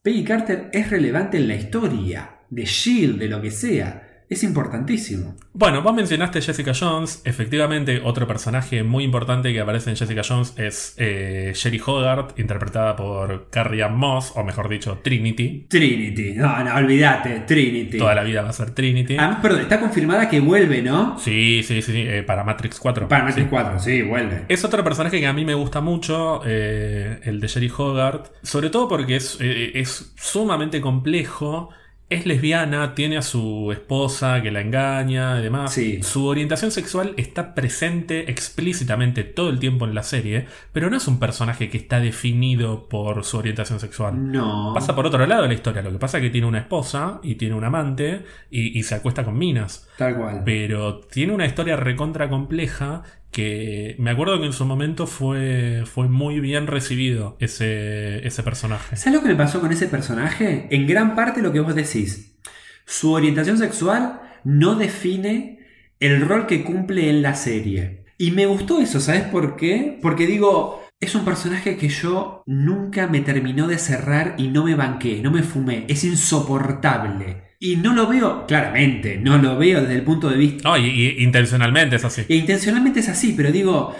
Peggy 0.01 0.23
Carter 0.23 0.69
es 0.71 0.89
relevante 0.89 1.35
en 1.35 1.49
la 1.49 1.55
historia, 1.55 2.39
de 2.49 2.63
Shield, 2.63 3.19
de 3.19 3.27
lo 3.27 3.41
que 3.41 3.51
sea. 3.51 4.12
Es 4.33 4.43
importantísimo. 4.43 5.35
Bueno, 5.53 5.83
vos 5.83 5.93
mencionaste 5.93 6.41
Jessica 6.41 6.71
Jones. 6.73 7.21
Efectivamente, 7.23 8.01
otro 8.03 8.25
personaje 8.25 8.81
muy 8.81 9.03
importante 9.03 9.53
que 9.53 9.59
aparece 9.59 9.91
en 9.91 9.95
Jessica 9.95 10.23
Jones 10.27 10.55
es 10.57 10.95
eh, 10.97 11.51
Sherry 11.53 11.79
Hogarth, 11.85 12.39
interpretada 12.39 12.95
por 12.95 13.51
Carrie 13.51 13.83
Ann 13.83 13.95
Moss, 13.95 14.33
o 14.35 14.43
mejor 14.43 14.69
dicho, 14.69 14.97
Trinity. 15.03 15.67
Trinity. 15.69 16.33
No, 16.33 16.63
no, 16.63 16.75
olvídate. 16.75 17.41
Trinity. 17.41 17.99
Toda 17.99 18.15
la 18.15 18.23
vida 18.23 18.41
va 18.41 18.49
a 18.49 18.53
ser 18.53 18.71
Trinity. 18.71 19.17
Ah, 19.19 19.37
perdón, 19.39 19.61
está 19.61 19.79
confirmada 19.79 20.27
que 20.27 20.39
vuelve, 20.39 20.81
¿no? 20.81 21.19
Sí, 21.19 21.61
sí, 21.63 21.83
sí, 21.83 21.93
eh, 21.95 22.23
para 22.23 22.43
Matrix 22.43 22.79
4. 22.79 23.07
Para 23.07 23.25
Matrix 23.25 23.43
Sí. 23.45 23.49
4, 23.51 23.79
sí, 23.79 24.01
vuelve. 24.01 24.45
Es 24.49 24.65
otro 24.65 24.83
personaje 24.83 25.19
que 25.19 25.27
a 25.27 25.33
mí 25.33 25.45
me 25.45 25.53
gusta 25.53 25.79
mucho, 25.79 26.41
eh, 26.43 27.19
el 27.23 27.39
de 27.39 27.47
Sherry 27.47 27.71
Hogarth, 27.77 28.31
sobre 28.41 28.71
todo 28.71 28.87
porque 28.87 29.17
es, 29.17 29.37
eh, 29.39 29.73
es 29.75 30.11
sumamente 30.17 30.81
complejo. 30.81 31.69
Es 32.13 32.27
lesbiana, 32.27 32.93
tiene 32.93 33.17
a 33.17 33.23
su 33.23 33.71
esposa 33.71 34.41
que 34.43 34.51
la 34.51 34.61
engaña 34.61 35.39
y 35.39 35.41
demás. 35.41 35.73
Sí. 35.73 36.03
Su 36.03 36.27
orientación 36.27 36.69
sexual 36.69 37.15
está 37.17 37.55
presente 37.55 38.29
explícitamente 38.29 39.23
todo 39.23 39.49
el 39.49 39.57
tiempo 39.57 39.85
en 39.85 39.95
la 39.95 40.03
serie, 40.03 40.45
pero 40.71 40.91
no 40.91 40.97
es 40.97 41.07
un 41.07 41.19
personaje 41.19 41.71
que 41.71 41.77
está 41.77 41.99
definido 41.99 42.87
por 42.87 43.23
su 43.23 43.37
orientación 43.37 43.79
sexual. 43.79 44.31
No. 44.31 44.73
Pasa 44.75 44.95
por 44.95 45.07
otro 45.07 45.25
lado 45.25 45.41
de 45.41 45.47
la 45.47 45.53
historia. 45.55 45.81
Lo 45.81 45.91
que 45.91 45.97
pasa 45.97 46.19
es 46.19 46.23
que 46.23 46.29
tiene 46.29 46.45
una 46.45 46.59
esposa 46.59 47.19
y 47.23 47.33
tiene 47.35 47.55
un 47.55 47.63
amante 47.63 48.23
y, 48.51 48.77
y 48.77 48.83
se 48.83 48.93
acuesta 48.93 49.23
con 49.23 49.35
minas. 49.35 49.89
Tal 49.97 50.15
cual. 50.15 50.43
Pero 50.45 50.99
tiene 50.99 51.33
una 51.33 51.47
historia 51.47 51.77
recontra 51.77 52.29
compleja 52.29 53.03
que 53.33 53.97
me 53.99 54.11
acuerdo 54.11 54.39
que 54.39 54.45
en 54.45 54.53
su 54.53 54.63
momento 54.63 55.07
fue, 55.07 55.83
fue 55.85 56.07
muy 56.07 56.39
bien 56.39 56.67
recibido 56.67 57.35
ese, 57.41 58.25
ese 58.25 58.43
personaje. 58.43 58.95
¿Sabes 58.95 59.19
lo 59.19 59.21
que 59.21 59.29
me 59.29 59.35
pasó 59.35 59.59
con 59.59 59.73
ese 59.73 59.87
personaje? 59.87 60.67
En 60.71 60.87
gran 60.87 61.15
parte 61.15 61.41
lo 61.41 61.51
que 61.51 61.59
vos 61.59 61.75
decís. 61.75 62.37
Su 62.85 63.11
orientación 63.11 63.57
sexual 63.57 64.21
no 64.45 64.75
define 64.75 65.59
el 65.99 66.21
rol 66.21 66.47
que 66.47 66.63
cumple 66.63 67.09
en 67.09 67.21
la 67.21 67.35
serie. 67.35 68.05
Y 68.17 68.31
me 68.31 68.45
gustó 68.45 68.79
eso, 68.79 68.99
¿sabes 69.01 69.23
por 69.23 69.57
qué? 69.57 69.99
Porque 70.01 70.27
digo, 70.27 70.83
es 70.99 71.15
un 71.15 71.25
personaje 71.25 71.75
que 71.75 71.89
yo 71.89 72.43
nunca 72.45 73.07
me 73.07 73.19
terminó 73.19 73.67
de 73.67 73.77
cerrar 73.77 74.35
y 74.37 74.47
no 74.47 74.63
me 74.63 74.75
banqué, 74.75 75.21
no 75.21 75.31
me 75.31 75.43
fumé. 75.43 75.85
Es 75.89 76.03
insoportable. 76.05 77.52
Y 77.65 77.77
no 77.77 77.93
lo 77.93 78.07
veo, 78.07 78.45
claramente, 78.45 79.17
no 79.17 79.37
lo 79.37 79.57
veo 79.57 79.79
desde 79.81 79.95
el 79.95 80.01
punto 80.03 80.29
de 80.29 80.35
vista 80.37 80.67
No, 80.67 80.77
y, 80.77 80.85
y 80.85 81.23
intencionalmente 81.23 81.95
es 81.95 82.03
así. 82.03 82.25
e 82.27 82.35
intencionalmente 82.35 82.99
es 82.99 83.07
así, 83.07 83.33
pero 83.37 83.51
digo, 83.53 83.95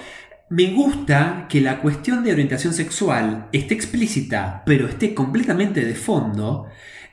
me 0.50 0.66
gusta 0.74 1.46
que 1.48 1.62
la 1.62 1.80
cuestión 1.80 2.24
de 2.26 2.34
orientación 2.34 2.74
sexual 2.74 3.48
esté 3.54 3.74
explícita, 3.74 4.64
pero 4.66 4.88
esté 4.90 5.14
completamente 5.14 5.86
de 5.86 5.96
fondo, 5.96 6.68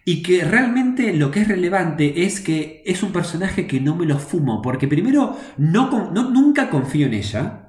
y 0.05 0.23
que 0.23 0.43
realmente 0.45 1.13
lo 1.13 1.31
que 1.31 1.43
es 1.43 1.49
relevante 1.49 2.25
es 2.25 2.41
que 2.41 2.83
es 2.85 3.03
un 3.05 3.13
personaje 3.13 3.69
que 3.69 3.81
no 3.81 3.95
me 3.95 4.07
lo 4.07 4.19
fumo, 4.19 4.61
porque 4.61 4.89
primero 4.89 5.37
no, 5.57 6.11
no- 6.11 6.31
nunca 6.31 6.69
confío 6.69 7.07
en 7.07 7.15
ella, 7.15 7.67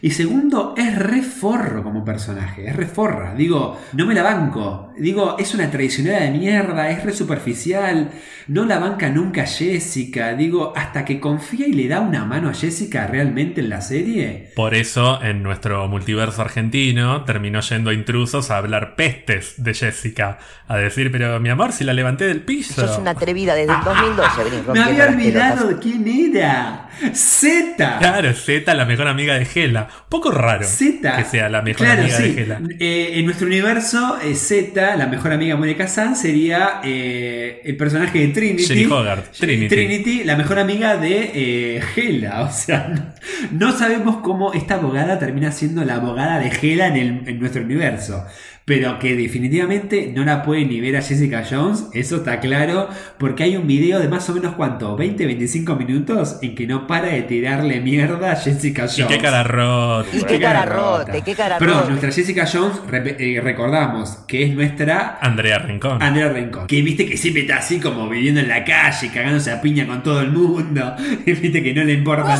Y 0.00 0.10
segundo, 0.10 0.74
es 0.76 0.96
re 0.96 1.22
forro 1.22 1.82
como 1.82 2.04
personaje, 2.04 2.66
es 2.68 2.74
re 2.76 2.86
forra. 2.86 3.34
Digo, 3.34 3.78
no 3.92 4.06
me 4.06 4.14
la 4.14 4.22
banco. 4.22 4.87
Digo, 4.98 5.36
es 5.38 5.54
una 5.54 5.70
traicionera 5.70 6.20
de 6.20 6.30
mierda, 6.30 6.90
es 6.90 7.02
re 7.04 7.12
superficial. 7.12 8.10
No 8.48 8.64
la 8.64 8.78
banca 8.78 9.10
nunca 9.10 9.44
Jessica. 9.46 10.34
Digo, 10.34 10.72
hasta 10.74 11.04
que 11.04 11.20
confía 11.20 11.66
y 11.66 11.72
le 11.72 11.86
da 11.88 12.00
una 12.00 12.24
mano 12.24 12.48
a 12.48 12.54
Jessica 12.54 13.06
realmente 13.06 13.60
en 13.60 13.68
la 13.68 13.80
serie. 13.82 14.50
Por 14.56 14.74
eso, 14.74 15.22
en 15.22 15.42
nuestro 15.42 15.86
multiverso 15.88 16.40
argentino, 16.42 17.24
terminó 17.24 17.60
yendo 17.60 17.90
a 17.90 17.94
intrusos 17.94 18.50
a 18.50 18.56
hablar 18.56 18.96
pestes 18.96 19.54
de 19.62 19.74
Jessica. 19.74 20.38
A 20.66 20.76
decir, 20.78 21.12
pero 21.12 21.38
mi 21.40 21.48
amor, 21.50 21.72
si 21.72 21.84
la 21.84 21.92
levanté 21.92 22.26
del 22.26 22.40
piso. 22.40 22.86
Sos 22.86 22.98
una 22.98 23.10
atrevida 23.12 23.54
desde 23.54 23.72
el 23.74 23.84
2012, 23.84 24.44
venís 24.44 24.66
Me 24.72 24.80
había 24.80 25.06
olvidado 25.08 25.68
de 25.68 25.78
quién 25.78 26.06
era. 26.08 26.88
Z. 27.12 27.98
Claro, 27.98 28.32
Z, 28.34 28.74
la 28.74 28.84
mejor 28.84 29.08
amiga 29.08 29.34
de 29.34 29.44
Gela. 29.44 29.88
Poco 30.08 30.30
raro 30.30 30.64
Z. 30.64 31.16
que 31.16 31.24
sea 31.24 31.48
la 31.48 31.62
mejor 31.62 31.86
Claro, 31.86 32.02
amiga 32.02 32.16
sí. 32.16 32.22
de 32.24 32.32
Gela. 32.32 32.60
Eh, 32.80 33.12
en 33.14 33.24
nuestro 33.26 33.46
universo, 33.46 34.18
eh, 34.22 34.34
Z, 34.34 34.87
la 34.96 35.06
mejor 35.06 35.32
amiga 35.32 35.54
de 35.54 35.60
Mónica 35.60 35.86
San, 35.88 36.16
sería 36.16 36.80
eh, 36.84 37.60
el 37.64 37.76
personaje 37.76 38.18
de 38.18 38.28
Trinity. 38.28 38.64
Jenny 38.64 38.84
Hogarth, 38.86 39.30
Trinity. 39.38 40.24
la 40.24 40.36
mejor 40.36 40.58
amiga 40.58 40.96
de 40.96 41.30
eh, 41.34 41.82
Gela. 41.94 42.42
O 42.42 42.50
sea, 42.52 42.88
no, 42.88 43.66
no 43.66 43.72
sabemos 43.78 44.16
cómo 44.18 44.52
esta 44.52 44.74
abogada 44.74 45.18
termina 45.18 45.52
siendo 45.52 45.84
la 45.84 45.96
abogada 45.96 46.38
de 46.38 46.50
Gela 46.50 46.88
en, 46.88 46.96
el- 46.96 47.28
en 47.28 47.38
nuestro 47.40 47.62
universo. 47.62 48.24
Pero 48.68 48.98
que 48.98 49.16
definitivamente 49.16 50.12
no 50.14 50.26
la 50.26 50.42
puede 50.42 50.66
ni 50.66 50.78
ver 50.78 50.98
a 50.98 51.02
Jessica 51.02 51.42
Jones, 51.48 51.86
eso 51.94 52.16
está 52.16 52.38
claro, 52.38 52.90
porque 53.16 53.44
hay 53.44 53.56
un 53.56 53.66
video 53.66 53.98
de 53.98 54.08
más 54.08 54.28
o 54.28 54.34
menos 54.34 54.54
cuánto, 54.56 54.94
20, 54.94 55.24
25 55.24 55.74
minutos 55.74 56.36
en 56.42 56.54
que 56.54 56.66
no 56.66 56.86
para 56.86 57.06
de 57.08 57.22
tirarle 57.22 57.80
mierda 57.80 58.32
a 58.32 58.36
Jessica 58.36 58.82
Jones. 58.82 58.98
Y 58.98 59.06
qué 59.06 59.18
cara 59.18 59.42
rota. 59.42 60.08
Y 60.14 60.22
qué 60.22 60.38
cara 60.38 60.66
rote, 60.66 61.22
qué 61.22 61.34
cara 61.34 61.56
Perdón, 61.58 61.78
rote. 61.78 61.88
nuestra 61.92 62.12
Jessica 62.12 62.46
Jones, 62.46 62.78
eh, 62.92 63.40
recordamos 63.42 64.18
que 64.28 64.42
es 64.44 64.54
nuestra 64.54 65.18
Andrea 65.22 65.60
Rincón. 65.60 66.02
Andrea 66.02 66.28
Rincón. 66.28 66.66
Que 66.66 66.82
viste 66.82 67.06
que 67.06 67.16
siempre 67.16 67.42
está 67.42 67.56
así 67.56 67.80
como 67.80 68.06
viviendo 68.06 68.40
en 68.40 68.48
la 68.48 68.64
calle, 68.64 69.10
cagándose 69.14 69.50
a 69.50 69.62
piña 69.62 69.86
con 69.86 70.02
todo 70.02 70.20
el 70.20 70.30
mundo. 70.30 70.94
Y 71.24 71.32
viste 71.32 71.62
que 71.62 71.72
no 71.74 71.84
le 71.84 71.94
importa 71.94 72.36
nada. 72.36 72.38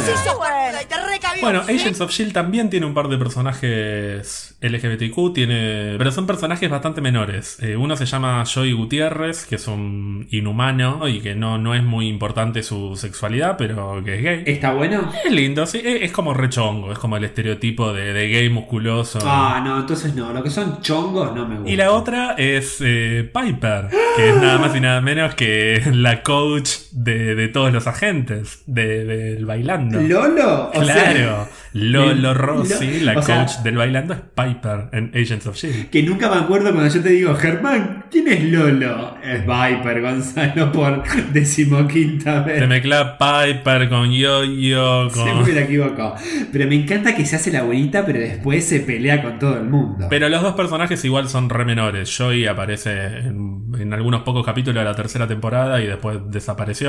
Bueno, 1.40 1.60
Agents 1.60 2.00
of 2.00 2.10
Shield 2.10 2.32
también 2.32 2.70
tiene 2.70 2.86
un 2.86 2.94
par 2.94 3.08
de 3.08 3.16
personajes 3.16 4.56
LGBTQ, 4.60 5.32
tiene, 5.34 5.94
pero 5.98 6.10
son 6.18 6.26
personajes 6.26 6.68
bastante 6.68 7.00
menores. 7.00 7.62
Eh, 7.62 7.76
uno 7.76 7.96
se 7.96 8.04
llama 8.04 8.42
Joey 8.44 8.72
Gutiérrez, 8.72 9.46
que 9.46 9.54
es 9.54 9.68
un 9.68 10.26
inhumano 10.32 11.06
y 11.06 11.20
que 11.20 11.36
no, 11.36 11.58
no 11.58 11.76
es 11.76 11.84
muy 11.84 12.08
importante 12.08 12.64
su 12.64 12.96
sexualidad, 12.96 13.56
pero 13.56 14.02
que 14.04 14.16
es 14.16 14.22
gay. 14.24 14.42
¿Está 14.44 14.72
bueno? 14.72 15.12
Es 15.24 15.30
lindo, 15.30 15.64
sí, 15.64 15.78
es, 15.78 16.02
es 16.02 16.10
como 16.10 16.34
rechongo, 16.34 16.90
es 16.90 16.98
como 16.98 17.16
el 17.18 17.22
estereotipo 17.22 17.92
de, 17.92 18.12
de 18.12 18.28
gay 18.30 18.48
musculoso. 18.48 19.20
Ah, 19.22 19.62
no, 19.64 19.78
entonces 19.78 20.12
no. 20.16 20.32
Lo 20.32 20.42
que 20.42 20.50
son 20.50 20.80
chongos 20.80 21.32
no 21.36 21.46
me 21.46 21.54
gusta. 21.54 21.70
Y 21.70 21.76
la 21.76 21.92
otra 21.92 22.32
es 22.32 22.78
eh, 22.80 23.30
Piper, 23.32 23.86
que 24.16 24.30
es 24.30 24.36
nada 24.38 24.58
más 24.58 24.74
y 24.74 24.80
nada 24.80 25.00
menos 25.00 25.36
que 25.36 25.80
la 25.92 26.24
coach 26.24 26.70
de, 27.00 27.34
de 27.36 27.48
todos 27.48 27.72
los 27.72 27.86
agentes 27.86 28.62
de- 28.66 29.04
del 29.04 29.46
bailando. 29.46 30.00
¿Lolo? 30.00 30.70
O 30.74 30.84
sea, 30.84 30.94
Claro, 31.12 31.48
Lolo 31.72 32.14
Lo- 32.14 32.34
Rossi, 32.34 33.00
la 33.00 33.18
o 33.18 33.22
sea- 33.22 33.44
coach 33.46 33.58
del 33.62 33.76
bailando, 33.76 34.14
es 34.14 34.20
Piper 34.34 34.88
en 34.92 35.12
Agents 35.14 35.46
of 35.46 35.56
Shield. 35.56 35.90
que 35.90 36.02
nunca 36.02 36.28
me 36.28 36.36
acuerdo 36.36 36.72
cuando 36.72 36.92
yo 36.92 37.00
te 37.02 37.10
digo, 37.10 37.34
Germán, 37.36 38.06
¿quién 38.10 38.26
es 38.28 38.42
Lolo? 38.44 39.16
Es 39.22 39.40
Viper 39.46 40.00
Gonzalo 40.02 40.72
por 40.72 41.02
decimoquinta 41.32 42.40
vez. 42.42 42.58
Se 42.60 42.66
mezcla 42.66 43.16
Piper 43.18 43.88
con 43.88 44.10
Yo-Yo, 44.10 45.08
con... 45.14 45.24
Siempre 45.24 45.52
me 45.54 45.60
la 45.60 45.66
equivoco. 45.66 46.14
Pero 46.52 46.66
me 46.68 46.74
encanta 46.74 47.14
que 47.14 47.24
se 47.26 47.36
hace 47.36 47.52
la 47.52 47.62
buenita, 47.62 48.04
pero 48.06 48.18
después 48.20 48.64
se 48.64 48.80
pelea 48.80 49.22
con 49.22 49.38
todo 49.38 49.56
el 49.56 49.64
mundo. 49.64 50.06
Pero 50.10 50.28
los 50.28 50.42
dos 50.42 50.54
personajes 50.54 51.04
igual 51.04 51.28
son 51.28 51.48
re 51.50 51.64
menores. 51.64 52.14
Joey 52.16 52.46
aparece 52.46 53.18
en, 53.18 53.72
en 53.78 53.92
algunos 53.92 54.22
pocos 54.22 54.44
capítulos 54.44 54.80
de 54.82 54.84
la 54.84 54.94
tercera 54.94 55.26
temporada 55.26 55.80
y 55.80 55.86
después 55.86 56.18
desapareció. 56.30 56.87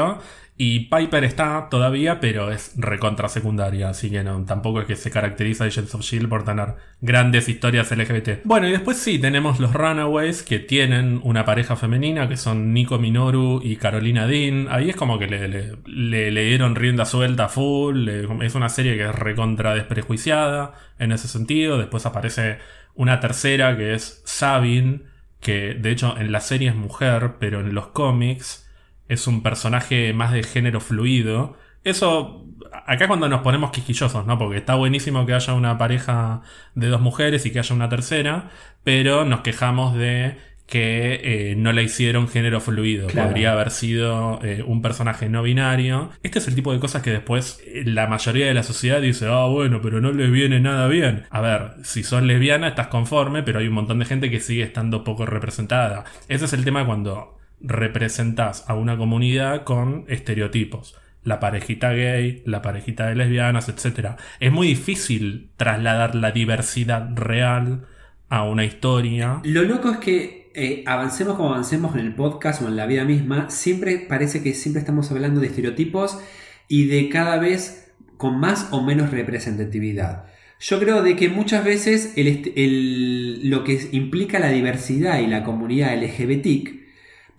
Y 0.61 0.89
Piper 0.89 1.23
está 1.23 1.69
todavía, 1.71 2.19
pero 2.19 2.51
es 2.51 2.73
recontra 2.75 3.29
secundaria. 3.29 3.87
Así 3.87 4.09
que 4.11 4.25
no, 4.25 4.43
tampoco 4.43 4.81
es 4.81 4.87
que 4.87 4.97
se 4.97 5.09
caracteriza 5.09 5.63
Agents 5.63 5.95
of 5.95 6.01
Shield 6.01 6.27
por 6.27 6.43
tener 6.43 6.75
grandes 6.99 7.47
historias 7.47 7.89
LGBT. 7.91 8.41
Bueno, 8.43 8.67
y 8.67 8.71
después 8.71 8.97
sí, 8.97 9.19
tenemos 9.19 9.61
los 9.61 9.73
Runaways 9.73 10.43
que 10.43 10.59
tienen 10.59 11.21
una 11.23 11.45
pareja 11.45 11.77
femenina 11.77 12.27
que 12.27 12.35
son 12.35 12.73
Nico 12.73 12.99
Minoru 12.99 13.61
y 13.63 13.77
Carolina 13.77 14.27
Dean. 14.27 14.67
Ahí 14.69 14.89
es 14.89 14.97
como 14.97 15.17
que 15.17 15.27
le, 15.27 15.47
le, 15.47 15.71
le- 15.85 16.31
le 16.31 16.43
dieron 16.43 16.75
rienda 16.75 17.05
suelta 17.05 17.47
full. 17.47 18.09
es 18.41 18.53
una 18.55 18.67
serie 18.67 18.97
que 18.97 19.05
es 19.05 19.15
recontra 19.15 19.73
desprejuiciada 19.75 20.73
en 20.99 21.13
ese 21.13 21.29
sentido. 21.29 21.77
Después 21.77 22.05
aparece 22.05 22.57
una 22.95 23.21
tercera 23.21 23.77
que 23.77 23.93
es 23.93 24.21
Sabine, 24.25 25.03
que 25.39 25.73
de 25.73 25.91
hecho 25.91 26.17
en 26.17 26.33
la 26.33 26.41
serie 26.41 26.67
es 26.67 26.75
mujer, 26.75 27.35
pero 27.39 27.61
en 27.61 27.73
los 27.73 27.87
cómics 27.87 28.68
es 29.09 29.27
un 29.27 29.43
personaje 29.43 30.13
más 30.13 30.31
de 30.31 30.43
género 30.43 30.79
fluido. 30.79 31.57
Eso, 31.83 32.45
acá 32.85 33.07
cuando 33.07 33.27
nos 33.27 33.41
ponemos 33.41 33.71
quisquillosos, 33.71 34.25
¿no? 34.25 34.37
Porque 34.37 34.57
está 34.57 34.75
buenísimo 34.75 35.25
que 35.25 35.33
haya 35.33 35.53
una 35.53 35.77
pareja 35.77 36.41
de 36.75 36.87
dos 36.87 37.01
mujeres 37.01 37.45
y 37.45 37.51
que 37.51 37.59
haya 37.59 37.75
una 37.75 37.89
tercera, 37.89 38.49
pero 38.83 39.25
nos 39.25 39.41
quejamos 39.41 39.95
de 39.95 40.37
que 40.69 41.19
eh, 41.23 41.55
no 41.55 41.73
la 41.73 41.81
hicieron 41.81 42.27
género 42.27 42.61
fluido. 42.61 43.07
Claro. 43.07 43.29
Podría 43.29 43.53
haber 43.53 43.71
sido 43.71 44.39
eh, 44.43 44.63
un 44.63 44.83
personaje 44.83 45.27
no 45.27 45.41
binario. 45.41 46.11
Este 46.21 46.37
es 46.37 46.47
el 46.47 46.53
tipo 46.53 46.71
de 46.71 46.79
cosas 46.79 47.01
que 47.01 47.09
después 47.09 47.59
eh, 47.65 47.83
la 47.85 48.05
mayoría 48.05 48.45
de 48.45 48.53
la 48.53 48.61
sociedad 48.61 49.01
dice, 49.01 49.25
ah, 49.27 49.47
bueno, 49.47 49.81
pero 49.81 49.99
no 49.99 50.11
les 50.11 50.31
viene 50.31 50.59
nada 50.59 50.87
bien. 50.87 51.25
A 51.31 51.41
ver, 51.41 51.71
si 51.83 52.03
sos 52.03 52.21
lesbiana 52.21 52.67
estás 52.67 52.87
conforme, 52.87 53.41
pero 53.41 53.59
hay 53.59 53.67
un 53.67 53.73
montón 53.73 53.97
de 53.97 54.05
gente 54.05 54.29
que 54.29 54.39
sigue 54.39 54.61
estando 54.61 55.03
poco 55.03 55.25
representada. 55.25 56.05
Ese 56.27 56.45
es 56.45 56.53
el 56.53 56.63
tema 56.63 56.85
cuando 56.85 57.38
representás 57.61 58.65
a 58.67 58.75
una 58.75 58.97
comunidad 58.97 59.63
con 59.63 60.05
estereotipos. 60.07 60.95
La 61.23 61.39
parejita 61.39 61.91
gay, 61.91 62.41
la 62.45 62.61
parejita 62.61 63.07
de 63.07 63.15
lesbianas, 63.15 63.69
etc. 63.69 64.11
Es 64.39 64.51
muy 64.51 64.67
difícil 64.67 65.49
trasladar 65.57 66.15
la 66.15 66.31
diversidad 66.31 67.09
real 67.15 67.85
a 68.29 68.43
una 68.43 68.63
historia. 68.65 69.41
Lo 69.43 69.63
loco 69.63 69.91
es 69.91 69.97
que 69.97 70.51
eh, 70.53 70.83
avancemos 70.85 71.35
como 71.35 71.53
avancemos 71.53 71.95
en 71.95 72.01
el 72.01 72.15
podcast 72.15 72.61
o 72.61 72.67
en 72.67 72.75
la 72.75 72.85
vida 72.85 73.03
misma, 73.03 73.49
siempre 73.49 73.97
parece 73.97 74.41
que 74.41 74.53
siempre 74.53 74.79
estamos 74.79 75.11
hablando 75.11 75.41
de 75.41 75.47
estereotipos 75.47 76.19
y 76.67 76.87
de 76.87 77.09
cada 77.09 77.37
vez 77.37 77.91
con 78.17 78.39
más 78.39 78.67
o 78.71 78.81
menos 78.81 79.11
representatividad. 79.11 80.25
Yo 80.59 80.79
creo 80.79 81.01
de 81.01 81.15
que 81.15 81.29
muchas 81.29 81.63
veces 81.63 82.13
lo 82.15 83.63
que 83.63 83.89
implica 83.91 84.39
la 84.39 84.49
diversidad 84.49 85.19
y 85.19 85.27
la 85.27 85.43
comunidad 85.43 85.97
LGBT 85.97 86.88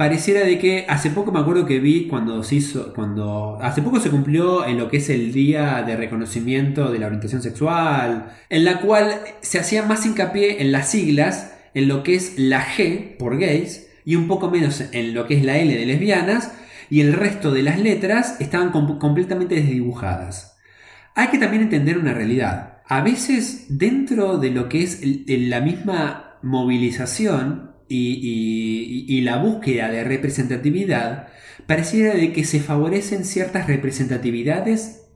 pareciera 0.01 0.47
de 0.47 0.59
que 0.59 0.87
hace 0.89 1.11
poco 1.11 1.31
me 1.31 1.41
acuerdo 1.41 1.67
que 1.67 1.79
vi 1.79 2.09
cuando 2.09 2.43
se 2.43 2.55
hizo, 2.55 2.95
cuando 2.95 3.59
hace 3.61 3.83
poco 3.83 4.01
se 4.01 4.09
cumplió 4.09 4.65
en 4.65 4.79
lo 4.79 4.89
que 4.89 4.97
es 4.97 5.11
el 5.11 5.31
día 5.31 5.83
de 5.83 5.95
reconocimiento 5.95 6.91
de 6.91 6.99
la 6.99 7.05
orientación 7.05 7.43
sexual, 7.43 8.33
en 8.49 8.65
la 8.65 8.81
cual 8.81 9.21
se 9.43 9.59
hacía 9.59 9.83
más 9.83 10.07
hincapié 10.07 10.63
en 10.63 10.73
las 10.73 10.89
siglas, 10.89 11.53
en 11.75 11.87
lo 11.87 12.03
que 12.03 12.15
es 12.15 12.39
la 12.39 12.65
G 12.65 13.19
por 13.19 13.39
gays 13.39 13.89
y 14.07 14.17
un 14.17 14.27
poco 14.27 14.51
menos 14.51 14.83
en 14.93 15.13
lo 15.13 15.27
que 15.27 15.35
es 15.35 15.45
la 15.45 15.59
L 15.59 15.77
de 15.77 15.85
lesbianas 15.85 16.51
y 16.89 17.03
el 17.03 17.13
resto 17.13 17.53
de 17.53 17.63
las 17.63 17.79
letras 17.79 18.41
estaban 18.41 18.71
com- 18.71 18.99
completamente 18.99 19.57
desdibujadas. 19.57 20.57
Hay 21.15 21.29
que 21.29 21.37
también 21.37 21.65
entender 21.65 21.99
una 21.99 22.15
realidad. 22.15 22.79
A 22.87 23.03
veces 23.03 23.67
dentro 23.69 24.39
de 24.39 24.49
lo 24.49 24.71
que 24.71 24.83
es 24.83 25.03
la 25.27 25.61
misma 25.61 26.39
movilización 26.41 27.70
y, 27.91 29.05
y- 29.09 29.21
la 29.23 29.39
búsqueda 29.39 29.91
de 29.91 30.05
representatividad, 30.05 31.29
pareciera 31.67 32.15
de 32.15 32.33
que 32.33 32.45
se 32.45 32.61
favorecen 32.61 33.25
ciertas 33.25 33.67
representatividades 33.67 35.09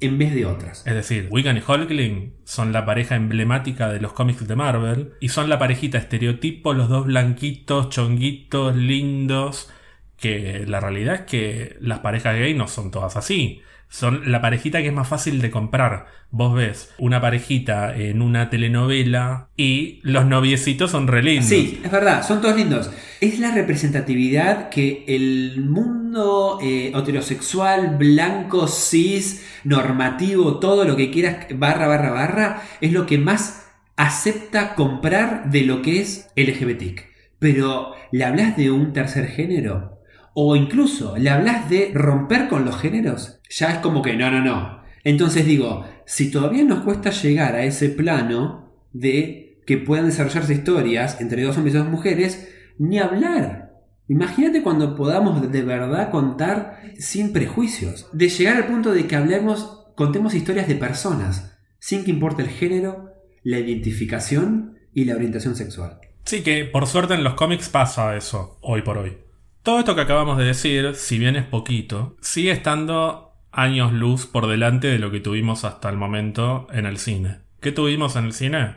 en 0.00 0.18
vez 0.18 0.34
de 0.34 0.46
otras. 0.46 0.86
Es 0.86 0.94
decir, 0.94 1.28
Wiccan 1.30 1.56
y 1.58 1.62
Hulkling 1.66 2.34
son 2.44 2.72
la 2.72 2.86
pareja 2.86 3.16
emblemática 3.16 3.88
de 3.90 4.00
los 4.00 4.12
cómics 4.12 4.46
de 4.46 4.56
Marvel 4.56 5.12
y 5.20 5.28
son 5.28 5.48
la 5.48 5.58
parejita 5.58 5.98
estereotipo, 5.98 6.72
los 6.74 6.88
dos 6.88 7.06
blanquitos, 7.06 7.90
chonguitos, 7.90 8.76
lindos, 8.76 9.70
que 10.16 10.64
la 10.66 10.80
realidad 10.80 11.14
es 11.16 11.20
que 11.22 11.76
las 11.80 12.00
parejas 12.00 12.36
gay 12.36 12.54
no 12.54 12.68
son 12.68 12.90
todas 12.90 13.16
así. 13.16 13.62
Son 13.90 14.30
la 14.30 14.40
parejita 14.40 14.80
que 14.80 14.88
es 14.88 14.94
más 14.94 15.08
fácil 15.08 15.42
de 15.42 15.50
comprar. 15.50 16.06
Vos 16.30 16.54
ves 16.54 16.94
una 16.96 17.20
parejita 17.20 17.94
en 17.94 18.22
una 18.22 18.48
telenovela 18.48 19.48
y 19.56 19.98
los 20.04 20.26
noviecitos 20.26 20.92
son 20.92 21.08
re 21.08 21.24
lindos. 21.24 21.48
Sí, 21.48 21.80
es 21.82 21.90
verdad, 21.90 22.24
son 22.26 22.40
todos 22.40 22.56
lindos. 22.56 22.88
Es 23.20 23.40
la 23.40 23.52
representatividad 23.52 24.68
que 24.68 25.04
el 25.08 25.60
mundo 25.62 26.60
eh, 26.62 26.92
heterosexual, 26.94 27.96
blanco, 27.96 28.68
cis, 28.68 29.44
normativo, 29.64 30.60
todo 30.60 30.84
lo 30.84 30.94
que 30.96 31.10
quieras, 31.10 31.48
barra, 31.56 31.88
barra, 31.88 32.12
barra, 32.12 32.62
es 32.80 32.92
lo 32.92 33.06
que 33.06 33.18
más 33.18 33.66
acepta 33.96 34.76
comprar 34.76 35.50
de 35.50 35.62
lo 35.62 35.82
que 35.82 36.00
es 36.00 36.30
LGBT. 36.36 37.00
Pero, 37.40 37.92
¿le 38.12 38.24
hablas 38.24 38.56
de 38.56 38.70
un 38.70 38.92
tercer 38.92 39.26
género? 39.26 39.99
O 40.34 40.56
incluso, 40.56 41.16
¿le 41.16 41.30
hablas 41.30 41.68
de 41.68 41.90
romper 41.94 42.48
con 42.48 42.64
los 42.64 42.76
géneros? 42.76 43.40
Ya 43.48 43.72
es 43.72 43.78
como 43.78 44.02
que 44.02 44.16
no, 44.16 44.30
no, 44.30 44.40
no. 44.40 44.82
Entonces 45.04 45.44
digo, 45.44 45.84
si 46.06 46.30
todavía 46.30 46.64
nos 46.64 46.84
cuesta 46.84 47.10
llegar 47.10 47.54
a 47.54 47.64
ese 47.64 47.88
plano 47.88 48.72
de 48.92 49.62
que 49.66 49.78
puedan 49.78 50.06
desarrollarse 50.06 50.54
historias 50.54 51.20
entre 51.20 51.42
dos 51.42 51.56
hombres 51.56 51.74
y 51.74 51.78
dos 51.78 51.88
mujeres, 51.88 52.48
ni 52.78 52.98
hablar. 52.98 53.70
Imagínate 54.08 54.62
cuando 54.62 54.96
podamos 54.96 55.52
de 55.52 55.62
verdad 55.62 56.10
contar 56.10 56.80
sin 56.98 57.32
prejuicios, 57.32 58.08
de 58.12 58.28
llegar 58.28 58.56
al 58.56 58.66
punto 58.66 58.92
de 58.92 59.06
que 59.06 59.14
hablemos, 59.14 59.86
contemos 59.94 60.34
historias 60.34 60.66
de 60.66 60.74
personas, 60.74 61.56
sin 61.78 62.04
que 62.04 62.10
importe 62.10 62.42
el 62.42 62.48
género, 62.48 63.14
la 63.44 63.58
identificación 63.58 64.78
y 64.92 65.04
la 65.04 65.14
orientación 65.14 65.54
sexual. 65.54 66.00
Sí, 66.24 66.42
que 66.42 66.64
por 66.64 66.86
suerte 66.86 67.14
en 67.14 67.22
los 67.22 67.34
cómics 67.34 67.68
pasa 67.68 68.16
eso, 68.16 68.58
hoy 68.62 68.82
por 68.82 68.98
hoy. 68.98 69.16
Todo 69.62 69.78
esto 69.80 69.94
que 69.94 70.00
acabamos 70.00 70.38
de 70.38 70.44
decir, 70.44 70.94
si 70.94 71.18
bien 71.18 71.36
es 71.36 71.44
poquito, 71.44 72.16
sigue 72.20 72.50
estando 72.50 73.32
años 73.52 73.92
luz 73.92 74.26
por 74.26 74.46
delante 74.46 74.88
de 74.88 74.98
lo 74.98 75.10
que 75.10 75.20
tuvimos 75.20 75.64
hasta 75.64 75.88
el 75.90 75.96
momento 75.96 76.66
en 76.72 76.86
el 76.86 76.98
cine. 76.98 77.38
¿Qué 77.60 77.72
tuvimos 77.72 78.16
en 78.16 78.24
el 78.24 78.32
cine? 78.32 78.76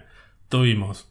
Tuvimos 0.49 1.09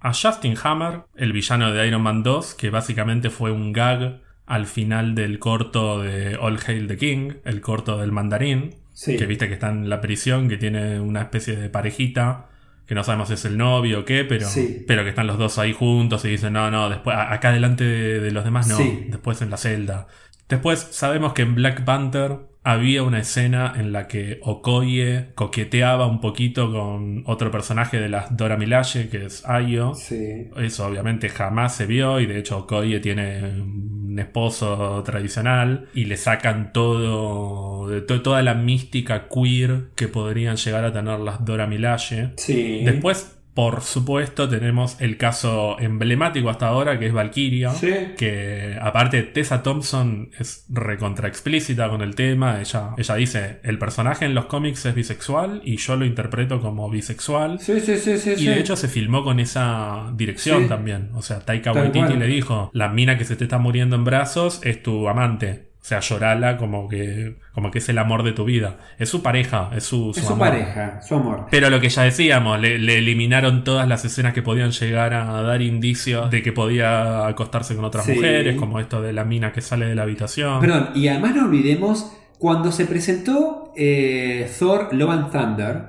a 0.00 0.12
Justin 0.12 0.56
Hammer, 0.62 1.02
el 1.14 1.32
villano 1.32 1.72
de 1.72 1.86
Iron 1.86 2.02
Man 2.02 2.22
2, 2.22 2.54
que 2.54 2.70
básicamente 2.70 3.30
fue 3.30 3.50
un 3.52 3.72
gag 3.72 4.22
al 4.44 4.66
final 4.66 5.14
del 5.14 5.38
corto 5.38 6.00
de 6.02 6.36
All 6.36 6.58
Hail 6.66 6.86
the 6.86 6.96
King, 6.96 7.32
el 7.44 7.60
corto 7.60 7.98
del 7.98 8.12
mandarín, 8.12 8.74
Sí. 8.92 9.16
que 9.16 9.26
viste 9.26 9.46
que 9.48 9.54
está 9.54 9.68
en 9.68 9.88
la 9.90 10.00
prisión, 10.00 10.48
que 10.48 10.56
tiene 10.56 11.00
una 11.00 11.22
especie 11.22 11.54
de 11.56 11.68
parejita, 11.68 12.48
que 12.86 12.94
no 12.94 13.02
sabemos 13.04 13.28
si 13.28 13.34
es 13.34 13.44
el 13.44 13.56
novio 13.58 14.00
o 14.00 14.04
qué, 14.04 14.24
pero, 14.24 14.46
Sí. 14.48 14.84
pero 14.86 15.02
que 15.04 15.10
están 15.10 15.26
los 15.26 15.38
dos 15.38 15.58
ahí 15.58 15.72
juntos 15.72 16.24
y 16.24 16.28
dicen, 16.28 16.52
no, 16.52 16.70
no, 16.70 16.88
después, 16.88 17.16
acá 17.18 17.50
delante 17.52 17.84
de, 17.84 18.20
de 18.20 18.30
los 18.30 18.44
demás 18.44 18.68
no, 18.68 18.76
Sí. 18.76 19.06
después 19.08 19.42
en 19.42 19.50
la 19.50 19.56
celda. 19.56 20.06
Después 20.48 20.86
sabemos 20.92 21.32
que 21.32 21.42
en 21.42 21.54
Black 21.56 21.84
Panther 21.84 22.36
había 22.68 23.04
una 23.04 23.20
escena 23.20 23.74
en 23.76 23.92
la 23.92 24.08
que 24.08 24.40
Okoye 24.42 25.26
coqueteaba 25.36 26.06
un 26.08 26.20
poquito 26.20 26.72
con 26.72 27.22
otro 27.26 27.52
personaje 27.52 28.00
de 28.00 28.08
las 28.08 28.36
Dora 28.36 28.56
Milaje, 28.56 29.08
que 29.08 29.24
es 29.26 29.46
Ayo. 29.48 29.94
Sí. 29.94 30.48
Eso 30.56 30.84
obviamente 30.84 31.28
jamás 31.28 31.76
se 31.76 31.86
vio 31.86 32.18
y 32.18 32.26
de 32.26 32.38
hecho 32.40 32.58
Okoye 32.58 32.98
tiene 32.98 33.38
un 33.60 34.16
esposo 34.18 35.02
tradicional 35.04 35.86
y 35.94 36.06
le 36.06 36.16
sacan 36.16 36.72
todo, 36.72 38.02
to- 38.06 38.22
toda 38.22 38.42
la 38.42 38.54
mística 38.54 39.28
queer 39.28 39.84
que 39.94 40.08
podrían 40.08 40.56
llegar 40.56 40.84
a 40.84 40.92
tener 40.92 41.20
las 41.20 41.44
Dora 41.44 41.66
Milaje. 41.68 42.30
Sí. 42.36 42.82
Después, 42.84 43.35
por 43.56 43.80
supuesto, 43.80 44.50
tenemos 44.50 45.00
el 45.00 45.16
caso 45.16 45.80
emblemático 45.80 46.50
hasta 46.50 46.68
ahora 46.68 46.98
que 46.98 47.06
es 47.06 47.12
Valkyria. 47.14 47.70
Sí. 47.70 47.90
Que 48.18 48.76
aparte 48.78 49.22
Tessa 49.22 49.62
Thompson 49.62 50.28
es 50.38 50.66
recontra 50.68 51.26
explícita 51.26 51.88
con 51.88 52.02
el 52.02 52.14
tema. 52.14 52.60
Ella, 52.60 52.90
ella 52.98 53.14
dice, 53.14 53.60
el 53.62 53.78
personaje 53.78 54.26
en 54.26 54.34
los 54.34 54.44
cómics 54.44 54.84
es 54.84 54.94
bisexual 54.94 55.62
y 55.64 55.78
yo 55.78 55.96
lo 55.96 56.04
interpreto 56.04 56.60
como 56.60 56.90
bisexual. 56.90 57.58
Sí, 57.58 57.80
sí, 57.80 57.96
sí, 57.96 58.18
sí. 58.18 58.32
Y 58.32 58.36
sí. 58.36 58.46
de 58.46 58.60
hecho 58.60 58.76
se 58.76 58.88
filmó 58.88 59.24
con 59.24 59.40
esa 59.40 60.12
dirección 60.14 60.64
Sí. 60.64 60.68
también. 60.68 61.08
O 61.14 61.22
sea, 61.22 61.40
Taika 61.40 61.72
Waititi 61.72 62.12
le 62.12 62.26
dijo, 62.26 62.70
la 62.74 62.90
mina 62.90 63.16
que 63.16 63.24
se 63.24 63.36
te 63.36 63.44
está 63.44 63.56
muriendo 63.56 63.96
en 63.96 64.04
brazos 64.04 64.60
es 64.64 64.82
tu 64.82 65.08
amante. 65.08 65.65
O 65.86 65.88
sea, 65.88 66.00
llorala 66.00 66.56
como 66.56 66.88
que, 66.88 67.36
como 67.52 67.70
que 67.70 67.78
es 67.78 67.88
el 67.88 67.98
amor 67.98 68.24
de 68.24 68.32
tu 68.32 68.44
vida. 68.44 68.78
Es 68.98 69.08
su 69.08 69.22
pareja, 69.22 69.70
es 69.72 69.84
su, 69.84 70.10
es 70.10 70.16
su 70.24 70.32
amor. 70.32 70.48
pareja, 70.48 71.00
su 71.00 71.14
amor. 71.14 71.46
Pero 71.48 71.70
lo 71.70 71.78
que 71.80 71.90
ya 71.90 72.02
decíamos, 72.02 72.58
le, 72.58 72.76
le 72.80 72.98
eliminaron 72.98 73.62
todas 73.62 73.86
las 73.86 74.04
escenas 74.04 74.34
que 74.34 74.42
podían 74.42 74.72
llegar 74.72 75.14
a 75.14 75.40
dar 75.42 75.62
indicios 75.62 76.28
de 76.28 76.42
que 76.42 76.50
podía 76.50 77.28
acostarse 77.28 77.76
con 77.76 77.84
otras 77.84 78.04
Sí. 78.04 78.14
mujeres, 78.14 78.56
como 78.56 78.80
esto 78.80 79.00
de 79.00 79.12
la 79.12 79.24
mina 79.24 79.52
que 79.52 79.60
sale 79.60 79.86
de 79.86 79.94
la 79.94 80.02
habitación. 80.02 80.60
Perdón, 80.60 80.88
y 80.96 81.06
además 81.06 81.36
no 81.36 81.44
olvidemos 81.44 82.12
cuando 82.40 82.72
se 82.72 82.86
presentó 82.86 83.72
eh, 83.76 84.50
Thor 84.58 84.88
Love 84.92 85.10
and 85.12 85.30
Thunder, 85.30 85.82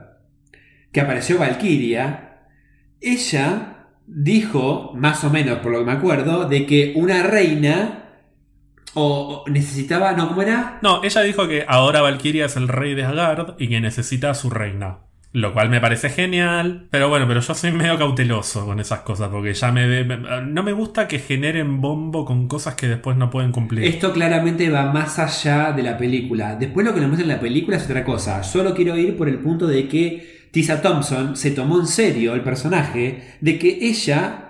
que 0.91 1.01
apareció 1.01 1.39
Valkyria, 1.39 2.43
ella 3.01 3.87
dijo, 4.05 4.93
más 4.95 5.23
o 5.23 5.31
menos 5.31 5.57
por 5.57 5.71
lo 5.71 5.79
que 5.79 5.85
me 5.85 5.91
acuerdo, 5.93 6.47
de 6.47 6.67
que 6.67 6.93
una 6.95 7.23
reina 7.23 8.03
o, 8.97 9.43
o 9.45 9.49
necesitaba, 9.49 10.13
no, 10.13 10.27
¿cómo 10.27 10.41
era? 10.41 10.79
No, 10.81 11.03
ella 11.03 11.21
dijo 11.21 11.47
que 11.47 11.65
ahora 11.67 12.01
Valkyria 12.01 12.45
es 12.45 12.55
el 12.57 12.67
rey 12.67 12.95
de 12.95 13.03
Asgard 13.05 13.55
y 13.59 13.67
que 13.69 13.79
necesita 13.81 14.29
a 14.31 14.33
su 14.33 14.49
reina. 14.49 14.99
Lo 15.33 15.53
cual 15.53 15.69
me 15.69 15.79
parece 15.81 16.09
genial. 16.09 16.87
Pero 16.89 17.09
bueno, 17.09 17.27
pero 17.27 17.41
yo 17.41 17.53
soy 17.53 17.71
medio 17.71 17.97
cauteloso 17.97 18.65
con 18.65 18.79
esas 18.79 19.01
cosas. 19.01 19.29
Porque 19.29 19.53
ya 19.53 19.71
me, 19.71 19.85
ve- 19.85 20.03
me- 20.05 20.17
no 20.41 20.63
me 20.63 20.71
gusta 20.71 21.07
que 21.07 21.19
generen 21.19 21.79
bombo 21.81 22.25
con 22.25 22.47
cosas 22.47 22.73
que 22.75 22.87
después 22.87 23.17
no 23.17 23.29
pueden 23.29 23.51
cumplir. 23.51 23.83
Esto 23.83 24.13
claramente 24.13 24.69
va 24.69 24.91
más 24.91 25.19
allá 25.19 25.73
de 25.73 25.83
la 25.83 25.97
película. 25.97 26.55
Después 26.55 26.85
lo 26.87 26.93
que 26.93 27.01
nos 27.01 27.09
muestra 27.09 27.29
en 27.29 27.35
la 27.35 27.41
película 27.41 27.77
es 27.77 27.83
otra 27.83 28.03
cosa. 28.03 28.41
Solo 28.41 28.73
quiero 28.73 28.97
ir 28.97 29.15
por 29.17 29.27
el 29.29 29.37
punto 29.39 29.67
de 29.67 29.87
que 29.87 30.47
Tisa 30.51 30.81
Thompson 30.81 31.35
se 31.35 31.51
tomó 31.51 31.79
en 31.81 31.87
serio 31.87 32.33
el 32.33 32.41
personaje 32.41 33.35
de 33.41 33.59
que 33.59 33.77
ella 33.81 34.46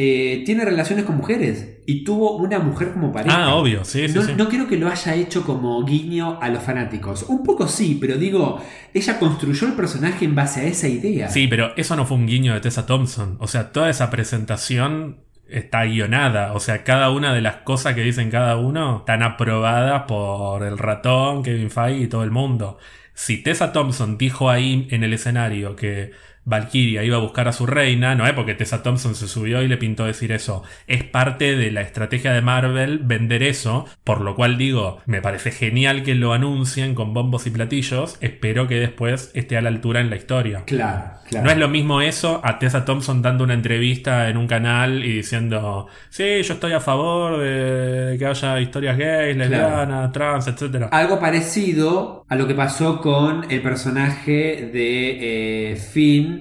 eh, 0.00 0.44
tiene 0.46 0.64
relaciones 0.64 1.04
con 1.04 1.16
mujeres 1.16 1.80
y 1.84 2.04
tuvo 2.04 2.36
una 2.36 2.60
mujer 2.60 2.92
como 2.92 3.10
pareja. 3.10 3.46
Ah, 3.46 3.54
obvio, 3.56 3.84
sí, 3.84 4.06
sí, 4.06 4.14
no, 4.14 4.22
sí. 4.22 4.32
no 4.36 4.48
creo 4.48 4.68
que 4.68 4.76
lo 4.76 4.88
haya 4.88 5.16
hecho 5.16 5.42
como 5.42 5.84
guiño 5.84 6.38
a 6.40 6.50
los 6.50 6.62
fanáticos. 6.62 7.24
Un 7.24 7.42
poco 7.42 7.66
sí, 7.66 7.98
pero 8.00 8.16
digo, 8.16 8.62
ella 8.94 9.18
construyó 9.18 9.66
el 9.66 9.72
personaje 9.72 10.24
en 10.24 10.36
base 10.36 10.60
a 10.60 10.64
esa 10.66 10.86
idea. 10.86 11.28
Sí, 11.30 11.48
pero 11.48 11.76
eso 11.76 11.96
no 11.96 12.06
fue 12.06 12.16
un 12.16 12.28
guiño 12.28 12.54
de 12.54 12.60
Tessa 12.60 12.86
Thompson. 12.86 13.38
O 13.40 13.48
sea, 13.48 13.72
toda 13.72 13.90
esa 13.90 14.08
presentación 14.08 15.24
está 15.48 15.82
guionada. 15.82 16.52
O 16.52 16.60
sea, 16.60 16.84
cada 16.84 17.10
una 17.10 17.34
de 17.34 17.40
las 17.40 17.56
cosas 17.56 17.96
que 17.96 18.02
dicen 18.02 18.30
cada 18.30 18.56
uno 18.56 18.98
están 18.98 19.24
aprobadas 19.24 20.04
por 20.06 20.62
el 20.62 20.78
ratón, 20.78 21.42
Kevin 21.42 21.72
Feige 21.72 22.04
y 22.04 22.06
todo 22.06 22.22
el 22.22 22.30
mundo. 22.30 22.78
Si 23.14 23.42
Tessa 23.42 23.72
Thompson 23.72 24.16
dijo 24.16 24.48
ahí 24.48 24.86
en 24.92 25.02
el 25.02 25.12
escenario 25.12 25.74
que 25.74 26.12
Valkyria 26.44 27.04
iba 27.04 27.16
a 27.16 27.20
buscar 27.20 27.46
a 27.48 27.52
su 27.52 27.66
reina, 27.66 28.14
no 28.14 28.26
es 28.26 28.32
porque 28.32 28.54
Tessa 28.54 28.82
Thompson 28.82 29.14
se 29.14 29.28
subió 29.28 29.62
y 29.62 29.68
le 29.68 29.76
pintó 29.76 30.06
decir 30.06 30.32
eso. 30.32 30.62
Es 30.86 31.04
parte 31.04 31.56
de 31.56 31.70
la 31.70 31.82
estrategia 31.82 32.32
de 32.32 32.40
Marvel 32.40 33.00
vender 33.00 33.42
eso, 33.42 33.86
por 34.04 34.22
lo 34.22 34.34
cual 34.34 34.56
digo, 34.56 35.00
me 35.06 35.20
parece 35.20 35.50
genial 35.50 36.02
que 36.02 36.14
lo 36.14 36.32
anuncien 36.32 36.94
con 36.94 37.12
bombos 37.12 37.46
y 37.46 37.50
platillos. 37.50 38.16
Espero 38.20 38.66
que 38.66 38.76
después 38.76 39.30
esté 39.34 39.56
a 39.56 39.62
la 39.62 39.68
altura 39.68 40.00
en 40.00 40.10
la 40.10 40.16
historia. 40.16 40.62
Claro, 40.64 41.18
claro. 41.28 41.44
No 41.44 41.50
es 41.50 41.58
lo 41.58 41.68
mismo 41.68 42.00
eso 42.00 42.40
a 42.42 42.58
Tessa 42.58 42.84
Thompson 42.84 43.20
dando 43.20 43.44
una 43.44 43.54
entrevista 43.54 44.28
en 44.28 44.36
un 44.36 44.46
canal 44.46 45.04
y 45.04 45.12
diciendo, 45.12 45.86
sí, 46.08 46.42
yo 46.42 46.54
estoy 46.54 46.72
a 46.72 46.80
favor 46.80 47.38
de 47.38 48.16
que 48.18 48.26
haya 48.26 48.58
historias 48.60 48.96
gays, 48.96 49.36
lesbianas, 49.36 50.12
trans, 50.12 50.46
etc. 50.46 50.88
Algo 50.90 51.20
parecido 51.20 52.24
a 52.28 52.36
lo 52.36 52.46
que 52.46 52.54
pasó 52.54 53.00
con 53.00 53.50
el 53.50 53.60
personaje 53.62 54.70
de 54.72 55.72
eh, 55.72 55.76
Finn 55.76 56.37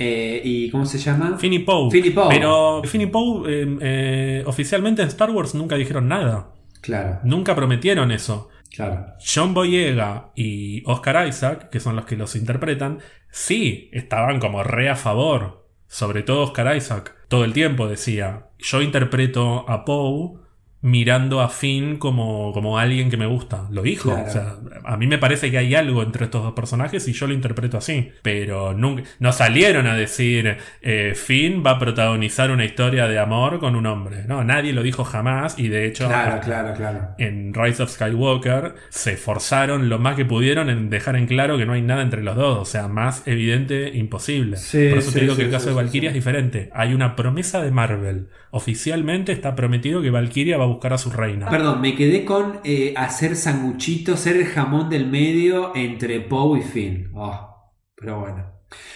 eh, 0.00 0.40
y 0.42 0.70
¿cómo 0.70 0.86
se 0.86 0.98
llama? 0.98 1.36
Finny 1.38 1.60
Poe. 1.60 1.90
Finny 1.90 2.10
Poe. 2.10 2.28
Pero 2.30 2.82
Finny 2.84 3.06
Poe 3.06 3.42
eh, 3.52 3.76
eh, 3.80 4.42
oficialmente 4.46 5.02
en 5.02 5.08
Star 5.08 5.30
Wars 5.30 5.54
nunca 5.54 5.76
dijeron 5.76 6.08
nada. 6.08 6.52
Claro, 6.80 7.20
Nunca 7.24 7.54
prometieron 7.54 8.10
eso. 8.10 8.48
claro. 8.74 9.06
John 9.22 9.52
Boyega 9.52 10.30
y 10.34 10.82
Oscar 10.86 11.28
Isaac, 11.28 11.68
que 11.68 11.78
son 11.80 11.94
los 11.96 12.06
que 12.06 12.16
los 12.16 12.34
interpretan, 12.36 13.00
sí, 13.30 13.90
estaban 13.92 14.40
como 14.40 14.62
re 14.62 14.88
a 14.88 14.96
favor. 14.96 15.66
Sobre 15.86 16.22
todo 16.22 16.42
Oscar 16.44 16.74
Isaac. 16.76 17.14
Todo 17.28 17.44
el 17.44 17.52
tiempo 17.52 17.86
decía, 17.88 18.46
yo 18.58 18.80
interpreto 18.80 19.68
a 19.68 19.84
Poe 19.84 20.38
mirando 20.82 21.40
a 21.40 21.48
Finn 21.48 21.98
como, 21.98 22.52
como 22.52 22.78
alguien 22.78 23.10
que 23.10 23.16
me 23.16 23.26
gusta. 23.26 23.66
Lo 23.70 23.82
dijo. 23.82 24.10
Claro. 24.10 24.28
O 24.28 24.30
sea, 24.30 24.56
a 24.84 24.96
mí 24.96 25.06
me 25.06 25.18
parece 25.18 25.50
que 25.50 25.58
hay 25.58 25.74
algo 25.74 26.02
entre 26.02 26.24
estos 26.24 26.42
dos 26.42 26.54
personajes 26.54 27.06
y 27.08 27.12
yo 27.12 27.26
lo 27.26 27.34
interpreto 27.34 27.76
así. 27.78 28.12
Pero 28.22 28.72
nunca, 28.74 29.02
no 29.18 29.32
salieron 29.32 29.86
a 29.86 29.94
decir, 29.94 30.56
eh, 30.82 31.12
Finn 31.14 31.62
va 31.64 31.72
a 31.72 31.78
protagonizar 31.78 32.50
una 32.50 32.64
historia 32.64 33.06
de 33.06 33.18
amor 33.18 33.60
con 33.60 33.76
un 33.76 33.86
hombre. 33.86 34.24
No, 34.26 34.42
nadie 34.44 34.72
lo 34.72 34.82
dijo 34.82 35.04
jamás 35.04 35.58
y 35.58 35.68
de 35.68 35.86
hecho 35.86 36.06
Claro, 36.08 36.40
claro, 36.40 36.74
claro. 36.74 37.08
en 37.18 37.52
Rise 37.52 37.82
of 37.82 37.90
Skywalker 37.90 38.74
se 38.88 39.12
esforzaron 39.12 39.88
lo 39.88 39.98
más 39.98 40.16
que 40.16 40.24
pudieron 40.24 40.70
en 40.70 40.88
dejar 40.90 41.16
en 41.16 41.26
claro 41.26 41.58
que 41.58 41.66
no 41.66 41.74
hay 41.74 41.82
nada 41.82 42.02
entre 42.02 42.22
los 42.22 42.36
dos. 42.36 42.58
O 42.58 42.64
sea, 42.64 42.88
más 42.88 43.26
evidente, 43.26 43.90
imposible. 43.94 44.56
Sí, 44.56 44.88
Por 44.88 44.98
eso 44.98 45.10
sí, 45.10 45.14
te 45.14 45.20
digo 45.22 45.34
sí, 45.34 45.40
que 45.40 45.46
el 45.46 45.52
caso 45.52 45.68
de 45.68 45.74
Valkyria 45.74 46.08
es 46.10 46.14
diferente. 46.14 46.70
Hay 46.74 46.94
una 46.94 47.16
promesa 47.16 47.60
de 47.60 47.70
Marvel. 47.70 48.28
Oficialmente 48.52 49.30
está 49.32 49.54
prometido 49.54 50.02
que 50.02 50.10
Valkyria 50.10 50.58
va 50.58 50.64
a 50.64 50.68
buscar 50.68 50.92
a 50.92 50.98
su 50.98 51.10
reina. 51.10 51.48
Perdón, 51.48 51.80
me 51.80 51.94
quedé 51.94 52.24
con 52.24 52.60
eh, 52.64 52.94
hacer 52.96 53.36
sanguchitos, 53.36 54.18
ser 54.18 54.36
el 54.36 54.46
jamón 54.46 54.88
del 54.88 55.06
medio 55.06 55.74
entre 55.76 56.20
Poe 56.20 56.58
y 56.58 56.62
Finn. 56.62 57.10
Oh, 57.14 57.72
pero 57.94 58.20
bueno. 58.20 58.46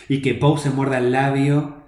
Y 0.09 0.23
que 0.23 0.35
Poe 0.35 0.59
se 0.59 0.71
muerda 0.71 0.99
el 0.99 1.13
labio, 1.13 1.85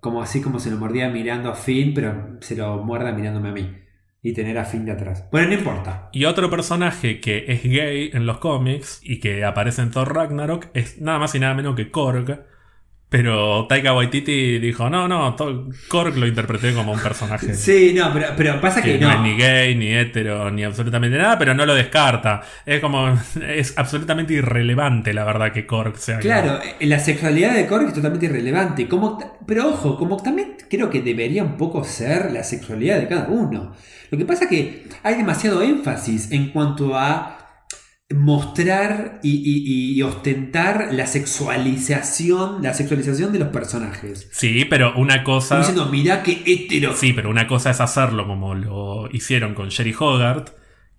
como 0.00 0.22
así 0.22 0.40
como 0.40 0.60
se 0.60 0.70
lo 0.70 0.78
mordía 0.78 1.10
mirando 1.10 1.50
a 1.50 1.54
Finn, 1.54 1.92
pero 1.94 2.38
se 2.40 2.56
lo 2.56 2.82
muerda 2.82 3.12
mirándome 3.12 3.50
a 3.50 3.52
mí. 3.52 3.76
Y 4.22 4.32
tener 4.32 4.58
a 4.58 4.64
Finn 4.64 4.84
de 4.84 4.92
atrás. 4.92 5.28
Bueno, 5.30 5.48
no 5.48 5.54
importa. 5.54 6.10
Y 6.12 6.26
otro 6.26 6.50
personaje 6.50 7.20
que 7.20 7.44
es 7.48 7.62
gay 7.62 8.10
en 8.12 8.26
los 8.26 8.38
cómics 8.38 9.00
y 9.02 9.18
que 9.18 9.44
aparece 9.44 9.82
en 9.82 9.90
Thor 9.90 10.14
Ragnarok 10.14 10.68
es 10.74 11.00
nada 11.00 11.18
más 11.18 11.34
y 11.34 11.38
nada 11.38 11.54
menos 11.54 11.74
que 11.74 11.90
Korg. 11.90 12.49
Pero 13.10 13.66
Taika 13.66 13.92
Waititi 13.92 14.60
dijo, 14.60 14.88
no, 14.88 15.08
no, 15.08 15.36
Korg 15.88 16.16
lo 16.16 16.28
interpreté 16.28 16.72
como 16.72 16.92
un 16.92 17.00
personaje. 17.00 17.54
Sí, 17.54 17.92
no, 17.92 18.12
pero, 18.12 18.28
pero 18.36 18.60
pasa 18.60 18.80
Que 18.80 18.92
que 18.92 18.98
no. 19.00 19.08
no. 19.08 19.14
es 19.14 19.20
ni 19.20 19.36
gay, 19.36 19.74
ni 19.74 19.92
hetero, 19.92 20.48
ni 20.52 20.62
absolutamente 20.62 21.18
nada, 21.18 21.36
pero 21.36 21.52
no 21.52 21.66
lo 21.66 21.74
descarta. 21.74 22.40
Es 22.64 22.80
como. 22.80 23.18
Es 23.50 23.76
absolutamente 23.76 24.34
irrelevante, 24.34 25.12
la 25.12 25.24
verdad, 25.24 25.52
que 25.52 25.66
Korg 25.66 25.96
sea. 25.98 26.20
Claro, 26.20 26.60
eh, 26.62 26.86
la 26.86 27.00
sexualidad 27.00 27.54
de 27.54 27.66
Korg 27.66 27.88
es 27.88 27.94
totalmente 27.94 28.26
irrelevante. 28.26 28.86
Como, 28.86 29.18
pero 29.44 29.68
ojo, 29.70 29.96
como 29.98 30.16
también 30.18 30.54
creo 30.70 30.88
que 30.88 31.02
debería 31.02 31.42
un 31.42 31.56
poco 31.56 31.82
ser 31.82 32.30
la 32.30 32.44
sexualidad 32.44 33.00
de 33.00 33.08
cada 33.08 33.26
uno. 33.28 33.74
Lo 34.10 34.18
que 34.18 34.24
pasa 34.24 34.44
es 34.44 34.50
que 34.50 34.84
hay 35.02 35.16
demasiado 35.16 35.62
énfasis 35.62 36.30
en 36.30 36.50
cuanto 36.50 36.96
a 36.96 37.39
mostrar 38.14 39.20
y, 39.22 39.30
y- 39.36 39.94
y 39.98 40.02
ostentar 40.02 40.88
la 40.92 41.06
sexualización, 41.06 42.62
la 42.62 42.74
sexualización 42.74 43.32
de 43.32 43.38
los 43.38 43.48
personajes. 43.48 44.28
Sí, 44.32 44.64
pero 44.68 44.94
una 44.96 45.22
Como 45.22 45.36
cosa. 45.38 45.58
diciendo, 45.58 45.86
mirá 45.86 46.22
qué 46.22 46.42
hetero. 46.46 46.94
Sí, 46.94 47.12
pero 47.12 47.30
una 47.30 47.46
cosa 47.46 47.70
es 47.70 47.80
hacerlo 47.80 48.26
como 48.26 48.54
lo 48.54 49.08
hicieron 49.12 49.54
con 49.54 49.68
Sherry 49.68 49.94
Hogarth, 49.98 50.50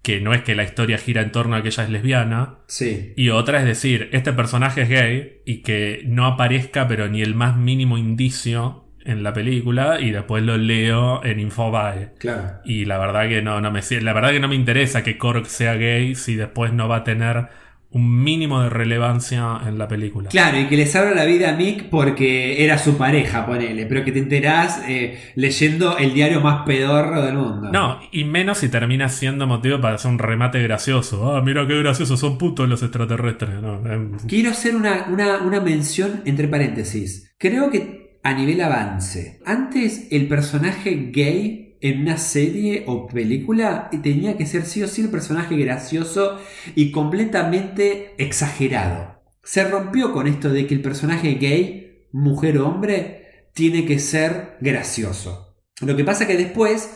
que 0.02 0.20
no 0.20 0.34
es 0.34 0.42
que 0.42 0.56
la 0.56 0.64
historia 0.64 0.98
gira 0.98 1.22
en 1.22 1.32
torno 1.32 1.56
a 1.56 1.62
que 1.62 1.68
ella 1.70 1.84
es 1.84 1.90
lesbiana. 1.90 2.60
Sí. 2.68 3.14
Y 3.16 3.30
otra 3.30 3.60
es 3.60 3.66
decir, 3.66 4.10
este 4.14 4.34
personaje 4.34 4.82
es 4.84 4.90
gay 4.90 5.42
y 5.46 5.62
que 5.62 6.02
no 6.08 6.26
aparezca, 6.26 6.88
pero 6.88 7.08
ni 7.08 7.22
el 7.22 7.36
más 7.36 7.56
mínimo 7.58 7.98
indicio 7.98 8.86
en 9.06 9.24
la 9.24 9.34
película, 9.34 10.00
y 10.00 10.12
después 10.12 10.44
lo 10.44 10.58
leo 10.58 11.24
en 11.24 11.40
Infobae. 11.40 12.14
Claro. 12.18 12.60
Y 12.66 12.86
la 12.86 12.98
verdad 12.98 13.28
que 13.28 13.42
no, 13.42 13.62
no 13.62 13.72
me 13.72 13.82
la 14.02 14.14
verdad 14.14 14.32
que 14.32 14.40
no 14.40 14.48
me 14.48 14.56
interesa 14.56 15.04
que 15.04 15.18
Korg 15.18 15.48
sea 15.48 15.76
gay 15.76 16.16
si 16.16 16.36
después 16.36 16.74
no 16.74 16.88
va 16.88 16.98
a 16.98 17.04
tener 17.04 17.50
un 17.94 18.24
mínimo 18.24 18.62
de 18.62 18.70
relevancia 18.70 19.60
en 19.68 19.78
la 19.78 19.88
película. 19.88 20.30
Claro, 20.30 20.58
y 20.60 20.68
que 20.68 20.78
le 20.78 20.86
salva 20.86 21.12
la 21.12 21.26
vida 21.26 21.50
a 21.50 21.54
Mick 21.54 21.90
porque 21.90 22.64
era 22.64 22.78
su 22.78 22.98
pareja, 22.98 23.46
ponele, 23.46 23.86
pero 23.86 24.06
que 24.06 24.14
te 24.14 24.20
enterás 24.20 24.82
eh, 24.88 25.20
leyendo 25.36 25.98
el 25.98 26.14
diario 26.14 26.40
más 26.40 26.66
pedorro 26.66 27.22
del 27.22 27.36
mundo. 27.36 27.70
No, 27.70 28.00
y 28.14 28.24
menos 28.24 28.60
si 28.60 28.70
termina 28.70 29.10
siendo 29.10 29.46
motivo 29.46 29.82
para 29.82 29.96
hacer 29.96 30.10
un 30.10 30.20
remate 30.20 30.64
gracioso. 30.64 31.36
Ah, 31.36 31.42
mira 31.42 31.68
qué 31.68 31.78
gracioso, 31.80 32.16
son 32.16 32.38
putos 32.38 32.70
los 32.70 32.82
extraterrestres. 32.82 33.62
No, 33.62 33.86
em, 33.86 34.18
Quiero 34.26 34.52
hacer 34.52 34.74
una, 34.78 35.08
una, 35.10 35.40
una 35.40 35.60
mención 35.60 36.22
entre 36.24 36.48
paréntesis. 36.48 37.34
Creo 37.38 37.70
que 37.70 38.01
a 38.24 38.34
nivel 38.34 38.62
avance, 38.62 39.40
antes 39.46 40.08
el 40.12 40.28
personaje 40.28 41.10
gay 41.12 41.78
en 41.82 42.02
una 42.02 42.18
serie 42.18 42.84
o 42.88 43.08
película 43.08 43.90
tenía 44.04 44.38
que 44.38 44.46
ser 44.46 44.66
sí 44.66 44.84
o 44.84 44.88
sí 44.88 45.02
el 45.02 45.10
personaje 45.10 45.56
gracioso 45.58 46.40
y 46.76 46.92
completamente 46.92 48.14
exagerado. 48.20 49.22
Se 49.44 49.64
rompió 49.64 50.14
con 50.14 50.28
esto 50.28 50.50
de 50.50 50.68
que 50.68 50.76
el 50.76 50.82
personaje 50.82 51.36
gay, 51.36 52.08
mujer 52.12 52.60
o 52.60 52.68
hombre, 52.68 53.48
tiene 53.54 53.86
que 53.86 53.98
ser 53.98 54.58
gracioso. 54.62 55.58
Lo 55.82 55.96
que 55.96 56.04
pasa 56.04 56.28
que 56.28 56.38
después 56.38 56.96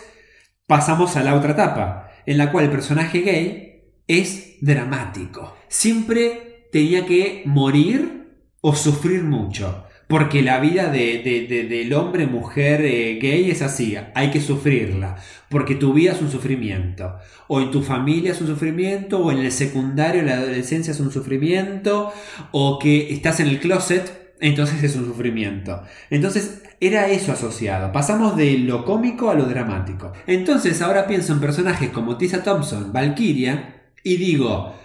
pasamos 0.68 1.16
a 1.18 1.24
la 1.24 1.34
otra 1.34 1.54
etapa, 1.54 2.12
en 2.28 2.38
la 2.38 2.52
cual 2.52 2.66
el 2.66 2.72
personaje 2.72 3.22
gay 3.22 3.84
es 4.08 4.58
dramático. 4.62 5.56
Siempre 5.68 6.68
tenía 6.72 7.06
que 7.08 7.42
morir 7.46 8.52
o 8.62 8.76
sufrir 8.76 9.24
mucho. 9.24 9.85
Porque 10.08 10.42
la 10.44 10.60
vida 10.60 10.90
de, 10.92 11.20
de- 11.24 11.48
de- 11.48 11.64
del 11.68 11.94
hombre, 11.94 12.28
mujer, 12.28 12.82
eh, 12.86 13.18
gay 13.20 13.50
es 13.50 13.62
así, 13.62 13.98
hay 14.14 14.30
que 14.32 14.40
sufrirla. 14.40 15.16
Porque 15.50 15.76
tu 15.76 15.94
vida 15.94 16.12
es 16.12 16.22
un 16.22 16.30
sufrimiento. 16.32 17.16
O 17.48 17.60
en 17.62 17.72
tu 17.72 17.82
familia 17.82 18.32
es 18.32 18.42
un 18.42 18.48
sufrimiento, 18.48 19.20
o 19.20 19.32
en 19.32 19.40
el 19.40 19.52
secundario, 19.52 20.22
en 20.22 20.28
la 20.28 20.36
adolescencia 20.36 20.92
es 20.92 21.00
un 21.00 21.12
sufrimiento, 21.12 22.12
o 22.52 22.78
que 22.80 23.12
estás 23.14 23.40
en 23.40 23.48
el 23.48 23.60
closet, 23.60 24.34
entonces 24.40 24.84
es 24.84 24.96
un 24.96 25.06
sufrimiento. 25.06 25.82
Entonces 26.10 26.62
era 26.80 27.08
eso 27.10 27.32
asociado. 27.32 27.92
Pasamos 27.92 28.36
de 28.38 28.58
lo 28.60 28.84
cómico 28.86 29.30
a 29.32 29.36
lo 29.36 29.46
dramático. 29.46 30.12
Entonces 30.28 30.82
ahora 30.82 31.08
pienso 31.08 31.34
en 31.34 31.40
personajes 31.40 31.90
como 31.90 32.18
Tessa 32.18 32.44
Thompson, 32.44 32.92
Valkyria, 32.94 33.86
y 34.04 34.18
digo, 34.18 34.76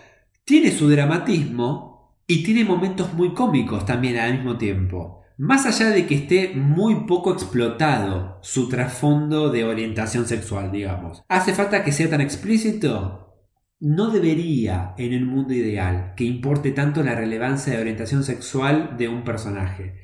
tiene 0.45 0.71
su 0.71 0.89
dramatismo 0.89 1.90
y 2.31 2.45
tiene 2.45 2.65
momentos 2.65 3.13
muy 3.13 3.35
cómicos 3.35 3.85
también 3.85 4.17
al 4.17 4.35
mismo 4.35 4.57
tiempo. 4.57 5.25
Más 5.37 5.67
allá 5.67 5.91
de 5.91 6.07
que 6.07 6.15
esté 6.15 6.53
muy 6.55 7.07
poco 7.07 7.33
explotado 7.33 8.39
su 8.41 8.69
trasfondo 8.69 9.51
de 9.51 9.65
orientación 9.65 10.27
sexual, 10.27 10.71
digamos. 10.71 11.25
¿Hace 11.29 11.55
falta 11.55 11.83
que 11.83 11.91
sea 11.91 12.09
tan 12.09 12.21
explícito? 12.21 13.35
No 13.81 14.11
debería, 14.11 14.95
en 14.97 15.13
el 15.13 15.27
mundo 15.27 15.55
ideal, 15.55 16.13
que 16.17 16.23
importe 16.23 16.71
tanto 16.71 17.03
la 17.03 17.17
relevancia 17.17 17.73
de 17.73 17.81
orientación 17.81 18.23
sexual 18.23 18.95
de 18.97 19.09
un 19.09 19.25
personaje. 19.25 19.97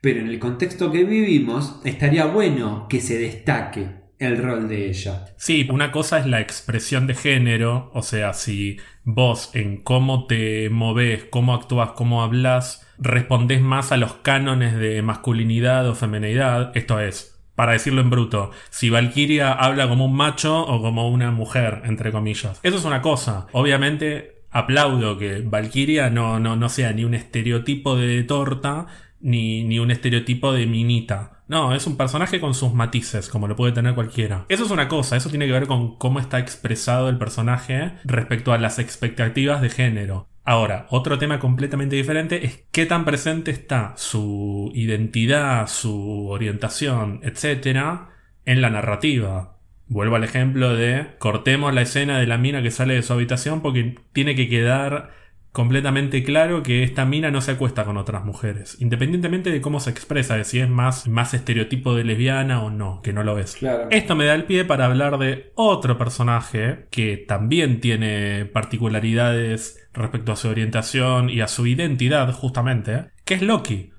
Pero 0.00 0.20
en 0.20 0.28
el 0.28 0.38
contexto 0.38 0.90
que 0.90 1.04
vivimos, 1.04 1.82
estaría 1.84 2.24
bueno 2.24 2.86
que 2.88 3.02
se 3.02 3.18
destaque 3.18 4.03
el 4.18 4.42
rol 4.42 4.68
de 4.68 4.88
ella. 4.88 5.26
Sí, 5.36 5.66
una 5.70 5.92
cosa 5.92 6.18
es 6.18 6.26
la 6.26 6.40
expresión 6.40 7.06
de 7.06 7.14
género, 7.14 7.90
o 7.94 8.02
sea, 8.02 8.32
si 8.32 8.78
vos 9.04 9.50
en 9.54 9.82
cómo 9.82 10.26
te 10.26 10.70
moves, 10.70 11.24
cómo 11.30 11.54
actúas, 11.54 11.90
cómo 11.90 12.22
hablas, 12.22 12.86
respondés 12.98 13.60
más 13.60 13.92
a 13.92 13.96
los 13.96 14.14
cánones 14.14 14.76
de 14.76 15.02
masculinidad 15.02 15.88
o 15.88 15.94
feminidad, 15.94 16.76
esto 16.76 17.00
es, 17.00 17.40
para 17.54 17.72
decirlo 17.72 18.00
en 18.00 18.10
bruto, 18.10 18.50
si 18.70 18.90
Valkyria 18.90 19.52
habla 19.52 19.88
como 19.88 20.06
un 20.06 20.16
macho 20.16 20.60
o 20.62 20.82
como 20.82 21.08
una 21.08 21.30
mujer, 21.30 21.82
entre 21.84 22.12
comillas. 22.12 22.60
Eso 22.62 22.76
es 22.78 22.84
una 22.84 23.02
cosa. 23.02 23.46
Obviamente, 23.52 24.42
aplaudo 24.50 25.18
que 25.18 25.40
Valkyria 25.40 26.10
no, 26.10 26.40
no, 26.40 26.56
no 26.56 26.68
sea 26.68 26.92
ni 26.92 27.04
un 27.04 27.14
estereotipo 27.14 27.96
de 27.96 28.22
torta, 28.24 28.86
ni, 29.20 29.64
ni 29.64 29.78
un 29.78 29.90
estereotipo 29.90 30.52
de 30.52 30.66
minita. 30.66 31.33
No, 31.46 31.74
es 31.74 31.86
un 31.86 31.96
personaje 31.96 32.40
con 32.40 32.54
sus 32.54 32.72
matices, 32.72 33.28
como 33.28 33.48
lo 33.48 33.56
puede 33.56 33.72
tener 33.72 33.94
cualquiera. 33.94 34.46
Eso 34.48 34.64
es 34.64 34.70
una 34.70 34.88
cosa, 34.88 35.16
eso 35.16 35.28
tiene 35.28 35.46
que 35.46 35.52
ver 35.52 35.66
con 35.66 35.96
cómo 35.96 36.18
está 36.18 36.38
expresado 36.38 37.08
el 37.08 37.18
personaje 37.18 37.92
respecto 38.04 38.52
a 38.52 38.58
las 38.58 38.78
expectativas 38.78 39.60
de 39.60 39.68
género. 39.68 40.28
Ahora, 40.46 40.86
otro 40.90 41.18
tema 41.18 41.38
completamente 41.38 41.96
diferente 41.96 42.44
es 42.44 42.64
qué 42.70 42.84
tan 42.86 43.04
presente 43.04 43.50
está 43.50 43.94
su 43.96 44.70
identidad, 44.74 45.66
su 45.66 46.28
orientación, 46.28 47.20
etcétera, 47.22 48.10
en 48.44 48.60
la 48.60 48.70
narrativa. 48.70 49.58
Vuelvo 49.86 50.16
al 50.16 50.24
ejemplo 50.24 50.74
de 50.74 51.08
cortemos 51.18 51.72
la 51.74 51.82
escena 51.82 52.18
de 52.18 52.26
la 52.26 52.38
mina 52.38 52.62
que 52.62 52.70
sale 52.70 52.94
de 52.94 53.02
su 53.02 53.12
habitación 53.12 53.60
porque 53.60 53.96
tiene 54.12 54.34
que 54.34 54.48
quedar 54.48 55.10
completamente 55.54 56.24
claro 56.24 56.64
que 56.64 56.82
esta 56.82 57.04
mina 57.04 57.30
no 57.30 57.40
se 57.40 57.52
acuesta 57.52 57.84
con 57.84 57.96
otras 57.96 58.24
mujeres, 58.24 58.76
independientemente 58.80 59.52
de 59.52 59.60
cómo 59.60 59.78
se 59.78 59.90
expresa, 59.90 60.36
de 60.36 60.42
si 60.42 60.58
es 60.58 60.68
más, 60.68 61.06
más 61.06 61.32
estereotipo 61.32 61.94
de 61.94 62.02
lesbiana 62.02 62.60
o 62.60 62.70
no, 62.70 63.00
que 63.02 63.12
no 63.12 63.22
lo 63.22 63.38
es. 63.38 63.54
Claro. 63.54 63.86
Esto 63.92 64.16
me 64.16 64.24
da 64.24 64.34
el 64.34 64.46
pie 64.46 64.64
para 64.64 64.86
hablar 64.86 65.16
de 65.16 65.52
otro 65.54 65.96
personaje 65.96 66.88
que 66.90 67.16
también 67.16 67.80
tiene 67.80 68.46
particularidades 68.46 69.88
respecto 69.92 70.32
a 70.32 70.36
su 70.36 70.48
orientación 70.48 71.30
y 71.30 71.40
a 71.40 71.46
su 71.46 71.68
identidad, 71.68 72.32
justamente, 72.32 73.12
que 73.24 73.34
es 73.34 73.42
Loki. 73.42 73.92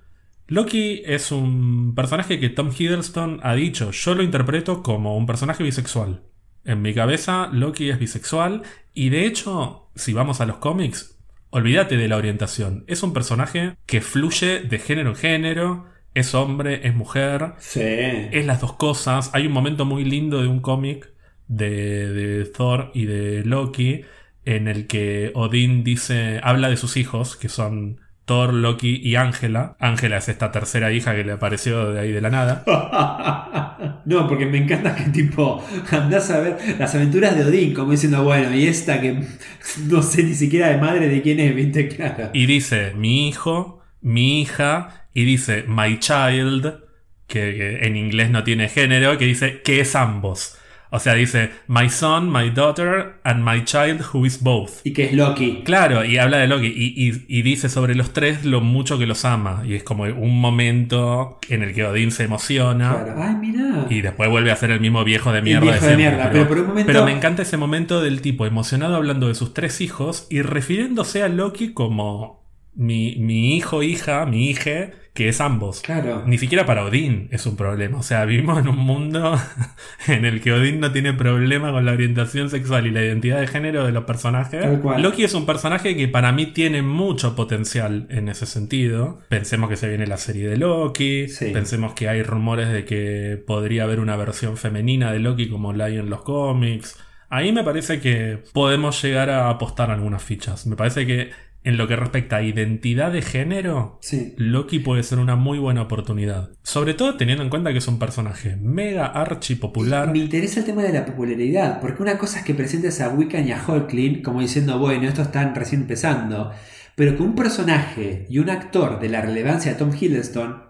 Loki 0.47 1.03
es 1.05 1.31
un 1.31 1.95
personaje 1.95 2.37
que 2.37 2.49
Tom 2.49 2.69
Hiddleston 2.77 3.39
ha 3.43 3.55
dicho, 3.55 3.91
yo 3.91 4.13
lo 4.13 4.23
interpreto 4.23 4.83
como 4.83 5.15
un 5.15 5.25
personaje 5.25 5.63
bisexual. 5.63 6.25
En 6.65 6.81
mi 6.81 6.93
cabeza, 6.93 7.47
Loki 7.53 7.91
es 7.91 7.97
bisexual 7.97 8.63
y 8.93 9.07
de 9.07 9.25
hecho, 9.25 9.89
si 9.95 10.11
vamos 10.11 10.41
a 10.41 10.45
los 10.45 10.57
cómics, 10.57 11.14
olvídate 11.55 11.95
de 11.97 12.07
la 12.09 12.17
orientación. 12.17 12.83
Es 12.87 13.01
un 13.01 13.13
personaje 13.13 13.77
que 13.85 14.01
fluye 14.01 14.59
de 14.59 14.77
género 14.77 15.11
en 15.11 15.15
género, 15.15 15.85
es 16.13 16.35
hombre, 16.35 16.85
es 16.87 16.93
mujer, 16.95 17.53
Sí. 17.59 17.79
es 17.81 18.45
las 18.45 18.59
dos 18.59 18.73
cosas. 18.73 19.31
Hay 19.33 19.47
un 19.47 19.53
momento 19.53 19.85
muy 19.85 20.03
lindo 20.03 20.41
de 20.41 20.47
un 20.49 20.59
cómic 20.59 21.13
de, 21.47 22.09
de 22.11 22.45
Thor 22.45 22.91
y 22.93 23.05
de 23.05 23.43
Loki 23.45 24.01
en 24.43 24.67
el 24.67 24.85
que 24.87 25.31
Odín 25.33 25.83
dice, 25.83 26.39
habla 26.43 26.69
de 26.69 26.77
sus 26.77 26.97
hijos, 26.97 27.37
que 27.37 27.47
son 27.49 28.01
Thor, 28.25 28.53
Loki 28.53 28.99
y 29.03 29.15
Ángela. 29.15 29.77
Ángela 29.79 30.17
es 30.17 30.29
esta 30.29 30.51
tercera 30.51 30.91
hija 30.91 31.15
que 31.15 31.23
le 31.23 31.33
apareció 31.33 31.91
de 31.91 31.99
ahí 31.99 32.11
de 32.11 32.21
la 32.21 32.31
nada. 32.31 32.63
no, 34.05 34.27
porque 34.27 34.47
me 34.47 34.57
encanta 34.57 34.95
que 34.95 35.11
tipo 35.11 35.63
andás 35.91 36.31
a 36.31 36.39
ver 36.39 36.57
las 36.79 36.93
aventuras 36.95 37.35
de 37.35 37.45
Odín, 37.45 37.73
como 37.73 37.91
diciendo, 37.91 38.23
bueno, 38.23 38.53
y 38.55 38.65
esta 38.65 38.99
que 38.99 39.23
no 39.87 40.01
sé 40.01 40.23
ni 40.23 40.33
siquiera 40.33 40.69
de 40.69 40.77
madre 40.77 41.07
de 41.07 41.21
quién 41.21 41.39
es, 41.39 41.55
viste, 41.55 41.87
claro. 41.95 42.31
Y 42.33 42.47
dice, 42.47 42.93
mi 42.95 43.29
hijo, 43.29 43.83
mi 44.01 44.41
hija, 44.41 45.07
y 45.13 45.23
dice, 45.25 45.63
my 45.67 45.99
child, 45.99 46.79
que, 47.27 47.55
que 47.55 47.85
en 47.85 47.95
inglés 47.95 48.31
no 48.31 48.43
tiene 48.43 48.69
género, 48.69 49.19
que 49.19 49.25
dice, 49.25 49.61
que 49.61 49.81
es 49.81 49.95
ambos. 49.95 50.57
O 50.91 50.99
sea, 50.99 51.13
dice, 51.13 51.51
my 51.67 51.89
son, 51.89 52.31
my 52.31 52.49
daughter, 52.51 53.15
and 53.23 53.43
my 53.43 53.63
child 53.65 54.01
who 54.13 54.25
is 54.25 54.41
both. 54.41 54.71
Y 54.85 54.93
que 54.93 55.05
es 55.05 55.13
Loki. 55.13 55.63
Claro, 55.65 56.05
y 56.05 56.17
habla 56.17 56.37
de 56.37 56.47
Loki 56.47 56.67
y, 56.67 57.09
y- 57.09 57.25
y 57.27 57.41
dice 57.41 57.67
sobre 57.69 57.95
los 57.95 58.13
tres 58.13 58.45
lo 58.45 58.61
mucho 58.61 58.97
que 58.97 59.05
los 59.05 59.25
ama. 59.25 59.63
Y 59.65 59.73
es 59.73 59.83
como 59.83 60.03
un 60.03 60.39
momento 60.39 61.39
en 61.49 61.63
el 61.63 61.73
que 61.73 61.83
Odín 61.85 62.11
se 62.11 62.23
emociona. 62.23 62.93
Claro. 63.03 63.15
Ay, 63.21 63.35
mirá. 63.35 63.87
Y 63.89 64.01
después 64.01 64.29
vuelve 64.29 64.51
a 64.51 64.55
ser 64.55 64.71
el 64.71 64.79
mismo 64.79 65.03
viejo 65.03 65.31
de 65.31 65.41
mierda. 65.41 65.61
viejo 65.61 65.75
de 65.85 65.95
siempre, 65.95 66.09
mierda, 66.11 66.29
pero 66.31 66.47
por 66.47 66.59
un 66.59 66.67
momento- 66.67 66.87
pero 66.87 67.05
me 67.05 67.11
encanta 67.11 67.41
ese 67.41 67.57
momento 67.57 68.01
del 68.01 68.21
tipo 68.21 68.45
emocionado 68.45 68.95
hablando 68.95 69.27
de 69.27 69.35
sus 69.35 69.53
tres 69.53 69.81
hijos 69.81 70.27
y 70.29 70.41
refiriéndose 70.43 71.23
a 71.23 71.27
Loki 71.29 71.73
como 71.73 72.45
mi, 72.75 73.15
mi 73.17 73.55
hijo, 73.57 73.83
hija, 73.83 74.25
mi 74.25 74.49
hija, 74.49 74.91
que 75.15 75.29
es 75.29 75.39
ambos. 75.39 75.79
Claro. 75.79 76.23
Ni 76.27 76.37
siquiera 76.37 76.65
para 76.65 76.83
Odín 76.83 77.29
es 77.31 77.45
un 77.45 77.55
problema. 77.55 77.97
O 77.97 78.03
sea, 78.03 78.25
vivimos 78.25 78.59
en 78.59 78.67
un 78.67 78.77
mundo 78.77 79.39
en 80.07 80.25
el 80.25 80.41
que 80.41 80.51
Odín 80.51 80.81
no 80.81 80.91
tiene 80.91 81.13
problema 81.13 81.71
con 81.71 81.85
la 81.85 81.93
orientación 81.93 82.49
sexual 82.49 82.85
y 82.85 82.91
la 82.91 83.01
identidad 83.01 83.39
de 83.39 83.47
género 83.47 83.85
de 83.85 83.93
los 83.93 84.03
personajes. 84.03 84.61
Tal 84.61 84.81
cual. 84.81 85.01
Loki 85.01 85.23
es 85.23 85.33
un 85.33 85.45
personaje 85.45 85.95
que 85.95 86.09
para 86.09 86.33
mí 86.33 86.47
tiene 86.47 86.81
mucho 86.81 87.33
potencial 87.33 88.07
en 88.09 88.27
ese 88.27 88.45
sentido. 88.45 89.21
Pensemos 89.29 89.69
que 89.69 89.77
se 89.77 89.87
viene 89.87 90.05
la 90.05 90.17
serie 90.17 90.49
de 90.49 90.57
Loki. 90.57 91.29
Sí. 91.29 91.51
Pensemos 91.53 91.93
que 91.93 92.09
hay 92.09 92.21
rumores 92.21 92.67
de 92.67 92.83
que 92.83 93.41
podría 93.47 93.83
haber 93.83 94.01
una 94.01 94.17
versión 94.17 94.57
femenina 94.57 95.13
de 95.13 95.19
Loki 95.19 95.47
como 95.47 95.71
la 95.71 95.85
hay 95.85 95.97
en 95.97 96.09
los 96.09 96.23
cómics. 96.23 96.99
Ahí 97.29 97.53
me 97.53 97.63
parece 97.63 98.01
que 98.01 98.43
podemos 98.53 99.01
llegar 99.01 99.29
a 99.29 99.49
apostar 99.49 99.91
algunas 99.91 100.21
fichas. 100.21 100.67
Me 100.67 100.75
parece 100.75 101.07
que 101.07 101.31
en 101.65 101.77
lo 101.77 101.87
que 101.87 101.95
respecta 101.95 102.37
a 102.37 102.43
identidad 102.43 103.11
de 103.11 103.21
género, 103.21 103.99
Sí. 104.01 104.33
Loki 104.37 104.79
puede 104.79 105.03
ser 105.03 105.17
una 105.19 105.35
muy 105.35 105.57
buena 105.57 105.81
oportunidad. 105.81 106.51
Sobre 106.63 106.93
todo 106.93 107.17
teniendo 107.17 107.43
en 107.43 107.49
cuenta 107.49 107.71
que 107.71 107.79
es 107.79 107.87
un 107.87 107.99
personaje 107.99 108.55
mega 108.61 109.07
archi 109.07 109.55
popular. 109.55 110.11
Me 110.11 110.19
interesa 110.19 110.59
el 110.59 110.65
tema 110.65 110.83
de 110.83 110.93
la 110.93 111.05
popularidad, 111.05 111.81
porque 111.81 112.03
una 112.03 112.17
cosa 112.17 112.39
es 112.39 112.45
que 112.45 112.53
presentes 112.53 113.01
a 113.01 113.09
Wiccan 113.09 113.47
y 113.47 113.51
a 113.51 113.61
Hulkling 113.67 114.21
como 114.21 114.41
diciendo, 114.41 114.77
bueno, 114.77 115.07
estos 115.07 115.27
están 115.27 115.55
recién 115.55 115.81
empezando, 115.81 116.51
pero 116.95 117.17
que 117.17 117.23
un 117.23 117.35
personaje 117.35 118.27
y 118.29 118.37
un 118.37 118.49
actor 118.51 118.99
de 118.99 119.09
la 119.09 119.21
relevancia 119.21 119.71
de 119.71 119.77
Tom 119.79 119.91
Hiddleston 119.99 120.63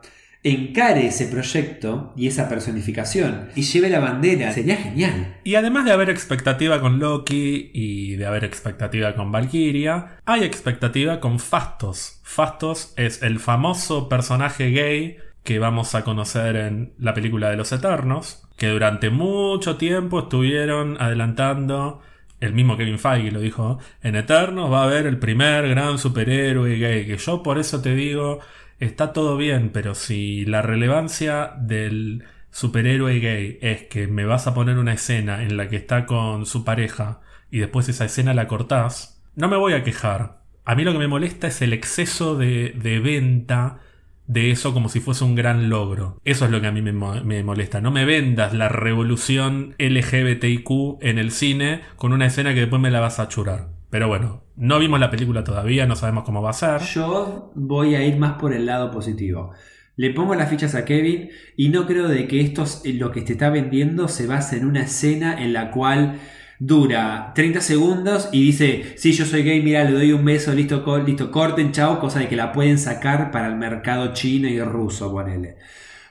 encare 0.45 1.07
ese 1.07 1.25
proyecto 1.25 2.13
y 2.15 2.27
esa 2.27 2.47
personificación 2.47 3.49
y 3.55 3.63
lleve 3.63 3.89
la 3.89 3.99
bandera, 3.99 4.51
sería 4.51 4.77
genial. 4.77 5.39
Y 5.43 5.55
además 5.55 5.85
de 5.85 5.91
haber 5.91 6.11
expectativa 6.11 6.79
con 6.79 6.99
Loki 6.99 7.71
y 7.73 8.15
de 8.15 8.27
haber 8.27 8.43
expectativa 8.43 9.15
con 9.15 9.31
Valkyria, 9.31 10.19
hay 10.23 10.43
expectativa 10.43 11.19
con 11.19 11.39
Fastos. 11.39 12.21
Fastos 12.23 12.93
es 12.95 13.23
el 13.23 13.39
famoso 13.39 14.07
personaje 14.07 14.69
gay 14.69 15.17
que 15.43 15.57
vamos 15.57 15.95
a 15.95 16.03
conocer 16.03 16.55
en 16.55 16.93
la 16.99 17.15
película 17.15 17.49
de 17.49 17.57
los 17.57 17.71
Eternos, 17.71 18.47
que 18.55 18.69
durante 18.69 19.09
mucho 19.09 19.77
tiempo 19.77 20.19
estuvieron 20.19 20.97
adelantando, 21.01 22.01
el 22.39 22.53
mismo 22.53 22.77
Kevin 22.77 22.99
Feige 22.99 23.31
lo 23.31 23.39
dijo, 23.39 23.79
en 24.03 24.15
Eternos 24.15 24.71
va 24.71 24.81
a 24.81 24.85
haber 24.85 25.07
el 25.07 25.17
primer 25.17 25.67
gran 25.69 25.97
superhéroe 25.97 26.77
gay, 26.77 27.07
que 27.07 27.17
yo 27.17 27.41
por 27.41 27.57
eso 27.57 27.81
te 27.81 27.95
digo, 27.95 28.39
está 28.79 29.13
todo 29.13 29.37
bien, 29.37 29.69
pero 29.71 29.95
si 29.95 30.45
la 30.45 30.61
relevancia 30.61 31.53
del 31.57 32.23
superhéroe 32.51 33.19
gay 33.19 33.59
es 33.61 33.83
que 33.83 34.07
me 34.07 34.25
vas 34.25 34.47
a 34.47 34.53
poner 34.53 34.77
una 34.77 34.93
escena 34.93 35.43
en 35.43 35.57
la 35.57 35.67
que 35.67 35.75
está 35.75 36.05
con 36.05 36.45
su 36.45 36.63
pareja 36.63 37.21
y 37.51 37.59
después 37.59 37.89
esa 37.89 38.05
escena 38.05 38.33
la 38.33 38.47
cortás, 38.47 39.21
no 39.35 39.47
me 39.49 39.57
voy 39.57 39.73
a 39.73 39.83
quejar. 39.83 40.41
A 40.63 40.75
mí 40.75 40.83
lo 40.83 40.93
que 40.93 40.99
me 40.99 41.07
molesta 41.07 41.47
es 41.47 41.61
el 41.61 41.73
exceso 41.73 42.37
de, 42.37 42.73
de 42.75 42.99
venta 42.99 43.79
de 44.27 44.51
eso 44.51 44.73
como 44.73 44.89
si 44.89 44.99
fuese 44.99 45.23
un 45.23 45.35
gran 45.35 45.69
logro. 45.69 46.19
Eso 46.23 46.45
es 46.45 46.51
lo 46.51 46.61
que 46.61 46.67
a 46.67 46.71
mí 46.71 46.81
me, 46.81 46.93
me 46.93 47.43
molesta. 47.43 47.81
No 47.81 47.91
me 47.91 48.05
vendas 48.05 48.53
la 48.53 48.69
revolución 48.69 49.75
LGBTIQ 49.77 50.69
en 51.01 51.19
el 51.19 51.31
cine 51.31 51.81
con 51.95 52.13
una 52.13 52.25
escena 52.25 52.53
que 52.53 52.61
después 52.61 52.81
me 52.81 52.91
la 52.91 52.99
vas 52.99 53.19
a 53.19 53.27
churar. 53.27 53.74
Pero 53.95 54.09
bueno, 54.09 54.43
no 54.57 54.77
vimos 54.77 54.99
la 54.99 55.09
película 55.09 55.45
todavía, 55.45 55.85
no 55.85 55.95
sabemos 55.95 56.25
cómo 56.25 56.41
va 56.41 56.49
a 56.49 56.53
ser. 56.53 56.81
Yo 56.81 57.53
voy 57.55 57.95
a 57.95 58.05
ir 58.05 58.17
más 58.17 58.33
por 58.33 58.51
el 58.51 58.65
lado 58.65 58.91
positivo. 58.91 59.53
Le 59.95 60.09
pongo 60.09 60.35
las 60.35 60.49
fichas 60.49 60.75
a 60.75 60.83
Kevin 60.83 61.29
y 61.55 61.69
no 61.69 61.87
creo 61.87 62.09
de 62.09 62.27
que 62.27 62.41
esto, 62.41 62.65
lo 62.83 63.13
que 63.13 63.21
te 63.21 63.31
está 63.31 63.49
vendiendo, 63.49 64.09
se 64.09 64.27
base 64.27 64.57
en 64.57 64.65
una 64.65 64.81
escena 64.81 65.41
en 65.41 65.53
la 65.53 65.71
cual 65.71 66.19
dura 66.59 67.31
30 67.35 67.61
segundos 67.61 68.27
y 68.33 68.43
dice, 68.43 68.95
sí, 68.97 69.13
yo 69.13 69.23
soy 69.23 69.43
gay, 69.43 69.61
mira, 69.63 69.85
le 69.85 69.93
doy 69.93 70.11
un 70.11 70.25
beso, 70.25 70.53
listo, 70.53 70.83
co- 70.83 70.97
listo, 70.97 71.31
corten, 71.31 71.71
chao, 71.71 71.97
cosa 71.97 72.19
de 72.19 72.27
que 72.27 72.35
la 72.35 72.51
pueden 72.51 72.77
sacar 72.77 73.31
para 73.31 73.47
el 73.47 73.55
mercado 73.55 74.11
chino 74.11 74.49
y 74.49 74.59
ruso, 74.59 75.09
ponele. 75.09 75.55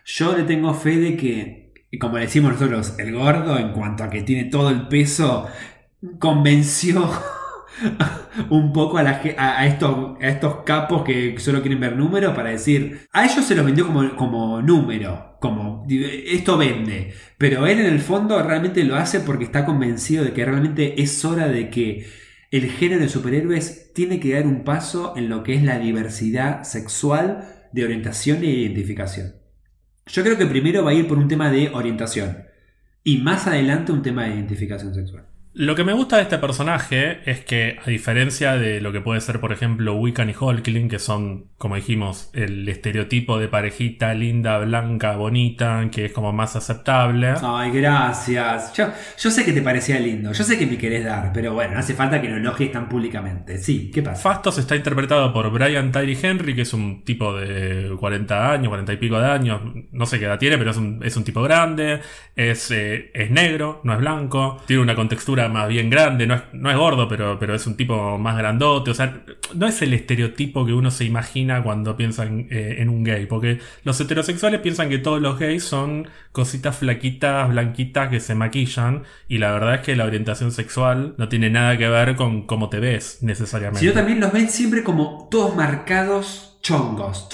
Yo 0.06 0.34
le 0.34 0.44
tengo 0.44 0.72
fe 0.72 0.96
de 0.96 1.18
que, 1.18 1.74
como 2.00 2.16
decimos 2.16 2.52
nosotros, 2.54 2.94
el 2.98 3.12
gordo, 3.14 3.58
en 3.58 3.72
cuanto 3.74 4.04
a 4.04 4.08
que 4.08 4.22
tiene 4.22 4.44
todo 4.44 4.70
el 4.70 4.88
peso, 4.88 5.46
convenció 6.18 7.10
un 8.50 8.72
poco 8.72 8.98
a, 8.98 9.02
la 9.02 9.20
estos 10.20 10.56
capos 10.64 11.02
que 11.04 11.38
solo 11.38 11.60
quieren 11.60 11.80
ver 11.80 11.96
números 11.96 12.34
para 12.34 12.50
decir, 12.50 13.06
a 13.12 13.24
ellos 13.24 13.44
se 13.44 13.54
los 13.54 13.64
vendió 13.64 13.86
como, 13.86 14.16
como 14.16 14.62
número, 14.62 15.36
como 15.40 15.86
esto 15.88 16.56
vende, 16.56 17.12
pero 17.38 17.66
él 17.66 17.80
en 17.80 17.86
el 17.86 18.00
fondo 18.00 18.42
realmente 18.42 18.84
lo 18.84 18.96
hace 18.96 19.20
porque 19.20 19.44
está 19.44 19.64
convencido 19.64 20.24
de 20.24 20.32
que 20.32 20.44
realmente 20.44 21.02
es 21.02 21.24
hora 21.24 21.48
de 21.48 21.70
que 21.70 22.06
el 22.50 22.70
género 22.70 23.02
de 23.02 23.08
superhéroes 23.08 23.92
tiene 23.94 24.20
que 24.20 24.34
dar 24.34 24.46
un 24.46 24.62
paso 24.64 25.14
en 25.16 25.28
lo 25.28 25.42
que 25.42 25.54
es 25.54 25.62
la 25.62 25.78
diversidad 25.78 26.62
sexual 26.62 27.68
de 27.72 27.84
orientación 27.84 28.44
e 28.44 28.46
identificación. 28.46 29.34
Yo 30.06 30.22
creo 30.22 30.38
que 30.38 30.46
primero 30.46 30.84
va 30.84 30.90
a 30.90 30.94
ir 30.94 31.08
por 31.08 31.18
un 31.18 31.28
tema 31.28 31.50
de 31.50 31.70
orientación 31.70 32.44
y 33.02 33.18
más 33.18 33.46
adelante 33.46 33.90
un 33.90 34.02
tema 34.02 34.24
de 34.24 34.34
identificación 34.34 34.94
sexual. 34.94 35.33
Lo 35.56 35.76
que 35.76 35.84
me 35.84 35.92
gusta 35.92 36.16
de 36.16 36.22
este 36.22 36.38
personaje 36.38 37.20
es 37.30 37.44
que, 37.44 37.78
a 37.80 37.88
diferencia 37.88 38.56
de 38.56 38.80
lo 38.80 38.90
que 38.90 39.00
puede 39.00 39.20
ser, 39.20 39.38
por 39.38 39.52
ejemplo, 39.52 39.94
Wiccan 39.94 40.28
y 40.28 40.34
Hulkling, 40.38 40.88
que 40.88 40.98
son, 40.98 41.44
como 41.58 41.76
dijimos, 41.76 42.28
el 42.32 42.68
estereotipo 42.68 43.38
de 43.38 43.46
parejita 43.46 44.14
linda, 44.14 44.58
blanca, 44.58 45.14
bonita, 45.14 45.88
que 45.92 46.06
es 46.06 46.12
como 46.12 46.32
más 46.32 46.56
aceptable. 46.56 47.34
Ay, 47.40 47.70
gracias. 47.70 48.72
Yo, 48.74 48.88
yo 49.16 49.30
sé 49.30 49.44
que 49.44 49.52
te 49.52 49.62
parecía 49.62 50.00
lindo, 50.00 50.32
yo 50.32 50.42
sé 50.42 50.58
que 50.58 50.66
me 50.66 50.76
querés 50.76 51.04
dar, 51.04 51.30
pero 51.32 51.54
bueno, 51.54 51.74
no 51.74 51.78
hace 51.78 51.94
falta 51.94 52.20
que 52.20 52.28
lo 52.28 52.38
elogies 52.38 52.72
tan 52.72 52.88
públicamente. 52.88 53.58
Sí, 53.58 53.92
¿qué 53.94 54.02
pasa? 54.02 54.20
Fastos 54.20 54.58
está 54.58 54.74
interpretado 54.74 55.32
por 55.32 55.48
Brian 55.52 55.92
Tyree 55.92 56.18
Henry, 56.20 56.56
que 56.56 56.62
es 56.62 56.74
un 56.74 57.04
tipo 57.04 57.32
de 57.32 57.94
40 57.96 58.50
años, 58.50 58.68
40 58.70 58.92
y 58.92 58.96
pico 58.96 59.20
de 59.20 59.26
años, 59.30 59.60
no 59.92 60.04
sé 60.04 60.18
qué 60.18 60.24
edad 60.24 60.38
tiene, 60.40 60.58
pero 60.58 60.72
es 60.72 60.76
un, 60.76 61.00
es 61.04 61.16
un 61.16 61.22
tipo 61.22 61.42
grande, 61.42 62.00
es, 62.34 62.72
eh, 62.72 63.12
es 63.14 63.30
negro, 63.30 63.80
no 63.84 63.92
es 63.92 64.00
blanco, 64.00 64.60
tiene 64.66 64.82
una 64.82 64.96
contextura 64.96 65.43
más 65.48 65.68
bien 65.68 65.90
grande, 65.90 66.26
no 66.26 66.34
es, 66.34 66.42
no 66.52 66.70
es 66.70 66.76
gordo, 66.76 67.08
pero, 67.08 67.38
pero 67.38 67.54
es 67.54 67.66
un 67.66 67.76
tipo 67.76 68.18
más 68.18 68.36
grandote, 68.36 68.90
o 68.90 68.94
sea, 68.94 69.22
no 69.54 69.66
es 69.66 69.82
el 69.82 69.94
estereotipo 69.94 70.64
que 70.66 70.72
uno 70.72 70.90
se 70.90 71.04
imagina 71.04 71.62
cuando 71.62 71.96
piensa 71.96 72.24
en, 72.24 72.48
eh, 72.50 72.76
en 72.78 72.88
un 72.88 73.04
gay, 73.04 73.26
porque 73.26 73.60
los 73.84 74.00
heterosexuales 74.00 74.60
piensan 74.60 74.88
que 74.88 74.98
todos 74.98 75.20
los 75.20 75.38
gays 75.38 75.64
son 75.64 76.08
cositas 76.32 76.76
flaquitas, 76.76 77.48
blanquitas 77.48 78.08
que 78.08 78.20
se 78.20 78.34
maquillan, 78.34 79.02
y 79.28 79.38
la 79.38 79.52
verdad 79.52 79.76
es 79.76 79.80
que 79.82 79.96
la 79.96 80.04
orientación 80.04 80.52
sexual 80.52 81.14
no 81.18 81.28
tiene 81.28 81.50
nada 81.50 81.76
que 81.78 81.88
ver 81.88 82.16
con 82.16 82.46
cómo 82.46 82.68
te 82.68 82.80
ves 82.80 83.18
necesariamente. 83.22 83.80
Sino 83.80 83.92
también 83.92 84.20
los 84.20 84.32
ven 84.32 84.48
siempre 84.48 84.82
como 84.82 85.28
todos 85.30 85.54
marcados 85.54 86.58
chongos. 86.62 87.28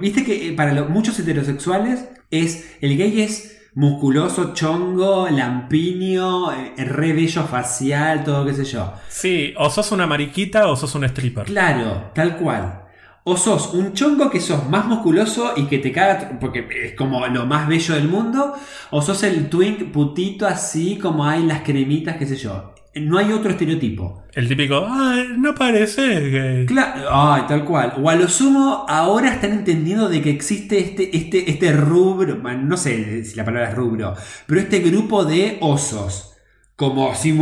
Viste 0.00 0.24
que 0.24 0.48
eh, 0.48 0.52
para 0.52 0.84
muchos 0.84 1.18
heterosexuales 1.18 2.08
es 2.30 2.76
el 2.80 2.96
gay 2.96 3.22
es 3.22 3.55
musculoso, 3.76 4.54
chongo, 4.54 5.28
lampiño, 5.28 6.50
eh, 6.52 6.74
re 6.78 7.12
bello 7.12 7.44
facial, 7.44 8.24
todo 8.24 8.46
qué 8.46 8.54
sé 8.54 8.64
yo. 8.64 8.92
Sí, 9.08 9.54
o 9.58 9.68
sos 9.68 9.92
una 9.92 10.06
mariquita 10.06 10.68
o 10.68 10.76
sos 10.76 10.94
un 10.94 11.04
stripper. 11.04 11.44
Claro, 11.44 12.10
tal 12.14 12.36
cual. 12.36 12.84
O 13.24 13.36
sos 13.36 13.74
un 13.74 13.92
chongo 13.92 14.30
que 14.30 14.40
sos 14.40 14.68
más 14.70 14.86
musculoso 14.86 15.52
y 15.56 15.64
que 15.64 15.78
te 15.78 15.92
caga 15.92 16.38
porque 16.40 16.66
es 16.84 16.94
como 16.94 17.26
lo 17.26 17.44
más 17.44 17.68
bello 17.68 17.94
del 17.94 18.08
mundo. 18.08 18.54
O 18.90 19.02
sos 19.02 19.22
el 19.24 19.50
twink 19.50 19.92
putito 19.92 20.46
así 20.46 20.96
como 20.96 21.26
hay 21.26 21.42
las 21.42 21.60
cremitas, 21.60 22.16
qué 22.16 22.24
sé 22.24 22.36
yo. 22.36 22.75
No 23.00 23.18
hay 23.18 23.32
otro 23.32 23.50
estereotipo. 23.50 24.24
El 24.32 24.48
típico, 24.48 24.86
ay, 24.88 25.28
no 25.36 25.54
parece 25.54 26.30
gay. 26.30 26.66
Claro, 26.66 27.08
ay, 27.10 27.42
tal 27.48 27.64
cual. 27.64 27.94
O 28.02 28.08
a 28.08 28.14
lo 28.14 28.28
sumo, 28.28 28.86
ahora 28.88 29.32
están 29.32 29.52
entendiendo 29.52 30.08
de 30.08 30.22
que 30.22 30.30
existe 30.30 30.78
este, 30.78 31.16
este, 31.16 31.50
este 31.50 31.72
rubro, 31.72 32.36
bueno, 32.40 32.62
no 32.62 32.76
sé 32.76 33.24
si 33.24 33.36
la 33.36 33.44
palabra 33.44 33.70
es 33.70 33.74
rubro, 33.74 34.14
pero 34.46 34.60
este 34.60 34.80
grupo 34.80 35.24
de 35.24 35.58
osos. 35.60 36.35
Como 36.76 37.10
así, 37.10 37.34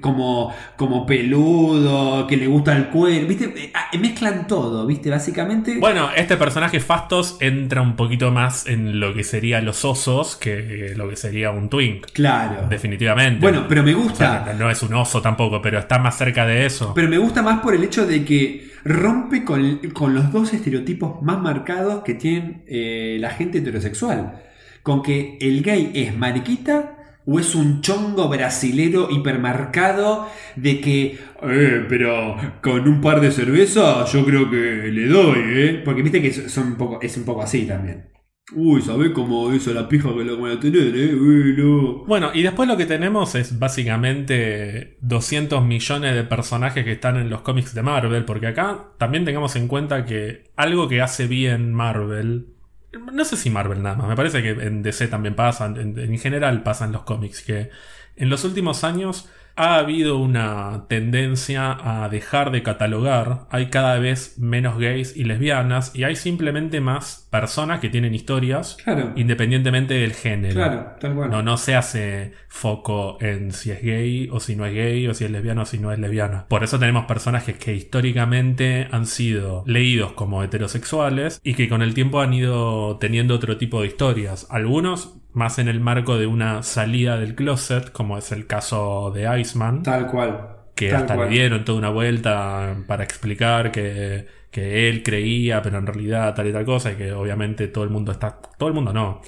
como, 0.00 0.50
como 0.76 1.04
peludo, 1.04 2.26
que 2.26 2.38
le 2.38 2.46
gusta 2.46 2.74
el 2.74 2.88
cuero, 2.88 3.26
¿viste? 3.26 3.44
Eh, 3.56 3.70
ah, 3.74 3.90
Mezclan 3.98 4.46
todo, 4.46 4.86
¿viste? 4.86 5.10
Básicamente. 5.10 5.76
Bueno, 5.78 6.08
este 6.16 6.38
personaje 6.38 6.80
Fastos 6.80 7.36
entra 7.40 7.82
un 7.82 7.94
poquito 7.94 8.30
más 8.30 8.66
en 8.66 9.00
lo 9.00 9.12
que 9.12 9.22
serían 9.22 9.66
los 9.66 9.84
osos 9.84 10.36
que 10.36 10.94
lo 10.96 11.08
que 11.10 11.16
sería 11.16 11.50
un 11.50 11.68
twink. 11.68 12.06
claro. 12.14 12.66
Definitivamente. 12.68 13.40
Bueno, 13.40 13.66
pero 13.68 13.82
me 13.82 13.94
O 13.94 13.98
sea, 14.14 14.38
gusta. 14.38 14.54
no 14.58 14.70
es 14.70 14.82
un 14.82 14.94
oso 14.94 15.20
tampoco, 15.20 15.60
pero 15.60 15.78
está 15.78 15.98
más 15.98 16.16
cerca 16.16 16.46
de 16.46 16.64
eso. 16.64 16.92
Pero 16.94 17.08
me 17.08 17.18
gusta 17.18 17.42
más 17.42 17.60
por 17.60 17.74
el 17.74 17.84
hecho 17.84 18.06
de 18.06 18.24
que 18.24 18.70
rompe 18.84 19.44
con, 19.44 19.78
con 19.92 20.14
los 20.14 20.32
dos 20.32 20.54
estereotipos 20.54 21.20
más 21.22 21.38
marcados 21.38 22.02
que 22.02 22.14
tienen 22.14 22.62
eh, 22.66 23.18
la 23.20 23.28
gente 23.28 23.58
heterosexual. 23.58 24.40
Con 24.82 25.02
que 25.02 25.36
el 25.40 25.62
gay 25.62 25.92
es 25.94 26.16
mariquita 26.16 26.93
o 27.26 27.38
es 27.38 27.54
un 27.54 27.80
chongo 27.80 28.28
brasilero 28.28 29.08
hipermarcado 29.10 30.28
de 30.56 30.80
que, 30.80 31.18
eh, 31.42 31.86
pero 31.88 32.36
con 32.62 32.86
un 32.86 33.00
par 33.00 33.20
de 33.20 33.30
cervezas 33.30 34.12
yo 34.12 34.24
creo 34.24 34.50
que 34.50 34.56
le 34.92 35.06
doy, 35.06 35.38
¿eh? 35.38 35.82
Porque 35.84 36.02
viste 36.02 36.20
que 36.20 36.32
son 36.32 36.68
un 36.68 36.76
poco, 36.76 37.00
es 37.00 37.16
un 37.16 37.24
poco 37.24 37.42
así 37.42 37.66
también. 37.66 38.14
Uy, 38.52 38.82
¿sabés 38.82 39.12
cómo 39.12 39.52
hizo 39.54 39.72
la 39.72 39.88
pija 39.88 40.12
que 40.14 40.22
la 40.22 40.34
van 40.34 40.58
a 40.58 40.60
tener, 40.60 40.94
eh? 40.94 41.14
Uy, 41.14 41.54
no. 41.56 42.04
Bueno, 42.04 42.30
y 42.34 42.42
después 42.42 42.68
lo 42.68 42.76
que 42.76 42.84
tenemos 42.84 43.34
es 43.34 43.58
básicamente 43.58 44.98
200 45.00 45.64
millones 45.64 46.14
de 46.14 46.24
personajes 46.24 46.84
que 46.84 46.92
están 46.92 47.16
en 47.16 47.30
los 47.30 47.40
cómics 47.40 47.74
de 47.74 47.82
Marvel, 47.82 48.26
porque 48.26 48.48
acá 48.48 48.90
también 48.98 49.24
tengamos 49.24 49.56
en 49.56 49.66
cuenta 49.66 50.04
que 50.04 50.44
algo 50.56 50.88
que 50.88 51.00
hace 51.00 51.26
bien 51.26 51.72
Marvel, 51.72 52.53
no 52.98 53.24
sé 53.24 53.36
si 53.36 53.50
Marvel 53.50 53.82
nada 53.82 53.96
más, 53.96 54.08
me 54.08 54.16
parece 54.16 54.42
que 54.42 54.50
en 54.50 54.82
DC 54.82 55.08
también 55.08 55.34
pasa, 55.34 55.66
en, 55.66 55.98
en 55.98 56.18
general 56.18 56.62
pasan 56.62 56.92
los 56.92 57.02
cómics, 57.02 57.42
que 57.42 57.70
en 58.16 58.30
los 58.30 58.44
últimos 58.44 58.84
años 58.84 59.28
ha 59.56 59.76
habido 59.76 60.18
una 60.18 60.86
tendencia 60.88 61.76
a 62.02 62.08
dejar 62.08 62.50
de 62.50 62.62
catalogar. 62.62 63.46
Hay 63.50 63.66
cada 63.66 63.98
vez 63.98 64.38
menos 64.38 64.78
gays 64.78 65.16
y 65.16 65.24
lesbianas 65.24 65.94
y 65.94 66.04
hay 66.04 66.16
simplemente 66.16 66.80
más 66.80 67.28
personas 67.30 67.80
que 67.80 67.88
tienen 67.88 68.14
historias 68.14 68.76
Claro. 68.82 69.12
independientemente 69.16 69.94
del 69.94 70.12
género. 70.12 70.54
Claro, 70.54 70.86
tal 71.00 71.14
cual. 71.14 71.30
No, 71.30 71.42
no 71.42 71.56
se 71.56 71.74
hace 71.76 72.32
foco 72.48 73.18
en 73.20 73.52
si 73.52 73.70
es 73.70 73.82
gay 73.82 74.28
o 74.32 74.40
si 74.40 74.56
no 74.56 74.66
es 74.66 74.74
gay 74.74 75.06
o 75.08 75.14
si 75.14 75.24
es 75.24 75.30
lesbiano 75.30 75.62
o 75.62 75.66
si 75.66 75.78
no 75.78 75.92
es 75.92 75.98
lesbiana. 75.98 76.46
Por 76.48 76.64
eso 76.64 76.78
tenemos 76.78 77.06
personajes 77.06 77.56
que 77.56 77.74
históricamente 77.74 78.88
han 78.90 79.06
sido 79.06 79.64
leídos 79.66 80.12
como 80.12 80.42
heterosexuales 80.42 81.40
y 81.44 81.54
que 81.54 81.68
con 81.68 81.82
el 81.82 81.94
tiempo 81.94 82.20
han 82.20 82.34
ido 82.34 82.98
teniendo 82.98 83.34
otro 83.34 83.56
tipo 83.56 83.80
de 83.80 83.88
historias. 83.88 84.46
Algunos 84.50 85.16
más 85.34 85.58
en 85.58 85.68
el 85.68 85.80
marco 85.80 86.16
de 86.18 86.26
una 86.26 86.62
salida 86.62 87.18
del 87.18 87.34
closet, 87.34 87.92
como 87.92 88.18
es 88.18 88.32
el 88.32 88.46
caso 88.46 89.10
de 89.14 89.40
Iceman 89.40 89.82
Tal 89.82 90.06
cual. 90.06 90.48
que 90.74 90.90
Tal 90.90 91.02
hasta 91.02 91.14
cual. 91.14 91.28
le 91.28 91.28
dieron 91.28 91.64
toda 91.64 91.78
una 91.78 91.90
vuelta 91.90 92.76
para 92.86 93.04
explicar 93.04 93.70
que, 93.72 94.26
que 94.50 94.88
él 94.88 95.02
creía, 95.02 95.62
pero 95.62 95.78
en 95.78 95.86
realidad 95.86 96.34
tal 96.34 96.46
y 96.48 96.52
tal 96.52 96.64
cosa, 96.64 96.92
y 96.92 96.96
que 96.96 97.12
obviamente 97.12 97.68
todo 97.68 97.84
el 97.84 97.90
mundo 97.90 98.12
está. 98.12 98.40
Todo 98.58 98.68
el 98.68 98.74
mundo 98.74 98.92
no. 98.92 99.20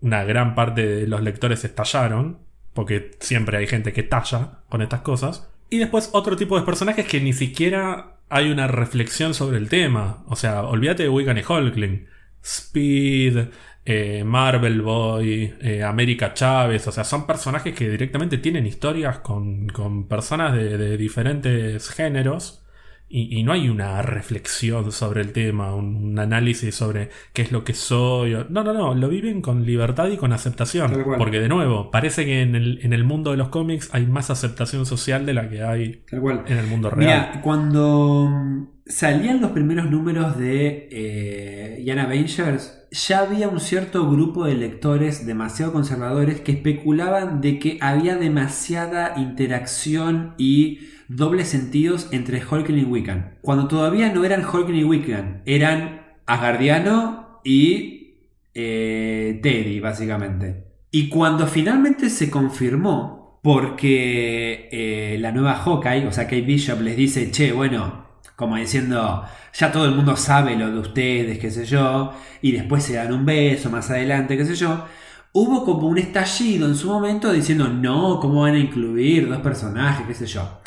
Una 0.00 0.24
gran 0.24 0.54
parte 0.54 0.84
de 0.86 1.06
los 1.06 1.22
lectores 1.22 1.64
estallaron, 1.64 2.38
porque 2.74 3.12
siempre 3.20 3.56
hay 3.58 3.66
gente 3.66 3.92
que 3.92 4.02
talla 4.02 4.60
con 4.68 4.82
estas 4.82 5.00
cosas. 5.02 5.50
Y 5.70 5.78
después 5.78 6.10
otro 6.12 6.36
tipo 6.36 6.58
de 6.58 6.66
personajes 6.66 7.06
que 7.06 7.20
ni 7.20 7.32
siquiera 7.32 8.18
hay 8.28 8.50
una 8.50 8.66
reflexión 8.66 9.34
sobre 9.34 9.58
el 9.58 9.68
tema. 9.68 10.24
O 10.26 10.36
sea, 10.36 10.62
olvídate 10.62 11.04
de 11.04 11.08
Wiccan 11.08 11.38
y 11.38 11.42
Hulkling. 11.48 12.06
Speed, 12.42 13.48
eh, 13.84 14.24
Marvel 14.24 14.82
Boy, 14.82 15.54
eh, 15.60 15.82
América 15.82 16.34
Chávez, 16.34 16.86
o 16.88 16.92
sea, 16.92 17.04
son 17.04 17.26
personajes 17.26 17.74
que 17.74 17.88
directamente 17.90 18.38
tienen 18.38 18.66
historias 18.66 19.18
con, 19.18 19.68
con 19.68 20.08
personas 20.08 20.54
de, 20.54 20.78
de 20.78 20.96
diferentes 20.96 21.90
géneros 21.90 22.63
y, 23.08 23.38
y 23.38 23.42
no 23.42 23.52
hay 23.52 23.68
una 23.68 24.02
reflexión 24.02 24.90
sobre 24.90 25.20
el 25.20 25.32
tema, 25.32 25.74
un, 25.74 25.96
un 25.96 26.18
análisis 26.18 26.74
sobre 26.74 27.10
qué 27.32 27.42
es 27.42 27.52
lo 27.52 27.62
que 27.62 27.74
soy. 27.74 28.32
No, 28.48 28.64
no, 28.64 28.72
no, 28.72 28.94
lo 28.94 29.08
viven 29.08 29.40
con 29.40 29.64
libertad 29.64 30.08
y 30.08 30.16
con 30.16 30.32
aceptación. 30.32 31.04
Porque 31.18 31.38
de 31.38 31.48
nuevo, 31.48 31.90
parece 31.90 32.24
que 32.24 32.42
en 32.42 32.54
el, 32.54 32.80
en 32.82 32.92
el 32.92 33.04
mundo 33.04 33.30
de 33.30 33.36
los 33.36 33.50
cómics 33.50 33.90
hay 33.92 34.06
más 34.06 34.30
aceptación 34.30 34.86
social 34.86 35.26
de 35.26 35.34
la 35.34 35.48
que 35.48 35.62
hay 35.62 36.02
en 36.10 36.58
el 36.58 36.66
mundo 36.66 36.90
real. 36.90 37.28
Mira, 37.30 37.40
cuando 37.42 38.28
mm, 38.30 38.66
salían 38.86 39.40
los 39.40 39.52
primeros 39.52 39.90
números 39.90 40.36
de 40.38 40.88
eh, 40.90 41.82
Young 41.84 41.98
Avengers, 41.98 42.86
ya 42.90 43.20
había 43.20 43.48
un 43.48 43.60
cierto 43.60 44.10
grupo 44.10 44.46
de 44.46 44.54
lectores 44.54 45.26
demasiado 45.26 45.72
conservadores 45.72 46.40
que 46.40 46.52
especulaban 46.52 47.40
de 47.40 47.58
que 47.58 47.78
había 47.80 48.16
demasiada 48.16 49.14
interacción 49.16 50.34
y 50.38 50.88
dobles 51.08 51.48
sentidos 51.48 52.08
entre 52.12 52.42
Hulkling 52.44 52.78
y 52.78 52.84
Wiccan. 52.84 53.38
Cuando 53.42 53.68
todavía 53.68 54.12
no 54.12 54.24
eran 54.24 54.44
Hulkling 54.44 54.80
y 54.80 54.84
Wiccan, 54.84 55.42
eran 55.46 56.02
Asgardiano 56.26 57.40
y 57.44 58.16
eh, 58.54 59.40
Teddy, 59.42 59.80
básicamente. 59.80 60.64
Y 60.90 61.08
cuando 61.08 61.46
finalmente 61.46 62.08
se 62.08 62.30
confirmó, 62.30 63.40
porque 63.42 64.68
eh, 64.72 65.18
la 65.20 65.32
nueva 65.32 65.54
Hawkeye, 65.54 66.06
o 66.06 66.12
sea, 66.12 66.24
Kate 66.24 66.40
Bishop 66.42 66.80
les 66.80 66.96
dice, 66.96 67.30
che, 67.30 67.52
bueno, 67.52 68.06
como 68.36 68.56
diciendo, 68.56 69.24
ya 69.52 69.70
todo 69.70 69.84
el 69.84 69.94
mundo 69.94 70.16
sabe 70.16 70.56
lo 70.56 70.70
de 70.70 70.78
ustedes, 70.78 71.38
qué 71.38 71.50
sé 71.50 71.66
yo, 71.66 72.12
y 72.40 72.52
después 72.52 72.82
se 72.82 72.94
dan 72.94 73.12
un 73.12 73.26
beso 73.26 73.70
más 73.70 73.90
adelante, 73.90 74.36
qué 74.36 74.46
sé 74.46 74.54
yo. 74.54 74.86
Hubo 75.32 75.64
como 75.64 75.88
un 75.88 75.98
estallido 75.98 76.66
en 76.66 76.76
su 76.76 76.88
momento 76.88 77.32
diciendo, 77.32 77.68
no, 77.68 78.18
¿cómo 78.20 78.42
van 78.42 78.54
a 78.54 78.58
incluir 78.58 79.28
dos 79.28 79.40
personajes, 79.40 80.06
qué 80.06 80.14
sé 80.14 80.26
yo? 80.26 80.60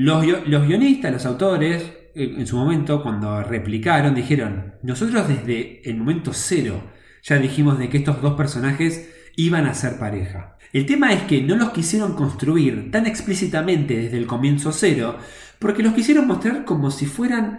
Los, 0.00 0.22
guio- 0.24 0.42
los 0.46 0.64
guionistas, 0.68 1.12
los 1.12 1.26
autores, 1.26 1.92
en 2.14 2.46
su 2.46 2.56
momento, 2.56 3.02
cuando 3.02 3.42
replicaron, 3.42 4.14
dijeron, 4.14 4.74
nosotros 4.84 5.26
desde 5.26 5.82
el 5.90 5.96
momento 5.96 6.30
cero 6.32 6.80
ya 7.24 7.36
dijimos 7.38 7.80
de 7.80 7.88
que 7.88 7.98
estos 7.98 8.22
dos 8.22 8.34
personajes 8.34 9.10
iban 9.36 9.66
a 9.66 9.74
ser 9.74 9.98
pareja. 9.98 10.56
El 10.72 10.86
tema 10.86 11.12
es 11.12 11.22
que 11.22 11.42
no 11.42 11.56
los 11.56 11.70
quisieron 11.70 12.14
construir 12.14 12.92
tan 12.92 13.06
explícitamente 13.06 13.96
desde 13.96 14.18
el 14.18 14.26
comienzo 14.26 14.70
cero, 14.70 15.16
porque 15.58 15.82
los 15.82 15.94
quisieron 15.94 16.28
mostrar 16.28 16.64
como 16.64 16.92
si 16.92 17.06
fueran 17.06 17.58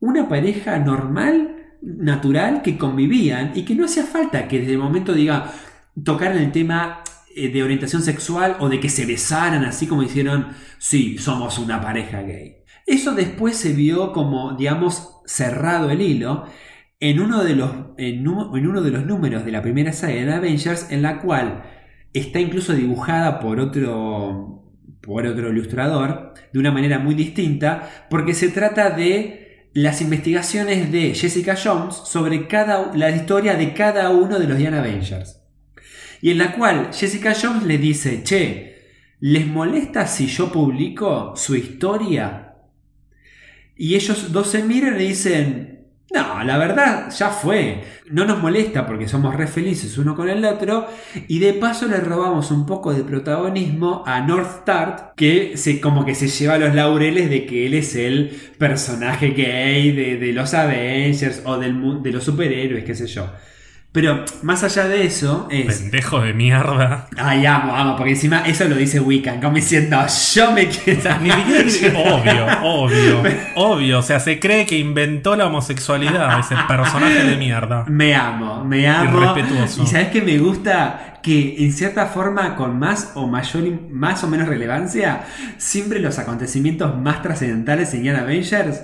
una 0.00 0.30
pareja 0.30 0.78
normal, 0.78 1.56
natural, 1.82 2.62
que 2.62 2.78
convivían 2.78 3.52
y 3.54 3.66
que 3.66 3.74
no 3.74 3.84
hacía 3.84 4.04
falta 4.04 4.48
que 4.48 4.60
desde 4.60 4.72
el 4.72 4.78
momento 4.78 5.12
diga, 5.12 5.52
tocaran 6.04 6.38
el 6.38 6.52
tema 6.52 7.02
de 7.36 7.62
orientación 7.62 8.02
sexual 8.02 8.56
o 8.60 8.68
de 8.68 8.80
que 8.80 8.88
se 8.88 9.06
besaran 9.06 9.64
así 9.64 9.86
como 9.86 10.02
hicieron, 10.02 10.48
sí, 10.78 11.18
somos 11.18 11.58
una 11.58 11.80
pareja 11.80 12.22
gay. 12.22 12.56
Eso 12.86 13.14
después 13.14 13.56
se 13.56 13.72
vio 13.72 14.12
como, 14.12 14.56
digamos, 14.56 15.20
cerrado 15.26 15.90
el 15.90 16.00
hilo 16.00 16.46
en 17.00 17.20
uno 17.20 17.44
de 17.44 17.56
los, 17.56 17.70
en, 17.98 18.26
uno 18.26 18.80
de 18.80 18.90
los 18.90 19.04
números 19.04 19.44
de 19.44 19.52
la 19.52 19.62
primera 19.62 19.92
saga 19.92 20.14
de 20.14 20.32
Avengers, 20.32 20.90
en 20.90 21.02
la 21.02 21.20
cual 21.20 21.64
está 22.12 22.40
incluso 22.40 22.72
dibujada 22.72 23.40
por 23.40 23.60
otro, 23.60 24.72
por 25.02 25.26
otro 25.26 25.50
ilustrador, 25.50 26.32
de 26.52 26.58
una 26.58 26.72
manera 26.72 26.98
muy 26.98 27.14
distinta, 27.14 28.06
porque 28.08 28.34
se 28.34 28.48
trata 28.48 28.90
de 28.90 29.70
las 29.74 30.00
investigaciones 30.00 30.90
de 30.90 31.14
Jessica 31.14 31.54
Jones 31.62 31.96
sobre 31.96 32.48
cada, 32.48 32.94
la 32.94 33.10
historia 33.10 33.56
de 33.56 33.74
cada 33.74 34.08
uno 34.10 34.38
de 34.38 34.46
los 34.46 34.58
Young 34.58 34.74
Avengers. 34.74 35.45
Y 36.26 36.32
en 36.32 36.38
la 36.38 36.50
cual 36.50 36.90
Jessica 36.92 37.36
Jones 37.40 37.62
le 37.62 37.78
dice, 37.78 38.24
che, 38.24 38.78
¿les 39.20 39.46
molesta 39.46 40.08
si 40.08 40.26
yo 40.26 40.50
publico 40.50 41.34
su 41.36 41.54
historia? 41.54 42.56
Y 43.76 43.94
ellos 43.94 44.32
dos 44.32 44.48
se 44.48 44.64
miran 44.64 45.00
y 45.00 45.06
dicen, 45.06 45.86
no, 46.12 46.42
la 46.42 46.58
verdad 46.58 47.14
ya 47.16 47.30
fue. 47.30 47.84
No 48.10 48.24
nos 48.24 48.42
molesta 48.42 48.88
porque 48.88 49.06
somos 49.06 49.36
re 49.36 49.46
felices 49.46 49.98
uno 49.98 50.16
con 50.16 50.28
el 50.28 50.44
otro. 50.44 50.88
Y 51.28 51.38
de 51.38 51.52
paso 51.54 51.86
le 51.86 51.98
robamos 51.98 52.50
un 52.50 52.66
poco 52.66 52.92
de 52.92 53.04
protagonismo 53.04 54.02
a 54.04 54.20
North 54.20 54.68
que 55.14 55.56
se, 55.56 55.80
como 55.80 56.04
que 56.04 56.16
se 56.16 56.26
lleva 56.26 56.58
los 56.58 56.74
laureles 56.74 57.30
de 57.30 57.46
que 57.46 57.66
él 57.66 57.74
es 57.74 57.94
el 57.94 58.30
personaje 58.58 59.28
gay 59.28 59.92
de, 59.92 60.32
los 60.32 60.54
Avengers 60.54 61.42
o 61.44 61.56
del, 61.56 62.02
de 62.02 62.10
los 62.10 62.24
superhéroes, 62.24 62.82
qué 62.82 62.96
sé 62.96 63.06
yo. 63.06 63.30
Pero 63.96 64.26
más 64.42 64.62
allá 64.62 64.88
de 64.88 65.06
eso, 65.06 65.48
es. 65.50 65.80
Pendejo 65.80 66.20
de 66.20 66.34
mierda. 66.34 67.08
Ay, 67.16 67.46
amo, 67.46 67.74
amo, 67.74 67.96
porque 67.96 68.10
encima 68.10 68.40
eso 68.40 68.68
lo 68.68 68.76
dice 68.76 69.00
Wiccan, 69.00 69.40
como 69.40 69.54
diciendo, 69.54 69.96
yo 70.34 70.52
me 70.52 70.68
quiero. 70.68 71.00
Obvio, 71.98 72.46
obvio, 72.62 73.22
obvio. 73.54 73.98
O 74.00 74.02
sea, 74.02 74.20
se 74.20 74.38
cree 74.38 74.66
que 74.66 74.76
inventó 74.76 75.34
la 75.34 75.46
homosexualidad 75.46 76.38
ese 76.38 76.56
personaje 76.68 77.24
de 77.24 77.36
mierda. 77.38 77.86
Me 77.88 78.14
amo, 78.14 78.62
me 78.66 78.86
amo. 78.86 79.18
Irrespetuoso. 79.18 79.84
Y 79.84 79.86
sabes 79.86 80.08
que 80.08 80.20
me 80.20 80.36
gusta 80.36 81.20
que 81.22 81.64
en 81.64 81.72
cierta 81.72 82.04
forma, 82.04 82.54
con 82.54 82.78
más 82.78 83.12
o 83.14 83.26
mayor, 83.26 83.62
más 83.90 84.22
o 84.22 84.28
menos 84.28 84.46
relevancia, 84.46 85.22
siempre 85.56 86.00
los 86.00 86.18
acontecimientos 86.18 86.94
más 86.98 87.22
trascendentales 87.22 87.94
en 87.94 88.04
Young 88.04 88.16
Avengers 88.18 88.82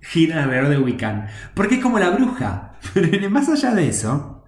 giran 0.00 0.38
alrededor 0.38 0.68
de 0.68 0.78
Wiccan. 0.78 1.26
Porque 1.54 1.74
es 1.74 1.82
como 1.82 1.98
la 1.98 2.10
bruja. 2.10 2.74
Pero 2.94 3.30
más 3.30 3.48
allá 3.48 3.74
de 3.74 3.88
eso, 3.88 4.43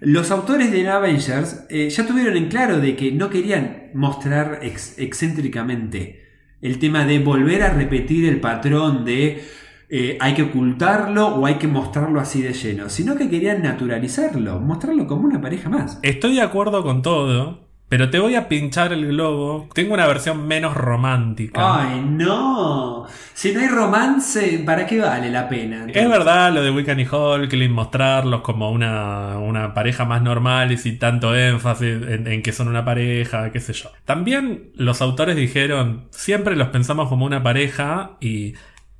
los 0.00 0.30
autores 0.30 0.70
de 0.70 0.88
Avengers 0.88 1.66
eh, 1.70 1.88
ya 1.90 2.06
tuvieron 2.06 2.36
en 2.36 2.48
claro 2.48 2.78
de 2.78 2.94
que 2.96 3.12
no 3.12 3.30
querían 3.30 3.90
mostrar 3.94 4.60
ex- 4.62 4.98
excéntricamente 4.98 6.22
el 6.60 6.78
tema 6.78 7.04
de 7.04 7.18
volver 7.20 7.62
a 7.62 7.72
repetir 7.72 8.24
el 8.26 8.40
patrón 8.40 9.04
de 9.04 9.42
eh, 9.90 10.18
hay 10.20 10.34
que 10.34 10.42
ocultarlo 10.42 11.28
o 11.28 11.46
hay 11.46 11.54
que 11.54 11.66
mostrarlo 11.68 12.20
así 12.20 12.42
de 12.42 12.52
lleno, 12.52 12.90
sino 12.90 13.16
que 13.16 13.30
querían 13.30 13.62
naturalizarlo, 13.62 14.60
mostrarlo 14.60 15.06
como 15.06 15.24
una 15.24 15.40
pareja 15.40 15.68
más. 15.70 15.98
Estoy 16.02 16.34
de 16.34 16.42
acuerdo 16.42 16.82
con 16.82 17.00
todo, 17.02 17.67
pero 17.88 18.10
te 18.10 18.18
voy 18.18 18.34
a 18.34 18.48
pinchar 18.48 18.92
el 18.92 19.06
globo. 19.06 19.68
Tengo 19.72 19.94
una 19.94 20.06
versión 20.06 20.46
menos 20.46 20.74
romántica. 20.74 21.82
Ay, 21.82 22.00
no. 22.00 23.06
Si 23.32 23.52
no 23.52 23.60
hay 23.60 23.68
romance, 23.68 24.62
¿para 24.66 24.86
qué 24.86 25.00
vale 25.00 25.30
la 25.30 25.48
pena? 25.48 25.86
Es 25.92 26.08
verdad 26.08 26.52
lo 26.52 26.62
de 26.62 26.70
Wiccan 26.70 27.00
y 27.00 27.06
Hulkling, 27.06 27.72
mostrarlos 27.72 28.42
como 28.42 28.70
una, 28.70 29.38
una 29.38 29.72
pareja 29.72 30.04
más 30.04 30.22
normal 30.22 30.70
y 30.72 30.76
sin 30.76 30.98
tanto 30.98 31.34
énfasis 31.34 32.02
en, 32.08 32.26
en 32.26 32.42
que 32.42 32.52
son 32.52 32.68
una 32.68 32.84
pareja, 32.84 33.50
qué 33.52 33.60
sé 33.60 33.72
yo. 33.72 33.90
También 34.04 34.70
los 34.74 35.00
autores 35.00 35.36
dijeron, 35.36 36.08
siempre 36.10 36.56
los 36.56 36.68
pensamos 36.68 37.08
como 37.08 37.24
una 37.24 37.42
pareja 37.42 38.16
y 38.20 38.54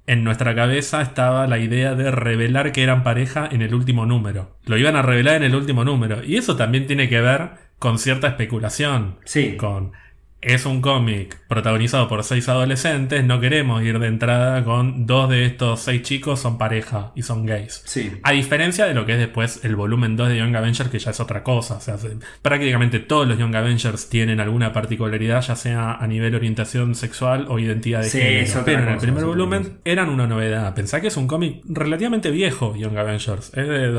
en 0.07 0.25
nuestra 0.25 0.55
cabeza 0.55 1.03
estaba 1.03 1.47
la 1.47 1.59
idea 1.59 1.95
de 1.95 2.11
revelar 2.11 2.73
que 2.73 2.83
eran 2.83 3.03
pareja 3.03 3.47
en 3.53 3.61
el 3.61 3.75
último 3.75 4.07
número. 4.07 4.57
Lo 4.65 4.79
iban 4.79 4.97
a 4.97 5.03
revelar 5.03 5.37
en 5.37 5.43
el 5.43 5.55
último 5.55 5.85
número. 5.85 6.25
Y 6.25 6.39
eso 6.39 6.57
también 6.57 6.87
tiene 6.87 7.11
que 7.11 7.21
ver 7.21 7.68
con 7.79 7.99
cierta 7.99 8.29
especulación. 8.29 9.17
Sí. 9.25 9.57
Con 9.57 9.93
es 10.41 10.67
un 10.67 10.81
cómic 10.81 11.37
protagonizado 11.49 12.07
por 12.07 12.23
seis 12.23 12.49
adolescentes, 12.49 13.25
no 13.25 13.41
queremos 13.41 13.83
ir 13.83 13.99
de 13.99 14.07
entrada 14.07 14.63
con 14.63 15.05
dos 15.05 15.29
de 15.29 15.45
estos 15.45 15.81
seis 15.81 16.03
chicos 16.03 16.39
son 16.39 16.59
pareja 16.59 17.11
y 17.17 17.23
son 17.25 17.45
gays. 17.45 17.83
Sí. 17.87 18.13
A 18.23 18.31
diferencia 18.31 18.87
de 18.87 18.95
lo 18.95 19.05
que 19.05 19.15
es 19.15 19.19
después 19.19 19.65
el 19.65 19.75
volumen 19.75 20.15
2 20.17 20.29
de 20.29 20.39
Young 20.39 20.55
Avengers, 20.55 20.91
que 20.91 21.01
ya 21.01 21.11
es 21.11 21.19
otra 21.19 21.43
cosa. 21.43 21.79
O 21.79 21.81
sea, 21.81 21.99
se- 21.99 22.19
prácticamente 22.41 23.01
todos 23.01 23.27
los 23.27 23.37
Young 23.37 23.57
Avengers 23.57 24.09
tienen 24.11 24.39
alguna 24.39 24.73
particularidad, 24.73 25.43
ya 25.43 25.57
sea 25.57 25.95
a 25.95 26.07
nivel 26.07 26.37
orientación 26.37 26.95
sexual 26.95 27.47
o 27.49 27.59
identidad 27.59 28.03
de 28.03 28.09
Sí, 28.09 28.21
género. 28.21 28.63
Pero 28.65 28.83
en 28.85 28.89
el 28.91 28.99
primer 28.99 29.25
volumen 29.25 29.81
eran 29.85 30.09
una 30.09 30.29
novedad. 30.29 30.73
Pensá 30.73 31.01
que 31.01 31.09
es 31.09 31.17
un 31.17 31.27
cómic 31.27 31.63
relativamente 31.65 32.31
viejo, 32.31 32.77
Young 32.77 32.97
Avengers. 32.97 33.49
Es 33.57 33.67
de 33.69 33.91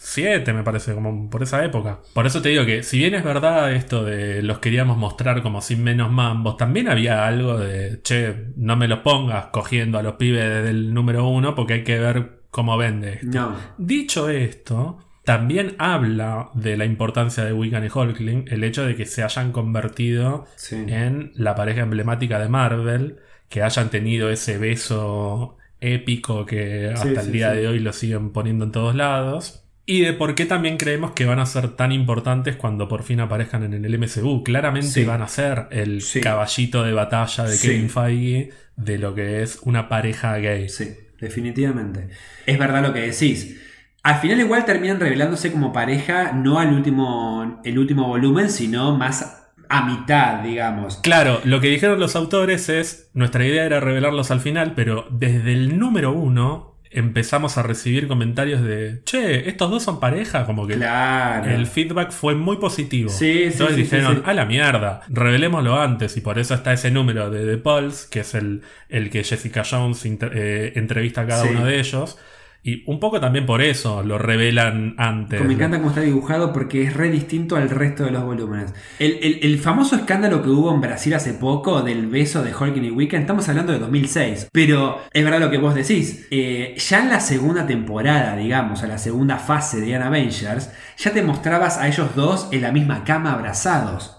2007, 0.00 0.52
me 0.52 0.62
parece, 0.62 0.94
como 0.94 1.28
por 1.30 1.42
esa 1.42 1.64
época. 1.64 2.00
Por 2.14 2.26
eso 2.26 2.40
te 2.42 2.48
digo 2.48 2.64
que, 2.64 2.82
si 2.82 2.98
bien 2.98 3.14
es 3.14 3.22
verdad 3.22 3.72
esto 3.72 4.04
de 4.04 4.42
los 4.42 4.58
queríamos 4.58 4.96
mostrar 4.96 5.42
como 5.42 5.60
sin 5.60 5.84
menos 5.84 6.10
mambos, 6.10 6.56
también 6.56 6.88
había 6.88 7.26
algo 7.26 7.58
de, 7.58 8.00
che, 8.02 8.46
no 8.56 8.76
me 8.76 8.88
los 8.88 9.00
pongas 9.00 9.46
cogiendo 9.46 9.98
a 9.98 10.02
los 10.02 10.14
pibes 10.14 10.42
desde 10.42 10.70
el 10.70 10.94
número 10.94 11.28
uno 11.28 11.54
porque 11.54 11.74
hay 11.74 11.84
que 11.84 11.98
ver 11.98 12.40
cómo 12.50 12.76
vende 12.76 13.14
esto. 13.14 13.26
No. 13.26 13.56
Dicho 13.78 14.28
esto, 14.30 14.98
también 15.24 15.76
habla 15.78 16.50
de 16.54 16.76
la 16.76 16.84
importancia 16.86 17.44
de 17.44 17.52
Wiccan 17.52 17.84
y 17.84 17.88
Hulkling, 17.94 18.46
el 18.48 18.64
hecho 18.64 18.84
de 18.84 18.96
que 18.96 19.06
se 19.06 19.22
hayan 19.22 19.52
convertido 19.52 20.46
Sí. 20.56 20.76
en 20.88 21.32
la 21.34 21.54
pareja 21.54 21.82
emblemática 21.82 22.38
de 22.40 22.48
Marvel, 22.48 23.18
que 23.48 23.62
hayan 23.62 23.90
tenido 23.90 24.30
ese 24.30 24.58
beso 24.58 25.56
épico 25.80 26.44
que 26.46 26.88
hasta 26.92 27.22
sí, 27.22 27.26
el 27.26 27.32
día 27.32 27.52
sí. 27.52 27.58
de 27.58 27.68
hoy 27.68 27.78
lo 27.78 27.92
siguen 27.92 28.30
poniendo 28.32 28.64
en 28.64 28.72
todos 28.72 28.94
lados. 28.94 29.64
Y 29.92 30.02
de 30.02 30.12
por 30.12 30.36
qué 30.36 30.46
también 30.46 30.76
creemos 30.76 31.10
que 31.12 31.24
van 31.24 31.40
a 31.40 31.46
ser 31.46 31.70
tan 31.70 31.90
importantes 31.90 32.54
cuando 32.54 32.86
por 32.86 33.02
fin 33.02 33.18
aparezcan 33.18 33.64
en 33.64 33.84
el 33.84 33.92
MCU. 33.98 34.44
Claramente 34.44 34.86
Sí. 34.86 35.02
van 35.04 35.20
a 35.20 35.26
ser 35.26 35.66
el 35.72 36.00
Sí. 36.00 36.20
caballito 36.20 36.84
de 36.84 36.92
batalla 36.92 37.42
de 37.42 37.56
Sí. 37.56 37.66
Kevin 37.66 37.90
Feige 37.90 38.50
de 38.76 38.98
lo 38.98 39.16
que 39.16 39.42
es 39.42 39.58
una 39.64 39.88
pareja 39.88 40.36
gay. 40.36 40.68
Sí, 40.68 40.90
definitivamente. 41.20 42.06
Es 42.46 42.56
verdad 42.56 42.82
lo 42.82 42.92
que 42.92 43.00
decís. 43.00 43.60
Al 44.04 44.14
final 44.20 44.38
igual 44.38 44.64
terminan 44.64 45.00
revelándose 45.00 45.50
como 45.50 45.72
pareja, 45.72 46.30
no 46.32 46.60
al 46.60 46.72
último, 46.72 47.60
el 47.64 47.76
último 47.76 48.06
volumen, 48.06 48.48
sino 48.48 48.96
más 48.96 49.38
a 49.68 49.86
mitad, 49.86 50.44
digamos. 50.44 50.98
Claro, 50.98 51.40
lo 51.42 51.60
que 51.60 51.66
dijeron 51.68 51.98
los 51.98 52.14
autores 52.14 52.68
es, 52.68 53.10
nuestra 53.12 53.44
idea 53.44 53.64
era 53.64 53.80
revelarlos 53.80 54.30
al 54.30 54.38
final, 54.40 54.74
pero 54.76 55.08
desde 55.10 55.52
el 55.52 55.78
número 55.80 56.12
uno 56.12 56.69
empezamos 56.90 57.56
a 57.56 57.62
recibir 57.62 58.08
comentarios 58.08 58.62
de, 58.62 59.00
che, 59.04 59.48
estos 59.48 59.70
dos 59.70 59.82
son 59.82 60.00
pareja, 60.00 60.44
como 60.46 60.66
que 60.66 60.74
Claro. 60.74 61.50
el 61.50 61.66
feedback 61.66 62.10
fue 62.10 62.34
muy 62.34 62.56
positivo. 62.56 63.10
Sí, 63.10 63.44
Entonces 63.44 63.76
sí, 63.76 63.82
dijeron, 63.82 64.16
sí, 64.16 64.22
a 64.24 64.34
la 64.34 64.44
mierda, 64.44 65.02
revelémoslo 65.08 65.80
antes, 65.80 66.16
y 66.16 66.20
por 66.20 66.38
eso 66.38 66.54
está 66.54 66.72
ese 66.72 66.90
número 66.90 67.30
de 67.30 67.46
The 67.46 67.58
Pulse, 67.58 68.08
que 68.10 68.20
es 68.20 68.34
el, 68.34 68.62
el 68.88 69.10
que 69.10 69.22
Jessica 69.24 69.62
Jones 69.68 70.04
inter- 70.04 70.32
eh, 70.34 70.72
entrevista 70.76 71.20
a 71.22 71.26
cada 71.26 71.44
uno 71.44 71.64
de 71.64 71.78
ellos. 71.78 72.18
Y 72.62 72.84
un 72.86 73.00
poco 73.00 73.20
también 73.20 73.46
por 73.46 73.62
eso 73.62 74.02
lo 74.02 74.18
revelan 74.18 74.94
antes. 74.98 75.40
Me 75.42 75.54
encanta 75.54 75.78
cómo 75.78 75.88
está 75.88 76.02
dibujado 76.02 76.52
porque 76.52 76.82
es 76.82 76.92
re 76.92 77.10
distinto 77.10 77.56
al 77.56 77.70
resto 77.70 78.04
de 78.04 78.10
los 78.10 78.22
volúmenes. 78.22 78.74
El, 78.98 79.18
el- 79.22 79.38
el 79.42 79.58
famoso 79.58 79.96
escándalo 79.96 80.42
que 80.42 80.50
hubo 80.50 80.74
en 80.74 80.82
Brasil 80.82 81.14
hace 81.14 81.32
poco 81.32 81.80
del 81.80 82.06
beso 82.08 82.42
de 82.42 82.54
Hulk 82.54 82.76
y 82.76 82.90
Weekend, 82.90 83.22
estamos 83.22 83.48
hablando 83.48 83.72
de 83.72 83.78
2006. 83.78 84.48
Pero 84.52 84.98
es 85.12 85.24
verdad 85.24 85.40
lo 85.40 85.50
que 85.50 85.56
vos 85.56 85.74
decís. 85.74 86.26
eh, 86.30 86.74
ya 86.76 87.02
en 87.02 87.08
la 87.08 87.20
segunda 87.20 87.66
temporada, 87.66 88.36
digamos, 88.36 88.82
a 88.82 88.88
la 88.88 88.98
segunda 88.98 89.38
fase 89.38 89.80
de 89.80 89.88
Young 89.92 90.02
Avengers, 90.02 90.70
ya 90.98 91.12
te 91.12 91.22
mostrabas 91.22 91.78
a 91.78 91.88
ellos 91.88 92.14
dos 92.14 92.48
en 92.52 92.60
la 92.60 92.72
misma 92.72 93.04
cama 93.04 93.32
abrazados. 93.32 94.18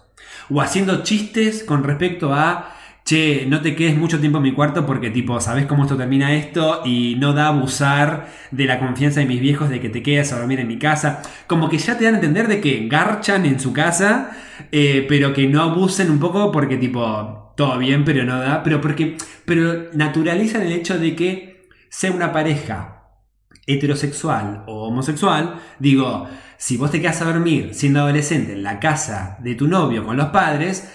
O 0.49 0.59
haciendo 0.61 1.03
chistes 1.03 1.63
con 1.63 1.83
respecto 1.83 2.33
a 2.33 2.70
che, 3.11 3.45
no 3.45 3.59
te 3.59 3.75
quedes 3.75 3.97
mucho 3.97 4.21
tiempo 4.21 4.37
en 4.37 4.43
mi 4.43 4.53
cuarto 4.53 4.85
porque 4.85 5.09
tipo, 5.09 5.41
sabes 5.41 5.65
cómo 5.65 5.83
esto 5.83 5.97
termina 5.97 6.33
esto 6.33 6.81
y 6.85 7.15
no 7.19 7.33
da 7.33 7.47
abusar 7.47 8.29
de 8.51 8.63
la 8.63 8.79
confianza 8.79 9.19
de 9.19 9.25
mis 9.25 9.41
viejos 9.41 9.69
de 9.69 9.81
que 9.81 9.89
te 9.89 10.01
quedes 10.01 10.31
a 10.31 10.39
dormir 10.39 10.61
en 10.61 10.69
mi 10.69 10.79
casa. 10.79 11.21
Como 11.45 11.67
que 11.67 11.77
ya 11.77 11.97
te 11.97 12.05
dan 12.05 12.13
a 12.13 12.17
entender 12.19 12.47
de 12.47 12.61
que 12.61 12.87
garchan 12.87 13.45
en 13.45 13.59
su 13.59 13.73
casa, 13.73 14.31
eh, 14.71 15.05
pero 15.09 15.33
que 15.33 15.45
no 15.47 15.61
abusen 15.61 16.09
un 16.09 16.19
poco 16.19 16.53
porque 16.53 16.77
tipo, 16.77 17.53
todo 17.57 17.77
bien, 17.79 18.05
pero 18.05 18.23
no 18.23 18.39
da, 18.39 18.63
pero 18.63 18.79
porque, 18.79 19.17
pero 19.43 19.89
naturalizan 19.91 20.61
el 20.61 20.71
hecho 20.71 20.97
de 20.97 21.13
que 21.13 21.67
sea 21.89 22.13
una 22.13 22.31
pareja 22.31 23.09
heterosexual 23.67 24.63
o 24.67 24.87
homosexual, 24.87 25.59
digo, 25.79 26.29
si 26.57 26.77
vos 26.77 26.91
te 26.91 27.01
quedas 27.01 27.21
a 27.21 27.25
dormir 27.25 27.71
siendo 27.73 27.99
adolescente 27.99 28.53
en 28.53 28.63
la 28.63 28.79
casa 28.79 29.35
de 29.41 29.55
tu 29.55 29.67
novio 29.67 30.05
con 30.05 30.15
los 30.15 30.27
padres, 30.27 30.89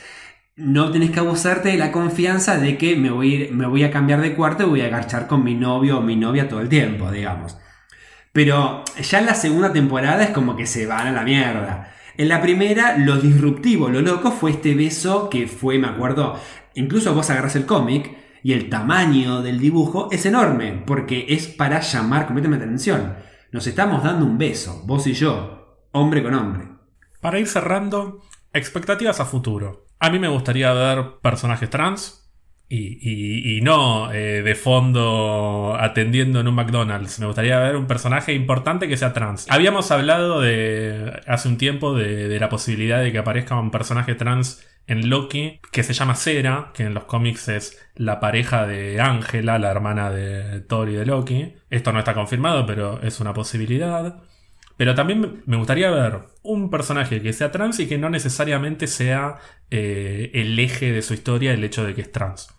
no 0.57 0.91
tenés 0.91 1.11
que 1.11 1.21
abusarte 1.21 1.69
de 1.69 1.77
la 1.77 1.93
confianza 1.93 2.57
de 2.57 2.79
que 2.79 2.97
me 2.97 3.11
voy, 3.11 3.49
a 3.49 3.53
me 3.53 3.67
voy 3.67 3.85
a 3.85 3.91
cambiar 3.91 4.23
de 4.23 4.35
cuarto 4.35 4.65
y 4.65 4.71
voy 4.71 4.81
a 4.81 4.89
garchar 4.89 5.27
con 5.27 5.45
mi 5.45 5.55
novio 5.55 5.99
o 5.99 6.03
mi 6.03 6.17
novia 6.17 6.49
todo 6.49 6.61
el 6.61 6.71
tiempo, 6.71 7.11
digamos. 7.11 7.59
Pero 8.33 8.83
ya 9.01 9.19
en 9.19 9.27
la 9.27 9.35
segunda 9.35 9.73
temporada 9.73 10.25
es 10.25 10.31
como 10.31 10.57
que 10.57 10.67
se 10.67 10.87
van 10.87 11.09
a 11.09 11.13
la 11.13 11.23
mierda. 11.23 11.93
En 12.17 12.29
la 12.29 12.41
primera, 12.41 12.97
lo 12.97 13.19
disruptivo, 13.19 13.91
lo 13.91 14.01
loco 14.01 14.31
fue 14.31 14.53
este 14.53 14.75
beso 14.75 15.29
que 15.29 15.47
fue, 15.47 15.79
me 15.79 15.89
acuerdo, 15.89 16.41
incluso 16.75 17.15
vos 17.15 17.29
agarras 17.29 17.57
el 17.57 17.67
cómic 17.67 18.17
y 18.43 18.55
el 18.55 18.71
tamaño 18.71 19.43
del 19.43 19.59
dibujo 19.59 20.09
es 20.11 20.25
enorme, 20.25 20.83
porque 20.87 21.27
es 21.29 21.49
para 21.49 21.81
llamar 21.81 22.25
completamente 22.25 22.65
atención. 22.65 23.17
Nos 23.53 23.67
estamos 23.67 24.03
dando 24.03 24.25
un 24.25 24.39
beso, 24.39 24.83
vos 24.87 25.07
y 25.07 25.13
yo, 25.13 25.79
hombre 25.93 26.23
con 26.23 26.35
hombre. 26.35 26.69
Para 27.21 27.39
ir 27.39 27.47
cerrando, 27.47 28.23
expectativas 28.53 29.21
a 29.21 29.27
futuro. 29.27 29.86
A 29.99 30.11
mí 30.11 30.19
me 30.19 30.29
gustaría 30.29 30.73
ver 30.73 31.05
personajes 31.23 31.71
trans 31.71 32.23
y, 32.69 32.99
y- 33.01 33.59
y 33.59 33.61
no 33.63 34.13
eh, 34.13 34.43
de 34.43 34.55
fondo 34.55 35.77
atendiendo 35.79 36.41
en 36.41 36.49
un 36.49 36.55
McDonald's. 36.55 37.19
Me 37.21 37.27
gustaría 37.27 37.59
ver 37.61 37.77
un 37.77 37.87
personaje 37.87 38.35
importante 38.35 38.89
que 38.89 38.97
sea 38.97 39.13
trans. 39.13 39.47
Habíamos 39.51 39.91
hablado 39.91 40.41
de 40.41 41.21
hace 41.27 41.49
un 41.49 41.57
tiempo 41.59 41.95
de, 41.95 42.29
de 42.29 42.41
la 42.41 42.49
posibilidad 42.49 43.01
de 43.03 43.13
que 43.13 43.19
aparezca 43.19 43.59
un 43.59 43.71
personaje 43.71 44.15
trans 44.15 44.67
en 44.89 45.09
Loki 45.11 45.61
que 45.73 45.83
se 45.83 45.95
llama 45.95 46.15
Sera, 46.15 46.71
que 46.75 46.85
en 46.85 46.95
los 46.95 47.05
cómics 47.05 47.49
es 47.49 47.81
la 47.97 48.21
pareja 48.21 48.67
de 48.67 49.01
Angela, 49.01 49.59
la 49.59 49.71
hermana 49.71 50.11
de 50.11 50.61
Thor 50.61 50.89
y 50.91 50.95
de 50.95 51.07
Loki. 51.07 51.55
Esto 51.71 51.93
no 51.93 51.99
está 52.01 52.15
confirmado, 52.15 52.67
pero 52.67 53.01
es 53.03 53.19
una 53.21 53.33
posibilidad. 53.33 54.23
Pero 54.77 54.95
también 54.95 55.43
me 55.47 55.57
gustaría 55.57 55.91
ver 55.91 56.21
un 56.43 56.71
personaje 56.71 57.23
que 57.23 57.33
sea 57.33 57.51
trans 57.51 57.81
y 57.81 57.87
que 57.87 57.99
no 57.99 58.11
necesariamente 58.11 58.87
sea 58.87 59.39
eh, 59.71 60.31
el 60.35 60.59
eje 60.59 60.93
de 60.93 61.03
su 61.03 61.15
historia 61.15 61.53
el 61.53 61.65
hecho 61.65 61.85
de 61.85 61.95
que 61.95 62.03
es 62.03 62.13
trans. 62.13 62.55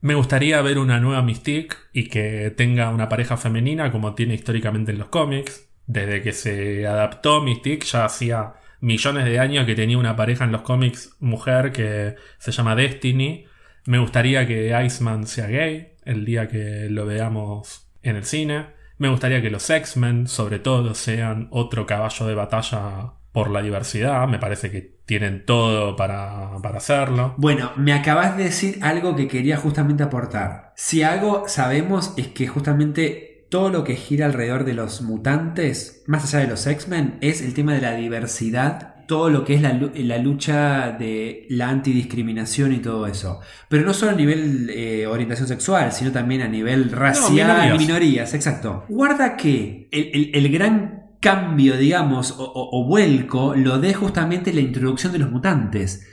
Me 0.00 0.14
gustaría 0.14 0.60
ver 0.62 0.78
una 0.78 0.98
nueva 0.98 1.22
Mystique 1.22 1.76
y 1.92 2.08
que 2.08 2.50
tenga 2.56 2.90
una 2.90 3.08
pareja 3.08 3.36
femenina 3.36 3.92
como 3.92 4.14
tiene 4.14 4.34
históricamente 4.34 4.92
en 4.92 4.98
los 4.98 5.08
cómics. 5.08 5.68
Desde 5.86 6.22
que 6.22 6.32
se 6.32 6.86
adaptó 6.86 7.42
Mystique 7.42 7.86
ya 7.86 8.04
hacía 8.04 8.54
millones 8.80 9.24
de 9.26 9.38
años 9.38 9.66
que 9.66 9.74
tenía 9.74 9.98
una 9.98 10.16
pareja 10.16 10.44
en 10.44 10.52
los 10.52 10.62
cómics 10.62 11.16
mujer 11.20 11.72
que 11.72 12.16
se 12.38 12.50
llama 12.50 12.74
Destiny. 12.74 13.44
Me 13.86 13.98
gustaría 13.98 14.46
que 14.46 14.74
Iceman 14.84 15.26
sea 15.26 15.46
gay 15.46 15.92
el 16.04 16.24
día 16.24 16.48
que 16.48 16.88
lo 16.88 17.06
veamos 17.06 17.90
en 18.02 18.16
el 18.16 18.24
cine. 18.24 18.79
Me 19.00 19.08
gustaría 19.08 19.40
que 19.40 19.48
los 19.48 19.70
X-Men, 19.70 20.28
sobre 20.28 20.58
todo, 20.58 20.94
sean 20.94 21.48
otro 21.52 21.86
caballo 21.86 22.26
de 22.26 22.34
batalla 22.34 23.14
por 23.32 23.48
la 23.50 23.62
diversidad. 23.62 24.28
Me 24.28 24.38
parece 24.38 24.70
que 24.70 25.00
tienen 25.06 25.46
todo 25.46 25.96
para, 25.96 26.58
para 26.62 26.76
hacerlo. 26.76 27.32
Bueno, 27.38 27.72
me 27.76 27.94
acabas 27.94 28.36
de 28.36 28.44
decir 28.44 28.78
algo 28.82 29.16
que 29.16 29.26
quería 29.26 29.56
justamente 29.56 30.02
aportar. 30.02 30.74
Si 30.76 31.02
algo 31.02 31.44
sabemos 31.48 32.12
es 32.18 32.28
que 32.28 32.46
justamente 32.46 33.46
todo 33.48 33.70
lo 33.70 33.84
que 33.84 33.96
gira 33.96 34.26
alrededor 34.26 34.64
de 34.64 34.74
los 34.74 35.00
mutantes, 35.00 36.04
más 36.06 36.24
allá 36.24 36.40
de 36.44 36.50
los 36.50 36.66
X-Men, 36.66 37.16
es 37.22 37.40
el 37.40 37.54
tema 37.54 37.72
de 37.72 37.80
la 37.80 37.94
diversidad, 37.94 38.89
todo 39.10 39.28
lo 39.28 39.44
que 39.44 39.54
es 39.54 39.62
la, 39.62 39.72
la 39.94 40.18
lucha 40.18 40.92
de 40.98 41.46
la 41.50 41.68
antidiscriminación 41.68 42.72
y 42.72 42.78
todo 42.78 43.06
eso. 43.06 43.40
Pero 43.68 43.84
no 43.84 43.92
solo 43.92 44.12
a 44.12 44.14
nivel 44.14 44.70
eh, 44.70 45.06
orientación 45.06 45.48
sexual, 45.48 45.92
sino 45.92 46.12
también 46.12 46.40
a 46.42 46.48
nivel 46.48 46.90
racial, 46.92 47.30
minorías. 47.48 47.78
minorías, 47.78 48.34
exacto. 48.34 48.84
Guarda 48.88 49.36
que 49.36 49.88
el, 49.90 50.10
el- 50.14 50.30
el 50.34 50.52
gran 50.52 51.00
cambio, 51.20 51.76
digamos, 51.76 52.30
o, 52.38 52.44
o- 52.44 52.80
o 52.80 52.86
vuelco, 52.86 53.54
lo 53.54 53.78
de 53.78 53.92
justamente 53.94 54.52
la 54.52 54.60
introducción 54.60 55.12
de 55.12 55.18
los 55.18 55.30
mutantes. 55.30 56.06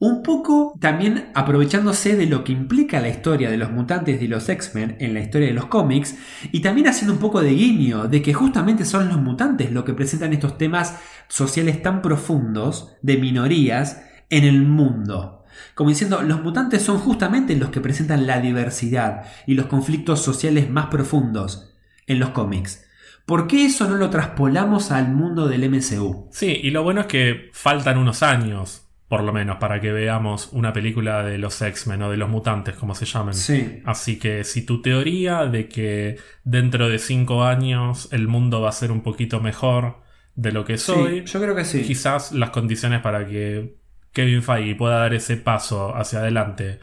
Un 0.00 0.22
poco 0.22 0.72
también 0.80 1.30
aprovechándose 1.34 2.16
de 2.16 2.24
lo 2.24 2.42
que 2.42 2.52
implica 2.52 3.00
la 3.00 3.10
historia 3.10 3.50
de 3.50 3.58
los 3.58 3.70
mutantes 3.70 4.22
y 4.22 4.28
los 4.28 4.48
X-Men 4.48 4.96
en 4.98 5.12
la 5.12 5.20
historia 5.20 5.48
de 5.48 5.52
los 5.52 5.66
cómics 5.66 6.16
y 6.50 6.60
también 6.60 6.88
haciendo 6.88 7.12
un 7.12 7.20
poco 7.20 7.42
de 7.42 7.50
guiño 7.50 8.08
de 8.08 8.22
que 8.22 8.32
justamente 8.32 8.86
son 8.86 9.10
los 9.10 9.18
mutantes 9.20 9.70
los 9.70 9.84
que 9.84 9.92
presentan 9.92 10.32
estos 10.32 10.56
temas 10.56 10.98
sociales 11.28 11.82
tan 11.82 12.00
profundos 12.00 12.96
de 13.02 13.18
minorías 13.18 14.02
en 14.30 14.44
el 14.44 14.62
mundo. 14.62 15.44
Como 15.74 15.90
diciendo, 15.90 16.22
los 16.22 16.42
mutantes 16.42 16.80
son 16.80 16.96
justamente 16.96 17.54
los 17.56 17.68
que 17.68 17.82
presentan 17.82 18.26
la 18.26 18.40
diversidad 18.40 19.24
y 19.46 19.52
los 19.52 19.66
conflictos 19.66 20.22
sociales 20.22 20.70
más 20.70 20.86
profundos 20.86 21.74
en 22.06 22.20
los 22.20 22.30
cómics. 22.30 22.86
¿Por 23.26 23.46
qué 23.46 23.66
eso 23.66 23.86
no 23.86 23.96
lo 23.96 24.08
traspolamos 24.08 24.92
al 24.92 25.12
mundo 25.12 25.46
del 25.46 25.68
MCU? 25.68 26.28
Sí, 26.32 26.58
y 26.62 26.70
lo 26.70 26.82
bueno 26.82 27.02
es 27.02 27.06
que 27.06 27.50
faltan 27.52 27.98
unos 27.98 28.22
años, 28.22 28.89
por 29.10 29.24
lo 29.24 29.32
menos, 29.32 29.56
para 29.56 29.80
que 29.80 29.90
veamos 29.90 30.50
una 30.52 30.72
película 30.72 31.24
de 31.24 31.36
los 31.36 31.60
X-Men 31.60 32.00
o 32.04 32.10
de 32.12 32.16
los 32.16 32.28
mutantes, 32.30 32.76
como 32.76 32.94
se 32.94 33.06
llamen. 33.06 33.34
Sí. 33.34 33.82
Así 33.84 34.20
que 34.20 34.44
si 34.44 34.64
tu 34.64 34.80
teoría 34.82 35.46
de 35.46 35.68
que 35.68 36.16
dentro 36.44 36.88
de 36.88 37.00
cinco 37.00 37.42
años 37.42 38.08
el 38.12 38.28
mundo 38.28 38.60
va 38.60 38.68
a 38.68 38.72
ser 38.72 38.92
un 38.92 39.02
poquito 39.02 39.40
mejor 39.40 39.96
de 40.36 40.52
lo 40.52 40.64
que 40.64 40.78
soy, 40.78 41.22
Sí, 41.26 41.32
yo 41.32 41.40
creo 41.40 41.56
que 41.56 41.64
sí. 41.64 41.82
quizás 41.82 42.30
las 42.30 42.50
condiciones 42.50 43.00
para 43.02 43.26
que 43.26 43.74
Kevin 44.12 44.44
Feige 44.44 44.76
pueda 44.76 44.98
dar 45.00 45.12
ese 45.12 45.36
paso 45.36 45.92
hacia 45.96 46.20
adelante 46.20 46.78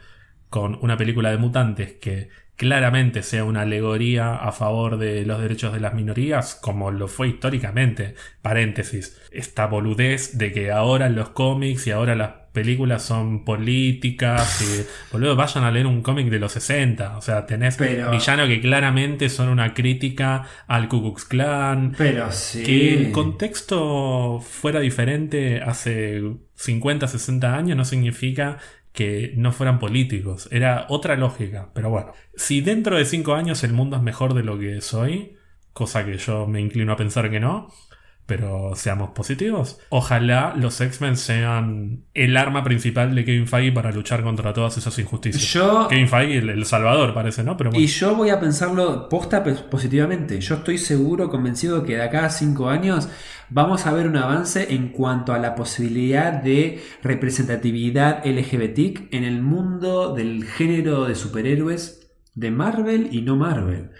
con 0.50 0.78
una 0.82 0.98
película 0.98 1.30
de 1.30 1.38
mutantes 1.38 1.94
que 1.94 2.28
claramente 2.58 3.22
sea 3.22 3.44
una 3.44 3.62
alegoría 3.62 4.34
a 4.34 4.52
favor 4.52 4.98
de 4.98 5.24
los 5.24 5.40
derechos 5.40 5.72
de 5.72 5.80
las 5.80 5.94
minorías, 5.94 6.54
como 6.54 6.90
lo 6.90 7.08
fue 7.08 7.28
históricamente. 7.28 8.14
Paréntesis. 8.42 9.16
Esta 9.30 9.66
boludez 9.66 10.36
de 10.36 10.52
que 10.52 10.70
ahora 10.72 11.08
los 11.08 11.30
cómics 11.30 11.86
y 11.86 11.92
ahora 11.92 12.14
las 12.16 12.30
películas 12.52 13.02
son 13.04 13.44
políticas 13.44 14.60
y 14.62 14.84
boludo, 15.12 15.36
vayan 15.36 15.62
a 15.62 15.70
leer 15.70 15.86
un 15.86 16.02
cómic 16.02 16.28
de 16.28 16.40
los 16.40 16.50
60. 16.52 17.16
O 17.16 17.22
sea, 17.22 17.46
tenés 17.46 17.76
Pero- 17.76 18.10
villanos 18.10 18.48
que 18.48 18.60
claramente 18.60 19.28
son 19.28 19.48
una 19.48 19.72
crítica 19.74 20.42
al 20.66 20.88
Ku 20.88 21.00
Klux 21.00 21.24
Klan, 21.26 21.94
Pero 21.96 22.32
sí. 22.32 22.64
que 22.64 22.94
el 22.94 23.12
contexto 23.12 24.40
fuera 24.40 24.80
diferente 24.80 25.60
hace 25.62 26.20
50, 26.56 27.06
60 27.06 27.54
años 27.56 27.76
no 27.76 27.84
significa 27.84 28.58
que 28.98 29.32
no 29.36 29.52
fueran 29.52 29.78
políticos. 29.78 30.48
Era 30.50 30.86
otra 30.88 31.14
lógica. 31.14 31.70
Pero 31.72 31.88
bueno, 31.88 32.14
si 32.34 32.62
dentro 32.62 32.96
de 32.96 33.04
5 33.04 33.32
años 33.34 33.62
el 33.62 33.72
mundo 33.72 33.96
es 33.96 34.02
mejor 34.02 34.34
de 34.34 34.42
lo 34.42 34.58
que 34.58 34.80
soy, 34.80 35.36
cosa 35.72 36.04
que 36.04 36.18
yo 36.18 36.48
me 36.48 36.60
inclino 36.60 36.94
a 36.94 36.96
pensar 36.96 37.30
que 37.30 37.38
no, 37.38 37.72
pero 38.28 38.72
seamos 38.76 39.10
positivos. 39.10 39.80
Ojalá 39.88 40.52
los 40.54 40.78
X-Men 40.82 41.16
sean 41.16 42.04
el 42.12 42.36
arma 42.36 42.62
principal 42.62 43.14
de 43.14 43.24
Kevin 43.24 43.46
Feige 43.46 43.72
para 43.72 43.90
luchar 43.90 44.22
contra 44.22 44.52
todas 44.52 44.76
esas 44.76 44.98
injusticias. 44.98 45.42
Yo- 45.50 45.88
Kevin 45.88 46.08
Feige, 46.08 46.36
el, 46.38 46.50
el 46.50 46.64
salvador, 46.66 47.14
parece, 47.14 47.42
¿no? 47.42 47.56
Pero 47.56 47.70
bueno. 47.70 47.82
Y 47.82 47.86
yo 47.88 48.14
voy 48.14 48.28
a 48.28 48.38
pensarlo 48.38 49.08
posta 49.08 49.42
positivamente. 49.70 50.38
Yo 50.42 50.56
estoy 50.56 50.76
seguro, 50.76 51.30
convencido 51.30 51.82
que 51.84 51.96
de 51.96 52.02
acá 52.02 52.26
a 52.26 52.30
cinco 52.30 52.68
años 52.68 53.08
vamos 53.48 53.86
a 53.86 53.94
ver 53.94 54.06
un 54.06 54.16
avance 54.18 54.74
en 54.74 54.90
cuanto 54.90 55.32
a 55.32 55.38
la 55.38 55.54
posibilidad 55.54 56.30
de 56.34 56.82
representatividad 57.02 58.26
LGBT 58.26 59.08
en 59.14 59.24
el 59.24 59.40
mundo 59.40 60.14
del 60.14 60.44
género 60.44 61.06
de 61.06 61.14
superhéroes 61.14 62.10
de 62.34 62.50
Marvel 62.50 63.08
y 63.10 63.22
no 63.22 63.36
Marvel. 63.36 63.90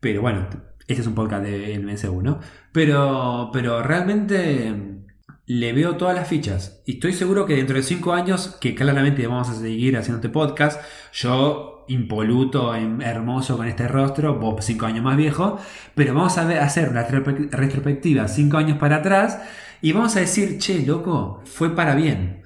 Pero 0.00 0.22
bueno, 0.22 0.48
este 0.88 1.02
es 1.02 1.06
un 1.06 1.14
podcast 1.14 1.42
del 1.44 1.84
MCU, 1.84 2.22
¿no? 2.22 2.40
Pero, 2.72 3.50
pero 3.52 3.82
realmente 3.82 4.70
mm, 4.70 5.06
le 5.46 5.72
veo 5.72 5.96
todas 5.96 6.14
las 6.14 6.28
fichas. 6.28 6.82
Y 6.86 6.94
estoy 6.94 7.12
seguro 7.12 7.46
que 7.46 7.56
dentro 7.56 7.76
de 7.76 7.82
cinco 7.82 8.12
años, 8.12 8.56
que 8.60 8.74
claramente 8.74 9.26
vamos 9.26 9.48
a 9.48 9.54
seguir 9.54 9.96
haciendo 9.96 10.18
este 10.18 10.28
podcast, 10.28 10.80
yo 11.12 11.84
impoluto, 11.88 12.74
em- 12.74 13.00
hermoso 13.00 13.56
con 13.56 13.66
este 13.68 13.86
rostro, 13.88 14.38
vos 14.38 14.64
cinco 14.64 14.86
años 14.86 15.04
más 15.04 15.16
viejo, 15.16 15.58
pero 15.94 16.14
vamos 16.14 16.36
a 16.38 16.44
ver- 16.44 16.58
hacer 16.58 16.88
una 16.88 17.04
retrospectiva 17.04 18.28
cinco 18.28 18.56
años 18.58 18.78
para 18.78 18.96
atrás 18.96 19.40
y 19.82 19.92
vamos 19.92 20.16
a 20.16 20.20
decir, 20.20 20.58
che, 20.58 20.84
loco, 20.84 21.42
fue 21.44 21.74
para 21.74 21.94
bien. 21.94 22.42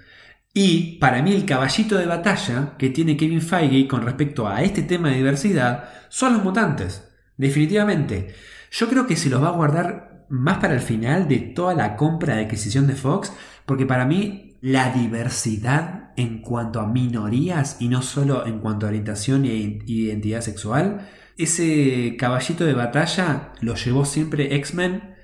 Y 0.52 0.98
para 0.98 1.22
mí 1.22 1.32
el 1.32 1.46
caballito 1.46 1.96
de 1.96 2.06
batalla 2.06 2.74
que 2.76 2.90
tiene 2.90 3.16
Kevin 3.16 3.40
Feige 3.40 3.86
con 3.88 4.02
respecto 4.02 4.48
a 4.48 4.62
este 4.62 4.82
tema 4.82 5.08
de 5.08 5.16
diversidad 5.16 5.84
son 6.08 6.34
los 6.34 6.44
mutantes. 6.44 7.09
Definitivamente. 7.40 8.34
Yo 8.70 8.90
creo 8.90 9.06
que 9.06 9.16
se 9.16 9.30
los 9.30 9.42
va 9.42 9.48
a 9.48 9.56
guardar 9.56 10.26
más 10.28 10.58
para 10.58 10.74
el 10.74 10.80
final 10.80 11.26
de 11.26 11.38
toda 11.38 11.72
la 11.74 11.96
compra 11.96 12.36
de 12.36 12.44
adquisición 12.44 12.86
de 12.86 12.94
Fox, 12.94 13.32
porque 13.64 13.86
para 13.86 14.04
mí 14.04 14.58
la 14.60 14.92
diversidad 14.92 16.10
en 16.18 16.42
cuanto 16.42 16.80
a 16.80 16.86
minorías 16.86 17.78
y 17.80 17.88
no 17.88 18.02
solo 18.02 18.46
en 18.46 18.58
cuanto 18.58 18.84
a 18.84 18.90
orientación 18.90 19.46
e 19.46 19.80
identidad 19.86 20.42
sexual, 20.42 21.08
ese 21.38 22.14
caballito 22.18 22.66
de 22.66 22.74
batalla 22.74 23.54
lo 23.62 23.74
llevó 23.74 24.04
siempre 24.04 24.54
X-Men 24.56 25.14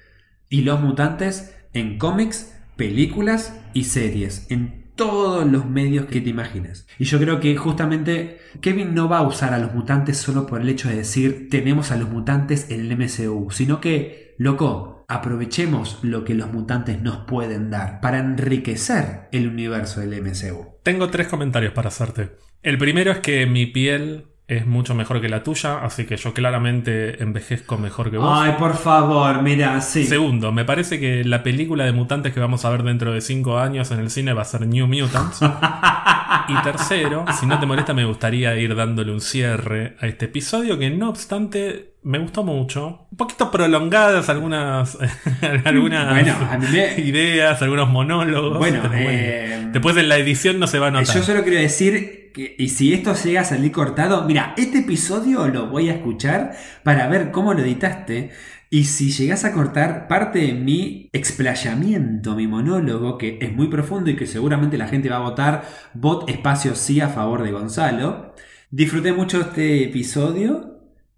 y 0.48 0.62
los 0.62 0.80
mutantes 0.80 1.54
en 1.74 1.98
cómics, 1.98 2.56
películas 2.76 3.60
y 3.74 3.84
series, 3.84 4.46
en 4.48 4.85
todos 4.96 5.46
los 5.46 5.66
medios 5.66 6.06
que 6.06 6.20
te 6.20 6.30
imagines. 6.30 6.86
Y 6.98 7.04
yo 7.04 7.18
creo 7.18 7.38
que 7.38 7.56
justamente 7.56 8.38
Kevin 8.60 8.94
no 8.94 9.08
va 9.08 9.18
a 9.18 9.26
usar 9.26 9.54
a 9.54 9.58
los 9.58 9.72
mutantes 9.74 10.16
solo 10.16 10.46
por 10.46 10.60
el 10.60 10.68
hecho 10.68 10.88
de 10.88 10.96
decir 10.96 11.48
tenemos 11.50 11.92
a 11.92 11.96
los 11.96 12.08
mutantes 12.08 12.70
en 12.70 12.80
el 12.80 12.96
MCU, 12.96 13.50
sino 13.50 13.80
que, 13.80 14.34
loco, 14.38 15.04
aprovechemos 15.08 16.00
lo 16.02 16.24
que 16.24 16.34
los 16.34 16.52
mutantes 16.52 17.00
nos 17.00 17.18
pueden 17.26 17.70
dar 17.70 18.00
para 18.00 18.18
enriquecer 18.18 19.28
el 19.32 19.46
universo 19.46 20.00
del 20.00 20.20
MCU. 20.22 20.78
Tengo 20.82 21.08
tres 21.08 21.28
comentarios 21.28 21.72
para 21.72 21.88
hacerte. 21.88 22.36
El 22.62 22.78
primero 22.78 23.12
es 23.12 23.18
que 23.18 23.46
mi 23.46 23.66
piel 23.66 24.26
es 24.48 24.64
mucho 24.64 24.94
mejor 24.94 25.20
que 25.20 25.28
la 25.28 25.42
tuya, 25.42 25.78
así 25.84 26.04
que 26.06 26.16
yo 26.16 26.32
claramente 26.32 27.20
envejezco 27.22 27.78
mejor 27.78 28.12
que 28.12 28.16
vos. 28.18 28.30
Ay, 28.32 28.54
por 28.58 28.76
favor, 28.76 29.42
mira, 29.42 29.80
sí. 29.80 30.04
Segundo, 30.04 30.52
me 30.52 30.64
parece 30.64 31.00
que 31.00 31.24
la 31.24 31.42
película 31.42 31.84
de 31.84 31.90
mutantes 31.92 32.32
que 32.32 32.38
vamos 32.38 32.64
a 32.64 32.70
ver 32.70 32.84
dentro 32.84 33.12
de 33.12 33.20
5 33.20 33.58
años 33.58 33.90
en 33.90 33.98
el 33.98 34.08
cine 34.10 34.34
va 34.34 34.42
a 34.42 34.44
ser 34.44 34.66
New 34.66 34.86
Mutants. 34.86 35.40
y 36.48 36.54
tercero, 36.62 37.24
si 37.38 37.46
no 37.46 37.58
te 37.58 37.66
molesta, 37.66 37.92
me 37.92 38.04
gustaría 38.04 38.54
ir 38.56 38.76
dándole 38.76 39.10
un 39.12 39.20
cierre 39.20 39.96
a 40.00 40.06
este 40.06 40.26
episodio 40.26 40.78
que 40.78 40.90
no 40.90 41.08
obstante 41.08 41.94
me 42.04 42.18
gustó 42.20 42.44
mucho. 42.44 43.08
Un 43.10 43.16
poquito 43.16 43.50
prolongadas 43.50 44.28
algunas, 44.28 44.96
algunas 45.64 46.10
Bueno, 46.10 46.34
me- 46.70 46.94
ideas, 47.00 47.60
algunos 47.62 47.88
monólogos. 47.88 48.58
Bueno, 48.58 48.80
eh, 48.94 49.70
después 49.72 49.96
en 49.96 50.08
la 50.08 50.16
edición 50.18 50.60
no 50.60 50.68
se 50.68 50.78
va 50.78 50.86
a 50.86 50.90
notar. 50.92 51.16
Yo 51.16 51.22
solo 51.24 51.42
quiero 51.42 51.58
decir 51.58 52.25
y 52.58 52.68
si 52.70 52.92
esto 52.92 53.14
llega 53.14 53.40
a 53.42 53.44
salir 53.44 53.72
cortado, 53.72 54.24
mira, 54.26 54.54
este 54.56 54.78
episodio 54.78 55.48
lo 55.48 55.68
voy 55.68 55.88
a 55.88 55.94
escuchar 55.94 56.56
para 56.82 57.08
ver 57.08 57.30
cómo 57.30 57.54
lo 57.54 57.60
editaste. 57.62 58.30
Y 58.68 58.84
si 58.84 59.10
llegas 59.12 59.44
a 59.44 59.52
cortar 59.52 60.08
parte 60.08 60.40
de 60.40 60.52
mi 60.52 61.08
explayamiento, 61.12 62.34
mi 62.34 62.46
monólogo, 62.48 63.16
que 63.18 63.38
es 63.40 63.52
muy 63.54 63.68
profundo 63.68 64.10
y 64.10 64.16
que 64.16 64.26
seguramente 64.26 64.76
la 64.78 64.88
gente 64.88 65.08
va 65.08 65.16
a 65.16 65.20
votar, 65.20 65.64
bot 65.94 66.28
espacio 66.28 66.74
sí 66.74 67.00
a 67.00 67.08
favor 67.08 67.42
de 67.44 67.52
Gonzalo. 67.52 68.34
Disfruté 68.70 69.12
mucho 69.12 69.40
este 69.40 69.84
episodio. 69.84 70.72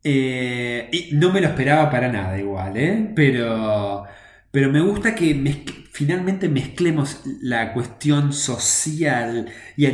eh, 0.04 0.88
y 0.92 1.10
no 1.16 1.32
me 1.32 1.40
lo 1.40 1.48
esperaba 1.48 1.90
para 1.90 2.10
nada 2.10 2.38
igual, 2.38 2.76
¿eh? 2.76 3.12
Pero, 3.16 4.04
pero 4.50 4.70
me 4.70 4.80
gusta 4.80 5.14
que 5.14 5.34
mezc- 5.36 5.87
finalmente 5.98 6.48
mezclemos 6.48 7.22
la 7.42 7.72
cuestión 7.72 8.32
social 8.32 9.50
y, 9.76 9.86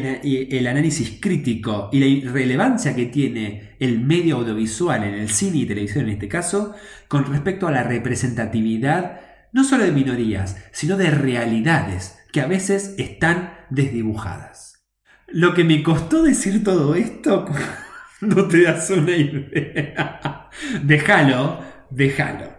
el 0.55 0.66
análisis 0.66 1.18
crítico 1.18 1.89
y 1.93 2.20
la 2.20 2.31
relevancia 2.31 2.94
que 2.94 3.06
tiene 3.06 3.74
el 3.81 4.01
medio 4.01 4.36
audiovisual 4.36 5.02
en 5.02 5.14
el 5.14 5.31
cine 5.31 5.60
y 5.60 5.66
televisión 5.66 6.05
en 6.05 6.10
este 6.10 6.28
caso 6.28 6.74
con 7.09 7.24
respecto 7.24 7.66
a 7.66 7.70
la 7.70 7.85
representatividad 7.85 9.22
no 9.52 9.64
solo 9.64 9.85
de 9.85 9.93
minorías, 9.93 10.62
sino 10.72 10.98
de 10.98 11.10
realidades 11.10 12.18
que 12.32 12.43
a 12.43 12.47
veces 12.48 12.94
están 12.98 13.55
desdibujadas. 13.70 14.85
Lo 15.28 15.55
que 15.55 15.64
me 15.64 15.82
costó 15.82 16.22
decir 16.22 16.62
todo 16.62 16.97
esto, 16.97 17.47
no 18.20 18.47
te 18.47 18.62
das 18.62 18.90
una 18.90 19.16
idea. 19.16 20.51
Déjalo, 20.82 21.60
déjalo. 21.89 22.51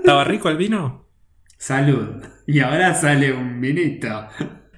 ¿Estaba 0.00 0.24
rico 0.24 0.48
el 0.48 0.56
vino? 0.56 1.06
Salud. 1.56 2.37
Y 2.50 2.60
ahora 2.60 2.94
sale 2.94 3.30
un 3.30 3.60
vinito. 3.60 4.26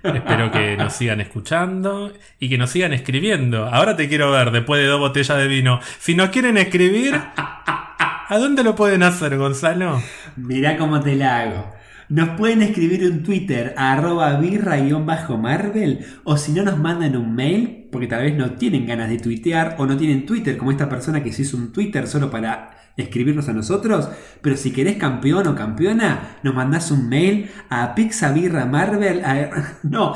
Espero 0.03 0.51
que 0.51 0.77
nos 0.77 0.93
sigan 0.93 1.21
escuchando 1.21 2.13
y 2.41 2.49
que 2.49 2.59
nos 2.59 2.71
sigan 2.71 2.93
escribiendo. 2.93 3.65
Ahora 3.65 3.95
te 3.95 4.09
quiero 4.09 4.33
ver 4.33 4.51
después 4.51 4.83
de 4.83 4.89
dos 4.89 4.99
botellas 4.99 5.39
de 5.39 5.47
vino. 5.47 5.79
Si 6.01 6.17
nos 6.17 6.31
quieren 6.31 6.57
escribir, 6.57 7.15
¿a 7.37 8.39
dónde 8.41 8.65
lo 8.65 8.75
pueden 8.75 9.05
hacer, 9.05 9.37
Gonzalo? 9.39 10.03
Mirá 10.35 10.77
cómo 10.79 10.99
te 10.99 11.15
la 11.15 11.43
hago. 11.43 11.73
Nos 12.09 12.31
pueden 12.31 12.63
escribir 12.63 13.09
un 13.09 13.23
Twitter 13.23 13.73
a 13.77 13.93
arroba 13.93 14.33
birra-marvel 14.41 16.05
o 16.25 16.37
si 16.37 16.51
no 16.51 16.65
nos 16.65 16.77
mandan 16.77 17.17
un 17.17 17.37
mail 17.37 17.80
porque 17.91 18.07
tal 18.07 18.23
vez 18.23 18.37
no 18.37 18.53
tienen 18.53 18.87
ganas 18.87 19.09
de 19.09 19.19
tuitear 19.19 19.77
o 19.79 19.87
no 19.87 19.97
tienen 19.97 20.27
Twitter 20.27 20.57
como 20.57 20.71
esta 20.71 20.89
persona 20.89 21.23
que 21.23 21.33
se 21.33 21.43
hizo 21.43 21.57
un 21.57 21.73
Twitter 21.73 22.07
solo 22.07 22.31
para 22.31 22.71
escribirnos 22.97 23.49
a 23.49 23.53
nosotros. 23.53 24.09
Pero 24.43 24.57
si 24.57 24.73
querés 24.73 24.97
campeón 24.97 25.47
o 25.47 25.55
campeona, 25.55 26.37
nos 26.43 26.55
mandás 26.55 26.91
un 26.91 27.09
mail 27.09 27.49
a 27.69 27.95
pixabirramarvel. 27.95 29.25
a- 29.25 29.51
no, 29.83 30.15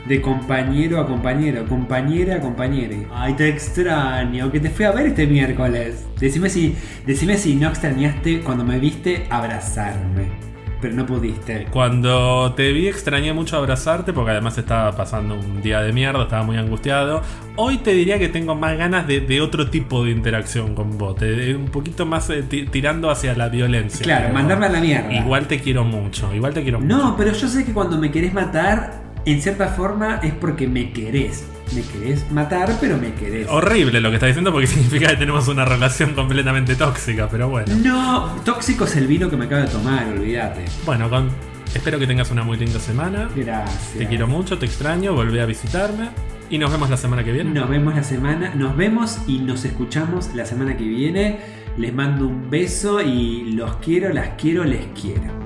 de 0.06 0.20
compañero 0.20 1.00
a 1.00 1.06
compañero, 1.06 1.66
compañera 1.66 2.36
a 2.36 2.40
compañere. 2.40 3.08
Ay, 3.12 3.34
te 3.34 3.48
extraño, 3.48 4.52
que 4.52 4.60
te 4.60 4.70
fui 4.70 4.84
a 4.84 4.92
ver 4.92 5.06
este 5.06 5.26
miércoles. 5.26 6.06
Decime 6.20 6.48
si, 6.48 6.76
decime 7.06 7.36
si 7.36 7.56
no 7.56 7.68
extrañaste 7.68 8.42
cuando 8.42 8.64
me 8.64 8.78
viste 8.78 9.26
abrazarme. 9.30 10.55
Pero 10.86 10.96
no 10.96 11.06
pudiste. 11.06 11.66
Cuando 11.70 12.52
te 12.56 12.72
vi 12.72 12.86
extrañé 12.88 13.32
mucho 13.32 13.56
abrazarte 13.56 14.12
porque 14.12 14.30
además 14.30 14.56
estaba 14.58 14.92
pasando 14.92 15.34
un 15.34 15.60
día 15.62 15.80
de 15.82 15.92
mierda, 15.92 16.22
estaba 16.22 16.42
muy 16.42 16.56
angustiado. 16.56 17.22
Hoy 17.56 17.78
te 17.78 17.92
diría 17.92 18.18
que 18.18 18.28
tengo 18.28 18.54
más 18.54 18.76
ganas 18.78 19.06
de, 19.06 19.20
de 19.20 19.40
otro 19.40 19.68
tipo 19.70 20.04
de 20.04 20.10
interacción 20.10 20.74
con 20.74 20.96
vos, 20.98 21.18
de- 21.18 21.56
un 21.56 21.66
poquito 21.66 22.06
más 22.06 22.28
eh, 22.30 22.42
ti- 22.42 22.66
tirando 22.66 23.10
hacia 23.10 23.34
la 23.34 23.48
violencia. 23.48 24.04
Claro, 24.04 24.32
mandarme 24.32 24.66
a 24.66 24.68
la 24.68 24.80
mierda. 24.80 25.12
Igual 25.12 25.46
te 25.46 25.60
quiero 25.60 25.84
mucho, 25.84 26.34
igual 26.34 26.54
te 26.54 26.62
quiero 26.62 26.80
mucho. 26.80 26.96
No, 26.96 27.16
pero 27.16 27.32
yo 27.32 27.48
sé 27.48 27.64
que 27.64 27.72
cuando 27.72 27.98
me 27.98 28.10
querés 28.10 28.32
matar, 28.32 29.02
en 29.24 29.40
cierta 29.42 29.68
forma 29.68 30.20
es 30.22 30.32
porque 30.34 30.68
me 30.68 30.92
querés. 30.92 31.46
Me 31.74 31.82
querés 31.82 32.30
matar, 32.30 32.76
pero 32.80 32.96
me 32.96 33.12
querés. 33.14 33.48
Horrible 33.48 34.00
lo 34.00 34.10
que 34.10 34.16
estás 34.16 34.28
diciendo 34.28 34.52
porque 34.52 34.66
significa 34.68 35.08
que 35.08 35.16
tenemos 35.16 35.48
una 35.48 35.64
relación 35.64 36.14
completamente 36.14 36.76
tóxica, 36.76 37.28
pero 37.28 37.48
bueno. 37.48 37.74
No, 37.76 38.42
tóxico 38.44 38.84
es 38.84 38.96
el 38.96 39.06
vino 39.06 39.28
que 39.28 39.36
me 39.36 39.46
acabo 39.46 39.62
de 39.62 39.68
tomar, 39.68 40.06
olvídate. 40.08 40.64
Bueno, 40.84 41.10
con, 41.10 41.30
espero 41.74 41.98
que 41.98 42.06
tengas 42.06 42.30
una 42.30 42.44
muy 42.44 42.56
linda 42.56 42.78
semana. 42.78 43.28
Gracias. 43.34 43.94
Te 43.98 44.06
quiero 44.06 44.26
mucho, 44.26 44.58
te 44.58 44.66
extraño, 44.66 45.14
volvé 45.14 45.40
a 45.42 45.46
visitarme. 45.46 46.10
Y 46.48 46.58
nos 46.58 46.70
vemos 46.70 46.88
la 46.88 46.96
semana 46.96 47.24
que 47.24 47.32
viene. 47.32 47.50
Nos 47.50 47.68
vemos 47.68 47.96
la 47.96 48.04
semana, 48.04 48.54
nos 48.54 48.76
vemos 48.76 49.18
y 49.26 49.38
nos 49.38 49.64
escuchamos 49.64 50.32
la 50.34 50.46
semana 50.46 50.76
que 50.76 50.84
viene. 50.84 51.40
Les 51.76 51.92
mando 51.92 52.26
un 52.26 52.48
beso 52.48 53.00
y 53.00 53.52
los 53.52 53.76
quiero, 53.76 54.12
las 54.12 54.30
quiero, 54.38 54.64
les 54.64 54.86
quiero. 55.00 55.45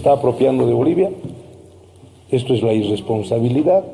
Está 0.00 0.12
apropiando 0.12 0.66
de 0.66 0.72
Bolivia. 0.72 1.10
Esto 2.30 2.54
es 2.54 2.62
la 2.62 2.72
irresponsabilidad, 2.72 3.84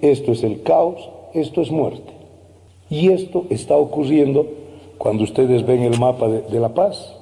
esto 0.00 0.30
es 0.30 0.44
el 0.44 0.62
caos, 0.62 1.10
esto 1.34 1.60
es 1.60 1.72
muerte. 1.72 2.12
Y 2.88 3.10
esto 3.10 3.46
está 3.50 3.76
ocurriendo 3.76 4.46
cuando 4.96 5.24
ustedes 5.24 5.66
ven 5.66 5.82
el 5.82 5.98
mapa 5.98 6.28
de, 6.28 6.60
La 6.60 6.68
Paz, 6.68 7.16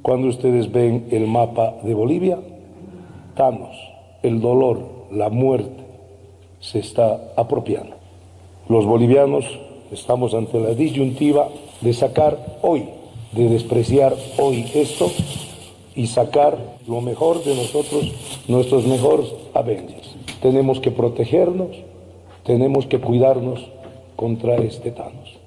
cuando 0.00 0.28
ustedes 0.28 0.70
ven 0.70 1.08
el 1.10 1.26
mapa 1.26 1.74
de 1.82 1.92
Bolivia. 1.92 2.38
Thanos, 3.34 3.76
el 4.22 4.40
dolor, 4.40 4.82
la 5.10 5.28
muerte 5.28 5.82
se 6.60 6.78
está 6.78 7.32
apropiando. 7.36 7.96
Los 8.68 8.86
bolivianos 8.86 9.44
estamos 9.90 10.34
ante 10.34 10.60
la 10.60 10.74
disyuntiva 10.74 11.48
de 11.80 11.92
sacar 11.94 12.58
hoy, 12.62 12.84
de 13.32 13.48
despreciar 13.48 14.14
hoy 14.38 14.70
esto 14.72 15.10
y 15.94 16.06
sacar 16.06 16.58
lo 16.86 17.00
mejor 17.00 17.42
de 17.44 17.54
nosotros, 17.54 18.12
nuestros 18.48 18.86
mejores 18.86 19.32
Avengers. 19.54 20.16
Tenemos 20.40 20.80
que 20.80 20.90
protegernos, 20.90 21.76
tenemos 22.44 22.86
que 22.86 23.00
cuidarnos 23.00 23.68
contra 24.16 24.56
este 24.56 24.90
Thanos. 24.90 25.39